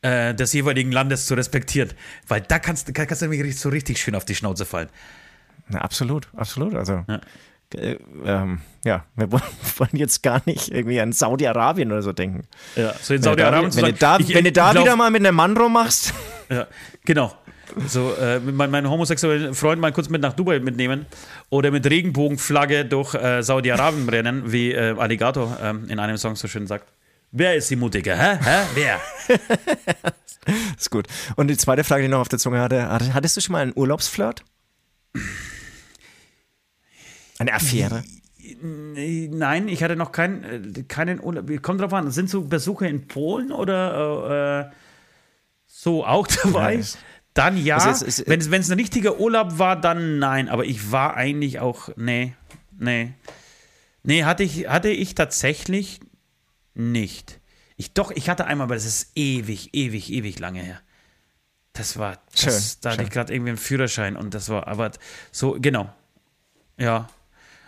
äh, 0.03 0.35
des 0.35 0.53
jeweiligen 0.53 0.91
Landes 0.91 1.25
zu 1.25 1.33
respektieren. 1.33 1.89
Weil 2.27 2.41
da 2.41 2.59
kannst, 2.59 2.89
du- 2.89 2.93
kannst 2.93 3.21
du 3.23 3.27
nämlich 3.27 3.57
so 3.59 3.69
richtig 3.69 3.99
schön 3.99 4.13
auf 4.13 4.25
die 4.25 4.35
Schnauze 4.35 4.65
fallen. 4.65 4.89
Na, 5.69 5.79
absolut, 5.79 6.27
absolut. 6.35 6.75
Also, 6.75 7.03
Ja. 7.07 7.21
Äh, 7.75 7.97
ähm, 8.25 8.61
ja, 8.85 9.05
wir 9.15 9.31
wollen, 9.31 9.43
wollen 9.77 9.89
jetzt 9.93 10.23
gar 10.23 10.41
nicht 10.45 10.69
irgendwie 10.69 10.99
an 11.01 11.11
Saudi-Arabien 11.13 11.91
oder 11.91 12.01
so 12.01 12.11
denken. 12.13 12.43
Ja, 12.75 12.93
so 13.01 13.13
in 13.13 13.23
Wenn 13.23 13.31
du 13.31 13.35
da, 13.37 13.43
Saudi-Arabien 13.43 13.71
zu 13.71 13.77
wenn 13.77 13.83
du 13.85 13.89
sagen, 13.91 13.97
da, 13.99 14.19
ich- 14.19 14.33
wenn 14.35 14.43
du 14.45 14.51
da 14.51 14.71
glaub- 14.71 14.83
wieder 14.85 14.95
mal 14.95 15.11
mit 15.11 15.25
einem 15.25 15.35
Mann 15.35 15.55
rummachst, 15.57 16.13
Ja, 16.49 16.67
genau. 17.05 17.33
So, 17.87 18.13
äh, 18.21 18.39
mein, 18.39 18.69
meinen 18.69 18.87
homosexuellen 18.87 19.55
Freund 19.55 19.81
mal 19.81 19.91
kurz 19.91 20.07
mit 20.07 20.21
nach 20.21 20.33
Dubai 20.33 20.59
mitnehmen 20.59 21.07
oder 21.49 21.71
mit 21.71 21.85
Regenbogenflagge 21.89 22.85
durch 22.85 23.15
äh, 23.15 23.41
Saudi-Arabien 23.41 24.07
rennen, 24.09 24.51
wie 24.51 24.73
äh, 24.73 24.95
Alligator 24.97 25.57
ähm, 25.59 25.85
in 25.89 25.97
einem 25.97 26.17
Song 26.17 26.35
so 26.35 26.47
schön 26.47 26.67
sagt. 26.67 26.85
Wer 27.31 27.55
ist 27.55 27.71
die 27.71 27.75
Mutige? 27.75 28.15
Hä? 28.15 28.37
Hä? 28.43 28.59
Wer? 28.75 28.99
ist 30.77 30.91
gut. 30.91 31.07
Und 31.35 31.47
die 31.47 31.57
zweite 31.57 31.83
Frage, 31.83 32.01
die 32.03 32.05
ich 32.05 32.11
noch 32.11 32.19
auf 32.19 32.29
der 32.29 32.37
Zunge 32.37 32.59
hatte- 32.61 32.87
hattest 33.13 33.37
du 33.37 33.41
schon 33.41 33.53
mal 33.53 33.63
einen 33.63 33.73
Urlaubsflirt? 33.75 34.43
Eine 37.39 37.53
Affäre? 37.53 38.03
Nein, 38.61 39.67
ich 39.67 39.83
hatte 39.83 39.95
noch 39.95 40.11
keinen, 40.11 40.43
äh, 40.75 40.83
keinen 40.83 41.19
Urlaub. 41.21 41.49
Kommt 41.61 41.81
drauf 41.81 41.93
an, 41.93 42.11
sind 42.11 42.29
so 42.29 42.41
Besuche 42.43 42.87
in 42.87 43.07
Polen 43.07 43.51
oder 43.51 44.69
äh, 44.69 44.75
so 45.65 46.05
auch 46.05 46.27
dabei? 46.43 46.75
Es- 46.75 46.97
dann 47.33 47.57
ja. 47.57 47.89
ist- 47.89 48.01
es- 48.03 48.27
wenn, 48.27 48.39
es, 48.39 48.51
wenn 48.51 48.61
es 48.61 48.69
ein 48.69 48.77
richtiger 48.77 49.19
Urlaub 49.19 49.57
war, 49.59 49.79
dann 49.79 50.19
nein. 50.19 50.49
Aber 50.49 50.65
ich 50.65 50.91
war 50.91 51.15
eigentlich 51.15 51.59
auch, 51.59 51.89
nee, 51.95 52.33
nee. 52.77 53.13
Nee, 54.03 54.23
hatte 54.25 54.43
ich, 54.43 54.67
hatte 54.67 54.89
ich 54.89 55.15
tatsächlich 55.15 56.01
nicht. 56.73 57.39
Ich 57.77 57.93
doch, 57.93 58.11
ich 58.11 58.29
hatte 58.29 58.45
einmal, 58.45 58.65
aber 58.65 58.75
das 58.75 58.85
ist 58.85 59.11
ewig, 59.15 59.73
ewig, 59.73 60.11
ewig 60.11 60.37
lange 60.39 60.61
her. 60.61 60.79
Das 61.71 61.97
war, 61.97 62.19
das, 62.31 62.41
Schön, 62.41 62.51
da 62.81 62.89
hatte 62.91 62.99
schön. 62.99 63.07
ich 63.07 63.11
gerade 63.13 63.33
irgendwie 63.33 63.49
einen 63.51 63.57
Führerschein 63.57 64.15
und 64.17 64.33
das 64.35 64.49
war, 64.49 64.67
aber 64.67 64.91
so, 65.31 65.57
genau. 65.59 65.91
Ja. 66.77 67.09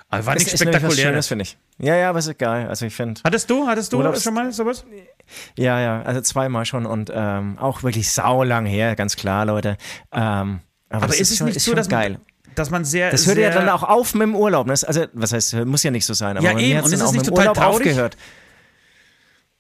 Aber 0.09 0.25
war 0.27 0.33
Das 0.35 0.43
nichts 0.43 0.53
ist 0.53 0.59
was 0.65 0.69
Spektakuläres. 0.73 1.01
Schönes, 1.01 1.27
finde 1.27 1.43
ich. 1.43 1.57
Ja, 1.79 1.95
ja, 1.95 2.09
aber 2.09 2.19
ist 2.19 2.27
egal. 2.27 2.67
Also 2.69 2.85
ich 2.85 2.95
finde, 2.95 3.19
Hattest 3.23 3.49
du, 3.49 3.67
hattest 3.67 3.91
du 3.91 3.97
Urlaubs- 3.97 4.23
schon 4.23 4.33
mal 4.33 4.51
sowas? 4.53 4.85
ja, 5.57 5.79
ja, 5.79 6.01
also 6.03 6.21
zweimal 6.21 6.65
schon 6.65 6.85
und 6.85 7.11
ähm, 7.13 7.57
auch 7.59 7.83
wirklich 7.83 8.11
saulang 8.11 8.65
her, 8.65 8.95
ganz 8.95 9.15
klar, 9.15 9.45
Leute. 9.45 9.77
Ähm, 10.11 10.61
aber 10.89 10.97
Aber 11.03 11.07
das 11.07 11.19
ist 11.19 11.31
es 11.31 11.37
schon, 11.37 11.47
nicht 11.47 11.57
ist 11.57 11.65
so, 11.65 11.73
dass 11.73 11.89
geil. 11.89 12.11
man, 12.13 12.21
dass 12.55 12.69
man 12.69 12.85
sehr, 12.85 13.09
Das 13.11 13.25
hört 13.25 13.37
ja 13.39 13.49
dann 13.49 13.67
auch 13.67 13.83
auf 13.83 14.13
mit 14.13 14.21
dem 14.23 14.35
Urlaub. 14.35 14.67
Ne? 14.67 14.73
Das- 14.73 14.83
Also, 14.83 15.05
was 15.13 15.33
heißt, 15.33 15.53
muss 15.65 15.83
ja 15.83 15.91
nicht 15.91 16.05
so 16.05 16.13
sein, 16.13 16.37
aber 16.37 16.45
Ja, 16.51 16.57
eben. 16.57 16.79
Und 16.79 16.85
ist 16.85 16.93
es 16.93 17.01
auch 17.01 17.11
nicht 17.11 17.21
mit 17.25 17.27
dem 17.31 17.33
Urlaub 17.37 17.55
traurig? 17.57 17.87
aufgehört. 17.87 18.15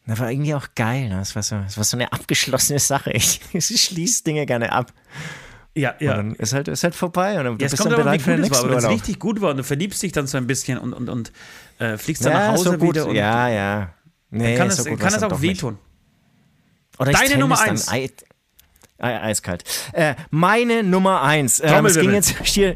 Das 0.07 0.19
war 0.19 0.29
irgendwie 0.31 0.53
auch 0.53 0.67
geil. 0.75 1.09
Ne? 1.09 1.17
Das, 1.17 1.35
war 1.35 1.41
so, 1.41 1.57
das 1.57 1.75
war 1.77 1.83
so 1.83 1.97
eine 1.97 2.13
abgeschlossene 2.13 2.77
Sache. 2.79 3.11
Ich, 3.11 3.41
ich 3.51 3.65
schließe 3.83 4.23
Dinge 4.23 4.45
gerne 4.45 4.71
ab. 4.71 4.93
Ja, 5.75 5.91
Und 5.91 6.01
ja. 6.01 6.15
dann 6.15 6.35
ist 6.35 6.53
halt, 6.53 6.67
ist 6.69 6.83
halt 6.83 6.95
vorbei 6.95 7.37
und 7.37 7.43
dann, 7.45 7.57
Ja, 7.59 7.65
es 7.65 7.71
bist 7.71 7.81
kommt 7.83 7.91
dann 7.91 7.99
aber, 8.01 8.03
bereit 8.11 8.21
für 8.21 8.31
den 8.31 8.41
war. 8.41 8.47
nächsten 8.49 8.69
wenn 8.69 8.77
es 8.77 8.87
richtig 8.87 9.19
gut 9.19 9.41
war 9.41 9.51
und 9.51 9.57
du 9.57 9.63
verliebst 9.63 10.01
dich 10.01 10.13
dann 10.13 10.25
so 10.25 10.37
ein 10.37 10.47
bisschen 10.47 10.77
und, 10.77 10.93
und, 10.93 11.09
und 11.09 11.31
äh, 11.79 11.97
fliegst 11.97 12.23
dann 12.25 12.33
nach 12.33 12.39
Ja, 12.39 12.51
Hause 12.53 12.63
so 12.71 12.77
gut. 12.77 12.95
wieder. 12.95 13.07
Und 13.07 13.15
ja, 13.15 13.49
ja. 13.49 13.93
Nee, 14.29 14.55
kann 14.55 14.71
so 14.71 14.83
gut 14.85 14.99
kann 14.99 15.13
dann 15.19 15.31
auch 15.31 15.41
wehtun. 15.41 15.77
Oder 16.97 17.11
Deine 17.11 17.37
Nummer 17.37 17.59
eins. 17.61 17.89
Ei, 17.89 18.09
Ei, 18.97 19.19
eiskalt. 19.21 19.65
Äh, 19.91 20.15
meine 20.29 20.81
Nummer 20.81 21.21
eins. 21.21 21.61
Ähm, 21.61 21.85
es 21.85 21.99
ging 21.99 22.13
jetzt 22.13 22.29
hier. 22.45 22.75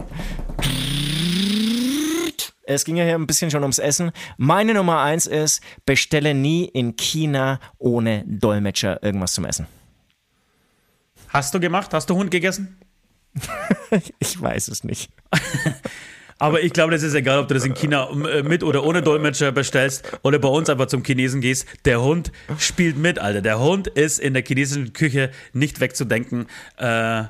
Es 2.63 2.83
ging 2.85 2.97
ja 2.97 3.03
hier 3.03 3.15
ein 3.15 3.25
bisschen 3.25 3.49
schon 3.49 3.63
ums 3.63 3.79
Essen. 3.79 4.11
Meine 4.37 4.73
Nummer 4.73 4.99
eins 5.01 5.25
ist, 5.25 5.61
bestelle 5.85 6.33
nie 6.35 6.65
in 6.65 6.95
China 6.97 7.59
ohne 7.79 8.23
Dolmetscher 8.27 9.01
irgendwas 9.01 9.33
zum 9.33 9.45
Essen. 9.45 9.65
Hast 11.29 11.53
du 11.53 11.59
gemacht? 11.59 11.93
Hast 11.93 12.09
du 12.09 12.15
Hund 12.15 12.29
gegessen? 12.29 12.77
Ich 14.19 14.39
weiß 14.41 14.67
es 14.69 14.83
nicht. 14.83 15.09
Aber 16.41 16.63
ich 16.63 16.71
glaube, 16.71 16.91
das 16.93 17.03
ist 17.03 17.15
egal, 17.15 17.39
ob 17.39 17.49
du 17.49 17.53
das 17.53 17.65
in 17.65 17.73
China 17.73 18.09
äh, 18.29 18.43
mit 18.43 18.63
oder 18.63 18.85
ohne 18.85 19.01
Dolmetscher 19.01 19.51
bestellst 19.51 20.09
oder 20.21 20.39
bei 20.39 20.47
uns 20.47 20.69
einfach 20.69 20.85
zum 20.85 21.03
Chinesen 21.03 21.41
gehst. 21.41 21.65
Der 21.83 22.01
Hund 22.01 22.31
spielt 22.57 22.97
mit, 22.97 23.19
Alter. 23.19 23.41
Der 23.41 23.59
Hund 23.59 23.87
ist 23.87 24.19
in 24.19 24.33
der 24.33 24.43
chinesischen 24.45 24.93
Küche 24.93 25.31
nicht 25.51 25.81
wegzudenken. 25.81 26.47
Äh, 26.77 27.23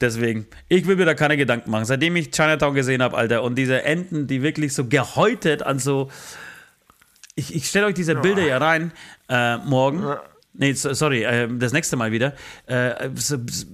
deswegen, 0.00 0.48
ich 0.68 0.88
will 0.88 0.96
mir 0.96 1.04
da 1.04 1.14
keine 1.14 1.36
Gedanken 1.36 1.70
machen. 1.70 1.84
Seitdem 1.84 2.16
ich 2.16 2.32
Chinatown 2.32 2.74
gesehen 2.74 3.00
habe, 3.00 3.16
Alter, 3.16 3.44
und 3.44 3.54
diese 3.54 3.84
Enten, 3.84 4.26
die 4.26 4.42
wirklich 4.42 4.74
so 4.74 4.86
gehäutet 4.86 5.62
an 5.62 5.78
so 5.78 6.10
Ich, 7.36 7.54
ich 7.54 7.68
stelle 7.68 7.86
euch 7.86 7.94
diese 7.94 8.16
Bilder 8.16 8.42
ja 8.42 8.58
rein 8.58 8.90
äh, 9.28 9.58
morgen. 9.58 10.04
Nee, 10.54 10.72
so- 10.72 10.92
sorry, 10.94 11.22
äh, 11.22 11.46
das 11.48 11.72
nächste 11.72 11.94
Mal 11.94 12.10
wieder. 12.10 12.34
Äh, 12.66 13.10
so, 13.14 13.36
so- 13.48 13.66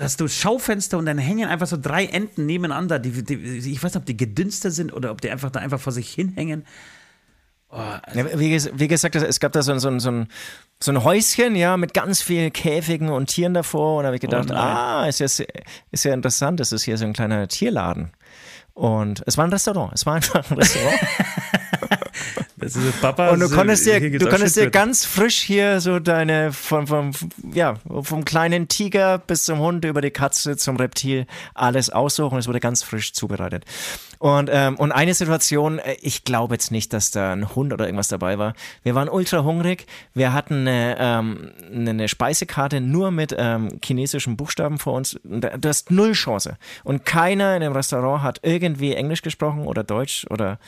hast 0.00 0.20
du 0.20 0.28
Schaufenster 0.28 0.98
und 0.98 1.06
dann 1.06 1.18
hängen 1.18 1.48
einfach 1.48 1.66
so 1.66 1.76
drei 1.80 2.06
Enten 2.06 2.46
nebeneinander. 2.46 2.98
Die, 2.98 3.10
die, 3.24 3.34
ich 3.34 3.82
weiß 3.82 3.92
nicht, 3.94 3.96
ob 3.96 4.06
die 4.06 4.16
gedünstet 4.16 4.72
sind 4.74 4.92
oder 4.92 5.10
ob 5.10 5.20
die 5.20 5.30
einfach 5.30 5.50
da 5.50 5.60
einfach 5.60 5.80
vor 5.80 5.92
sich 5.92 6.08
hinhängen. 6.10 6.64
Ja, 7.72 8.00
wie, 8.38 8.54
ges- 8.54 8.70
wie 8.74 8.88
gesagt, 8.88 9.16
es 9.16 9.40
gab 9.40 9.52
da 9.52 9.60
so, 9.62 9.72
ein- 9.72 9.80
so, 9.80 9.98
so, 9.98 10.10
ein, 10.10 10.28
so 10.82 10.92
ein 10.92 11.02
Häuschen, 11.04 11.56
ja, 11.56 11.76
mit 11.76 11.92
ganz 11.94 12.22
vielen 12.22 12.52
Käfigen 12.52 13.08
und 13.08 13.26
Tieren 13.26 13.54
davor. 13.54 13.98
Und 13.98 14.04
da 14.04 14.06
habe 14.06 14.16
ich 14.16 14.22
gedacht, 14.22 14.48
nein. 14.48 14.56
ah, 14.56 15.06
ist 15.08 15.18
ja, 15.18 15.26
ist 15.26 16.04
ja 16.04 16.14
interessant, 16.14 16.60
das 16.60 16.72
ist 16.72 16.84
hier 16.84 16.96
so 16.96 17.04
ein 17.04 17.12
kleiner 17.12 17.48
Tierladen. 17.48 18.12
Und 18.72 19.22
es 19.26 19.36
war 19.36 19.44
ein 19.46 19.50
Restaurant, 19.52 19.92
es 19.94 20.06
war 20.06 20.14
einfach 20.14 20.48
ein 20.50 20.56
Restaurant. 20.58 20.98
Das 22.58 22.74
ist 22.74 23.00
Papa. 23.02 23.28
Und 23.30 23.40
du 23.40 23.50
konntest 23.50 23.84
dir, 23.84 24.00
du 24.18 24.28
konntest 24.28 24.56
dir 24.56 24.70
ganz 24.70 25.04
frisch 25.04 25.40
hier 25.42 25.80
so 25.80 25.98
deine, 25.98 26.52
vom, 26.52 26.86
vom, 26.86 27.10
ja, 27.52 27.74
vom 28.02 28.24
kleinen 28.24 28.68
Tiger 28.68 29.18
bis 29.18 29.44
zum 29.44 29.58
Hund, 29.58 29.84
über 29.84 30.00
die 30.00 30.10
Katze 30.10 30.56
zum 30.56 30.76
Reptil, 30.76 31.26
alles 31.54 31.90
aussuchen. 31.90 32.38
Es 32.38 32.48
wurde 32.48 32.60
ganz 32.60 32.82
frisch 32.82 33.12
zubereitet. 33.12 33.64
Und, 34.18 34.48
ähm, 34.50 34.76
und 34.76 34.92
eine 34.92 35.12
Situation, 35.12 35.78
äh, 35.78 35.96
ich 36.00 36.24
glaube 36.24 36.54
jetzt 36.54 36.70
nicht, 36.70 36.94
dass 36.94 37.10
da 37.10 37.32
ein 37.32 37.54
Hund 37.54 37.74
oder 37.74 37.84
irgendwas 37.84 38.08
dabei 38.08 38.38
war. 38.38 38.54
Wir 38.82 38.94
waren 38.94 39.10
ultra 39.10 39.44
hungrig. 39.44 39.86
Wir 40.14 40.32
hatten 40.32 40.66
eine, 40.66 40.96
ähm, 40.98 41.50
eine- 41.70 42.08
Speisekarte 42.08 42.80
nur 42.80 43.10
mit 43.10 43.34
ähm, 43.36 43.68
chinesischen 43.84 44.36
Buchstaben 44.38 44.78
vor 44.78 44.94
uns. 44.94 45.20
Du 45.24 45.68
hast 45.68 45.90
null 45.90 46.12
Chance. 46.12 46.56
Und 46.84 47.04
keiner 47.04 47.54
in 47.54 47.60
dem 47.60 47.72
Restaurant 47.72 48.22
hat 48.22 48.40
irgendwie 48.42 48.94
Englisch 48.94 49.20
gesprochen 49.20 49.66
oder 49.66 49.84
Deutsch 49.84 50.24
oder 50.30 50.58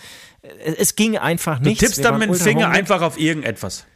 es 0.43 0.97
ging 0.97 1.17
einfach 1.19 1.59
Du 1.59 1.69
nicht. 1.69 1.81
tippst 1.81 2.05
dann 2.05 2.19
mit 2.19 2.29
dem 2.29 2.35
Finger 2.35 2.71
einfach 2.71 3.03
auf 3.03 3.19
irgendetwas. 3.19 3.87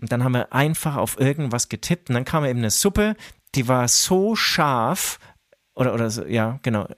Und 0.00 0.10
dann 0.10 0.24
haben 0.24 0.32
wir 0.32 0.52
einfach 0.52 0.96
auf 0.96 1.20
irgendwas 1.20 1.68
getippt 1.68 2.08
und 2.10 2.14
dann 2.14 2.24
kam 2.24 2.44
eben 2.44 2.58
eine 2.58 2.70
Suppe, 2.70 3.14
die 3.54 3.68
war 3.68 3.86
so 3.86 4.34
scharf, 4.34 5.18
oder, 5.74 5.94
oder 5.94 6.10
so, 6.10 6.24
ja, 6.24 6.58
genau, 6.62 6.88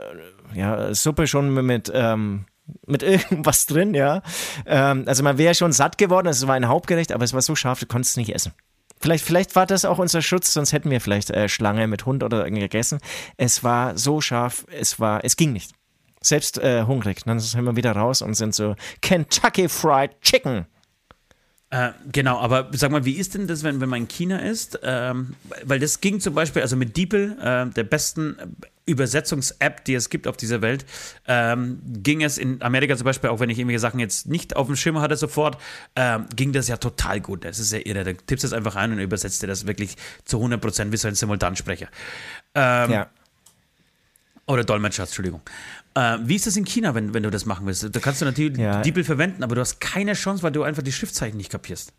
ja, 0.55 0.95
Suppe 0.95 1.27
schon 1.27 1.53
mit, 1.53 1.93
ähm, 1.95 2.47
mit 2.87 3.03
irgendwas 3.03 3.67
drin, 3.67 3.93
ja. 3.95 4.23
Ähm, 4.65 5.05
also 5.07 5.23
man 5.23 5.37
wäre 5.37 5.55
schon 5.55 5.73
satt 5.73 5.99
geworden, 5.99 6.29
es 6.29 6.47
war 6.47 6.55
ein 6.55 6.69
Hauptgericht, 6.69 7.13
aber 7.13 7.25
es 7.25 7.35
war 7.35 7.43
so 7.43 7.55
scharf, 7.55 7.81
du 7.81 7.87
konntest 7.87 8.13
es 8.13 8.17
nicht 8.17 8.35
essen. 8.35 8.53
Vielleicht, 9.01 9.25
vielleicht 9.25 9.55
war 9.55 9.67
das 9.67 9.85
auch 9.85 9.99
unser 9.99 10.23
Schutz, 10.23 10.55
sonst 10.55 10.73
hätten 10.73 10.91
wir 10.91 11.01
vielleicht 11.01 11.29
äh, 11.31 11.49
Schlange 11.51 11.87
mit 11.89 12.07
Hund 12.07 12.23
oder 12.23 12.45
irgendwie 12.45 12.63
gegessen. 12.63 13.01
Es 13.37 13.63
war 13.63 13.99
so 13.99 14.23
scharf, 14.23 14.65
es 14.71 14.99
war, 14.99 15.25
es 15.25 15.37
ging 15.37 15.53
nicht. 15.53 15.73
Selbst 16.25 16.59
äh, 16.59 16.85
hungrig. 16.85 17.23
Dann 17.25 17.39
sind 17.39 17.65
wir 17.65 17.77
wieder 17.77 17.93
raus 17.93 18.23
und 18.23 18.35
sind 18.35 18.55
so 18.55 18.77
Kentucky 19.03 19.69
Fried 19.69 20.21
Chicken. 20.21 20.67
Äh, 21.71 21.91
genau, 22.13 22.39
aber 22.39 22.69
sag 22.73 22.93
mal, 22.93 23.05
wie 23.05 23.15
ist 23.15 23.35
denn 23.35 23.49
das, 23.49 23.65
wenn, 23.65 23.81
wenn 23.81 23.89
man 23.89 24.03
in 24.03 24.09
China 24.09 24.39
ist? 24.39 24.79
Ähm, 24.85 25.35
weil 25.65 25.81
das 25.81 26.01
ging 26.01 26.21
zum 26.21 26.33
Beispiel, 26.35 26.63
also 26.63 26.77
mit 26.77 26.97
DeepL, 26.97 27.37
äh, 27.41 27.67
der 27.75 27.83
besten 27.83 28.37
Übersetzungs-App, 28.87 29.85
die 29.85 29.95
es 29.95 30.09
gibt 30.09 30.29
auf 30.29 30.37
dieser 30.37 30.63
Welt, 30.63 30.85
ähm, 31.27 31.81
ging 31.85 32.23
es 32.23 32.39
in 32.39 32.63
Amerika 32.63 32.97
zum 32.97 33.07
Beispiel, 33.07 33.31
auch 33.31 33.41
wenn 33.41 33.51
ich 33.51 33.59
irgendwelche 33.59 33.81
Sachen 33.81 33.99
jetzt 33.99 34.29
nicht 34.29 34.55
auf 34.55 34.67
dem 34.69 34.77
Schirm 34.77 35.01
hatte 35.01 35.17
sofort, 35.17 35.59
ähm, 35.97 36.27
ging 36.37 36.53
das 36.53 36.69
ja 36.69 36.77
total 36.77 37.21
gut. 37.21 37.45
Das 37.45 37.59
ist 37.59 37.73
ja 37.73 37.81
irre. 37.83 38.05
Da 38.05 38.13
tippst 38.13 38.45
du 38.45 38.47
es 38.47 38.53
einfach 38.53 38.77
ein 38.77 38.93
und 38.93 38.99
übersetzt 39.01 39.43
dir 39.43 39.49
das 39.49 39.67
wirklich 39.67 39.97
zu 40.25 40.39
100% 40.39 40.93
wie 40.93 40.97
so 40.97 41.09
ein 41.09 41.15
Simultansprecher. 41.15 41.89
Ähm, 42.55 42.91
Ja. 42.91 43.11
Oder 44.47 44.63
Dolmetscher, 44.63 45.05
Entschuldigung. 45.05 45.41
Äh, 45.95 46.19
wie 46.23 46.35
ist 46.37 46.47
das 46.47 46.57
in 46.57 46.65
China, 46.65 46.95
wenn, 46.95 47.15
wenn 47.15 47.23
du 47.23 47.31
das 47.31 47.47
machen 47.47 47.67
willst? 47.67 47.89
Da 47.95 48.01
kannst 48.01 48.21
du 48.21 48.25
natürlich 48.25 48.59
Ja. 48.59 48.83
DeepL 48.83 49.05
verwenden, 49.05 49.43
aber 49.45 49.55
du 49.55 49.61
hast 49.61 49.81
keine 49.81 50.15
Chance, 50.15 50.43
weil 50.43 50.53
du 50.53 50.63
einfach 50.63 50.83
die 50.83 50.93
Schriftzeichen 50.93 51.37
nicht 51.37 51.51
kapierst. 51.51 51.93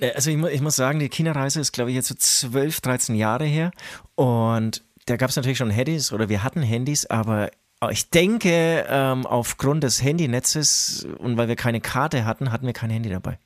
Äh, 0.00 0.12
Also 0.14 0.30
ich, 0.30 0.36
mu 0.36 0.46
ich 0.48 0.60
muss 0.60 0.76
sagen, 0.76 0.98
die 0.98 1.08
China-Reise 1.08 1.60
ist, 1.60 1.72
glaube 1.72 1.90
ich, 1.90 1.96
jetzt 1.96 2.08
so 2.08 2.14
12, 2.16 2.80
13 2.80 3.14
Jahre 3.14 3.44
her. 3.44 3.70
Und 4.16 4.82
da 5.06 5.16
gab 5.16 5.30
es 5.30 5.36
natürlich 5.36 5.58
schon 5.58 5.70
Handys 5.70 6.12
oder 6.12 6.28
wir 6.28 6.42
hatten 6.42 6.62
Handys, 6.62 7.06
aber 7.06 7.50
ich 7.90 8.08
denke, 8.08 8.86
ähm, 8.88 9.26
aufgrund 9.26 9.84
des 9.84 10.02
Handynetzes 10.02 11.06
und 11.18 11.36
weil 11.36 11.48
wir 11.48 11.56
keine 11.56 11.80
Karte 11.82 12.24
hatten, 12.24 12.50
hatten 12.50 12.64
wir 12.66 12.72
kein 12.72 12.88
Handy 12.90 13.10
dabei. 13.10 13.38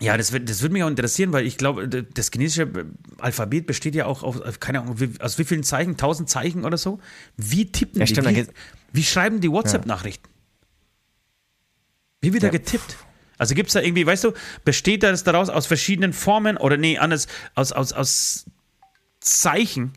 Ja, 0.00 0.16
das, 0.16 0.32
wird- 0.32 0.48
das 0.48 0.62
würde 0.62 0.74
mich 0.74 0.82
auch 0.84 0.88
interessieren, 0.88 1.32
weil 1.32 1.44
ich 1.44 1.56
glaube, 1.56 1.88
das 1.88 2.30
chinesische 2.32 2.70
Alphabet 3.18 3.66
besteht 3.66 3.96
ja 3.96 4.06
auch 4.06 4.22
auf 4.22 4.60
keine 4.60 4.80
Ahnung, 4.80 4.96
aus 5.18 5.38
wie 5.38 5.44
vielen 5.44 5.64
Zeichen? 5.64 5.96
Tausend 5.96 6.30
Zeichen 6.30 6.64
oder 6.64 6.76
so? 6.78 7.00
Wie 7.36 7.70
tippen 7.72 7.98
Ja, 8.00 8.06
die? 8.06 8.12
stimmt, 8.14 8.28
wie, 8.36 8.46
wie 8.92 9.02
schreiben 9.02 9.40
die 9.40 9.50
WhatsApp-Nachrichten? 9.50 10.28
Wie 12.20 12.32
wird 12.32 12.42
da 12.42 12.46
Ja. 12.48 12.52
getippt? 12.52 12.96
Also 13.38 13.54
gibt 13.54 13.68
es 13.68 13.74
da 13.74 13.80
irgendwie, 13.80 14.04
weißt 14.06 14.24
du, 14.24 14.32
besteht 14.64 15.02
das 15.04 15.22
daraus 15.24 15.48
aus 15.48 15.66
verschiedenen 15.66 16.12
Formen 16.12 16.56
oder 16.56 16.76
nee, 16.76 16.98
anders, 16.98 17.28
aus, 17.54 17.70
aus, 17.72 17.92
aus 17.92 18.46
Zeichen 19.20 19.92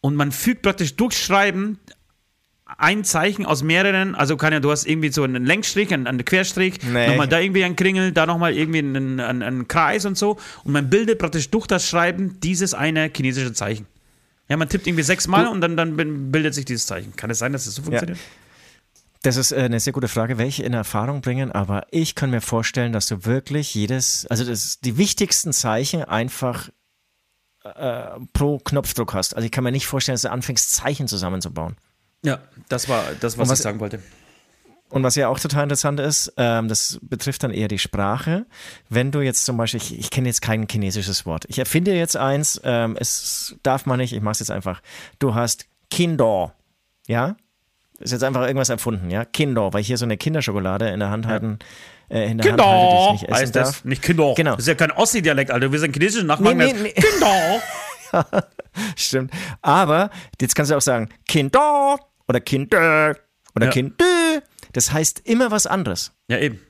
und 0.00 0.14
man 0.14 0.32
fügt 0.32 0.62
praktisch 0.62 0.94
durchschreiben 0.96 1.78
ein 2.82 3.04
Zeichen 3.04 3.46
aus 3.46 3.62
mehreren, 3.62 4.14
also 4.14 4.36
kann 4.36 4.52
ja, 4.52 4.60
du 4.60 4.70
hast 4.70 4.86
irgendwie 4.86 5.12
so 5.12 5.22
einen 5.22 5.46
Längsstrich, 5.46 5.92
einen, 5.94 6.06
einen 6.06 6.24
Querstrich, 6.24 6.80
Nee. 6.82 7.06
nochmal 7.08 7.28
da 7.28 7.38
irgendwie 7.38 7.64
ein 7.64 7.76
Kringel, 7.76 8.12
da 8.12 8.26
nochmal 8.26 8.54
irgendwie 8.54 8.80
einen, 8.80 9.20
einen, 9.20 9.42
einen 9.42 9.68
Kreis 9.68 10.04
und 10.04 10.18
so 10.18 10.38
und 10.64 10.72
man 10.72 10.90
bildet 10.90 11.18
praktisch 11.18 11.48
durch 11.50 11.66
das 11.66 11.88
Schreiben 11.88 12.40
dieses 12.40 12.74
eine 12.74 13.10
chinesische 13.14 13.52
Zeichen. 13.52 13.86
Ja, 14.48 14.56
man 14.56 14.68
tippt 14.68 14.86
irgendwie 14.86 15.04
sechsmal 15.04 15.46
und 15.46 15.60
dann, 15.60 15.76
dann 15.76 15.96
bildet 16.32 16.54
sich 16.54 16.64
dieses 16.64 16.86
Zeichen. 16.86 17.14
Kann 17.16 17.30
es 17.30 17.38
sein, 17.38 17.52
dass 17.52 17.64
das 17.64 17.76
so 17.76 17.82
funktioniert? 17.82 18.18
Das 19.22 19.36
ist 19.36 19.52
äh, 19.52 19.60
eine 19.60 19.78
sehr 19.78 19.92
gute 19.92 20.08
Frage, 20.08 20.36
welche 20.36 20.64
in 20.64 20.72
Erfahrung 20.72 21.20
bringen, 21.20 21.52
aber 21.52 21.86
ich 21.92 22.16
kann 22.16 22.30
mir 22.30 22.40
vorstellen, 22.40 22.92
dass 22.92 23.06
du 23.06 23.24
wirklich 23.24 23.72
jedes, 23.74 24.26
also 24.26 24.44
das, 24.44 24.80
die 24.80 24.98
wichtigsten 24.98 25.52
Zeichen 25.52 26.02
einfach 26.02 26.68
äh, 27.62 28.06
pro 28.32 28.58
Knopfdruck 28.58 29.14
hast. 29.14 29.36
Also 29.36 29.46
ich 29.46 29.52
kann 29.52 29.62
mir 29.62 29.70
nicht 29.70 29.86
vorstellen, 29.86 30.14
dass 30.14 30.22
du 30.22 30.32
anfängst, 30.32 30.72
Zeichen 30.72 31.06
zusammenzubauen. 31.06 31.76
Ja, 32.24 32.38
das 32.68 32.88
war 32.88 33.04
das, 33.20 33.36
was, 33.38 33.48
was- 33.48 33.58
ich 33.58 33.62
sagen 33.64 33.80
wollte. 33.80 34.00
Und 34.88 35.02
was 35.04 35.14
ja 35.14 35.28
auch 35.28 35.40
total 35.40 35.62
interessant 35.62 35.98
ist, 36.00 36.34
ähm, 36.36 36.68
das 36.68 36.98
betrifft 37.00 37.42
dann 37.42 37.50
eher 37.50 37.66
die 37.66 37.78
Sprache. 37.78 38.44
Wenn 38.90 39.10
du 39.10 39.22
jetzt 39.22 39.46
zum 39.46 39.56
Beispiel, 39.56 39.80
ich, 39.80 39.98
ich 39.98 40.10
kenne 40.10 40.28
jetzt 40.28 40.42
kein 40.42 40.66
chinesisches 40.70 41.24
Wort. 41.24 41.46
Ich 41.48 41.58
erfinde 41.58 41.94
jetzt 41.94 42.14
eins, 42.14 42.60
ähm, 42.62 42.94
es 43.00 43.56
darf 43.62 43.86
man 43.86 43.96
nicht, 43.98 44.12
ich 44.12 44.20
mache 44.20 44.32
es 44.32 44.40
jetzt 44.40 44.50
einfach. 44.50 44.82
Du 45.18 45.34
hast 45.34 45.64
Kinder, 45.90 46.52
ja? 47.06 47.36
Ist 48.00 48.10
jetzt 48.12 48.22
einfach 48.22 48.42
irgendwas 48.42 48.68
erfunden, 48.68 49.08
ja? 49.08 49.24
Kinder, 49.24 49.72
weil 49.72 49.80
ich 49.80 49.86
hier 49.86 49.96
so 49.96 50.04
eine 50.04 50.18
Kinderschokolade 50.18 50.90
in 50.90 51.00
der 51.00 51.08
Hand 51.08 51.26
halten, 51.26 51.58
äh, 52.10 52.30
in 52.30 52.36
der 52.36 52.52
Hand 52.52 52.60
halte, 52.60 53.08
die 53.12 53.14
ich 53.14 53.22
nicht 53.22 53.30
essen 53.30 53.40
heißt 53.44 53.56
das. 53.56 53.68
darf. 53.72 53.84
Nicht 53.86 54.02
Kinder. 54.02 54.34
Genau. 54.36 54.50
Das 54.56 54.60
ist 54.64 54.68
ja 54.68 54.74
kein 54.74 54.90
Ossi-Dialekt, 54.90 55.50
Alter. 55.50 55.72
Wir 55.72 55.78
sind 55.78 55.94
chinesischen 55.94 56.26
Nachbarn. 56.26 56.58
Nee, 56.58 56.74
nee, 56.74 56.82
nee. 56.82 56.92
Kinder. 56.92 57.62
Stimmt. 58.96 59.32
Aber 59.62 60.10
jetzt 60.38 60.54
kannst 60.54 60.70
du 60.70 60.76
auch 60.76 60.82
sagen, 60.82 61.08
Kinder 61.26 61.96
oder 62.28 62.40
Kinder 62.40 63.16
oder 63.54 63.66
Ja. 63.66 63.72
Kinder. 63.72 64.42
Das 64.72 64.92
heißt 64.92 65.20
immer 65.24 65.50
was 65.50 65.66
anderes. 65.66 66.12
Ja, 66.28 66.38
eben. 66.38 66.60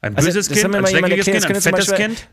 Ein 0.00 0.16
Also, 0.16 0.28
böses 0.28 0.48
haben 0.50 0.72
Kind, 0.72 0.76
ein 0.76 0.86
schreckliches 0.86 1.24
Kind, 1.26 1.56
ein 1.56 1.62
fettes 1.62 1.94
Kind. 1.94 2.28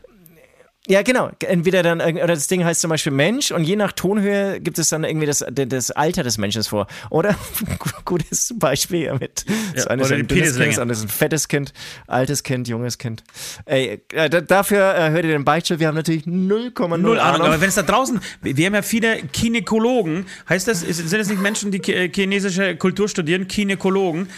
Ja, 0.88 1.02
genau. 1.02 1.30
Entweder 1.46 1.84
dann, 1.84 2.00
oder 2.00 2.26
das 2.26 2.48
Ding 2.48 2.64
heißt 2.64 2.80
zum 2.80 2.90
Beispiel 2.90 3.12
Mensch 3.12 3.52
und 3.52 3.62
je 3.62 3.76
nach 3.76 3.92
Tonhöhe 3.92 4.58
gibt 4.60 4.80
es 4.80 4.88
dann 4.88 5.04
irgendwie 5.04 5.26
das, 5.28 5.44
das 5.48 5.92
Alter 5.92 6.24
des 6.24 6.38
Menschen 6.38 6.64
vor. 6.64 6.88
Oder, 7.08 7.36
gutes 8.04 8.52
Beispiel 8.58 9.12
mit, 9.14 9.44
das 9.74 9.84
Ja, 9.84 9.90
eine 9.92 10.02
ist 10.02 10.08
oder 10.08 10.16
ein 10.18 10.26
dünnes 10.26 10.56
Kind, 10.56 10.78
andere 10.80 10.98
ist 10.98 11.04
ein 11.04 11.08
fettes 11.08 11.46
Kind, 11.46 11.72
altes 12.08 12.42
Kind, 12.42 12.66
junges 12.66 12.98
Kind. 12.98 13.22
Ey, 13.64 14.02
äh, 14.12 14.28
da- 14.28 14.40
dafür 14.40 14.92
äh, 14.96 15.10
hört 15.10 15.24
ihr 15.24 15.30
den 15.30 15.44
Beichtstuhl, 15.44 15.78
wir 15.78 15.86
haben 15.86 15.94
natürlich 15.94 16.24
0,0 16.24 16.96
Null 16.98 17.20
Ahnung, 17.20 17.46
aber 17.46 17.60
wenn 17.60 17.68
es 17.68 17.76
da 17.76 17.82
draußen, 17.82 18.20
wir 18.40 18.66
haben 18.66 18.74
ja 18.74 18.82
viele 18.82 19.18
Kinäkologen, 19.32 20.26
heißt 20.48 20.66
das, 20.66 20.80
sind 20.80 21.12
es 21.20 21.28
nicht 21.28 21.40
Menschen, 21.40 21.70
die 21.70 21.78
äh, 21.92 22.10
chinesische 22.12 22.74
Kultur 22.76 23.08
studieren, 23.08 23.46
Kinäkologen, 23.46 24.28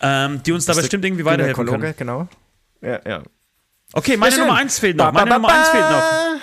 ähm, 0.00 0.42
die 0.46 0.52
uns 0.52 0.64
da 0.64 0.74
bestimmt 0.74 1.04
irgendwie 1.04 1.24
weiterhelfen 1.24 1.66
können. 1.66 1.94
genau. 1.98 2.28
Ja, 2.82 3.00
ja. 3.04 3.22
Okay, 3.92 4.16
meine 4.16 4.34
Ja. 4.36 4.42
Nummer 4.42 4.56
1 4.58 4.78
fehlt 4.78 4.96
noch, 4.96 5.06
Ba, 5.06 5.10
ba, 5.12 5.18
meine 5.20 5.30
ba, 5.30 5.36
Nummer 5.36 5.48
1 5.48 5.66
ba. 5.68 5.72
fehlt 5.72 5.90
noch. 5.90 6.38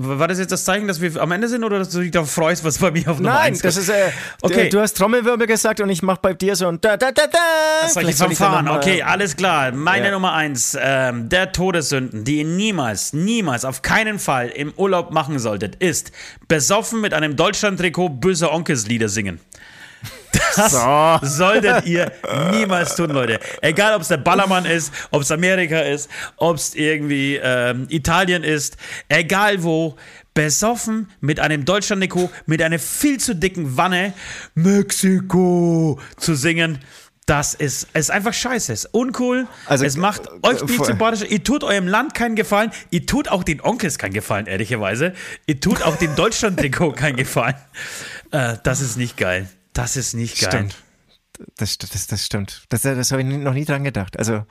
War 0.00 0.28
das 0.28 0.38
jetzt 0.38 0.52
das 0.52 0.64
Zeichen, 0.64 0.86
dass 0.86 1.00
wir 1.00 1.20
am 1.20 1.32
Ende 1.32 1.48
sind 1.48 1.64
oder 1.64 1.80
dass 1.80 1.88
du 1.90 1.98
dich 2.00 2.12
darauf 2.12 2.30
freust, 2.30 2.62
was 2.62 2.78
bei 2.78 2.92
mir 2.92 3.10
auf 3.10 3.18
Nummer 3.18 3.32
Nein, 3.34 3.46
1 3.54 3.62
das 3.62 3.76
ist, 3.76 3.88
äh, 3.88 4.10
Okay. 4.42 4.68
du, 4.68 4.80
hast 4.80 4.92
Trommelwirbel 4.96 5.48
gesagt 5.48 5.80
und 5.80 5.88
ich 5.90 6.02
mach 6.02 6.18
bei 6.18 6.34
dir 6.34 6.54
so 6.54 6.68
ein 6.68 6.80
da, 6.80 6.96
da, 6.96 7.10
da, 7.10 7.26
da. 7.26 7.88
Vielleicht 7.88 8.16
soll 8.18 8.30
ich 8.30 8.38
mal- 8.38 8.68
okay, 8.78 9.02
alles 9.02 9.34
klar. 9.34 9.72
Meine 9.72 10.04
Ja. 10.06 10.10
Nummer 10.12 10.34
eins, 10.34 10.76
ähm, 10.80 11.28
der 11.28 11.50
Todessünden, 11.50 12.22
die 12.22 12.38
ihr 12.38 12.44
niemals, 12.44 13.12
niemals, 13.12 13.64
auf 13.64 13.82
keinen 13.82 14.20
Fall 14.20 14.50
im 14.50 14.72
Urlaub 14.76 15.10
machen 15.10 15.40
solltet, 15.40 15.74
ist 15.76 16.12
besoffen 16.46 17.00
mit 17.00 17.12
einem 17.12 17.34
Deutschland-Trikot 17.34 18.10
böse 18.10 18.52
Onkelslieder 18.52 19.08
singen. 19.08 19.40
Das 20.32 20.72
So. 20.72 21.18
solltet 21.22 21.86
ihr 21.86 22.10
niemals 22.52 22.96
tun, 22.96 23.10
Leute. 23.10 23.38
Egal, 23.62 23.94
ob 23.94 24.02
es 24.02 24.08
der 24.08 24.16
Ballermann 24.18 24.64
ist, 24.64 24.92
ob 25.10 25.22
es 25.22 25.30
Amerika 25.30 25.80
ist, 25.80 26.08
ob 26.36 26.56
es 26.56 26.74
irgendwie 26.74 27.38
ähm, 27.42 27.86
Italien 27.88 28.42
ist, 28.44 28.76
egal 29.08 29.62
wo, 29.62 29.96
besoffen 30.34 31.10
mit 31.20 31.40
einem 31.40 31.64
Deutschland-Trikot, 31.64 32.30
mit 32.46 32.62
einer 32.62 32.78
viel 32.78 33.18
zu 33.18 33.34
dicken 33.34 33.76
Wanne 33.76 34.12
Mexiko 34.54 35.98
zu 36.16 36.34
singen. 36.34 36.78
Das 37.26 37.52
ist, 37.52 37.88
ist 37.92 38.10
einfach 38.10 38.32
scheiße. 38.32 38.72
Es 38.72 38.84
ist 38.84 38.94
uncool. 38.94 39.46
Also, 39.66 39.84
es 39.84 39.98
macht 39.98 40.26
äh, 40.26 40.30
euch 40.46 40.62
nicht 40.62 40.84
sympathisch. 40.84 41.28
Ihr 41.28 41.44
tut 41.44 41.62
eurem 41.62 41.86
Land 41.86 42.14
keinen 42.14 42.36
Gefallen. 42.36 42.70
Ihr 42.90 43.04
tut 43.04 43.28
auch 43.28 43.44
den 43.44 43.60
Onkels 43.60 43.98
keinen 43.98 44.14
Gefallen, 44.14 44.46
ehrlicherweise. 44.46 45.12
Ihr 45.46 45.60
tut 45.60 45.82
auch 45.82 45.96
dem 45.96 46.14
Deutschland-Trikot 46.16 46.92
keinen 46.92 47.16
Gefallen. 47.16 47.56
Äh, 48.30 48.56
das 48.62 48.80
ist 48.80 48.96
nicht 48.96 49.18
geil. 49.18 49.46
Das 49.78 49.96
ist 49.96 50.14
nicht 50.14 50.40
geil. 50.40 50.50
Stimmt. 50.50 50.76
Das, 51.56 51.78
das, 51.78 52.08
das 52.08 52.24
stimmt. 52.26 52.64
Das, 52.68 52.82
das 52.82 53.12
habe 53.12 53.22
ich 53.22 53.28
noch 53.28 53.54
nie 53.54 53.64
dran 53.64 53.84
gedacht. 53.84 54.18
Also, 54.18 54.44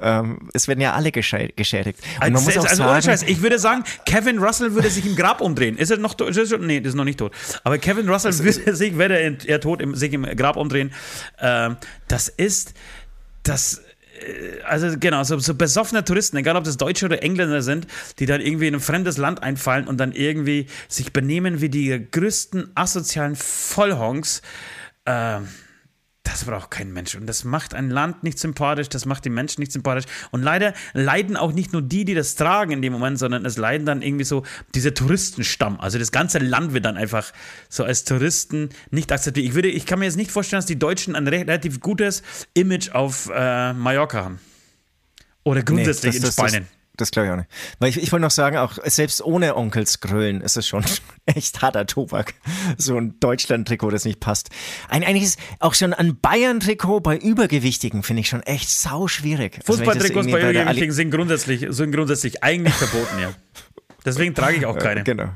ähm, 0.00 0.48
es 0.54 0.66
werden 0.66 0.80
ja 0.80 0.94
alle 0.94 1.10
geschä- 1.10 1.54
geschädigt. 1.54 2.00
Und 2.24 2.32
man 2.32 2.42
muss 2.42 2.56
auch 2.56 2.64
also, 2.64 2.82
sagen, 2.82 3.02
Scheiß, 3.02 3.22
ich 3.24 3.42
würde 3.42 3.58
sagen, 3.58 3.84
Kevin 4.06 4.38
Russell 4.38 4.72
würde 4.72 4.88
sich 4.88 5.04
im 5.04 5.14
Grab 5.14 5.42
umdrehen. 5.42 5.76
Ist 5.76 5.90
er 5.90 5.98
noch 5.98 6.14
tot? 6.14 6.34
Er? 6.34 6.58
Nee, 6.58 6.78
ist 6.78 6.94
noch 6.94 7.04
nicht 7.04 7.18
tot. 7.18 7.34
Aber 7.64 7.76
Kevin 7.76 8.08
Russell 8.08 8.36
würde 8.38 8.74
sich, 8.74 8.96
wenn 8.96 9.10
er, 9.10 9.46
er 9.46 9.60
tot, 9.60 9.82
im, 9.82 9.94
sich 9.94 10.12
im 10.14 10.24
Grab 10.36 10.56
umdrehen. 10.56 10.92
Ähm, 11.38 11.76
das 12.08 12.28
ist, 12.28 12.72
das, 13.42 13.82
also 14.64 14.98
genau, 14.98 15.22
so, 15.24 15.38
so 15.38 15.54
besoffene 15.54 16.04
Touristen, 16.04 16.36
egal 16.36 16.56
ob 16.56 16.64
das 16.64 16.76
Deutsche 16.76 17.06
oder 17.06 17.22
Engländer 17.22 17.62
sind, 17.62 17.86
die 18.18 18.26
dann 18.26 18.40
irgendwie 18.40 18.68
in 18.68 18.74
ein 18.74 18.80
fremdes 18.80 19.16
Land 19.16 19.42
einfallen 19.42 19.86
und 19.86 19.98
dann 19.98 20.12
irgendwie 20.12 20.66
sich 20.88 21.12
benehmen 21.12 21.60
wie 21.60 21.68
die 21.68 22.06
größten 22.10 22.70
asozialen 22.74 23.36
Vollhongs. 23.36 24.42
Ähm, 25.06 25.48
das 26.32 26.44
braucht 26.44 26.70
kein 26.70 26.92
Mensch. 26.92 27.14
Und 27.14 27.26
das 27.26 27.44
macht 27.44 27.74
ein 27.74 27.90
Land 27.90 28.22
nicht 28.22 28.38
sympathisch, 28.38 28.88
das 28.88 29.04
macht 29.06 29.24
die 29.24 29.30
Menschen 29.30 29.60
nicht 29.60 29.70
sympathisch. 29.70 30.06
Und 30.30 30.42
leider 30.42 30.74
leiden 30.94 31.36
auch 31.36 31.52
nicht 31.52 31.72
nur 31.72 31.82
die, 31.82 32.04
die 32.04 32.14
das 32.14 32.34
tragen 32.34 32.72
in 32.72 32.82
dem 32.82 32.92
Moment, 32.92 33.18
sondern 33.18 33.44
es 33.44 33.56
leiden 33.56 33.86
dann 33.86 34.02
irgendwie 34.02 34.24
so 34.24 34.42
dieser 34.74 34.94
Touristenstamm. 34.94 35.78
Also 35.78 35.98
das 35.98 36.10
ganze 36.10 36.38
Land 36.38 36.72
wird 36.72 36.84
dann 36.84 36.96
einfach 36.96 37.32
so 37.68 37.84
als 37.84 38.04
Touristen 38.04 38.70
nicht 38.90 39.12
akzeptiert. 39.12 39.46
Ich, 39.46 39.54
würde, 39.54 39.68
ich 39.68 39.86
kann 39.86 39.98
mir 39.98 40.06
jetzt 40.06 40.16
nicht 40.16 40.30
vorstellen, 40.30 40.58
dass 40.58 40.66
die 40.66 40.78
Deutschen 40.78 41.14
ein 41.14 41.28
re- 41.28 41.40
relativ 41.46 41.80
gutes 41.80 42.22
Image 42.54 42.90
auf 42.90 43.30
äh, 43.32 43.72
Mallorca 43.74 44.24
haben. 44.24 44.40
Oder 45.44 45.60
nee, 45.60 45.64
grundsätzlich 45.64 46.14
das, 46.14 46.16
in 46.16 46.22
das, 46.22 46.36
das, 46.36 46.48
Spanien. 46.50 46.68
Das 46.96 47.10
glaube 47.10 47.26
ich 47.26 47.32
auch 47.32 47.36
nicht. 47.36 47.48
Weil 47.78 47.90
ich, 47.90 47.96
ich 48.02 48.12
wollte 48.12 48.22
noch 48.22 48.30
sagen, 48.30 48.56
auch 48.58 48.78
selbst 48.84 49.24
ohne 49.24 49.56
Onkels 49.56 50.00
Grölen 50.00 50.40
ist 50.40 50.56
es 50.56 50.66
schon 50.66 50.84
echt 51.26 51.62
harter 51.62 51.86
Tobak. 51.86 52.34
So 52.76 52.96
ein 52.96 53.18
Deutschland-Trikot, 53.20 53.90
das 53.90 54.04
nicht 54.04 54.20
passt. 54.20 54.50
Ein, 54.88 55.02
eigentlich 55.04 55.24
ist 55.24 55.38
auch 55.58 55.74
schon 55.74 55.94
ein 55.94 56.18
Bayern-Trikot 56.20 57.00
bei 57.00 57.16
Übergewichtigen, 57.16 58.02
finde 58.02 58.20
ich 58.20 58.28
schon 58.28 58.42
echt 58.42 58.68
sau 58.68 59.08
schwierig. 59.08 59.58
Also 59.58 59.74
Fußballtrikots 59.74 60.26
irgendwie 60.26 60.32
bei 60.32 60.50
Übergewichtigen 60.50 60.92
sind 60.92 61.10
grundsätzlich, 61.10 61.66
sind 61.70 61.92
grundsätzlich 61.92 62.42
eigentlich 62.42 62.74
verboten, 62.74 63.18
ja. 63.20 63.32
Deswegen 64.04 64.34
trage 64.34 64.56
ich 64.56 64.66
auch 64.66 64.78
keine. 64.78 65.04
Genau. 65.04 65.30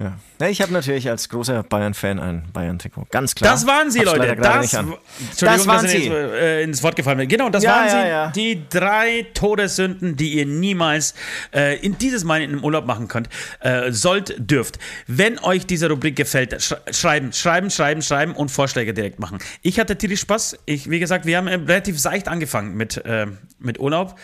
Ja. 0.00 0.14
Ja, 0.40 0.48
ich 0.48 0.62
habe 0.62 0.72
natürlich 0.72 1.10
als 1.10 1.28
großer 1.28 1.62
Bayern-Fan 1.62 2.18
ein 2.18 2.44
Bayern-Trikot. 2.54 3.08
Ganz 3.10 3.34
klar. 3.34 3.52
Das 3.52 3.66
waren 3.66 3.90
sie, 3.90 3.98
Hab's 4.00 4.16
Leute. 4.16 4.34
Das, 4.34 4.70
Das 4.70 5.66
waren 5.66 5.82
dass 5.84 5.92
ich 5.92 6.04
sie. 6.04 6.08
jetzt, 6.08 6.32
äh, 6.32 6.62
ins 6.62 6.82
Wort 6.82 6.96
gefallen 6.96 7.18
bin. 7.18 7.28
Genau, 7.28 7.50
das 7.50 7.62
Ja, 7.62 7.72
waren 7.72 8.08
ja, 8.08 8.32
sie. 8.34 8.40
Die 8.54 8.62
drei 8.70 9.26
Todessünden, 9.34 10.16
die 10.16 10.30
ihr 10.38 10.46
niemals 10.46 11.12
äh, 11.54 11.76
in 11.84 11.98
dieses 11.98 12.24
Mal 12.24 12.40
in 12.40 12.50
einem 12.52 12.64
Urlaub 12.64 12.86
machen 12.86 13.08
könnt, 13.08 13.28
äh, 13.60 13.92
sollt, 13.92 14.34
dürft. 14.38 14.78
Wenn 15.06 15.38
euch 15.38 15.66
diese 15.66 15.90
Rubrik 15.90 16.16
gefällt, 16.16 16.62
sch 16.62 16.72
schreiben, 16.92 17.34
schreiben, 17.34 17.70
schreiben, 17.70 18.00
schreiben 18.00 18.32
und 18.34 18.50
Vorschläge 18.50 18.94
direkt 18.94 19.18
machen. 19.18 19.38
Ich 19.60 19.78
hatte 19.78 19.96
tierisch 19.96 20.20
Spaß. 20.20 20.56
Ich, 20.64 20.88
wie 20.88 20.98
gesagt, 20.98 21.26
wir 21.26 21.36
haben 21.36 21.46
äh, 21.46 21.56
relativ 21.56 22.00
seicht 22.00 22.26
angefangen 22.26 22.74
mit, 22.74 22.96
äh, 23.04 23.26
mit 23.58 23.78
Urlaub. 23.78 24.18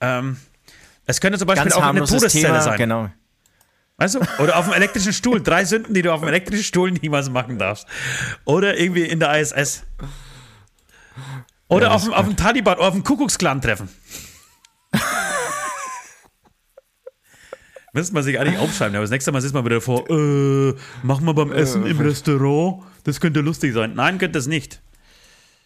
Ähm, 0.00 0.36
es 1.06 1.20
könnte 1.20 1.38
zum 1.38 1.48
Beispiel 1.48 1.70
Ganz 1.70 1.74
auch 1.74 1.82
eine 1.82 2.04
Todeszelle 2.04 2.62
sein. 2.62 2.78
genau. 2.78 3.10
Weißt 3.98 4.16
du? 4.16 4.20
Oder 4.38 4.56
auf 4.58 4.66
dem 4.66 4.74
elektrischen 4.74 5.12
Stuhl. 5.12 5.42
Drei 5.42 5.64
Sünden, 5.64 5.94
die 5.94 6.02
du 6.02 6.12
auf 6.12 6.20
dem 6.20 6.28
elektrischen 6.28 6.64
Stuhl 6.64 6.90
niemals 6.90 7.30
machen 7.30 7.58
darfst. 7.58 7.86
Oder 8.44 8.78
irgendwie 8.78 9.04
in 9.04 9.20
der 9.20 9.40
ISS. 9.40 9.84
Oder 11.68 11.86
Ja, 11.86 11.92
auf, 11.92 12.02
das 12.02 12.10
dem, 12.10 12.14
auf 12.14 12.26
dem 12.26 12.36
Taliban 12.36 12.76
oder 12.76 12.88
auf 12.88 12.94
dem 12.94 13.04
Kuckucksklan 13.04 13.60
treffen. 13.60 13.88
Müsste 17.92 18.12
man 18.12 18.22
sich 18.22 18.38
eigentlich 18.38 18.58
aufschreiben, 18.58 18.94
aber 18.94 19.04
das 19.04 19.10
nächste 19.10 19.32
Mal 19.32 19.40
sitzt 19.40 19.54
man 19.54 19.64
wieder 19.64 19.80
vor, 19.80 20.08
äh, 20.10 20.74
machen 21.02 21.24
wir 21.24 21.32
beim 21.32 21.50
Essen 21.50 21.86
im 21.86 21.98
Restaurant, 21.98 22.82
das 23.04 23.20
könnte 23.20 23.40
lustig 23.40 23.72
sein. 23.72 23.94
Nein, 23.94 24.18
könnte 24.18 24.38
es 24.38 24.46
nicht. 24.46 24.82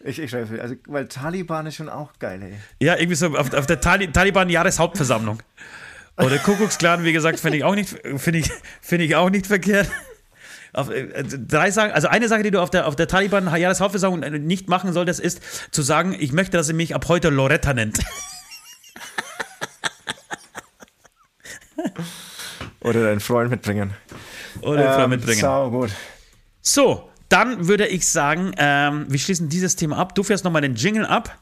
Ich, 0.05 0.17
ich 0.17 0.31
schreibe, 0.31 0.61
also, 0.61 0.75
weil 0.87 1.09
Taliban 1.09 1.65
ist 1.65 1.75
schon 1.75 1.89
auch 1.89 2.13
geil, 2.19 2.41
ey. 2.41 2.53
Ja, 2.79 2.95
irgendwie 2.95 3.15
so 3.15 3.35
auf, 3.35 3.53
auf 3.53 3.65
der 3.65 3.81
Tali 3.81 4.09
Taliban-Jahreshauptversammlung. 4.09 5.43
Oder 6.17 6.37
Kuckucksklan, 6.37 7.03
wie 7.03 7.13
gesagt, 7.13 7.39
finde 7.39 7.57
ich 7.57 7.63
auch 7.63 7.75
nicht, 7.75 7.89
finde 8.17 8.39
ich, 8.39 8.51
finde 8.81 9.05
ich 9.05 9.15
auch 9.15 9.29
nicht 9.29 9.47
verkehrt. 9.47 9.89
Auf, 10.73 10.89
äh, 10.89 11.23
drei 11.23 11.69
Sachen, 11.71 11.91
also 11.91 12.07
eine 12.07 12.27
Sache, 12.29 12.43
die 12.43 12.51
du 12.51 12.61
auf 12.61 12.69
der, 12.69 12.87
auf 12.87 12.95
der 12.95 13.07
Taliban-Jahreshauptversammlung 13.07 14.23
äh, 14.23 14.39
nicht 14.39 14.69
machen 14.69 14.93
solltest, 14.93 15.19
ist 15.19 15.41
zu 15.71 15.81
sagen, 15.81 16.15
ich 16.17 16.31
möchte, 16.31 16.55
dass 16.57 16.69
ihr 16.69 16.75
mich 16.75 16.95
ab 16.95 17.07
heute 17.07 17.29
Loretta 17.29 17.73
nennt. 17.73 17.99
Oder 22.81 23.03
deinen 23.03 23.19
Freund 23.19 23.51
mitbringen. 23.51 23.93
Oder 24.61 24.95
ähm, 24.95 25.03
Ähm, 25.03 25.09
mitbringen. 25.11 25.41
Sau 25.41 25.69
gut. 25.69 25.91
So, 26.61 27.09
dann 27.29 27.67
würde 27.67 27.87
ich 27.87 28.07
sagen, 28.07 28.53
ähm, 28.57 29.05
wir 29.09 29.19
schließen 29.19 29.49
dieses 29.49 29.75
Thema 29.75 29.97
ab. 29.97 30.15
Du 30.15 30.23
fährst 30.23 30.43
nochmal 30.43 30.61
den 30.61 30.75
Jingle 30.75 31.05
ab 31.05 31.37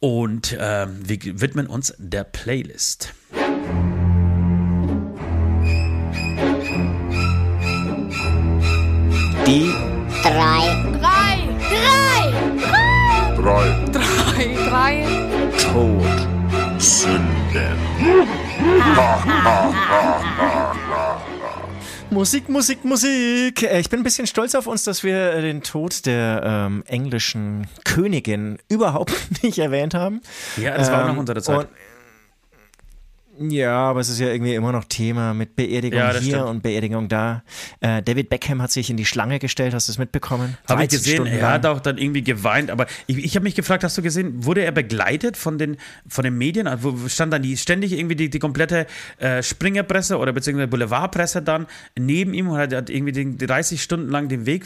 und 0.00 0.56
ähm, 0.58 1.00
wir 1.02 1.40
widmen 1.40 1.66
uns 1.66 1.94
der 1.98 2.24
Playlist. 2.24 3.14
Die 9.46 9.72
drei, 10.22 10.60
Drei. 11.00 11.36
Drei. 11.70 12.32
Drei 13.36 13.84
Drei. 13.92 14.56
Drei. 14.68 15.04
Todsünden. 15.58 17.24
Musik, 22.10 22.48
Musik, 22.48 22.84
Musik. 22.84 23.62
Äh, 23.62 23.80
Ich 23.80 23.90
bin 23.90 24.00
ein 24.00 24.02
bisschen 24.04 24.26
stolz 24.26 24.54
auf 24.54 24.66
uns, 24.66 24.84
dass 24.84 25.02
wir 25.04 25.40
den 25.42 25.62
Tod 25.62 26.06
der 26.06 26.42
ähm, 26.44 26.84
englischen 26.86 27.66
Königin 27.84 28.58
überhaupt 28.68 29.12
nicht 29.42 29.58
erwähnt 29.58 29.94
haben. 29.94 30.20
Ja, 30.56 30.76
das 30.76 30.90
war 30.90 30.98
auch 31.04 31.08
Ähm, 31.08 31.14
noch 31.14 31.20
unsere 31.20 31.42
Zeit. 31.42 31.58
und- 31.58 31.68
ja, 33.38 33.76
aber 33.76 34.00
es 34.00 34.08
ist 34.08 34.20
ja 34.20 34.28
irgendwie 34.28 34.54
immer 34.54 34.72
noch 34.72 34.84
Thema 34.84 35.34
mit 35.34 35.56
Beerdigung 35.56 35.98
Ja, 35.98 36.12
hier 36.12 36.20
stimmt. 36.22 36.48
und 36.48 36.62
Beerdigung 36.62 37.08
da. 37.08 37.42
Äh, 37.80 38.02
David 38.02 38.28
Beckham 38.28 38.62
hat 38.62 38.70
sich 38.70 38.90
in 38.90 38.96
die 38.96 39.04
Schlange 39.04 39.38
gestellt, 39.38 39.74
hast 39.74 39.88
du 39.88 39.92
es 39.92 39.98
mitbekommen? 39.98 40.56
Habe 40.68 40.82
ich 40.84 40.90
13 40.90 40.98
gesehen, 40.98 41.14
Stunden 41.16 41.32
er 41.34 41.42
lang. 41.42 41.52
hat 41.52 41.66
auch 41.66 41.80
dann 41.80 41.98
irgendwie 41.98 42.22
geweint, 42.22 42.70
aber 42.70 42.86
ich, 43.06 43.18
ich 43.18 43.34
habe 43.34 43.44
mich 43.44 43.54
gefragt, 43.54 43.82
hast 43.82 43.98
du 43.98 44.02
gesehen, 44.02 44.44
wurde 44.44 44.62
er 44.62 44.72
begleitet 44.72 45.36
von 45.36 45.58
den, 45.58 45.78
von 46.08 46.22
den 46.24 46.38
Medien? 46.38 46.66
Also 46.68 47.02
wo 47.02 47.08
stand 47.08 47.32
dann 47.32 47.42
die, 47.42 47.56
ständig 47.56 47.92
irgendwie 47.92 48.14
die, 48.16 48.30
die 48.30 48.38
komplette 48.38 48.86
äh, 49.18 49.42
Springerpresse 49.42 50.18
oder 50.18 50.32
beziehungsweise 50.32 50.68
Boulevardpresse 50.68 51.42
dann 51.42 51.66
neben 51.98 52.34
ihm 52.34 52.48
und 52.50 52.58
hat, 52.58 52.72
hat 52.72 52.88
irgendwie 52.90 53.12
den 53.12 53.36
30 53.38 53.82
Stunden 53.82 54.10
lang 54.10 54.28
den 54.28 54.46
Weg 54.46 54.64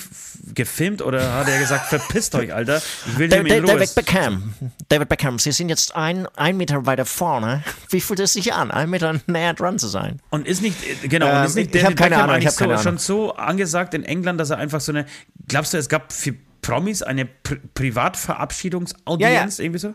gefilmt 0.55 1.01
oder 1.01 1.33
hat 1.35 1.49
er 1.49 1.59
gesagt, 1.59 1.87
verpisst 1.89 2.35
euch, 2.35 2.53
Alter, 2.53 2.83
ich 3.07 3.19
will 3.19 3.29
nicht 3.29 3.39
in 3.39 3.64
Ruhe. 3.64 3.75
David 3.75 3.95
Beckham, 3.95 4.55
David 4.89 5.09
Beckham, 5.09 5.39
Sie 5.39 5.53
sind 5.53 5.69
jetzt 5.69 5.97
ein, 5.97 6.27
ein 6.37 6.57
Meter 6.57 6.85
weiter 6.87 7.05
vorne. 7.07 7.62
Wie 7.91 8.01
fühlt 8.01 8.21
es 8.21 8.33
sich 8.35 8.53
an, 8.53 8.57
ein 8.62 8.90
Meter 8.90 9.20
näher 9.26 9.54
dran 9.54 9.78
zu 9.78 9.88
sein? 9.88 10.20
Und 10.30 10.46
ist 10.46 10.62
nicht, 10.62 10.76
äh, 11.04 11.09
genau, 11.09 11.26
und 11.26 11.36
Ähm, 11.36 11.44
ist 11.44 11.54
nicht 11.54 11.74
ich 11.74 11.82
David 11.82 11.96
keine 11.96 12.11
Beckham 12.11 12.30
Ahnung, 12.30 12.40
ich 12.40 12.46
eigentlich 12.46 12.54
hab 12.54 12.56
keine 12.56 12.76
so, 12.78 12.82
schon 12.82 12.98
so 12.98 13.34
angesagt 13.34 13.94
in 13.94 14.04
England, 14.04 14.40
dass 14.40 14.50
er 14.50 14.59
einfach 14.59 14.80
so 14.80 14.92
eine, 14.92 15.06
glaubst 15.46 15.74
du, 15.74 15.78
es 15.78 15.88
gab 15.88 16.12
für 16.12 16.34
Promis 16.62 17.02
eine 17.02 17.24
Pri 17.24 17.56
Privatverabschiedungsaudienz, 17.74 19.59
irgendwie 19.59 19.78
so? 19.78 19.94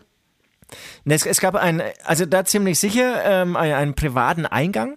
Ne, 1.04 1.14
Es, 1.14 1.26
es 1.26 1.40
gab 1.40 1.54
ein, 1.54 1.82
also 2.04 2.26
da 2.26 2.44
ziemlich 2.44 2.78
sicher 2.78 3.24
ähm, 3.24 3.56
einen, 3.56 3.74
einen 3.74 3.94
privaten 3.94 4.46
Eingang. 4.46 4.96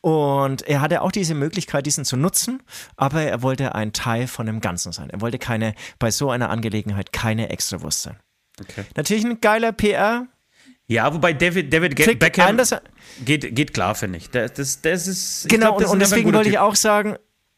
Und 0.00 0.68
er 0.68 0.82
hatte 0.82 1.00
auch 1.00 1.12
diese 1.12 1.34
Möglichkeit, 1.34 1.86
diesen 1.86 2.04
zu 2.04 2.18
nutzen, 2.18 2.62
aber 2.96 3.22
er 3.22 3.40
wollte 3.40 3.74
ein 3.74 3.94
Teil 3.94 4.26
von 4.26 4.44
dem 4.44 4.60
Ganzen 4.60 4.92
sein. 4.92 5.08
Er 5.08 5.22
wollte 5.22 5.38
keine, 5.38 5.74
bei 5.98 6.10
so 6.10 6.30
einer 6.30 6.50
Angelegenheit 6.50 7.10
keine 7.12 7.48
Extrawurst 7.48 8.02
sein. 8.02 8.16
Okay. 8.60 8.84
Natürlich 8.96 9.24
ein 9.24 9.40
geiler 9.40 9.72
PR. 9.72 10.26
Ja, 10.86 11.12
wobei 11.14 11.32
David, 11.32 11.72
David 11.72 11.96
Ge- 11.96 12.04
Trick 12.06 12.18
Beckham 12.18 12.48
Anderson- 12.48 12.80
geht, 13.24 13.54
geht 13.56 13.72
klar, 13.72 13.94
finde 13.94 14.18
ich. 14.18 14.28
Das, 14.30 14.52
das, 14.52 14.82
das 14.82 15.06
ist, 15.06 15.48
Genau, 15.48 15.68
glaub, 15.68 15.78
das 15.78 15.86
und, 15.88 15.92
und 15.96 16.02
ein 16.02 16.10
deswegen 16.10 16.32
wollte 16.34 16.50
ich 16.50 16.58
auch 16.58 16.74
sagen, 16.76 17.16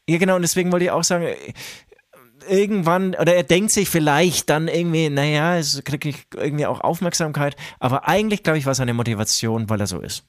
ja 0.09 0.17
genau, 0.17 0.35
und 0.37 0.41
deswegen 0.43 0.71
wollte 0.71 0.85
ich 0.85 0.91
auch 0.91 1.03
sagen, 1.03 1.27
irgendwann, 2.47 3.15
oder 3.15 3.35
er 3.35 3.43
denkt 3.43 3.71
sich 3.71 3.89
vielleicht 3.89 4.49
dann 4.49 4.67
irgendwie, 4.67 5.09
naja, 5.09 5.57
es 5.57 5.81
kriegt 5.83 6.05
ich 6.05 6.25
irgendwie 6.35 6.65
auch 6.65 6.79
Aufmerksamkeit, 6.81 7.55
aber 7.79 8.07
eigentlich, 8.07 8.43
glaube 8.43 8.59
ich, 8.59 8.65
war 8.65 8.75
seine 8.75 8.93
Motivation, 8.93 9.69
weil 9.69 9.81
er 9.81 9.87
so 9.87 9.99
ist. 9.99 10.23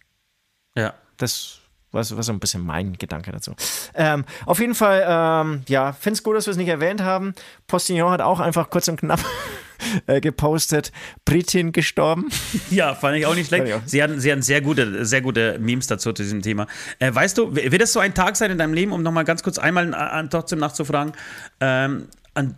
Ja. 0.77 0.95
Das 1.17 1.61
war 1.93 2.05
so, 2.05 2.17
war 2.17 2.23
so 2.23 2.33
ein 2.33 2.41
bisschen 2.41 2.65
mein 2.65 2.95
Gedanke 2.95 3.33
dazu. 3.33 3.55
Ähm, 3.95 4.25
auf 4.47 4.61
jeden 4.61 4.75
Fall, 4.75 5.05
ähm, 5.07 5.63
ja, 5.69 5.93
finde 5.93 6.15
es 6.15 6.23
gut, 6.23 6.37
dass 6.37 6.47
wir 6.47 6.51
es 6.51 6.57
nicht 6.57 6.69
erwähnt 6.69 7.03
haben. 7.03 7.35
Postillon 7.67 8.11
hat 8.11 8.21
auch 8.21 8.41
einfach 8.41 8.71
kurz 8.71 8.89
und 8.89 9.01
knapp 9.01 9.21
äh, 10.07 10.21
gepostet, 10.21 10.93
Britin 11.25 11.73
gestorben. 11.73 12.29
ja, 12.71 12.95
fand 12.95 13.17
ich 13.17 13.27
auch 13.27 13.35
nicht 13.35 13.49
schlecht. 13.49 13.73
Auch. 13.73 13.81
Sie 13.87 14.03
hatten, 14.03 14.21
sie 14.21 14.31
hatten 14.31 14.43
sehr, 14.43 14.61
gute, 14.61 15.05
sehr 15.07 15.23
gute 15.23 15.59
Memes 15.59 15.87
dazu 15.87 16.13
zu 16.13 16.23
diesem 16.23 16.43
Thema. 16.43 16.67
Äh, 16.99 17.15
weißt 17.15 17.39
du, 17.39 17.55
wird 17.55 17.81
das 17.81 17.93
so 17.93 18.01
ein 18.01 18.15
Tag 18.15 18.37
sein 18.37 18.51
in 18.51 18.59
deinem 18.59 18.75
Leben, 18.75 18.93
um 18.93 19.03
nochmal 19.03 19.25
ganz 19.25 19.43
kurz 19.43 19.59
einmal 19.59 19.93
äh, 19.95 20.29
trotzdem 20.29 20.59
nachzufragen, 20.59 21.13
ähm, 21.61 22.09
an, 22.35 22.55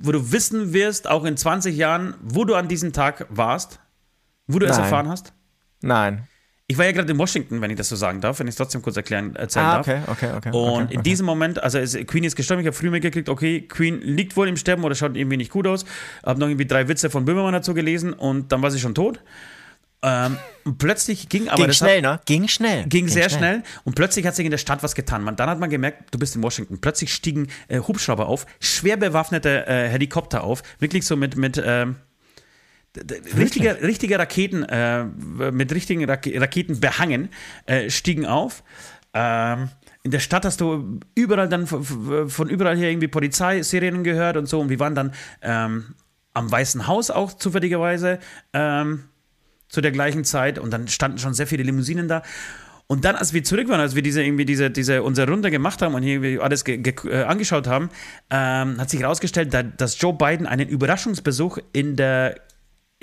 wo 0.00 0.12
du 0.12 0.32
wissen 0.32 0.72
wirst, 0.72 1.08
auch 1.08 1.24
in 1.24 1.36
20 1.36 1.76
Jahren, 1.76 2.14
wo 2.20 2.44
du 2.44 2.54
an 2.54 2.68
diesem 2.68 2.92
Tag 2.92 3.26
warst? 3.30 3.78
Wo 4.48 4.58
du 4.58 4.66
es 4.66 4.72
Nein. 4.72 4.80
erfahren 4.82 5.08
hast? 5.08 5.32
Nein. 5.80 6.26
Ich 6.72 6.78
war 6.78 6.86
ja 6.86 6.92
gerade 6.92 7.12
in 7.12 7.18
Washington, 7.18 7.60
wenn 7.60 7.70
ich 7.70 7.76
das 7.76 7.90
so 7.90 7.96
sagen 7.96 8.22
darf, 8.22 8.38
wenn 8.38 8.46
ich 8.46 8.52
es 8.52 8.56
trotzdem 8.56 8.80
kurz 8.80 8.96
erklären, 8.96 9.36
erzählen 9.36 9.66
Ah, 9.66 9.74
darf. 9.82 9.88
okay, 9.88 10.00
okay, 10.06 10.30
okay. 10.34 10.48
Und 10.56 10.84
okay, 10.84 10.94
in 10.94 11.02
diesem 11.02 11.26
Moment, 11.26 11.62
also 11.62 11.78
es, 11.78 11.94
Queen 12.06 12.24
ist 12.24 12.34
gestorben, 12.34 12.62
ich 12.62 12.66
habe 12.66 12.74
früh 12.74 12.88
mitgekriegt, 12.88 13.28
okay, 13.28 13.60
Queen 13.60 14.00
liegt 14.00 14.38
wohl 14.38 14.48
im 14.48 14.56
Sterben 14.56 14.82
oder 14.82 14.94
schaut 14.94 15.14
irgendwie 15.14 15.36
nicht 15.36 15.50
gut 15.52 15.66
aus. 15.66 15.84
Habe 16.24 16.40
noch 16.40 16.46
irgendwie 16.48 16.64
drei 16.66 16.88
Witze 16.88 17.10
von 17.10 17.26
Böhmermann 17.26 17.52
dazu 17.52 17.74
gelesen 17.74 18.14
und 18.14 18.52
dann 18.52 18.62
war 18.62 18.70
sie 18.70 18.80
schon 18.80 18.94
tot. 18.94 19.20
Ähm, 20.02 20.38
und 20.64 20.78
plötzlich 20.78 21.28
ging 21.28 21.48
aber 21.48 21.58
Ging 21.58 21.66
das 21.66 21.76
schnell, 21.76 22.00
ne? 22.00 22.20
Ging 22.24 22.48
schnell. 22.48 22.84
ging 22.86 23.06
sehr 23.06 23.28
schnell. 23.28 23.62
und 23.84 23.94
plötzlich 23.94 24.26
hat 24.26 24.34
sich 24.34 24.46
in 24.46 24.50
der 24.50 24.58
Stadt 24.58 24.82
was 24.82 24.94
getan. 24.94 25.22
Man, 25.22 25.36
dann 25.36 25.50
hat 25.50 25.60
man 25.60 25.68
gemerkt, 25.68 26.14
du 26.14 26.18
bist 26.18 26.34
in 26.34 26.42
Washington. 26.42 26.80
Plötzlich 26.80 27.12
stiegen 27.12 27.48
äh, 27.68 27.80
Hubschrauber 27.80 28.28
auf, 28.28 28.46
schwer 28.60 28.96
bewaffnete 28.96 29.66
äh, 29.66 29.88
Helikopter 29.90 30.42
auf, 30.42 30.62
wirklich 30.78 31.04
so 31.04 31.16
mit, 31.16 31.36
mit 31.36 31.62
ähm, 31.64 31.96
richtige, 33.36 33.82
richtige 33.82 34.18
Raketen, 34.18 34.64
äh, 34.64 35.04
mit 35.04 35.72
richtigen 35.72 36.04
Rak 36.04 36.28
Raketen 36.34 36.80
behangen, 36.80 37.28
äh, 37.66 37.90
stiegen 37.90 38.26
auf. 38.26 38.62
Ähm, 39.14 39.68
in 40.02 40.10
der 40.10 40.20
Stadt 40.20 40.44
hast 40.44 40.60
du 40.60 41.00
überall 41.14 41.48
dann 41.48 41.66
von, 41.66 42.48
überall 42.48 42.76
her 42.76 42.90
irgendwie 42.90 43.08
Polizeisirenen 43.08 44.04
gehört 44.04 44.36
und 44.36 44.46
so. 44.46 44.60
Und 44.60 44.68
wir 44.68 44.80
waren 44.80 44.94
dann 44.94 45.14
ähm, 45.42 45.94
am 46.34 46.50
Weißen 46.50 46.86
Haus 46.86 47.10
auch 47.10 47.32
zufälligerweise. 47.32 48.18
Ähm, 48.52 49.04
zu 49.72 49.80
der 49.80 49.90
gleichen 49.90 50.22
Zeit 50.22 50.58
und 50.58 50.70
dann 50.70 50.86
standen 50.86 51.18
schon 51.18 51.34
sehr 51.34 51.46
viele 51.46 51.64
Limousinen 51.64 52.06
da. 52.06 52.22
Und 52.86 53.06
dann, 53.06 53.16
als 53.16 53.32
wir 53.32 53.42
zurück 53.42 53.70
waren, 53.70 53.80
als 53.80 53.94
wir 53.94 54.02
diese, 54.02 54.22
irgendwie 54.22 54.44
diese, 54.44 54.70
diese, 54.70 55.02
unsere 55.02 55.30
Runde 55.30 55.50
gemacht 55.50 55.80
haben 55.80 55.94
und 55.94 56.02
irgendwie 56.02 56.38
alles 56.38 56.62
äh, 56.66 57.22
angeschaut 57.22 57.66
haben, 57.66 57.88
ähm, 58.28 58.78
hat 58.78 58.90
sich 58.90 59.00
herausgestellt, 59.00 59.54
da, 59.54 59.62
dass 59.62 59.98
Joe 59.98 60.12
Biden 60.12 60.46
einen 60.46 60.68
Überraschungsbesuch 60.68 61.56
in 61.72 61.96
der 61.96 62.34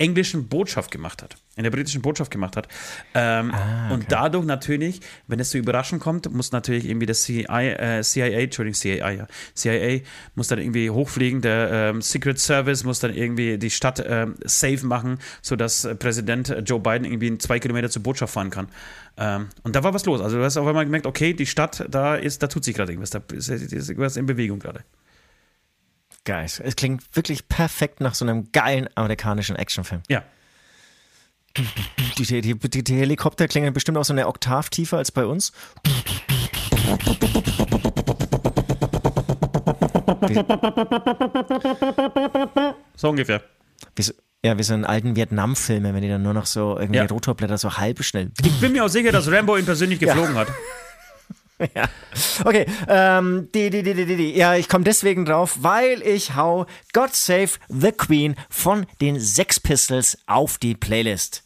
englischen 0.00 0.48
Botschaft 0.48 0.90
gemacht 0.90 1.22
hat, 1.22 1.36
in 1.56 1.62
der 1.62 1.70
britischen 1.70 2.00
Botschaft 2.00 2.30
gemacht 2.30 2.56
hat. 2.56 2.68
Ähm, 3.14 3.52
Und 3.90 4.06
dadurch 4.08 4.46
natürlich, 4.46 5.00
wenn 5.26 5.38
es 5.40 5.50
zu 5.50 5.58
Überraschungen 5.58 6.00
kommt, 6.00 6.32
muss 6.32 6.52
natürlich 6.52 6.88
irgendwie 6.88 7.04
das 7.04 7.22
CIA, 7.22 7.98
äh, 7.98 8.02
CIA 8.02 8.40
Entschuldigung, 8.40 8.74
CIA, 8.74 9.10
ja, 9.10 9.26
CIA 9.54 10.00
muss 10.34 10.48
dann 10.48 10.58
irgendwie 10.58 10.88
hochfliegen, 10.88 11.42
der 11.42 11.70
ähm, 11.70 12.02
Secret 12.02 12.38
Service 12.38 12.82
muss 12.82 13.00
dann 13.00 13.14
irgendwie 13.14 13.58
die 13.58 13.70
Stadt 13.70 14.02
ähm, 14.06 14.36
safe 14.42 14.86
machen, 14.86 15.18
sodass 15.42 15.84
äh, 15.84 15.94
Präsident 15.94 16.54
Joe 16.64 16.80
Biden 16.80 17.04
irgendwie 17.04 17.28
in 17.28 17.38
zwei 17.38 17.58
Kilometer 17.58 17.90
zur 17.90 18.02
Botschaft 18.02 18.32
fahren 18.32 18.50
kann. 18.50 18.68
Ähm, 19.18 19.48
und 19.64 19.76
da 19.76 19.84
war 19.84 19.92
was 19.92 20.06
los. 20.06 20.22
Also 20.22 20.38
du 20.38 20.44
hast 20.44 20.56
auf 20.56 20.66
einmal 20.66 20.86
gemerkt, 20.86 21.06
okay, 21.06 21.34
die 21.34 21.46
Stadt, 21.46 21.84
da 21.90 22.16
ist, 22.16 22.42
da 22.42 22.46
tut 22.46 22.64
sich 22.64 22.74
gerade 22.74 22.92
irgendwas, 22.92 23.10
da 23.10 23.20
ist, 23.34 23.50
ist 23.50 23.88
irgendwas 23.90 24.16
in 24.16 24.24
Bewegung 24.24 24.60
gerade. 24.60 24.82
Geil. 26.24 26.44
Es 26.44 26.76
klingt 26.76 27.04
wirklich 27.16 27.48
perfekt 27.48 28.00
nach 28.00 28.14
so 28.14 28.24
einem 28.24 28.52
geilen 28.52 28.88
amerikanischen 28.94 29.56
Actionfilm. 29.56 30.02
Ja. 30.08 30.22
Die, 32.18 32.40
die, 32.42 32.54
die, 32.54 32.84
die, 32.84 32.96
Helikopter 32.96 33.48
klingen 33.48 33.72
bestimmt 33.72 33.98
auch 33.98 34.04
so 34.04 34.12
eine 34.12 34.28
Oktav 34.28 34.70
tiefer 34.70 34.98
als 34.98 35.10
bei 35.10 35.26
uns. 35.26 35.52
So 42.94 43.08
ungefähr. 43.10 43.42
Wie 43.96 44.02
so, 44.02 44.12
ja, 44.44 44.56
wie 44.58 44.62
so 44.62 44.74
in 44.74 44.84
alten 44.84 45.16
Vietnam-Filmen, 45.16 45.94
wenn 45.94 46.02
die 46.02 46.08
dann 46.08 46.22
nur 46.22 46.34
noch 46.34 46.46
so 46.46 46.78
irgendwie 46.78 46.98
Ja. 46.98 47.06
Rotorblätter 47.06 47.58
so 47.58 47.78
halb 47.78 48.04
schnell. 48.04 48.30
Ich 48.44 48.60
bin 48.60 48.72
mir 48.72 48.84
auch 48.84 48.88
sicher, 48.88 49.10
dass 49.10 49.30
Rambo 49.30 49.56
ihn 49.56 49.64
persönlich 49.64 49.98
geflogen 49.98 50.34
hat. 50.34 50.48
Ja. 51.74 51.88
Okay, 52.44 52.66
ähm, 52.88 53.48
die, 53.54 53.70
die, 53.70 53.82
die, 53.82 53.94
die, 53.94 54.06
die, 54.06 54.16
die. 54.16 54.36
Ja, 54.36 54.54
ich 54.56 54.68
komme 54.68 54.84
deswegen 54.84 55.24
drauf, 55.24 55.56
weil 55.60 56.02
ich 56.02 56.34
hau 56.34 56.66
God 56.92 57.14
Save 57.14 57.50
the 57.68 57.92
Queen 57.92 58.34
von 58.48 58.86
den 59.00 59.20
Sex 59.20 59.60
Pistols 59.60 60.18
auf 60.26 60.58
die 60.58 60.74
Playlist. 60.74 61.44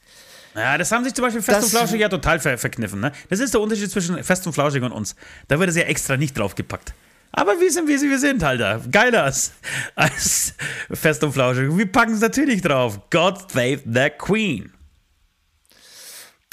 Ja, 0.54 0.78
das 0.78 0.92
haben 0.92 1.02
sich 1.04 1.14
zum 1.14 1.24
Beispiel 1.24 1.42
Fest 1.42 1.58
Das- 1.58 1.64
und 1.64 1.70
Flauschig 1.70 2.00
ja 2.00 2.08
total 2.08 2.38
ver 2.38 2.56
verkniffen. 2.56 3.00
Ne? 3.00 3.12
Das 3.28 3.40
ist 3.40 3.52
der 3.54 3.60
Unterschied 3.60 3.90
zwischen 3.90 4.22
Fest 4.22 4.46
und 4.46 4.52
Flauschig 4.52 4.82
und 4.82 4.92
uns. 4.92 5.16
Da 5.48 5.58
wird 5.58 5.68
es 5.68 5.76
ja 5.76 5.82
extra 5.82 6.16
nicht 6.16 6.38
draufgepackt. 6.38 6.94
Aber 7.32 7.58
wir 7.60 7.72
sind, 7.72 7.88
wie 7.88 8.00
wir 8.00 8.18
sind, 8.20 8.44
Alter. 8.44 8.80
Geiler 8.90 9.24
als, 9.24 9.52
als 9.96 10.54
Fest 10.92 11.24
und 11.24 11.32
Flauschig. 11.32 11.76
Wir 11.76 11.90
packen 11.90 12.14
es 12.14 12.20
natürlich 12.20 12.62
drauf. 12.62 13.00
God 13.10 13.50
save 13.50 13.80
the 13.84 14.10
Queen. 14.16 14.72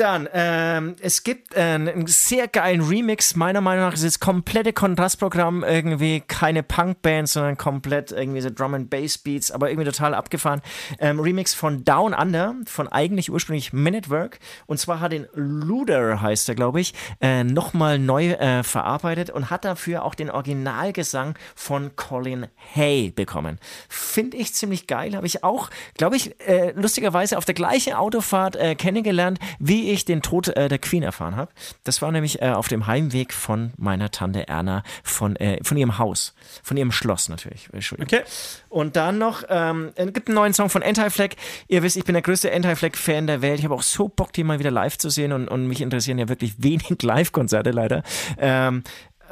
Dann, 0.01 0.27
ähm, 0.33 0.95
es 0.99 1.21
gibt 1.21 1.53
äh, 1.53 1.59
einen 1.59 2.07
sehr 2.07 2.47
geilen 2.47 2.81
Remix. 2.81 3.35
Meiner 3.35 3.61
Meinung 3.61 3.85
nach 3.85 3.93
ist 3.93 4.01
es 4.01 4.19
komplette 4.19 4.73
Kontrastprogramm. 4.73 5.63
Irgendwie 5.63 6.21
keine 6.21 6.63
Punkband, 6.63 7.29
sondern 7.29 7.55
komplett 7.55 8.11
irgendwie 8.11 8.41
so 8.41 8.49
Drum 8.49 8.73
and 8.73 8.89
Bass 8.89 9.19
Beats, 9.19 9.51
aber 9.51 9.69
irgendwie 9.69 9.87
total 9.87 10.15
abgefahren. 10.15 10.63
Ähm, 10.97 11.19
Remix 11.19 11.53
von 11.53 11.85
Down 11.85 12.15
Under, 12.15 12.55
von 12.65 12.87
eigentlich 12.87 13.31
ursprünglich 13.31 13.73
Man 13.73 13.93
at 13.93 14.09
Work. 14.09 14.39
Und 14.65 14.79
zwar 14.79 15.01
hat 15.01 15.11
den 15.11 15.27
Luder, 15.35 16.19
heißt 16.19 16.49
er, 16.49 16.55
glaube 16.55 16.81
ich, 16.81 16.95
äh, 17.21 17.43
nochmal 17.43 17.99
neu 17.99 18.31
äh, 18.31 18.63
verarbeitet 18.63 19.29
und 19.29 19.51
hat 19.51 19.65
dafür 19.65 20.03
auch 20.03 20.15
den 20.15 20.31
Originalgesang 20.31 21.35
von 21.53 21.95
Colin 21.95 22.47
Hay 22.73 23.11
bekommen. 23.11 23.59
Finde 23.87 24.37
ich 24.37 24.55
ziemlich 24.55 24.87
geil. 24.87 25.15
Habe 25.15 25.27
ich 25.27 25.43
auch, 25.43 25.69
glaube 25.95 26.15
ich, 26.15 26.39
äh, 26.39 26.71
lustigerweise 26.71 27.37
auf 27.37 27.45
der 27.45 27.53
gleichen 27.53 27.93
Autofahrt 27.93 28.55
äh, 28.55 28.73
kennengelernt, 28.73 29.37
wie 29.59 29.90
ich 29.91 30.05
den 30.05 30.21
Tod 30.21 30.47
äh, 30.49 30.69
der 30.69 30.79
Queen 30.79 31.03
erfahren 31.03 31.35
habe. 31.35 31.51
Das 31.83 32.01
war 32.01 32.11
nämlich 32.11 32.41
äh, 32.41 32.49
auf 32.49 32.67
dem 32.67 32.87
Heimweg 32.87 33.33
von 33.33 33.71
meiner 33.77 34.11
Tante 34.11 34.47
Erna 34.47 34.83
von, 35.03 35.35
äh, 35.35 35.63
von 35.63 35.77
ihrem 35.77 35.97
Haus, 35.97 36.33
von 36.63 36.77
ihrem 36.77 36.91
Schloss 36.91 37.29
natürlich. 37.29 37.69
Entschuldigung. 37.71 38.19
Okay. 38.19 38.29
Und 38.69 38.95
dann 38.95 39.17
noch, 39.17 39.43
ähm, 39.49 39.91
es 39.95 40.13
gibt 40.13 40.27
einen 40.27 40.35
neuen 40.35 40.53
Song 40.53 40.69
von 40.69 40.83
Anti-Flag. 40.83 41.35
Ihr 41.67 41.83
wisst, 41.83 41.97
ich 41.97 42.03
bin 42.03 42.13
der 42.13 42.21
größte 42.21 42.51
Anti-Flag-Fan 42.51 43.27
der 43.27 43.41
Welt. 43.41 43.59
Ich 43.59 43.65
habe 43.65 43.75
auch 43.75 43.83
so 43.83 44.07
Bock, 44.07 44.33
die 44.33 44.43
mal 44.43 44.59
wieder 44.59 44.71
live 44.71 44.97
zu 44.97 45.09
sehen 45.09 45.33
und, 45.33 45.47
und 45.47 45.67
mich 45.67 45.81
interessieren 45.81 46.17
ja 46.17 46.29
wirklich 46.29 46.55
wenig 46.57 47.01
Live-Konzerte 47.01 47.71
leider. 47.71 48.03
Ähm, 48.37 48.83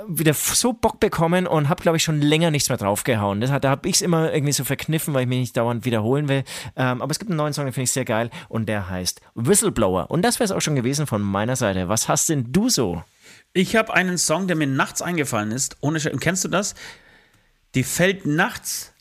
wieder 0.07 0.33
so 0.33 0.73
Bock 0.73 0.99
bekommen 0.99 1.47
und 1.47 1.69
habe, 1.69 1.81
glaube 1.81 1.97
ich, 1.97 2.03
schon 2.03 2.21
länger 2.21 2.51
nichts 2.51 2.69
mehr 2.69 2.77
draufgehauen. 2.77 3.41
Das 3.41 3.51
hat, 3.51 3.63
da 3.63 3.69
habe 3.69 3.87
ich 3.87 3.95
es 3.95 4.01
immer 4.01 4.33
irgendwie 4.33 4.53
so 4.53 4.63
verkniffen, 4.63 5.13
weil 5.13 5.23
ich 5.23 5.27
mich 5.27 5.39
nicht 5.39 5.57
dauernd 5.57 5.85
wiederholen 5.85 6.27
will. 6.27 6.43
Ähm, 6.75 7.01
aber 7.01 7.11
es 7.11 7.19
gibt 7.19 7.31
einen 7.31 7.37
neuen 7.37 7.53
Song, 7.53 7.65
den 7.65 7.73
finde 7.73 7.85
ich 7.85 7.91
sehr 7.91 8.05
geil 8.05 8.29
und 8.47 8.67
der 8.67 8.89
heißt 8.89 9.21
Whistleblower. 9.35 10.09
Und 10.09 10.23
das 10.23 10.39
wäre 10.39 10.45
es 10.45 10.51
auch 10.51 10.61
schon 10.61 10.75
gewesen 10.75 11.07
von 11.07 11.21
meiner 11.21 11.55
Seite. 11.55 11.89
Was 11.89 12.07
hast 12.07 12.29
denn 12.29 12.51
du 12.51 12.69
so? 12.69 13.03
Ich 13.53 13.75
habe 13.75 13.93
einen 13.93 14.17
Song, 14.17 14.47
der 14.47 14.55
mir 14.55 14.67
nachts 14.67 15.01
eingefallen 15.01 15.51
ist. 15.51 15.77
Ohne 15.81 15.99
Sch 15.99 16.09
Kennst 16.19 16.43
du 16.43 16.49
das? 16.49 16.75
Die 17.75 17.83
fällt 17.83 18.25
nachts 18.25 18.93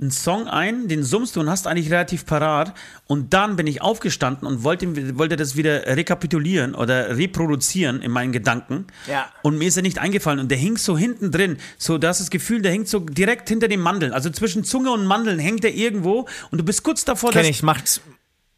ein 0.00 0.12
Song 0.12 0.46
ein, 0.46 0.86
den 0.86 1.02
summst 1.02 1.34
du 1.34 1.40
und 1.40 1.50
hast 1.50 1.66
eigentlich 1.66 1.90
relativ 1.90 2.24
parat. 2.24 2.72
Und 3.08 3.34
dann 3.34 3.56
bin 3.56 3.66
ich 3.66 3.82
aufgestanden 3.82 4.46
und 4.46 4.62
wollte, 4.62 5.18
wollte 5.18 5.34
das 5.34 5.56
wieder 5.56 5.86
rekapitulieren 5.86 6.76
oder 6.76 7.16
reproduzieren 7.16 8.00
in 8.00 8.12
meinen 8.12 8.30
Gedanken. 8.30 8.86
Ja. 9.08 9.28
Und 9.42 9.58
mir 9.58 9.66
ist 9.66 9.76
er 9.76 9.82
nicht 9.82 9.98
eingefallen. 9.98 10.38
Und 10.38 10.50
der 10.50 10.58
hing 10.58 10.76
so 10.76 10.96
hinten 10.96 11.32
drin. 11.32 11.56
So, 11.78 11.98
da 11.98 12.08
hast 12.08 12.20
das 12.20 12.30
Gefühl, 12.30 12.62
der 12.62 12.70
hängt 12.70 12.88
so 12.88 13.00
direkt 13.00 13.48
hinter 13.48 13.66
den 13.66 13.80
Mandeln. 13.80 14.12
Also 14.12 14.30
zwischen 14.30 14.62
Zunge 14.62 14.92
und 14.92 15.04
Mandeln 15.04 15.40
hängt 15.40 15.64
er 15.64 15.74
irgendwo. 15.74 16.28
Und 16.52 16.58
du 16.58 16.64
bist 16.64 16.84
kurz 16.84 17.04
davor, 17.04 17.32
Kenn 17.32 17.40
dass 17.40 17.48
ich, 17.48 17.56
es 17.56 17.62
macht, 17.62 18.00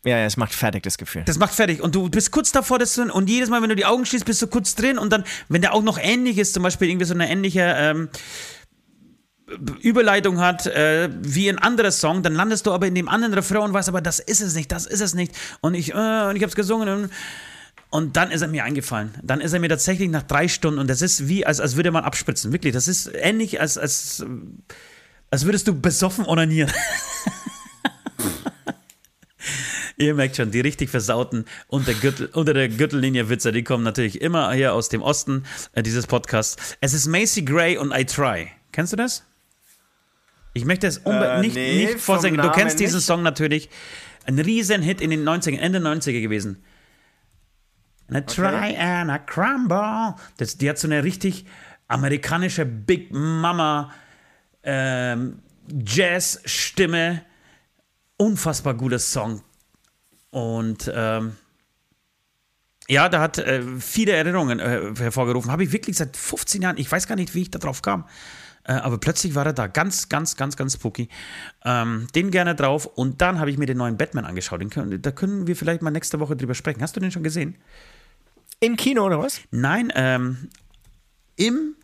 ja, 0.04 0.18
ja, 0.18 0.26
es 0.26 0.36
macht 0.36 0.52
fertig 0.52 0.82
das 0.82 0.98
Gefühl. 0.98 1.22
das 1.24 1.38
macht 1.38 1.54
fertig. 1.54 1.82
Und 1.82 1.94
du 1.94 2.10
bist 2.10 2.32
kurz 2.32 2.52
davor, 2.52 2.78
das 2.78 2.92
zu, 2.92 3.10
und 3.10 3.30
jedes 3.30 3.48
Mal, 3.48 3.62
wenn 3.62 3.70
du 3.70 3.76
die 3.76 3.86
Augen 3.86 4.04
schließt, 4.04 4.26
bist 4.26 4.42
du 4.42 4.46
kurz 4.46 4.74
drin. 4.74 4.98
Und 4.98 5.10
dann, 5.10 5.24
wenn 5.48 5.62
der 5.62 5.72
auch 5.72 5.82
noch 5.82 5.98
ähnlich 5.98 6.36
ist, 6.36 6.52
zum 6.52 6.62
Beispiel 6.62 6.90
irgendwie 6.90 7.06
so 7.06 7.14
eine 7.14 7.30
ähnliche 7.30 7.74
ähm, 7.78 8.10
Überleitung 9.80 10.40
hat 10.40 10.66
äh, 10.66 11.10
wie 11.20 11.48
ein 11.48 11.58
anderer 11.58 11.90
Song, 11.90 12.22
dann 12.22 12.34
landest 12.34 12.66
du 12.66 12.72
aber 12.72 12.86
in 12.86 12.94
dem 12.94 13.08
anderen 13.08 13.34
Refrain 13.34 13.62
und 13.62 13.72
weißt 13.72 13.88
aber, 13.88 14.00
das 14.00 14.18
ist 14.18 14.40
es 14.40 14.54
nicht, 14.54 14.70
das 14.70 14.86
ist 14.86 15.00
es 15.00 15.14
nicht. 15.14 15.32
Und 15.60 15.74
ich, 15.74 15.92
äh, 15.92 16.28
und 16.28 16.36
ich 16.36 16.42
hab's 16.42 16.54
gesungen 16.54 16.88
und, 16.88 17.10
und 17.90 18.16
dann 18.16 18.30
ist 18.30 18.42
er 18.42 18.48
mir 18.48 18.64
eingefallen. 18.64 19.14
Dann 19.22 19.40
ist 19.40 19.52
er 19.52 19.60
mir 19.60 19.68
tatsächlich 19.68 20.08
nach 20.08 20.22
drei 20.22 20.46
Stunden 20.48 20.78
und 20.78 20.88
das 20.88 21.02
ist 21.02 21.28
wie, 21.28 21.44
als, 21.44 21.60
als 21.60 21.76
würde 21.76 21.90
man 21.90 22.04
abspritzen. 22.04 22.52
Wirklich, 22.52 22.72
das 22.72 22.86
ist 22.86 23.10
ähnlich, 23.12 23.60
als, 23.60 23.76
als, 23.76 24.24
als 25.30 25.44
würdest 25.44 25.66
du 25.66 25.78
besoffen 25.80 26.26
onanieren. 26.26 26.72
Ihr 29.96 30.14
merkt 30.14 30.36
schon, 30.36 30.50
die 30.50 30.60
richtig 30.60 30.88
versauten 30.88 31.44
unter, 31.66 31.92
Gürtel, 31.92 32.30
unter 32.32 32.54
der 32.54 32.70
Gürtellinie 32.70 33.28
Witze, 33.28 33.52
die 33.52 33.64
kommen 33.64 33.84
natürlich 33.84 34.22
immer 34.22 34.50
hier 34.52 34.72
aus 34.72 34.88
dem 34.88 35.02
Osten 35.02 35.44
äh, 35.72 35.82
dieses 35.82 36.06
Podcasts. 36.06 36.56
Es 36.80 36.94
ist 36.94 37.06
Macy 37.06 37.42
Gray 37.42 37.76
und 37.76 37.92
I 37.94 38.06
Try. 38.06 38.48
Kennst 38.72 38.92
du 38.94 38.96
das? 38.96 39.24
Ich 40.52 40.64
möchte 40.64 40.86
es 40.86 40.98
Äh, 40.98 41.40
nicht, 41.40 41.54
nee, 41.54 41.86
nicht 41.86 42.00
vorsingen. 42.00 42.40
Du 42.40 42.50
kennst 42.50 42.76
Namen 42.76 42.78
diesen 42.78 42.96
nicht. 42.96 43.06
Song 43.06 43.22
natürlich. 43.22 43.70
Ein 44.26 44.38
Riesenhit 44.38 45.00
in 45.00 45.10
den 45.10 45.26
90ern, 45.26 45.58
Ende 45.58 45.78
90er 45.78 46.20
gewesen. 46.20 46.62
And 48.08 48.18
I 48.18 48.34
try 48.34 48.76
and 48.76 49.10
I 49.10 49.18
crumble. 49.24 50.14
Das, 50.36 50.56
die 50.58 50.68
hat 50.68 50.78
so 50.78 50.88
eine 50.88 51.04
richtig 51.04 51.46
amerikanische 51.88 52.64
Big 52.66 53.12
Mama 53.12 53.92
ähm, 54.62 55.40
Jazz-Stimme. 55.68 57.22
Unfassbar 58.16 58.74
guter 58.74 58.98
Song. 58.98 59.42
Und 60.30 60.90
ähm, 60.94 61.36
ja, 62.88 63.08
da 63.08 63.20
hat 63.20 63.38
äh, 63.38 63.62
viele 63.78 64.12
Erinnerungen 64.12 64.58
äh, 64.58 64.92
hervorgerufen. 64.98 65.50
Habe 65.50 65.62
ich 65.64 65.72
wirklich 65.72 65.96
seit 65.96 66.16
15 66.16 66.62
Jahren, 66.62 66.76
ich 66.76 66.90
weiß 66.90 67.06
gar 67.06 67.14
nicht, 67.14 67.34
wie 67.34 67.42
ich 67.42 67.50
darauf 67.50 67.82
kam. 67.82 68.04
Äh, 68.64 68.72
aber 68.74 68.98
plötzlich 68.98 69.34
war 69.34 69.46
er 69.46 69.52
da. 69.52 69.66
Ganz, 69.66 70.08
ganz, 70.08 70.36
ganz, 70.36 70.56
ganz 70.56 70.74
spooky. 70.74 71.08
Ähm, 71.64 72.06
den 72.14 72.30
gerne 72.30 72.54
drauf. 72.54 72.86
Und 72.86 73.20
dann 73.20 73.38
habe 73.38 73.50
ich 73.50 73.58
mir 73.58 73.66
den 73.66 73.78
neuen 73.78 73.96
Batman 73.96 74.24
angeschaut. 74.24 74.60
Können, 74.70 75.00
da 75.00 75.10
können 75.10 75.46
wir 75.46 75.56
vielleicht 75.56 75.82
mal 75.82 75.90
nächste 75.90 76.20
Woche 76.20 76.36
drüber 76.36 76.54
sprechen. 76.54 76.82
Hast 76.82 76.96
du 76.96 77.00
den 77.00 77.10
schon 77.10 77.22
gesehen? 77.22 77.56
Im 78.60 78.76
Kino 78.76 79.04
oder 79.04 79.18
was? 79.18 79.40
Nein, 79.50 79.90
ähm, 79.94 80.50
im 81.36 81.74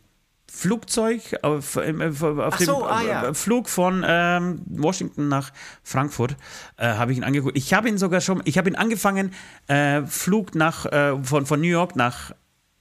Flugzeug, 0.49 1.21
auf, 1.43 1.77
im, 1.77 2.01
auf 2.01 2.23
Ach 2.23 2.57
dem 2.57 2.67
so, 2.67 2.85
ah, 2.85 3.03
ja. 3.03 3.29
äh, 3.29 3.35
Flug 3.35 3.69
von 3.69 4.05
ähm, 4.07 4.61
Washington 4.67 5.29
nach 5.29 5.53
Frankfurt 5.83 6.37
äh, 6.77 6.87
habe 6.87 7.13
ich 7.13 7.19
ihn 7.19 7.25
angeguckt. 7.25 7.57
Ich 7.57 7.75
habe 7.75 7.89
ihn 7.89 7.99
sogar 7.99 8.21
schon, 8.21 8.43
ich 8.45 8.57
habe 8.57 8.71
ihn 8.71 8.77
angefangen, 8.77 9.33
äh, 9.67 10.03
Flug 10.07 10.55
nach, 10.55 10.87
äh, 10.87 11.23
von, 11.23 11.47
von 11.47 11.61
New 11.61 11.69
York 11.69 11.97
nach 11.97 12.33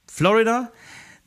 Florida, 0.06 0.70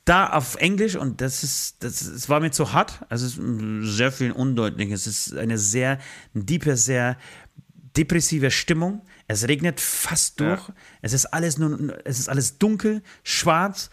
da 0.10 0.28
auf 0.28 0.56
Englisch 0.56 0.96
und 0.96 1.22
das 1.22 1.44
ist, 1.44 1.84
das, 1.84 2.02
es 2.02 2.30
war 2.30 2.40
mir 2.40 2.50
zu 2.50 2.74
hart, 2.74 3.06
also 3.10 3.28
es 3.28 3.38
ist 3.38 3.96
sehr 3.96 4.12
viel 4.12 4.32
undeutlich. 4.32 4.90
Es 4.90 5.06
ist 5.06 5.38
eine 5.38 5.60
sehr 5.60 6.00
diepe, 6.34 6.76
sehr 6.78 7.16
depressive 7.96 8.50
Stimmung. 8.50 9.04
Es 9.28 9.48
regnet 9.48 9.80
fast 9.80 10.40
durch. 10.40 10.72
Es 11.04 11.14
ist 11.14 11.28
alles 11.28 11.60
nur, 11.60 11.96
es 12.06 12.18
ist 12.18 12.28
alles 12.28 12.58
dunkel, 12.58 13.04
schwarz, 13.24 13.92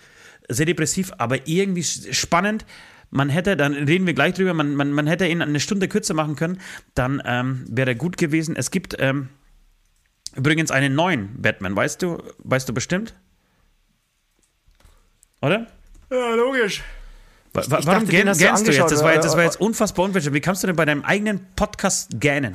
sehr 0.49 0.65
depressiv, 0.65 1.13
aber 1.19 1.47
irgendwie 1.47 1.83
spannend. 1.85 2.65
Man 3.11 3.29
hätte, 3.29 3.57
dann 3.57 3.75
reden 3.75 4.07
wir 4.07 4.15
gleich 4.15 4.35
drüber, 4.35 4.55
man, 4.55 4.75
man, 4.75 4.93
man 4.93 5.07
hätte 5.07 5.27
ihn 5.27 5.43
eine 5.43 5.61
Stunde 5.61 5.87
kürzer 5.87 6.15
machen 6.15 6.35
können, 6.35 6.61
dann 6.95 7.23
ähm, 7.27 7.65
wäre 7.69 7.91
er 7.91 7.95
gut 7.95 8.17
gewesen. 8.17 8.57
Es 8.57 8.71
gibt 8.71 8.97
ähm, 8.99 9.29
übrigens 10.35 10.71
einen 10.71 10.95
neuen 10.95 11.41
Batman, 11.43 11.77
weißt 11.77 12.01
du, 12.01 12.23
weißt 12.39 12.69
du 12.69 12.73
bestimmt? 12.73 13.15
Oder? 15.43 15.67
Ja, 16.11 16.35
logisch. 16.35 16.83
Wa 17.53 17.61
Ich- 17.63 17.71
wa 17.71 17.79
ich 17.79 17.87
warum 17.87 18.01
dachte, 18.01 18.07
den 18.07 18.11
gähn, 18.21 18.29
hast 18.29 18.41
du 18.41 18.45
gähnst 18.45 18.67
du 18.69 18.73
jetzt? 18.73 18.91
Das 18.93 19.03
war, 19.03 19.13
jetzt- 19.15 19.25
das 19.25 19.37
war 19.37 19.45
jetzt 19.45 19.61
unfassbar 19.61 20.05
unverschämt. 20.05 20.35
Wie 20.35 20.41
kannst 20.41 20.63
du 20.63 20.67
denn 20.67 20.77
bei 20.77 20.85
deinem 20.85 21.03
eigenen 21.05 21.47
Podcast 21.57 22.11
gähnen? 22.21 22.55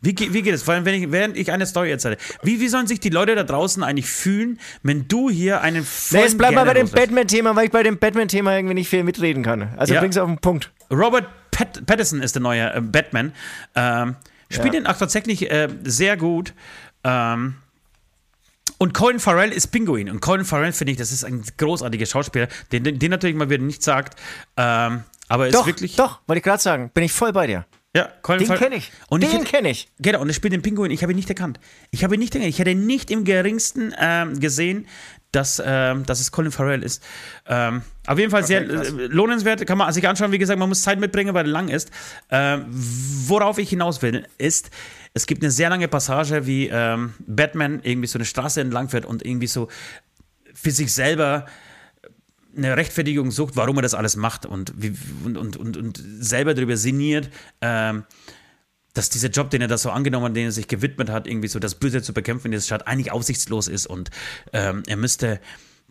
Wie, 0.00 0.14
wie 0.18 0.42
geht 0.42 0.54
es? 0.54 0.62
Vor 0.62 0.74
allem, 0.74 0.84
wenn 0.84 1.02
ich, 1.02 1.10
während 1.10 1.34
ich 1.36 1.50
eine 1.50 1.64
Story 1.64 1.90
erzähle. 1.90 2.18
Wie, 2.42 2.60
wie 2.60 2.68
sollen 2.68 2.86
sich 2.86 3.00
die 3.00 3.08
Leute 3.08 3.34
da 3.34 3.42
draußen 3.42 3.82
eigentlich 3.82 4.06
fühlen, 4.06 4.60
wenn 4.82 5.08
du 5.08 5.30
hier 5.30 5.62
einen 5.62 5.78
Nee, 5.78 5.82
vollen 5.86 6.22
jetzt 6.24 6.36
bleib 6.36 6.54
mal 6.54 6.66
bei 6.66 6.74
dem? 6.74 6.90
Batman-Thema, 6.90 7.56
weil 7.56 7.66
ich 7.66 7.70
bei 7.70 7.82
dem 7.82 7.98
Batman-Thema 7.98 8.54
irgendwie 8.54 8.74
nicht 8.74 8.90
viel 8.90 9.02
mitreden 9.02 9.42
kann. 9.42 9.70
Also 9.78 9.94
Ja. 9.94 10.00
bring's 10.00 10.18
auf 10.18 10.28
den 10.28 10.38
Punkt. 10.38 10.70
Robert 10.90 11.26
Pat 11.50 11.86
Pattinson 11.86 12.20
ist 12.20 12.34
der 12.34 12.42
neue 12.42 12.74
äh, 12.74 12.80
Batman. 12.82 13.32
Ähm, 13.74 14.16
spielt 14.50 14.74
Ja. 14.74 14.80
ihn 14.80 14.86
auch 14.86 14.98
tatsächlich 14.98 15.50
äh, 15.50 15.68
sehr 15.84 16.18
gut. 16.18 16.52
Ähm, 17.02 17.54
und 18.84 18.92
Colin 18.92 19.18
Farrell 19.18 19.50
ist 19.50 19.68
Pinguin. 19.68 20.10
Und 20.10 20.20
Colin 20.20 20.44
Farrell, 20.44 20.72
finde 20.72 20.92
ich, 20.92 20.98
das 20.98 21.10
ist 21.10 21.24
ein 21.24 21.42
großartiger 21.56 22.04
Schauspieler, 22.04 22.48
den, 22.70 22.84
den, 22.84 22.98
den 22.98 23.10
natürlich 23.10 23.34
mal 23.34 23.48
wieder 23.48 23.64
nicht 23.64 23.82
sagt. 23.82 24.20
Ähm, 24.58 25.04
aber 25.28 25.48
ist 25.48 25.54
Doch, 25.54 25.66
wirklich. 25.66 25.96
doch, 25.96 26.20
wollte 26.26 26.38
ich 26.38 26.44
gerade 26.44 26.62
sagen. 26.62 26.90
Bin 26.92 27.02
ich 27.02 27.12
voll 27.12 27.32
bei 27.32 27.46
dir. 27.46 27.64
Ja, 27.96 28.10
Colin 28.20 28.46
Den 28.46 28.58
kenne 28.58 28.76
ich. 28.76 28.92
Und 29.08 29.22
Den 29.22 29.30
hätte- 29.30 29.44
kenn 29.44 29.64
ich. 29.64 29.88
Genau, 30.00 30.20
und 30.20 30.28
er 30.28 30.34
spielt 30.34 30.52
den 30.52 30.60
Pinguin. 30.60 30.90
Ich 30.90 31.02
habe 31.02 31.12
ihn 31.12 31.16
nicht 31.16 31.30
erkannt. 31.30 31.58
Ich 31.92 32.04
habe 32.04 32.14
ihn 32.14 32.18
nicht 32.20 32.34
erkannt. 32.34 32.50
Ich 32.50 32.58
hätte 32.58 32.74
nicht 32.74 33.10
im 33.10 33.24
geringsten 33.24 33.94
ähm, 33.98 34.38
gesehen, 34.38 34.86
dass, 35.32 35.62
ähm, 35.64 36.04
dass 36.04 36.20
es 36.20 36.30
Colin 36.30 36.52
Farrell 36.52 36.82
ist. 36.82 37.02
Ähm, 37.46 37.80
auf 38.06 38.18
jeden 38.18 38.30
Fall 38.30 38.44
sehr 38.44 38.66
krass. 38.66 38.88
äh, 38.88 39.06
lohnenswert. 39.06 39.66
Kann 39.66 39.78
man 39.78 39.90
sich 39.94 40.06
anschauen. 40.06 40.30
Wie 40.32 40.38
gesagt, 40.38 40.58
man 40.58 40.68
muss 40.68 40.82
Zeit 40.82 41.00
mitbringen, 41.00 41.32
weil 41.34 41.46
er 41.46 41.52
lang 41.52 41.68
ist. 41.68 41.90
Ähm, 42.30 42.66
worauf 42.68 43.56
ich 43.58 43.70
hinaus 43.70 44.02
will, 44.02 44.26
ist, 44.38 44.70
es 45.14 45.26
gibt 45.26 45.42
eine 45.42 45.50
sehr 45.52 45.70
lange 45.70 45.86
Passage, 45.86 46.46
wie 46.46 46.68
ähm, 46.68 47.14
Batman 47.20 47.80
irgendwie 47.82 48.08
so 48.08 48.18
eine 48.18 48.24
Straße 48.24 48.60
entlang 48.60 48.88
fährt 48.88 49.06
und 49.06 49.24
irgendwie 49.24 49.46
so 49.46 49.68
für 50.52 50.72
sich 50.72 50.92
selber 50.92 51.46
eine 52.56 52.76
Rechtfertigung 52.76 53.30
sucht, 53.30 53.56
warum 53.56 53.76
er 53.76 53.82
das 53.82 53.94
alles 53.94 54.16
macht 54.16 54.44
und, 54.44 54.72
wie, 54.76 54.96
und, 55.24 55.36
und, 55.36 55.56
und, 55.56 55.76
und 55.76 56.02
selber 56.18 56.54
darüber 56.54 56.76
sinniert, 56.76 57.30
ähm, 57.60 58.04
dass 58.92 59.08
dieser 59.08 59.28
Job, 59.28 59.50
den 59.50 59.62
er 59.62 59.68
da 59.68 59.78
so 59.78 59.90
angenommen 59.90 60.26
hat, 60.26 60.36
den 60.36 60.46
er 60.46 60.52
sich 60.52 60.68
gewidmet 60.68 61.10
hat, 61.10 61.26
irgendwie 61.26 61.48
so 61.48 61.58
das 61.58 61.76
Böse 61.76 62.02
zu 62.02 62.12
bekämpfen 62.12 62.48
in 62.48 62.52
dieser 62.52 62.66
Stadt, 62.66 62.86
eigentlich 62.86 63.12
aussichtslos 63.12 63.68
ist 63.68 63.86
und 63.86 64.10
ähm, 64.52 64.82
er 64.86 64.96
müsste. 64.96 65.40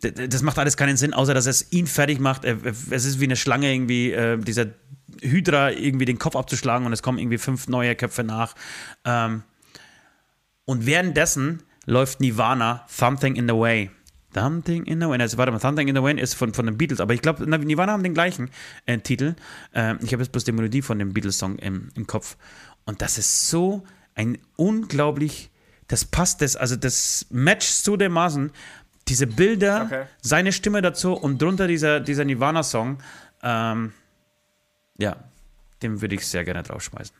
Das 0.03 0.41
macht 0.41 0.59
alles 0.59 0.77
keinen 0.77 0.97
Sinn, 0.97 1.13
außer 1.13 1.34
dass 1.34 1.45
es 1.45 1.71
ihn 1.71 1.88
fertig 1.88 2.19
macht. 2.19 2.45
Es 2.45 3.05
ist 3.05 3.19
wie 3.19 3.25
eine 3.25 3.35
Schlange, 3.35 3.71
irgendwie, 3.71 4.11
äh, 4.11 4.38
dieser 4.38 4.67
Hydra 5.21 5.71
irgendwie 5.71 6.05
den 6.05 6.19
Kopf 6.19 6.35
abzuschlagen 6.35 6.85
und 6.85 6.93
es 6.93 7.01
kommen 7.01 7.17
irgendwie 7.17 7.38
fünf 7.38 7.67
neue 7.67 7.95
Köpfe 7.95 8.23
nach. 8.23 8.55
Ähm, 9.05 9.43
und 10.65 10.85
währenddessen 10.85 11.63
läuft 11.85 12.19
Nirvana 12.19 12.85
Something 12.88 13.35
in 13.35 13.47
the 13.47 13.55
Way. 13.55 13.91
Something 14.34 14.85
in 14.85 14.99
the 14.99 15.07
Way. 15.07 15.21
Also 15.21 15.38
warte 15.38 15.51
mal, 15.51 15.59
Something 15.59 15.88
in 15.88 15.95
the 15.95 16.01
Way 16.01 16.19
ist 16.19 16.34
von, 16.34 16.53
von 16.53 16.65
den 16.65 16.77
Beatles, 16.77 16.99
aber 16.99 17.13
ich 17.13 17.21
glaube, 17.21 17.45
Nirvana 17.45 17.91
haben 17.91 18.03
den 18.03 18.13
gleichen 18.13 18.49
äh, 18.85 18.97
Titel. 18.97 19.35
Ähm, 19.73 19.99
ich 20.01 20.11
habe 20.13 20.23
jetzt 20.23 20.31
bloß 20.31 20.43
die 20.43 20.51
Melodie 20.51 20.81
von 20.81 20.99
dem 20.99 21.13
Beatles-Song 21.13 21.57
im, 21.59 21.89
im 21.95 22.07
Kopf. 22.07 22.38
Und 22.85 23.01
das 23.01 23.17
ist 23.17 23.49
so 23.49 23.84
ein 24.15 24.38
unglaublich, 24.55 25.51
das 25.88 26.05
passt, 26.05 26.41
das, 26.41 26.55
also 26.55 26.75
das 26.75 27.27
matcht 27.30 27.84
so 27.84 27.97
dermaßen. 27.97 28.51
Diese 29.07 29.27
Bilder, 29.27 29.84
Okay. 29.85 30.03
seine 30.21 30.51
Stimme 30.51 30.81
dazu 30.81 31.13
und 31.13 31.41
drunter 31.41 31.67
dieser, 31.67 31.99
dieser 31.99 32.23
Nirvana-Song. 32.25 32.99
Ähm, 33.41 33.93
ja, 34.97 35.15
den 35.81 36.01
würde 36.01 36.15
ich 36.15 36.25
sehr 36.25 36.43
gerne 36.45 36.63
draufschmeißen. 36.63 37.15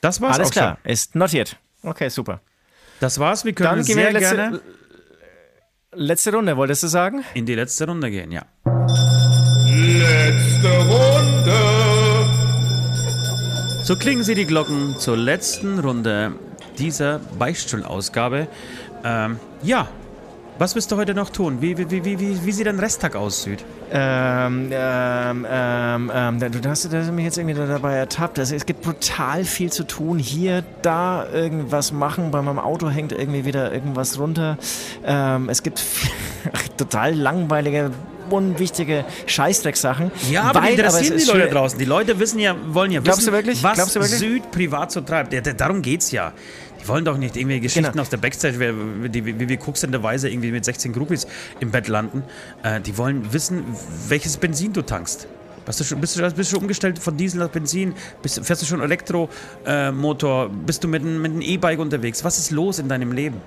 Das 0.00 0.20
war's 0.20 0.36
Alles 0.36 0.48
auch 0.48 0.52
klar, 0.52 0.78
schon. 0.82 0.92
ist 0.92 1.14
notiert. 1.14 1.56
Okay, 1.82 2.08
super. 2.08 2.40
Das 3.00 3.18
war's. 3.18 3.44
Wir 3.44 3.52
können 3.52 3.76
Dann 3.76 3.84
gehen 3.84 3.96
wir 3.96 4.04
sehr 4.04 4.08
in 4.10 4.14
die 4.14 4.20
letzte, 4.20 4.36
gerne 4.36 4.60
letzte 5.92 6.32
Runde, 6.32 6.56
wolltest 6.56 6.82
du 6.82 6.86
sagen? 6.88 7.24
in 7.34 7.44
die 7.46 7.54
letzte 7.54 7.86
Runde 7.86 8.10
gehen, 8.10 8.32
ja. 8.32 8.44
Letzte 9.66 10.68
Runde. 10.78 11.54
So 13.84 13.96
klingen 13.96 14.24
sie 14.24 14.34
die 14.34 14.46
Glocken 14.46 14.98
zur 14.98 15.16
letzten 15.16 15.78
Runde 15.78 16.32
dieser 16.78 17.18
Beichtstuhl-Ausgabe. 17.38 18.48
Ähm, 19.04 19.38
ja, 19.62 19.88
was 20.58 20.74
wirst 20.74 20.90
du 20.90 20.96
heute 20.96 21.14
noch 21.14 21.30
tun? 21.30 21.58
Wie, 21.60 21.76
wie, 21.76 21.90
wie, 21.90 22.04
wie, 22.18 22.44
wie, 22.46 22.52
sieht 22.52 22.66
dein 22.66 22.78
Resttag 22.78 23.14
aus, 23.14 23.42
Süd? 23.42 23.64
Ähm, 23.92 24.70
ähm, 24.72 25.46
ähm, 25.50 26.10
ähm, 26.14 26.40
da- 26.40 26.48
du 26.48 26.68
hast, 26.68 26.90
du 26.90 26.98
hast 26.98 27.12
mich 27.12 27.24
jetzt 27.24 27.38
irgendwie 27.38 27.54
da 27.56 27.66
dabei 27.66 27.94
ertappt. 27.94 28.38
Also, 28.38 28.54
es 28.54 28.64
gibt 28.66 28.82
brutal 28.82 29.44
viel 29.44 29.70
zu 29.70 29.84
tun. 29.84 30.18
Hier, 30.18 30.64
da 30.82 31.26
irgendwas 31.32 31.92
machen. 31.92 32.30
Bei 32.30 32.40
meinem 32.42 32.58
Auto 32.58 32.88
hängt 32.88 33.12
irgendwie 33.12 33.44
wieder 33.44 33.72
irgendwas 33.72 34.18
runter. 34.18 34.56
Ähm, 35.04 35.48
es 35.48 35.62
gibt 35.62 35.82
total 36.78 37.14
langweilige, 37.14 37.90
unwichtige 38.30 39.04
Scheißdrecksachen. 39.26 40.10
Ja, 40.30 40.42
aber 40.44 40.62
Weil- 40.62 40.74
die 40.74 40.80
interessieren 40.80 41.16
es 41.16 41.24
die 41.26 41.30
Leute 41.30 41.48
draußen. 41.50 41.78
Die 41.78 41.84
Leute 41.84 42.18
wissen 42.18 42.40
ja, 42.40 42.56
wollen 42.68 42.90
ja 42.90 43.00
Glaubst 43.00 43.20
wissen, 43.20 43.30
du 43.30 43.36
wirklich? 43.36 43.62
was 43.62 43.74
Glaubst 43.74 43.94
du 43.94 44.00
wirklich? 44.00 44.18
Süd 44.18 44.50
privat 44.50 44.90
so 44.90 45.00
treibt. 45.02 45.32
Ja, 45.32 45.40
da- 45.42 45.52
darum 45.52 45.82
geht's 45.82 46.10
ja. 46.10 46.32
Die 46.86 46.88
wollen 46.88 47.04
doch 47.04 47.18
nicht 47.18 47.36
irgendwie 47.36 47.58
Geschichten 47.58 47.90
Genau. 47.90 48.02
aus 48.02 48.10
der 48.10 48.18
Backstage, 48.18 48.60
wie, 49.02 49.08
die- 49.08 49.24
wie, 49.26 49.48
wir 49.48 49.56
kucksenderweise 49.56 50.28
irgendwie 50.30 50.52
mit 50.52 50.64
16 50.64 50.92
Groupies 50.92 51.26
im 51.58 51.72
Bett 51.72 51.88
landen. 51.88 52.22
Äh, 52.62 52.80
die 52.80 52.96
wollen 52.96 53.32
wissen, 53.32 53.64
welches 54.06 54.36
Benzin 54.36 54.72
du 54.72 54.82
tankst. 54.82 55.26
Bist 55.64 55.80
du, 55.80 55.84
schon, 55.84 56.00
bist, 56.00 56.16
du, 56.16 56.22
bist 56.22 56.36
du 56.38 56.44
schon 56.44 56.60
umgestellt 56.60 57.00
von 57.00 57.16
Diesel 57.16 57.42
auf 57.42 57.50
Benzin? 57.50 57.92
Bist, 58.22 58.38
fährst 58.46 58.62
du 58.62 58.66
schon 58.66 58.80
Elektromotor? 58.80 60.46
Äh, 60.46 60.48
bist 60.64 60.84
du 60.84 60.86
mit, 60.88 61.02
mit 61.02 61.32
einem 61.32 61.40
E-Bike 61.40 61.80
unterwegs? 61.80 62.22
Was 62.22 62.38
ist 62.38 62.52
los 62.52 62.78
in 62.78 62.88
deinem 62.88 63.10
Leben? 63.10 63.38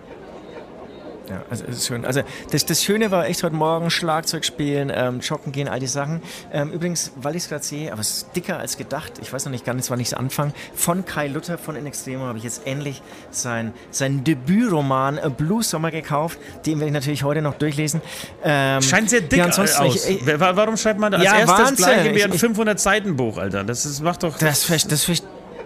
Ja, 1.29 1.43
also 1.49 1.63
ist 1.65 1.85
schön. 1.85 2.05
Also 2.05 2.21
das, 2.51 2.65
das 2.65 2.83
Schöne 2.83 3.11
war 3.11 3.27
echt 3.27 3.43
heute 3.43 3.55
Morgen 3.55 3.91
Schlagzeug 3.91 4.43
spielen, 4.45 4.91
ähm, 4.93 5.19
joggen 5.19 5.51
gehen, 5.51 5.67
all 5.67 5.79
die 5.79 5.85
Sachen. 5.87 6.21
Ähm, 6.51 6.71
übrigens, 6.71 7.11
weil 7.17 7.35
ich 7.35 7.43
es 7.43 7.49
gerade 7.49 7.63
sehe, 7.63 7.91
aber 7.91 8.01
es 8.01 8.09
ist 8.09 8.35
dicker 8.35 8.57
als 8.57 8.77
gedacht. 8.77 9.13
Ich 9.21 9.31
weiß 9.31 9.45
noch 9.45 9.51
nicht 9.51 9.63
ganz, 9.65 9.91
wann 9.91 9.99
ich 9.99 10.07
es 10.07 10.13
anfange. 10.15 10.53
Von 10.73 11.05
Kai 11.05 11.27
Luther 11.27 11.57
von 11.59 11.75
In 11.75 11.85
Extremo 11.85 12.25
habe 12.25 12.39
ich 12.39 12.43
jetzt 12.43 12.65
endlich 12.65 13.01
sein, 13.29 13.73
sein 13.91 14.23
Debütroman 14.23 15.17
äh, 15.19 15.29
Blues 15.29 15.69
Sommer 15.69 15.91
gekauft. 15.91 16.39
Den 16.65 16.79
werde 16.79 16.87
ich 16.87 16.93
natürlich 16.93 17.23
heute 17.23 17.41
noch 17.43 17.53
durchlesen. 17.55 18.01
Ähm, 18.43 18.81
Scheint 18.81 19.09
sehr 19.11 19.21
dick 19.21 19.37
ja, 19.37 19.45
ansonsten, 19.45 19.83
aus. 19.83 20.07
Ich, 20.07 20.21
ich, 20.21 20.39
Wa- 20.39 20.55
Warum 20.55 20.77
schreibt 20.77 20.99
man 20.99 21.11
da 21.11 21.19
als 21.19 21.25
Ja, 21.27 21.37
erstes 21.39 21.57
Wahnsinn. 21.59 21.75
gleich 21.75 21.99
ein 21.99 22.15
Ich- 22.15 22.25
ich- 22.25 22.41
500-Seiten-Buch, 22.43 23.37
Alter? 23.37 23.63
Das 23.63 23.85
ist, 23.85 24.01
macht 24.01 24.23
doch... 24.23 24.37
das, 24.37 24.63
ver- 24.63 24.77
das, 24.89 25.03
ver- 25.03 25.13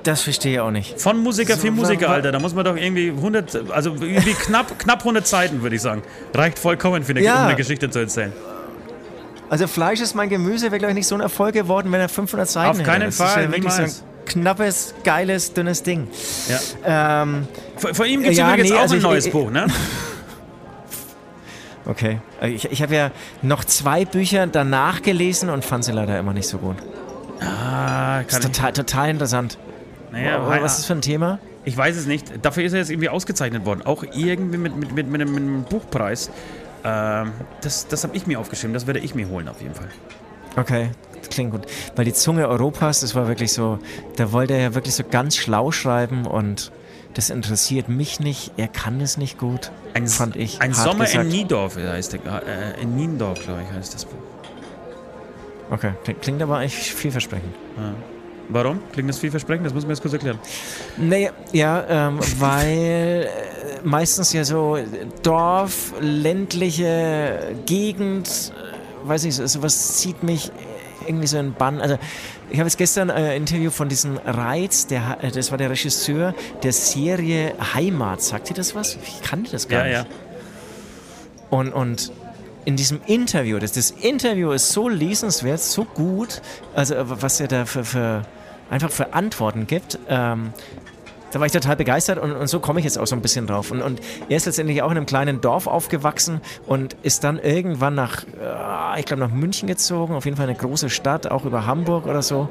das 0.04 0.22
verstehe 0.22 0.54
ich 0.54 0.60
auch 0.60 0.72
nicht. 0.72 1.00
Von 1.00 1.18
Musiker 1.24 1.56
So, 1.56 1.62
für 1.62 1.72
Musiker, 1.72 2.10
Alter. 2.10 2.32
Da 2.32 2.40
muss 2.40 2.54
man 2.54 2.66
doch 2.66 2.76
irgendwie 2.76 3.10
100, 3.10 3.72
also 3.72 3.92
irgendwie 4.00 4.34
knapp, 4.34 4.78
knapp 4.80 5.00
100 5.00 5.26
Seiten, 5.26 5.62
würde 5.62 5.76
ich 5.76 5.82
sagen. 5.82 6.02
Reicht 6.34 6.60
vollkommen, 6.60 7.04
für 7.04 7.12
eine, 7.12 7.22
Ja. 7.22 7.36
um 7.42 7.48
eine 7.48 7.56
Geschichte 7.56 7.90
zu 7.90 8.00
erzählen. 8.00 8.34
Also 9.50 9.68
Fleisch 9.68 10.02
ist 10.02 10.16
mein 10.16 10.30
Gemüse, 10.30 10.68
wäre 10.72 10.80
glaube 10.80 10.92
ich 10.92 10.96
nicht 10.96 11.08
so 11.08 11.16
ein 11.16 11.22
Erfolg 11.22 11.54
geworden, 11.54 11.92
wenn 11.92 12.00
er 12.02 12.10
500 12.10 12.50
Seiten 12.50 12.70
Auf 12.70 12.78
hätte. 12.80 12.90
keinen 12.90 13.06
das 13.06 13.18
Fall, 13.18 13.28
Ist 13.28 13.36
ja 13.36 13.52
wirklich 13.52 13.74
so 13.74 13.82
niemals. 13.82 14.02
ein 14.02 14.26
knappes, 14.26 14.94
geiles, 15.04 15.54
dünnes 15.54 15.84
Ding. 15.84 16.08
Ja. 16.84 17.22
Ähm, 17.24 17.48
Von, 17.78 17.94
von 17.94 18.06
ihm 18.08 18.22
gibt 18.22 18.32
es 18.32 18.38
Ja, 18.40 18.50
übrigens 18.50 18.70
nee, 18.72 18.76
auch 18.78 18.82
also 18.82 18.94
ein 18.96 18.98
ich- 18.98 19.04
neues 19.04 19.26
ich- 19.28 19.32
Buch, 19.32 19.52
ne? 19.52 19.68
Okay. 21.86 22.20
Ich, 22.42 22.72
ich 22.72 22.82
habe 22.82 22.96
ja 22.96 23.12
noch 23.42 23.66
zwei 23.66 24.06
Bücher 24.06 24.48
danach 24.48 25.02
gelesen 25.02 25.50
und 25.50 25.66
fand 25.66 25.84
sie 25.84 25.92
leider 25.92 26.18
immer 26.18 26.34
nicht 26.34 26.48
so 26.48 26.58
gut. 26.58 26.78
Ah, 27.42 28.22
Das 28.24 28.28
kann 28.28 28.40
ist 28.40 28.46
ich. 28.46 28.52
total, 28.56 28.74
total 28.74 29.10
interessant. 29.10 29.58
Naja, 30.14 30.38
Aber 30.38 30.62
was 30.62 30.74
ist 30.74 30.80
das 30.80 30.86
für 30.86 30.94
ein 30.94 31.02
Thema? 31.02 31.40
ich 31.66 31.76
weiß 31.76 31.96
es 31.96 32.06
nicht. 32.06 32.46
Dafür 32.46 32.64
ist 32.64 32.74
er 32.74 32.80
jetzt 32.80 32.90
irgendwie 32.90 33.10
ausgezeichnet 33.10 33.66
worden. 33.66 33.82
Auch 33.84 34.04
irgendwie 34.04 34.58
mit, 34.58 34.76
mit, 34.76 34.94
mit, 34.94 35.08
mit, 35.08 35.22
einem, 35.22 35.64
Buchpreis. 35.64 36.30
Ähm, 36.84 37.32
das 37.62 37.88
das 37.88 38.04
habe 38.04 38.16
ich 38.16 38.28
mir 38.28 38.40
aufgeschrieben. 38.40 38.74
Das 38.74 38.88
werde 38.88 39.00
ich 39.00 39.16
mir 39.16 39.30
holen, 39.30 39.48
auf 39.48 39.62
jeden 39.62 39.76
Fall. 39.76 39.90
Okay. 40.56 40.92
klingt 41.30 41.52
gut. 41.52 41.66
Weil 41.96 42.06
die 42.06 42.14
Zunge 42.14 42.48
Europas, 42.48 43.00
das 43.00 43.16
war 43.16 43.28
wirklich 43.28 43.54
so, 43.54 43.80
da 44.18 44.32
wollte 44.32 44.54
er 44.54 44.62
ja 44.62 44.76
wirklich 44.76 44.94
so 44.94 45.04
ganz 45.04 45.36
schlau 45.36 45.72
schreiben 45.72 46.28
und 46.28 46.72
das 47.16 47.30
interessiert 47.30 47.90
mich 47.90 48.20
nicht. 48.20 48.52
Er 48.58 48.68
kann 48.68 49.00
es 49.02 49.18
nicht 49.18 49.38
gut, 49.40 49.72
Ein, 49.94 50.08
fand 50.08 50.36
ich. 50.36 50.62
Ein 50.62 50.74
Sommer 50.74 51.06
gesagt. 51.06 51.26
in 51.26 51.32
Niendorf 51.32 51.78
heißt 51.78 52.14
der, 52.14 52.20
äh, 52.46 52.82
in 52.82 52.96
Niendorf, 52.96 53.44
glaube 53.44 53.62
ich, 53.64 53.76
heißt 53.76 53.94
das 53.94 54.06
Buch. 54.06 54.18
Okay, 55.72 55.94
klingt, 56.22 56.42
aber 56.42 56.58
eigentlich 56.58 56.94
vielversprechend. 56.94 57.54
Warum? 58.54 58.80
Klingt 58.94 59.10
das 59.10 59.18
vielversprechend? 59.20 59.66
Das 59.66 59.74
muss 59.74 59.84
man 59.84 59.92
jetzt 59.92 60.02
kurz 60.02 60.14
erklären. 60.14 60.40
Nee, 60.98 61.32
ja, 61.52 61.84
ähm, 61.90 62.20
weil 62.40 63.28
äh, 63.28 63.80
meistens 63.84 64.32
ja 64.34 64.44
so 64.44 64.78
Dorf, 65.24 65.94
ländliche 66.00 67.56
Gegend, 67.66 68.28
äh, 69.06 69.08
weiß 69.08 69.26
ich, 69.26 69.36
so- 69.36 69.46
sowas 69.48 69.98
zieht 69.98 70.24
mich 70.24 70.52
irgendwie 71.08 71.28
so 71.28 71.38
in 71.38 71.54
Bann. 71.54 71.82
Also 71.82 71.98
ich 72.50 72.60
habe 72.60 72.68
jetzt 72.68 72.78
gestern 72.78 73.10
äh, 73.10 73.14
ein 73.14 73.38
Interview 73.42 73.72
von 73.72 73.90
diesem 73.90 74.18
Reiz, 74.18 74.88
der, 74.88 75.18
äh, 75.22 75.32
das 75.32 75.52
war 75.52 75.58
der 75.58 75.70
Regisseur 75.70 76.34
der 76.62 76.72
Serie 76.74 77.54
Heimat. 77.74 78.22
Sagt 78.22 78.50
ihr 78.52 78.56
das 78.56 78.74
was? 78.76 78.98
Ich 79.04 79.22
kannte 79.22 79.52
das 79.52 79.68
gar 79.68 79.88
Ja, 79.88 80.04
nicht. 80.04 80.12
ja. 80.12 80.16
Und, 81.50 81.74
und 81.74 82.12
in 82.66 82.78
diesem 82.78 83.02
Interview, 83.06 83.60
das, 83.60 83.74
das 83.74 83.92
Interview 83.92 84.52
ist 84.52 84.70
so 84.70 84.88
lesenswert, 84.88 85.60
so 85.60 85.84
gut, 85.84 86.42
also 86.74 86.96
äh, 86.96 87.04
was 87.22 87.40
er 87.42 87.48
da 87.48 87.66
für, 87.66 87.84
für 87.84 88.22
einfach 88.74 88.92
für 88.92 89.14
Antworten 89.14 89.68
gibt. 89.68 90.00
Ähm, 90.10 90.52
da 91.32 91.40
war 91.40 91.48
ich 91.48 91.52
total 91.52 91.76
begeistert 91.76 92.20
und, 92.20 92.32
und 92.32 92.48
so 92.48 92.60
komme 92.60 92.80
ich 92.80 92.86
jetzt 92.86 92.98
auch 93.00 93.08
so 93.08 93.16
ein 93.16 93.22
bisschen 93.22 93.48
drauf. 93.48 93.72
Und, 93.72 93.82
und 93.82 94.00
er 94.30 94.38
ist 94.38 94.46
letztendlich 94.46 94.82
auch 94.84 94.92
in 94.92 94.98
einem 94.98 95.06
kleinen 95.06 95.42
Dorf 95.42 95.66
aufgewachsen 95.68 96.42
und 96.68 96.96
ist 97.02 97.24
dann 97.24 97.40
irgendwann 97.40 97.96
nach, 97.96 98.24
äh, 98.24 99.00
ich 99.00 99.06
glaube, 99.06 99.22
nach 99.22 99.32
München 99.32 99.68
gezogen, 99.68 100.14
auf 100.14 100.26
jeden 100.26 100.38
Fall 100.38 100.48
eine 100.48 100.58
große 100.58 100.90
Stadt, 100.90 101.32
auch 101.32 101.46
über 101.46 101.66
Hamburg 101.66 102.06
oder 102.06 102.22
so. 102.22 102.50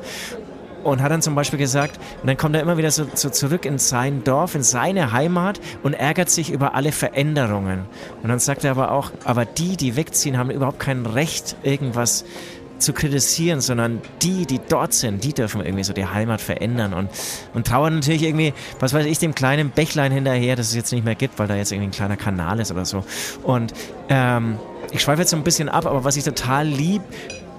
Und 0.82 1.00
hat 1.00 1.12
dann 1.12 1.22
zum 1.22 1.36
Beispiel 1.36 1.60
gesagt, 1.60 2.00
und 2.22 2.26
dann 2.26 2.36
kommt 2.36 2.56
er 2.56 2.60
immer 2.60 2.76
wieder 2.76 2.90
so, 2.90 3.06
so 3.14 3.30
zurück 3.30 3.66
in 3.66 3.78
sein 3.78 4.24
Dorf, 4.24 4.56
in 4.56 4.64
seine 4.64 5.12
Heimat 5.12 5.60
und 5.84 5.94
ärgert 5.94 6.28
sich 6.28 6.50
über 6.50 6.74
alle 6.74 6.90
Veränderungen. 6.90 7.86
Und 8.20 8.28
dann 8.28 8.40
sagt 8.40 8.64
er 8.64 8.72
aber 8.72 8.90
auch, 8.90 9.12
aber 9.22 9.44
die, 9.44 9.76
die 9.76 9.94
wegziehen, 9.94 10.38
haben 10.38 10.50
überhaupt 10.50 10.80
kein 10.80 11.06
Recht, 11.06 11.54
irgendwas 11.62 12.24
zu 12.24 12.61
kritisieren, 12.92 13.60
sondern 13.60 14.00
die, 14.22 14.46
die 14.46 14.60
dort 14.68 14.92
sind, 14.92 15.22
die 15.22 15.32
dürfen 15.32 15.64
irgendwie 15.64 15.84
so 15.84 15.92
die 15.92 16.06
Heimat 16.06 16.40
verändern 16.40 16.92
und, 16.92 17.08
und 17.54 17.66
trauern 17.66 17.94
natürlich 17.94 18.24
irgendwie, 18.24 18.52
was 18.80 18.92
weiß 18.92 19.06
ich, 19.06 19.20
dem 19.20 19.34
kleinen 19.34 19.70
Bächlein 19.70 20.10
hinterher, 20.10 20.56
das 20.56 20.68
es 20.68 20.74
jetzt 20.74 20.92
nicht 20.92 21.04
mehr 21.04 21.14
gibt, 21.14 21.38
weil 21.38 21.46
da 21.46 21.54
jetzt 21.54 21.70
irgendwie 21.70 21.90
ein 21.90 21.92
kleiner 21.92 22.16
Kanal 22.16 22.58
ist 22.58 22.72
oder 22.72 22.84
so. 22.84 23.04
Und 23.44 23.72
ähm, 24.08 24.58
ich 24.90 25.00
schweife 25.02 25.20
jetzt 25.20 25.30
so 25.30 25.36
ein 25.36 25.44
bisschen 25.44 25.68
ab, 25.68 25.86
aber 25.86 26.02
was 26.02 26.16
ich 26.16 26.24
total 26.24 26.66
lieb, 26.66 27.02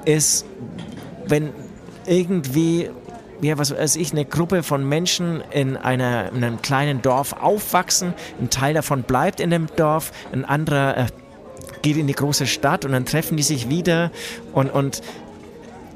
ist, 0.06 0.46
wenn 1.26 1.52
irgendwie, 2.06 2.90
ja, 3.42 3.58
was 3.58 3.76
weiß 3.76 3.96
ich, 3.96 4.12
eine 4.12 4.26
Gruppe 4.26 4.64
von 4.64 4.88
Menschen 4.88 5.42
in, 5.52 5.78
einer, 5.78 6.32
in 6.32 6.44
einem 6.44 6.62
kleinen 6.62 7.02
Dorf 7.02 7.34
aufwachsen, 7.34 8.14
ein 8.42 8.50
Teil 8.50 8.74
davon 8.74 9.04
bleibt 9.04 9.40
in 9.40 9.50
dem 9.50 9.68
Dorf, 9.76 10.12
ein 10.32 10.46
anderer 10.46 10.98
äh, 10.98 11.06
geht 11.84 11.98
in 11.98 12.08
die 12.08 12.14
große 12.14 12.48
Stadt 12.48 12.86
und 12.86 12.94
dann 12.94 13.06
treffen 13.06 13.38
die 13.38 13.44
sich 13.44 13.70
wieder 13.70 14.12
und, 14.54 14.72
und 14.72 15.04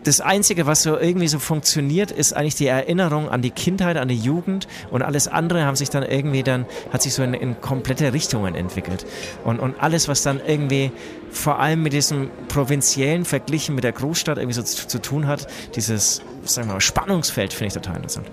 das 0.08 0.22
Einzige, 0.22 0.66
was 0.66 0.84
so 0.84 0.98
irgendwie 0.98 1.28
so 1.28 1.38
funktioniert, 1.38 2.12
ist 2.12 2.32
eigentlich 2.32 2.56
die 2.56 2.68
Erinnerung 2.68 3.28
an 3.28 3.42
die 3.42 3.50
Kindheit, 3.50 3.98
an 3.98 4.08
die 4.08 4.16
Jugend 4.16 4.66
und 4.90 5.02
alles 5.02 5.28
andere 5.28 5.66
haben 5.66 5.76
sich 5.76 5.90
dann 5.90 6.04
irgendwie 6.04 6.44
dann, 6.44 6.66
hat 6.94 7.02
sich 7.02 7.14
so 7.14 7.24
in, 7.24 7.34
in 7.34 7.60
komplette 7.60 8.14
Richtungen 8.14 8.56
entwickelt. 8.56 9.06
Und, 9.44 9.60
und 9.60 9.76
alles, 9.82 10.08
was 10.08 10.24
dann 10.24 10.40
irgendwie 10.46 10.92
vor 11.30 11.60
allem 11.60 11.84
mit 11.84 11.92
diesem 11.92 12.30
Provinziellen 12.48 13.26
verglichen 13.26 13.76
mit 13.76 13.84
der 13.84 13.92
Großstadt 13.92 14.38
irgendwie 14.38 14.56
so 14.56 14.64
zu, 14.64 14.88
zu 14.88 15.02
tun 15.02 15.28
hat, 15.28 15.48
dieses, 15.76 16.22
sagen 16.46 16.70
wir 16.70 16.76
mal, 16.76 16.82
Spannungsfeld 16.82 17.52
finde 17.52 17.68
ich 17.68 17.74
total 17.74 17.98
interessant. 17.98 18.28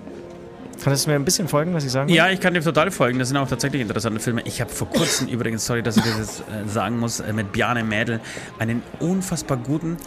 Kannst 0.83 1.05
du 1.05 1.09
mir 1.09 1.15
ein 1.15 1.25
bisschen 1.25 1.47
folgen, 1.47 1.73
was 1.73 1.83
ich 1.83 1.91
sagen 1.91 2.09
will? 2.09 2.15
Ja, 2.15 2.29
ich 2.29 2.39
kann 2.39 2.53
dir 2.53 2.61
total 2.61 2.91
folgen. 2.91 3.17
Das 3.19 3.29
sind 3.29 3.37
auch 3.37 3.47
tatsächlich 3.47 3.81
interessante 3.81 4.19
Filme. 4.19 4.41
Ich 4.45 4.61
habe 4.61 4.69
vor 4.71 4.89
kurzem 4.89 5.27
übrigens, 5.29 5.65
sorry, 5.65 5.81
dass 5.81 5.97
ich 5.97 6.03
das 6.03 6.17
jetzt 6.17 6.39
äh, 6.41 6.67
sagen 6.69 6.99
muss, 6.99 7.19
äh, 7.19 7.33
mit 7.33 7.51
Bjarne 7.51 7.83
Mädel 7.83 8.19
einen 8.59 8.83
unfassbar 8.99 9.57
guten 9.57 9.97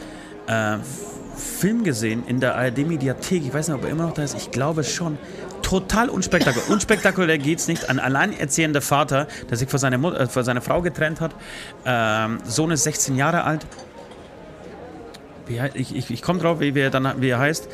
äh, 0.46 0.76
Film 1.36 1.84
gesehen 1.84 2.24
in 2.26 2.40
der 2.40 2.56
ARD-Mediathek. 2.56 3.44
Ich 3.44 3.54
weiß 3.54 3.68
nicht, 3.68 3.76
ob 3.76 3.84
er 3.84 3.90
immer 3.90 4.04
noch 4.04 4.12
da 4.14 4.22
ist. 4.22 4.36
Ich 4.36 4.50
glaube 4.50 4.84
schon. 4.84 5.18
Total 5.62 6.08
unspektakulär. 6.08 6.68
Unspektakulär 6.70 7.36
geht's 7.38 7.68
nicht. 7.68 7.90
Ein 7.90 7.98
alleinerziehender 7.98 8.80
Vater, 8.80 9.26
der 9.50 9.56
sich 9.56 9.68
von 9.68 9.78
seiner, 9.78 9.98
Mut- 9.98 10.14
äh, 10.16 10.26
von 10.26 10.42
seiner 10.44 10.60
Frau 10.62 10.80
getrennt 10.82 11.20
hat. 11.20 11.34
Ähm, 11.84 12.38
Sohn 12.44 12.70
ist 12.70 12.84
16 12.84 13.16
Jahre 13.16 13.44
alt. 13.44 13.66
Wie, 15.46 15.60
ich 15.74 15.94
ich, 15.96 16.10
ich 16.10 16.22
komme 16.22 16.40
drauf, 16.40 16.60
wie, 16.60 16.74
wie, 16.74 16.80
er 16.80 16.90
dann, 16.90 17.20
wie 17.20 17.28
er 17.30 17.38
heißt. 17.38 17.68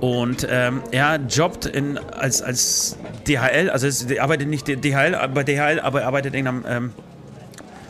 Und 0.00 0.46
ähm, 0.50 0.82
er 0.90 1.18
jobbt 1.28 1.66
in, 1.66 1.98
als, 1.98 2.42
als 2.42 2.98
DHL, 3.26 3.70
also 3.70 3.86
er 4.12 4.22
arbeitet 4.22 4.48
nicht 4.48 4.68
DHL, 4.68 5.28
bei 5.32 5.42
DHL, 5.42 5.80
aber 5.80 6.02
er 6.02 6.06
arbeitet 6.06 6.34
in 6.34 6.46
einem 6.46 6.64
ähm, 6.68 6.92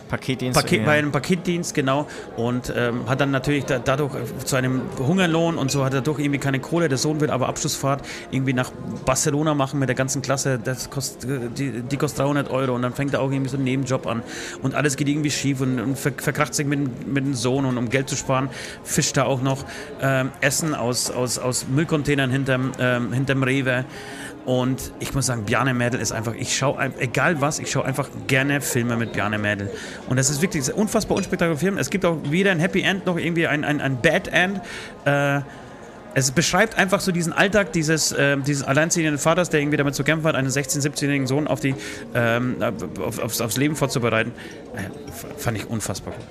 Paketdienst. 0.09 0.59
Paket, 0.59 0.81
ja. 0.81 0.87
bei 0.87 0.99
einem 0.99 1.13
Paketdienst, 1.13 1.75
genau. 1.75 2.07
Und 2.37 2.73
ähm, 2.77 3.09
hat 3.09 3.21
dann 3.21 3.31
natürlich 3.31 3.65
da, 3.65 3.79
dadurch 3.79 4.15
äh, 4.15 4.45
zu 4.45 4.57
einem 4.57 4.83
Hungerlohn 4.99 5.59
und 5.59 5.71
so 5.71 5.85
hat 5.85 5.95
er 5.95 6.01
doch 6.01 6.19
irgendwie 6.19 6.39
keine 6.39 6.61
Kohle. 6.61 6.89
Der 6.89 6.99
Sohn 6.99 7.21
will 7.21 7.31
aber 7.31 7.49
Abschlussfahrt 7.49 8.07
irgendwie 8.31 8.53
nach 8.53 8.71
Barcelona 9.05 9.55
machen 9.55 9.79
mit 9.79 9.89
der 9.89 9.97
ganzen 9.97 10.23
Klasse. 10.23 10.59
Das 10.63 10.91
kostet, 10.91 11.31
äh, 11.31 11.49
die, 11.57 11.83
die 11.83 11.97
kostet 11.97 12.21
300 12.21 12.51
Euro 12.51 12.75
und 12.75 12.83
dann 12.83 12.95
fängt 12.95 13.15
er 13.15 13.21
auch 13.21 13.31
irgendwie 13.31 13.51
so 13.51 13.57
einen 13.57 13.65
Nebenjob 13.65 14.07
an. 14.07 14.23
Und 14.63 14.75
alles 14.75 14.97
geht 14.97 15.09
irgendwie 15.09 15.31
schief 15.31 15.61
und, 15.61 15.81
und 15.81 15.99
ver, 15.99 16.13
verkracht 16.17 16.55
sich 16.55 16.67
mit, 16.67 17.07
mit 17.07 17.25
dem 17.25 17.35
Sohn. 17.35 17.65
Und 17.65 17.79
um 17.79 17.89
Geld 17.89 18.09
zu 18.09 18.17
sparen, 18.17 18.49
fischt 18.85 19.17
er 19.17 19.27
auch 19.27 19.43
noch 19.43 19.65
ähm, 20.01 20.31
Essen 20.41 20.75
aus, 20.75 21.11
aus, 21.11 21.39
aus 21.39 21.67
Müllcontainern 21.69 22.31
hinterm, 22.31 22.73
ähm, 22.79 23.13
hinterm 23.13 23.43
Rewe. 23.43 23.85
Und 24.47 24.93
ich 25.01 25.13
muss 25.13 25.27
sagen, 25.27 25.45
Bjarne 25.45 25.75
Mädel 25.75 26.01
ist 26.01 26.13
einfach, 26.13 26.33
ich 26.33 26.57
schaue, 26.57 26.79
egal 27.01 27.41
was, 27.41 27.59
ich 27.59 27.69
schaue 27.69 27.85
einfach 27.85 28.09
gerne 28.29 28.61
Filme 28.61 28.97
mit 28.97 29.13
Bjarne 29.13 29.39
Mädel. 29.39 29.71
Und 30.09 30.17
das 30.17 30.31
ist 30.31 30.41
wirklich 30.41 30.69
ein 30.69 30.75
unfassbar 30.75 31.17
unspektakulärer 31.17 31.59
Film. 31.59 31.79
Es 31.79 31.91
gibt 31.91 32.05
auch 32.05 32.17
weder 32.31 32.53
ein 32.53 32.61
Happy 32.61 32.83
End 32.83 33.07
noch 33.07 33.19
irgendwie 33.19 33.49
ein, 33.49 33.65
ein, 33.65 33.81
ein 33.81 34.01
Bad 34.01 34.29
End. 34.29 34.61
Äh, 35.05 35.41
es 36.15 36.31
beschreibt 36.31 36.79
einfach 36.79 37.01
so 37.01 37.11
diesen 37.11 37.33
Alltag 37.33 37.73
dieses, 37.73 38.13
äh, 38.13 38.37
dieses 38.39 38.63
alleinziehenden 38.63 39.19
Vaters, 39.19 39.51
der 39.51 39.61
irgendwie 39.61 39.79
damit 39.79 39.97
zu 39.97 40.05
kämpfen 40.05 40.29
hat, 40.29 40.37
einen 40.37 40.49
16-, 40.49 40.81
17-jährigen 40.81 41.27
Sohn 41.27 41.49
auf 41.49 41.59
die, 41.59 41.75
ähm, 42.15 42.57
auf, 43.05 43.19
aufs, 43.19 43.41
aufs 43.41 43.57
Leben 43.57 43.75
vorzubereiten. 43.75 44.33
Äh, 44.77 45.39
fand 45.39 45.59
ich 45.59 45.69
unfassbar 45.69 46.15
gut. 46.15 46.25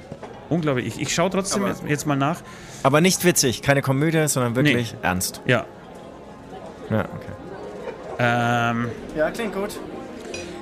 Unglaublich. 0.48 0.88
Ich, 0.88 1.02
ich 1.02 1.14
schaue 1.14 1.30
trotzdem 1.30 1.68
jetzt, 1.68 1.84
jetzt 1.86 2.08
mal 2.08 2.16
nach. 2.16 2.42
Aber 2.82 3.02
nicht 3.02 3.26
witzig, 3.26 3.62
keine 3.62 3.82
Komödie, 3.82 4.26
sondern 4.30 4.56
wirklich 4.56 4.96
ernst. 5.02 5.42
Ja. 5.46 5.66
Ja, 6.90 7.02
okay. 7.02 7.35
Ähm, 8.20 8.90
Ja, 9.16 9.30
klingt 9.32 9.54
gut. 9.54 9.80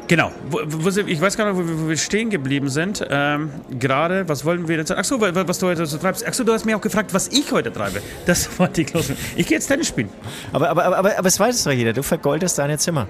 Genau, 0.07 0.31
wo, 0.49 0.59
wo, 0.65 0.89
ich 0.89 1.21
weiß 1.21 1.37
gar 1.37 1.45
nicht, 1.51 1.55
wo, 1.63 1.67
wir- 1.67 1.81
wo 1.85 1.87
wir 1.89 1.97
stehen 1.97 2.29
geblieben 2.29 2.67
sind. 2.69 3.05
Ähm, 3.09 3.51
Gerade, 3.79 4.27
was 4.27 4.43
wollen 4.43 4.67
wir 4.67 4.75
jetzt 4.77 4.89
sagen? 4.89 4.99
Achso, 4.99 5.19
wa- 5.21 5.31
was 5.47 5.59
du 5.59 5.67
heute 5.67 5.85
so 5.85 5.97
treibst. 5.97 6.27
Achso, 6.27 6.43
du 6.43 6.51
hast 6.51 6.65
mich 6.65 6.75
auch 6.75 6.81
gefragt, 6.81 7.13
was 7.13 7.29
ich 7.29 7.51
heute 7.51 7.71
treibe. 7.71 8.01
Das 8.25 8.49
wollte 8.59 8.81
ich 8.81 8.93
los. 8.93 9.11
Ich 9.37 9.47
gehe 9.47 9.57
jetzt 9.57 9.67
Tennis 9.67 9.87
spielen. 9.87 10.09
Aber, 10.51 10.69
aber, 10.69 10.83
aber, 10.85 10.97
aber, 10.97 11.17
aber 11.17 11.27
es 11.27 11.39
weiß 11.39 11.55
es 11.55 11.63
doch 11.63 11.71
jeder, 11.71 11.93
du 11.93 12.03
vergoldest 12.03 12.57
deine 12.59 12.77
Zimmer. 12.77 13.07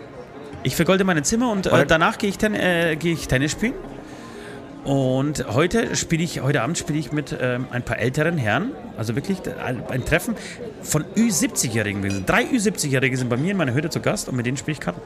Ich 0.62 0.76
vergolde 0.76 1.04
meine 1.04 1.24
Zimmer 1.24 1.52
und 1.52 1.66
äh, 1.66 1.86
danach 1.86 2.18
gehe 2.20 2.30
ich, 2.30 2.38
ten, 2.38 2.54
äh, 2.54 2.96
gehe 2.96 3.14
ich 3.14 3.28
Tennis 3.28 3.52
spielen. 3.54 3.74
Und 4.84 5.48
heute 5.48 5.96
spiele 5.96 6.24
ich, 6.24 6.42
heute 6.42 6.62
Abend 6.62 6.78
spiele 6.78 7.00
ich 7.00 7.14
mit 7.14 7.36
ähm, 7.40 7.68
ein 7.72 7.84
paar 7.84 8.00
älteren 8.00 8.38
Herren, 8.38 8.72
also 8.98 9.16
wirklich 9.16 9.40
ein 9.66 9.82
ein 9.88 10.04
Treffen 10.04 10.36
von 10.82 11.06
Ü70-Jährigen. 11.16 12.26
Drei 12.26 12.44
Ü70-Jährige 12.44 13.16
sind 13.16 13.30
bei 13.30 13.38
mir 13.38 13.52
in 13.52 13.58
meiner 13.58 13.74
Hütte 13.74 13.90
zu 13.90 14.02
Gast 14.02 14.28
und 14.28 14.36
mit 14.36 14.46
denen 14.46 14.58
spiele 14.58 14.74
ich 14.74 14.82
Karten. 14.82 15.02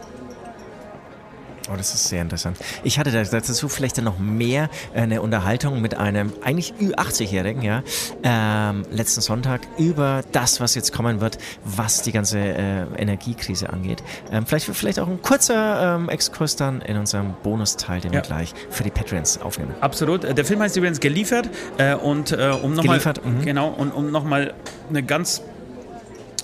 Oh, 1.72 1.76
das 1.76 1.94
ist 1.94 2.06
sehr 2.08 2.22
interessant. 2.22 2.58
Ich 2.84 2.98
hatte 2.98 3.12
da- 3.12 3.24
dazu 3.24 3.68
vielleicht 3.68 3.98
dann 3.98 4.06
noch 4.06 4.20
mehr 4.20 4.70
äh, 4.94 5.02
eine 5.02 5.22
Unterhaltung 5.22 5.82
mit 5.82 5.96
einem 5.96 6.32
eigentlich 6.44 6.74
Ü80-Jährigen, 6.80 7.62
ja, 7.62 7.84
ähm, 8.24 8.84
letzten 8.90 9.22
Sonntag 9.22 9.62
über 9.78 10.22
das, 10.32 10.62
was 10.62 10.76
jetzt 10.76 10.94
kommen 10.94 11.20
wird, 11.20 11.38
was 11.66 12.02
die 12.04 12.12
ganze 12.14 12.40
äh, 12.40 12.84
Energiekrise 12.98 13.70
angeht. 13.70 14.02
Ähm, 14.32 14.46
vielleicht, 14.46 14.68
vielleicht 14.68 15.00
auch 15.00 15.08
ein 15.08 15.22
kurzer 15.22 15.96
ähm, 15.98 16.10
Exkurs 16.10 16.56
dann 16.56 16.82
in 16.82 16.98
unserem 16.98 17.34
Bonusteil, 17.44 18.00
den 18.00 18.12
wir 18.12 18.20
Ja. 18.20 18.26
gleich 18.26 18.54
für 18.70 18.84
die 18.84 18.92
Patreons 18.92 19.42
aufnehmen. 19.42 19.74
Absolut. 19.82 20.24
Äh, 20.24 20.34
Der 20.34 20.46
Film 20.46 20.62
heißt 20.62 20.78
übrigens 20.78 21.00
Geliefert. 21.00 21.50
Äh, 21.78 21.96
und 21.96 22.32
äh, 22.32 22.50
um 22.64 22.74
nochmal. 22.76 22.98
Geliefert, 22.98 23.26
mhm. 23.26 23.42
Genau, 23.44 23.68
und 23.70 23.92
um 23.92 24.10
nochmal 24.12 24.54
eine 24.90 25.04
ganz 25.04 25.42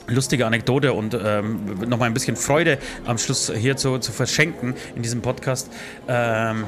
lustige 0.08 0.46
Anekdote 0.46 0.94
und 0.94 1.14
ähm, 1.14 1.76
nochmal 1.88 2.08
ein 2.08 2.14
bisschen 2.14 2.36
Freude 2.36 2.78
am 3.06 3.18
Schluss 3.18 3.52
hier 3.56 3.78
zu, 3.78 3.98
zu 4.00 4.12
verschenken 4.12 4.76
in 4.96 5.02
diesem 5.02 5.22
Podcast. 5.22 5.70
Ähm, 6.08 6.66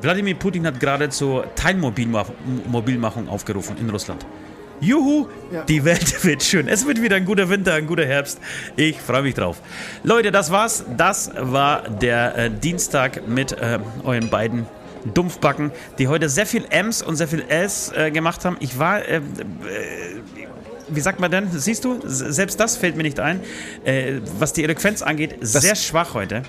Wladimir 0.00 0.34
Putin 0.34 0.66
hat 0.66 0.78
gerade 0.78 1.08
zur 1.08 1.52
Teilmobilmachung 1.54 2.34
Mobilmachung 2.66 3.28
aufgerufen 3.28 3.76
in 3.78 3.90
Russland. 3.90 4.24
Juhu, 4.80 5.26
die 5.66 5.84
Welt 5.84 6.24
wird 6.24 6.42
schön. 6.42 6.68
Es 6.68 6.86
wird 6.86 7.02
wieder 7.02 7.16
ein 7.16 7.24
guter 7.24 7.48
Winter, 7.48 7.74
ein 7.74 7.86
guter 7.86 8.06
Herbst. 8.06 8.40
Ich 8.76 9.00
freue 9.00 9.22
mich 9.22 9.34
drauf. 9.34 9.60
Leute, 10.04 10.30
das 10.30 10.52
war's. 10.52 10.84
Das 10.96 11.32
war 11.36 11.88
der 11.88 12.36
äh, 12.36 12.50
Dienstag 12.50 13.26
mit 13.26 13.52
äh, 13.52 13.80
euren 14.04 14.30
beiden 14.30 14.66
Dumpfbacken, 15.14 15.72
die 15.98 16.08
heute 16.08 16.28
sehr 16.28 16.46
viel 16.46 16.64
M's 16.70 17.02
und 17.02 17.16
sehr 17.16 17.28
viel 17.28 17.44
S 17.48 17.92
äh, 17.92 18.10
gemacht 18.10 18.44
haben. 18.44 18.56
Ich 18.60 18.78
war, 18.78 19.04
äh, 19.06 19.16
äh, 19.16 19.20
wie 20.90 21.00
sagt 21.00 21.20
man 21.20 21.30
denn? 21.30 21.48
Siehst 21.50 21.84
du, 21.84 22.00
selbst 22.04 22.58
das 22.60 22.76
fällt 22.76 22.96
mir 22.96 23.02
nicht 23.02 23.20
ein. 23.20 23.40
Äh, 23.84 24.20
was 24.38 24.52
die 24.52 24.64
Eloquenz 24.64 25.02
angeht, 25.02 25.36
sehr 25.40 25.74
schwach 25.74 26.14
heute. 26.14 26.42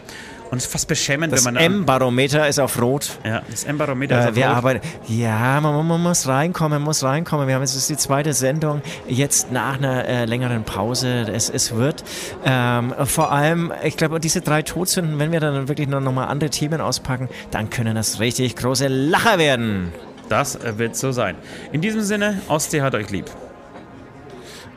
Und 0.52 0.58
es 0.58 0.66
ist 0.66 0.72
fast 0.72 0.88
beschämend, 0.88 1.32
das 1.32 1.46
wenn 1.46 1.54
man. 1.54 1.64
M-Barometer 1.64 2.48
ist 2.48 2.60
auf 2.60 2.82
Rot. 2.82 3.20
Ja, 3.24 3.44
das 3.50 3.66
M-Barometer 3.66 4.16
äh, 4.16 4.20
ist 4.20 4.30
auf 4.30 4.36
wir 4.36 4.48
Rot. 4.48 4.56
Arbeiten, 4.56 4.88
ja, 5.08 5.62
man, 5.62 5.88
man, 5.88 6.02
muss 6.02 6.28
reinkommen, 6.28 6.82
muss 6.82 7.04
reinkommen. 7.04 7.48
Wir 7.48 7.56
haben 7.56 7.62
jetzt 7.62 7.90
die 7.90 7.98
zweite 7.98 8.34
Sendung, 8.34 8.82
jetzt 9.08 9.52
nach 9.52 9.78
einer 9.78 10.06
äh, 10.06 10.26
längeren 10.26 10.64
Pause. 10.64 11.28
Es, 11.32 11.50
es 11.50 11.76
wird 11.76 12.04
ähm, 12.46 12.94
vor 13.04 13.32
allem, 13.32 13.72
ich 13.84 13.96
glaube, 13.96 14.20
diese 14.20 14.42
drei 14.42 14.64
Todsünden, 14.64 15.20
wenn 15.20 15.32
wir 15.32 15.40
dann 15.40 15.68
wirklich 15.68 15.88
noch, 15.88 16.02
noch 16.02 16.14
mal 16.14 16.26
andere 16.26 16.50
Themen 16.50 16.82
auspacken, 16.82 17.30
dann 17.52 17.70
können 17.70 17.96
das 17.96 18.20
richtig 18.20 18.56
große 18.56 18.88
Lacher 18.88 19.38
werden. 19.38 19.94
Das 20.30 20.58
wird 20.78 20.96
so 20.96 21.12
sein. 21.12 21.36
In 21.72 21.82
diesem 21.82 22.02
Sinne, 22.02 22.42
Ostsee 22.48 22.82
hat 22.82 22.96
euch 22.96 23.10
lieb. 23.12 23.26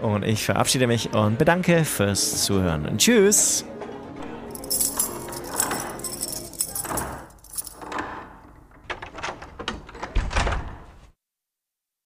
Und 0.03 0.25
ich 0.25 0.45
verabschiede 0.45 0.87
mich 0.87 1.15
und 1.15 1.39
bedanke 1.39 1.85
fürs 1.85 2.45
Zuhören. 2.45 2.99
Tschüss. 2.99 3.65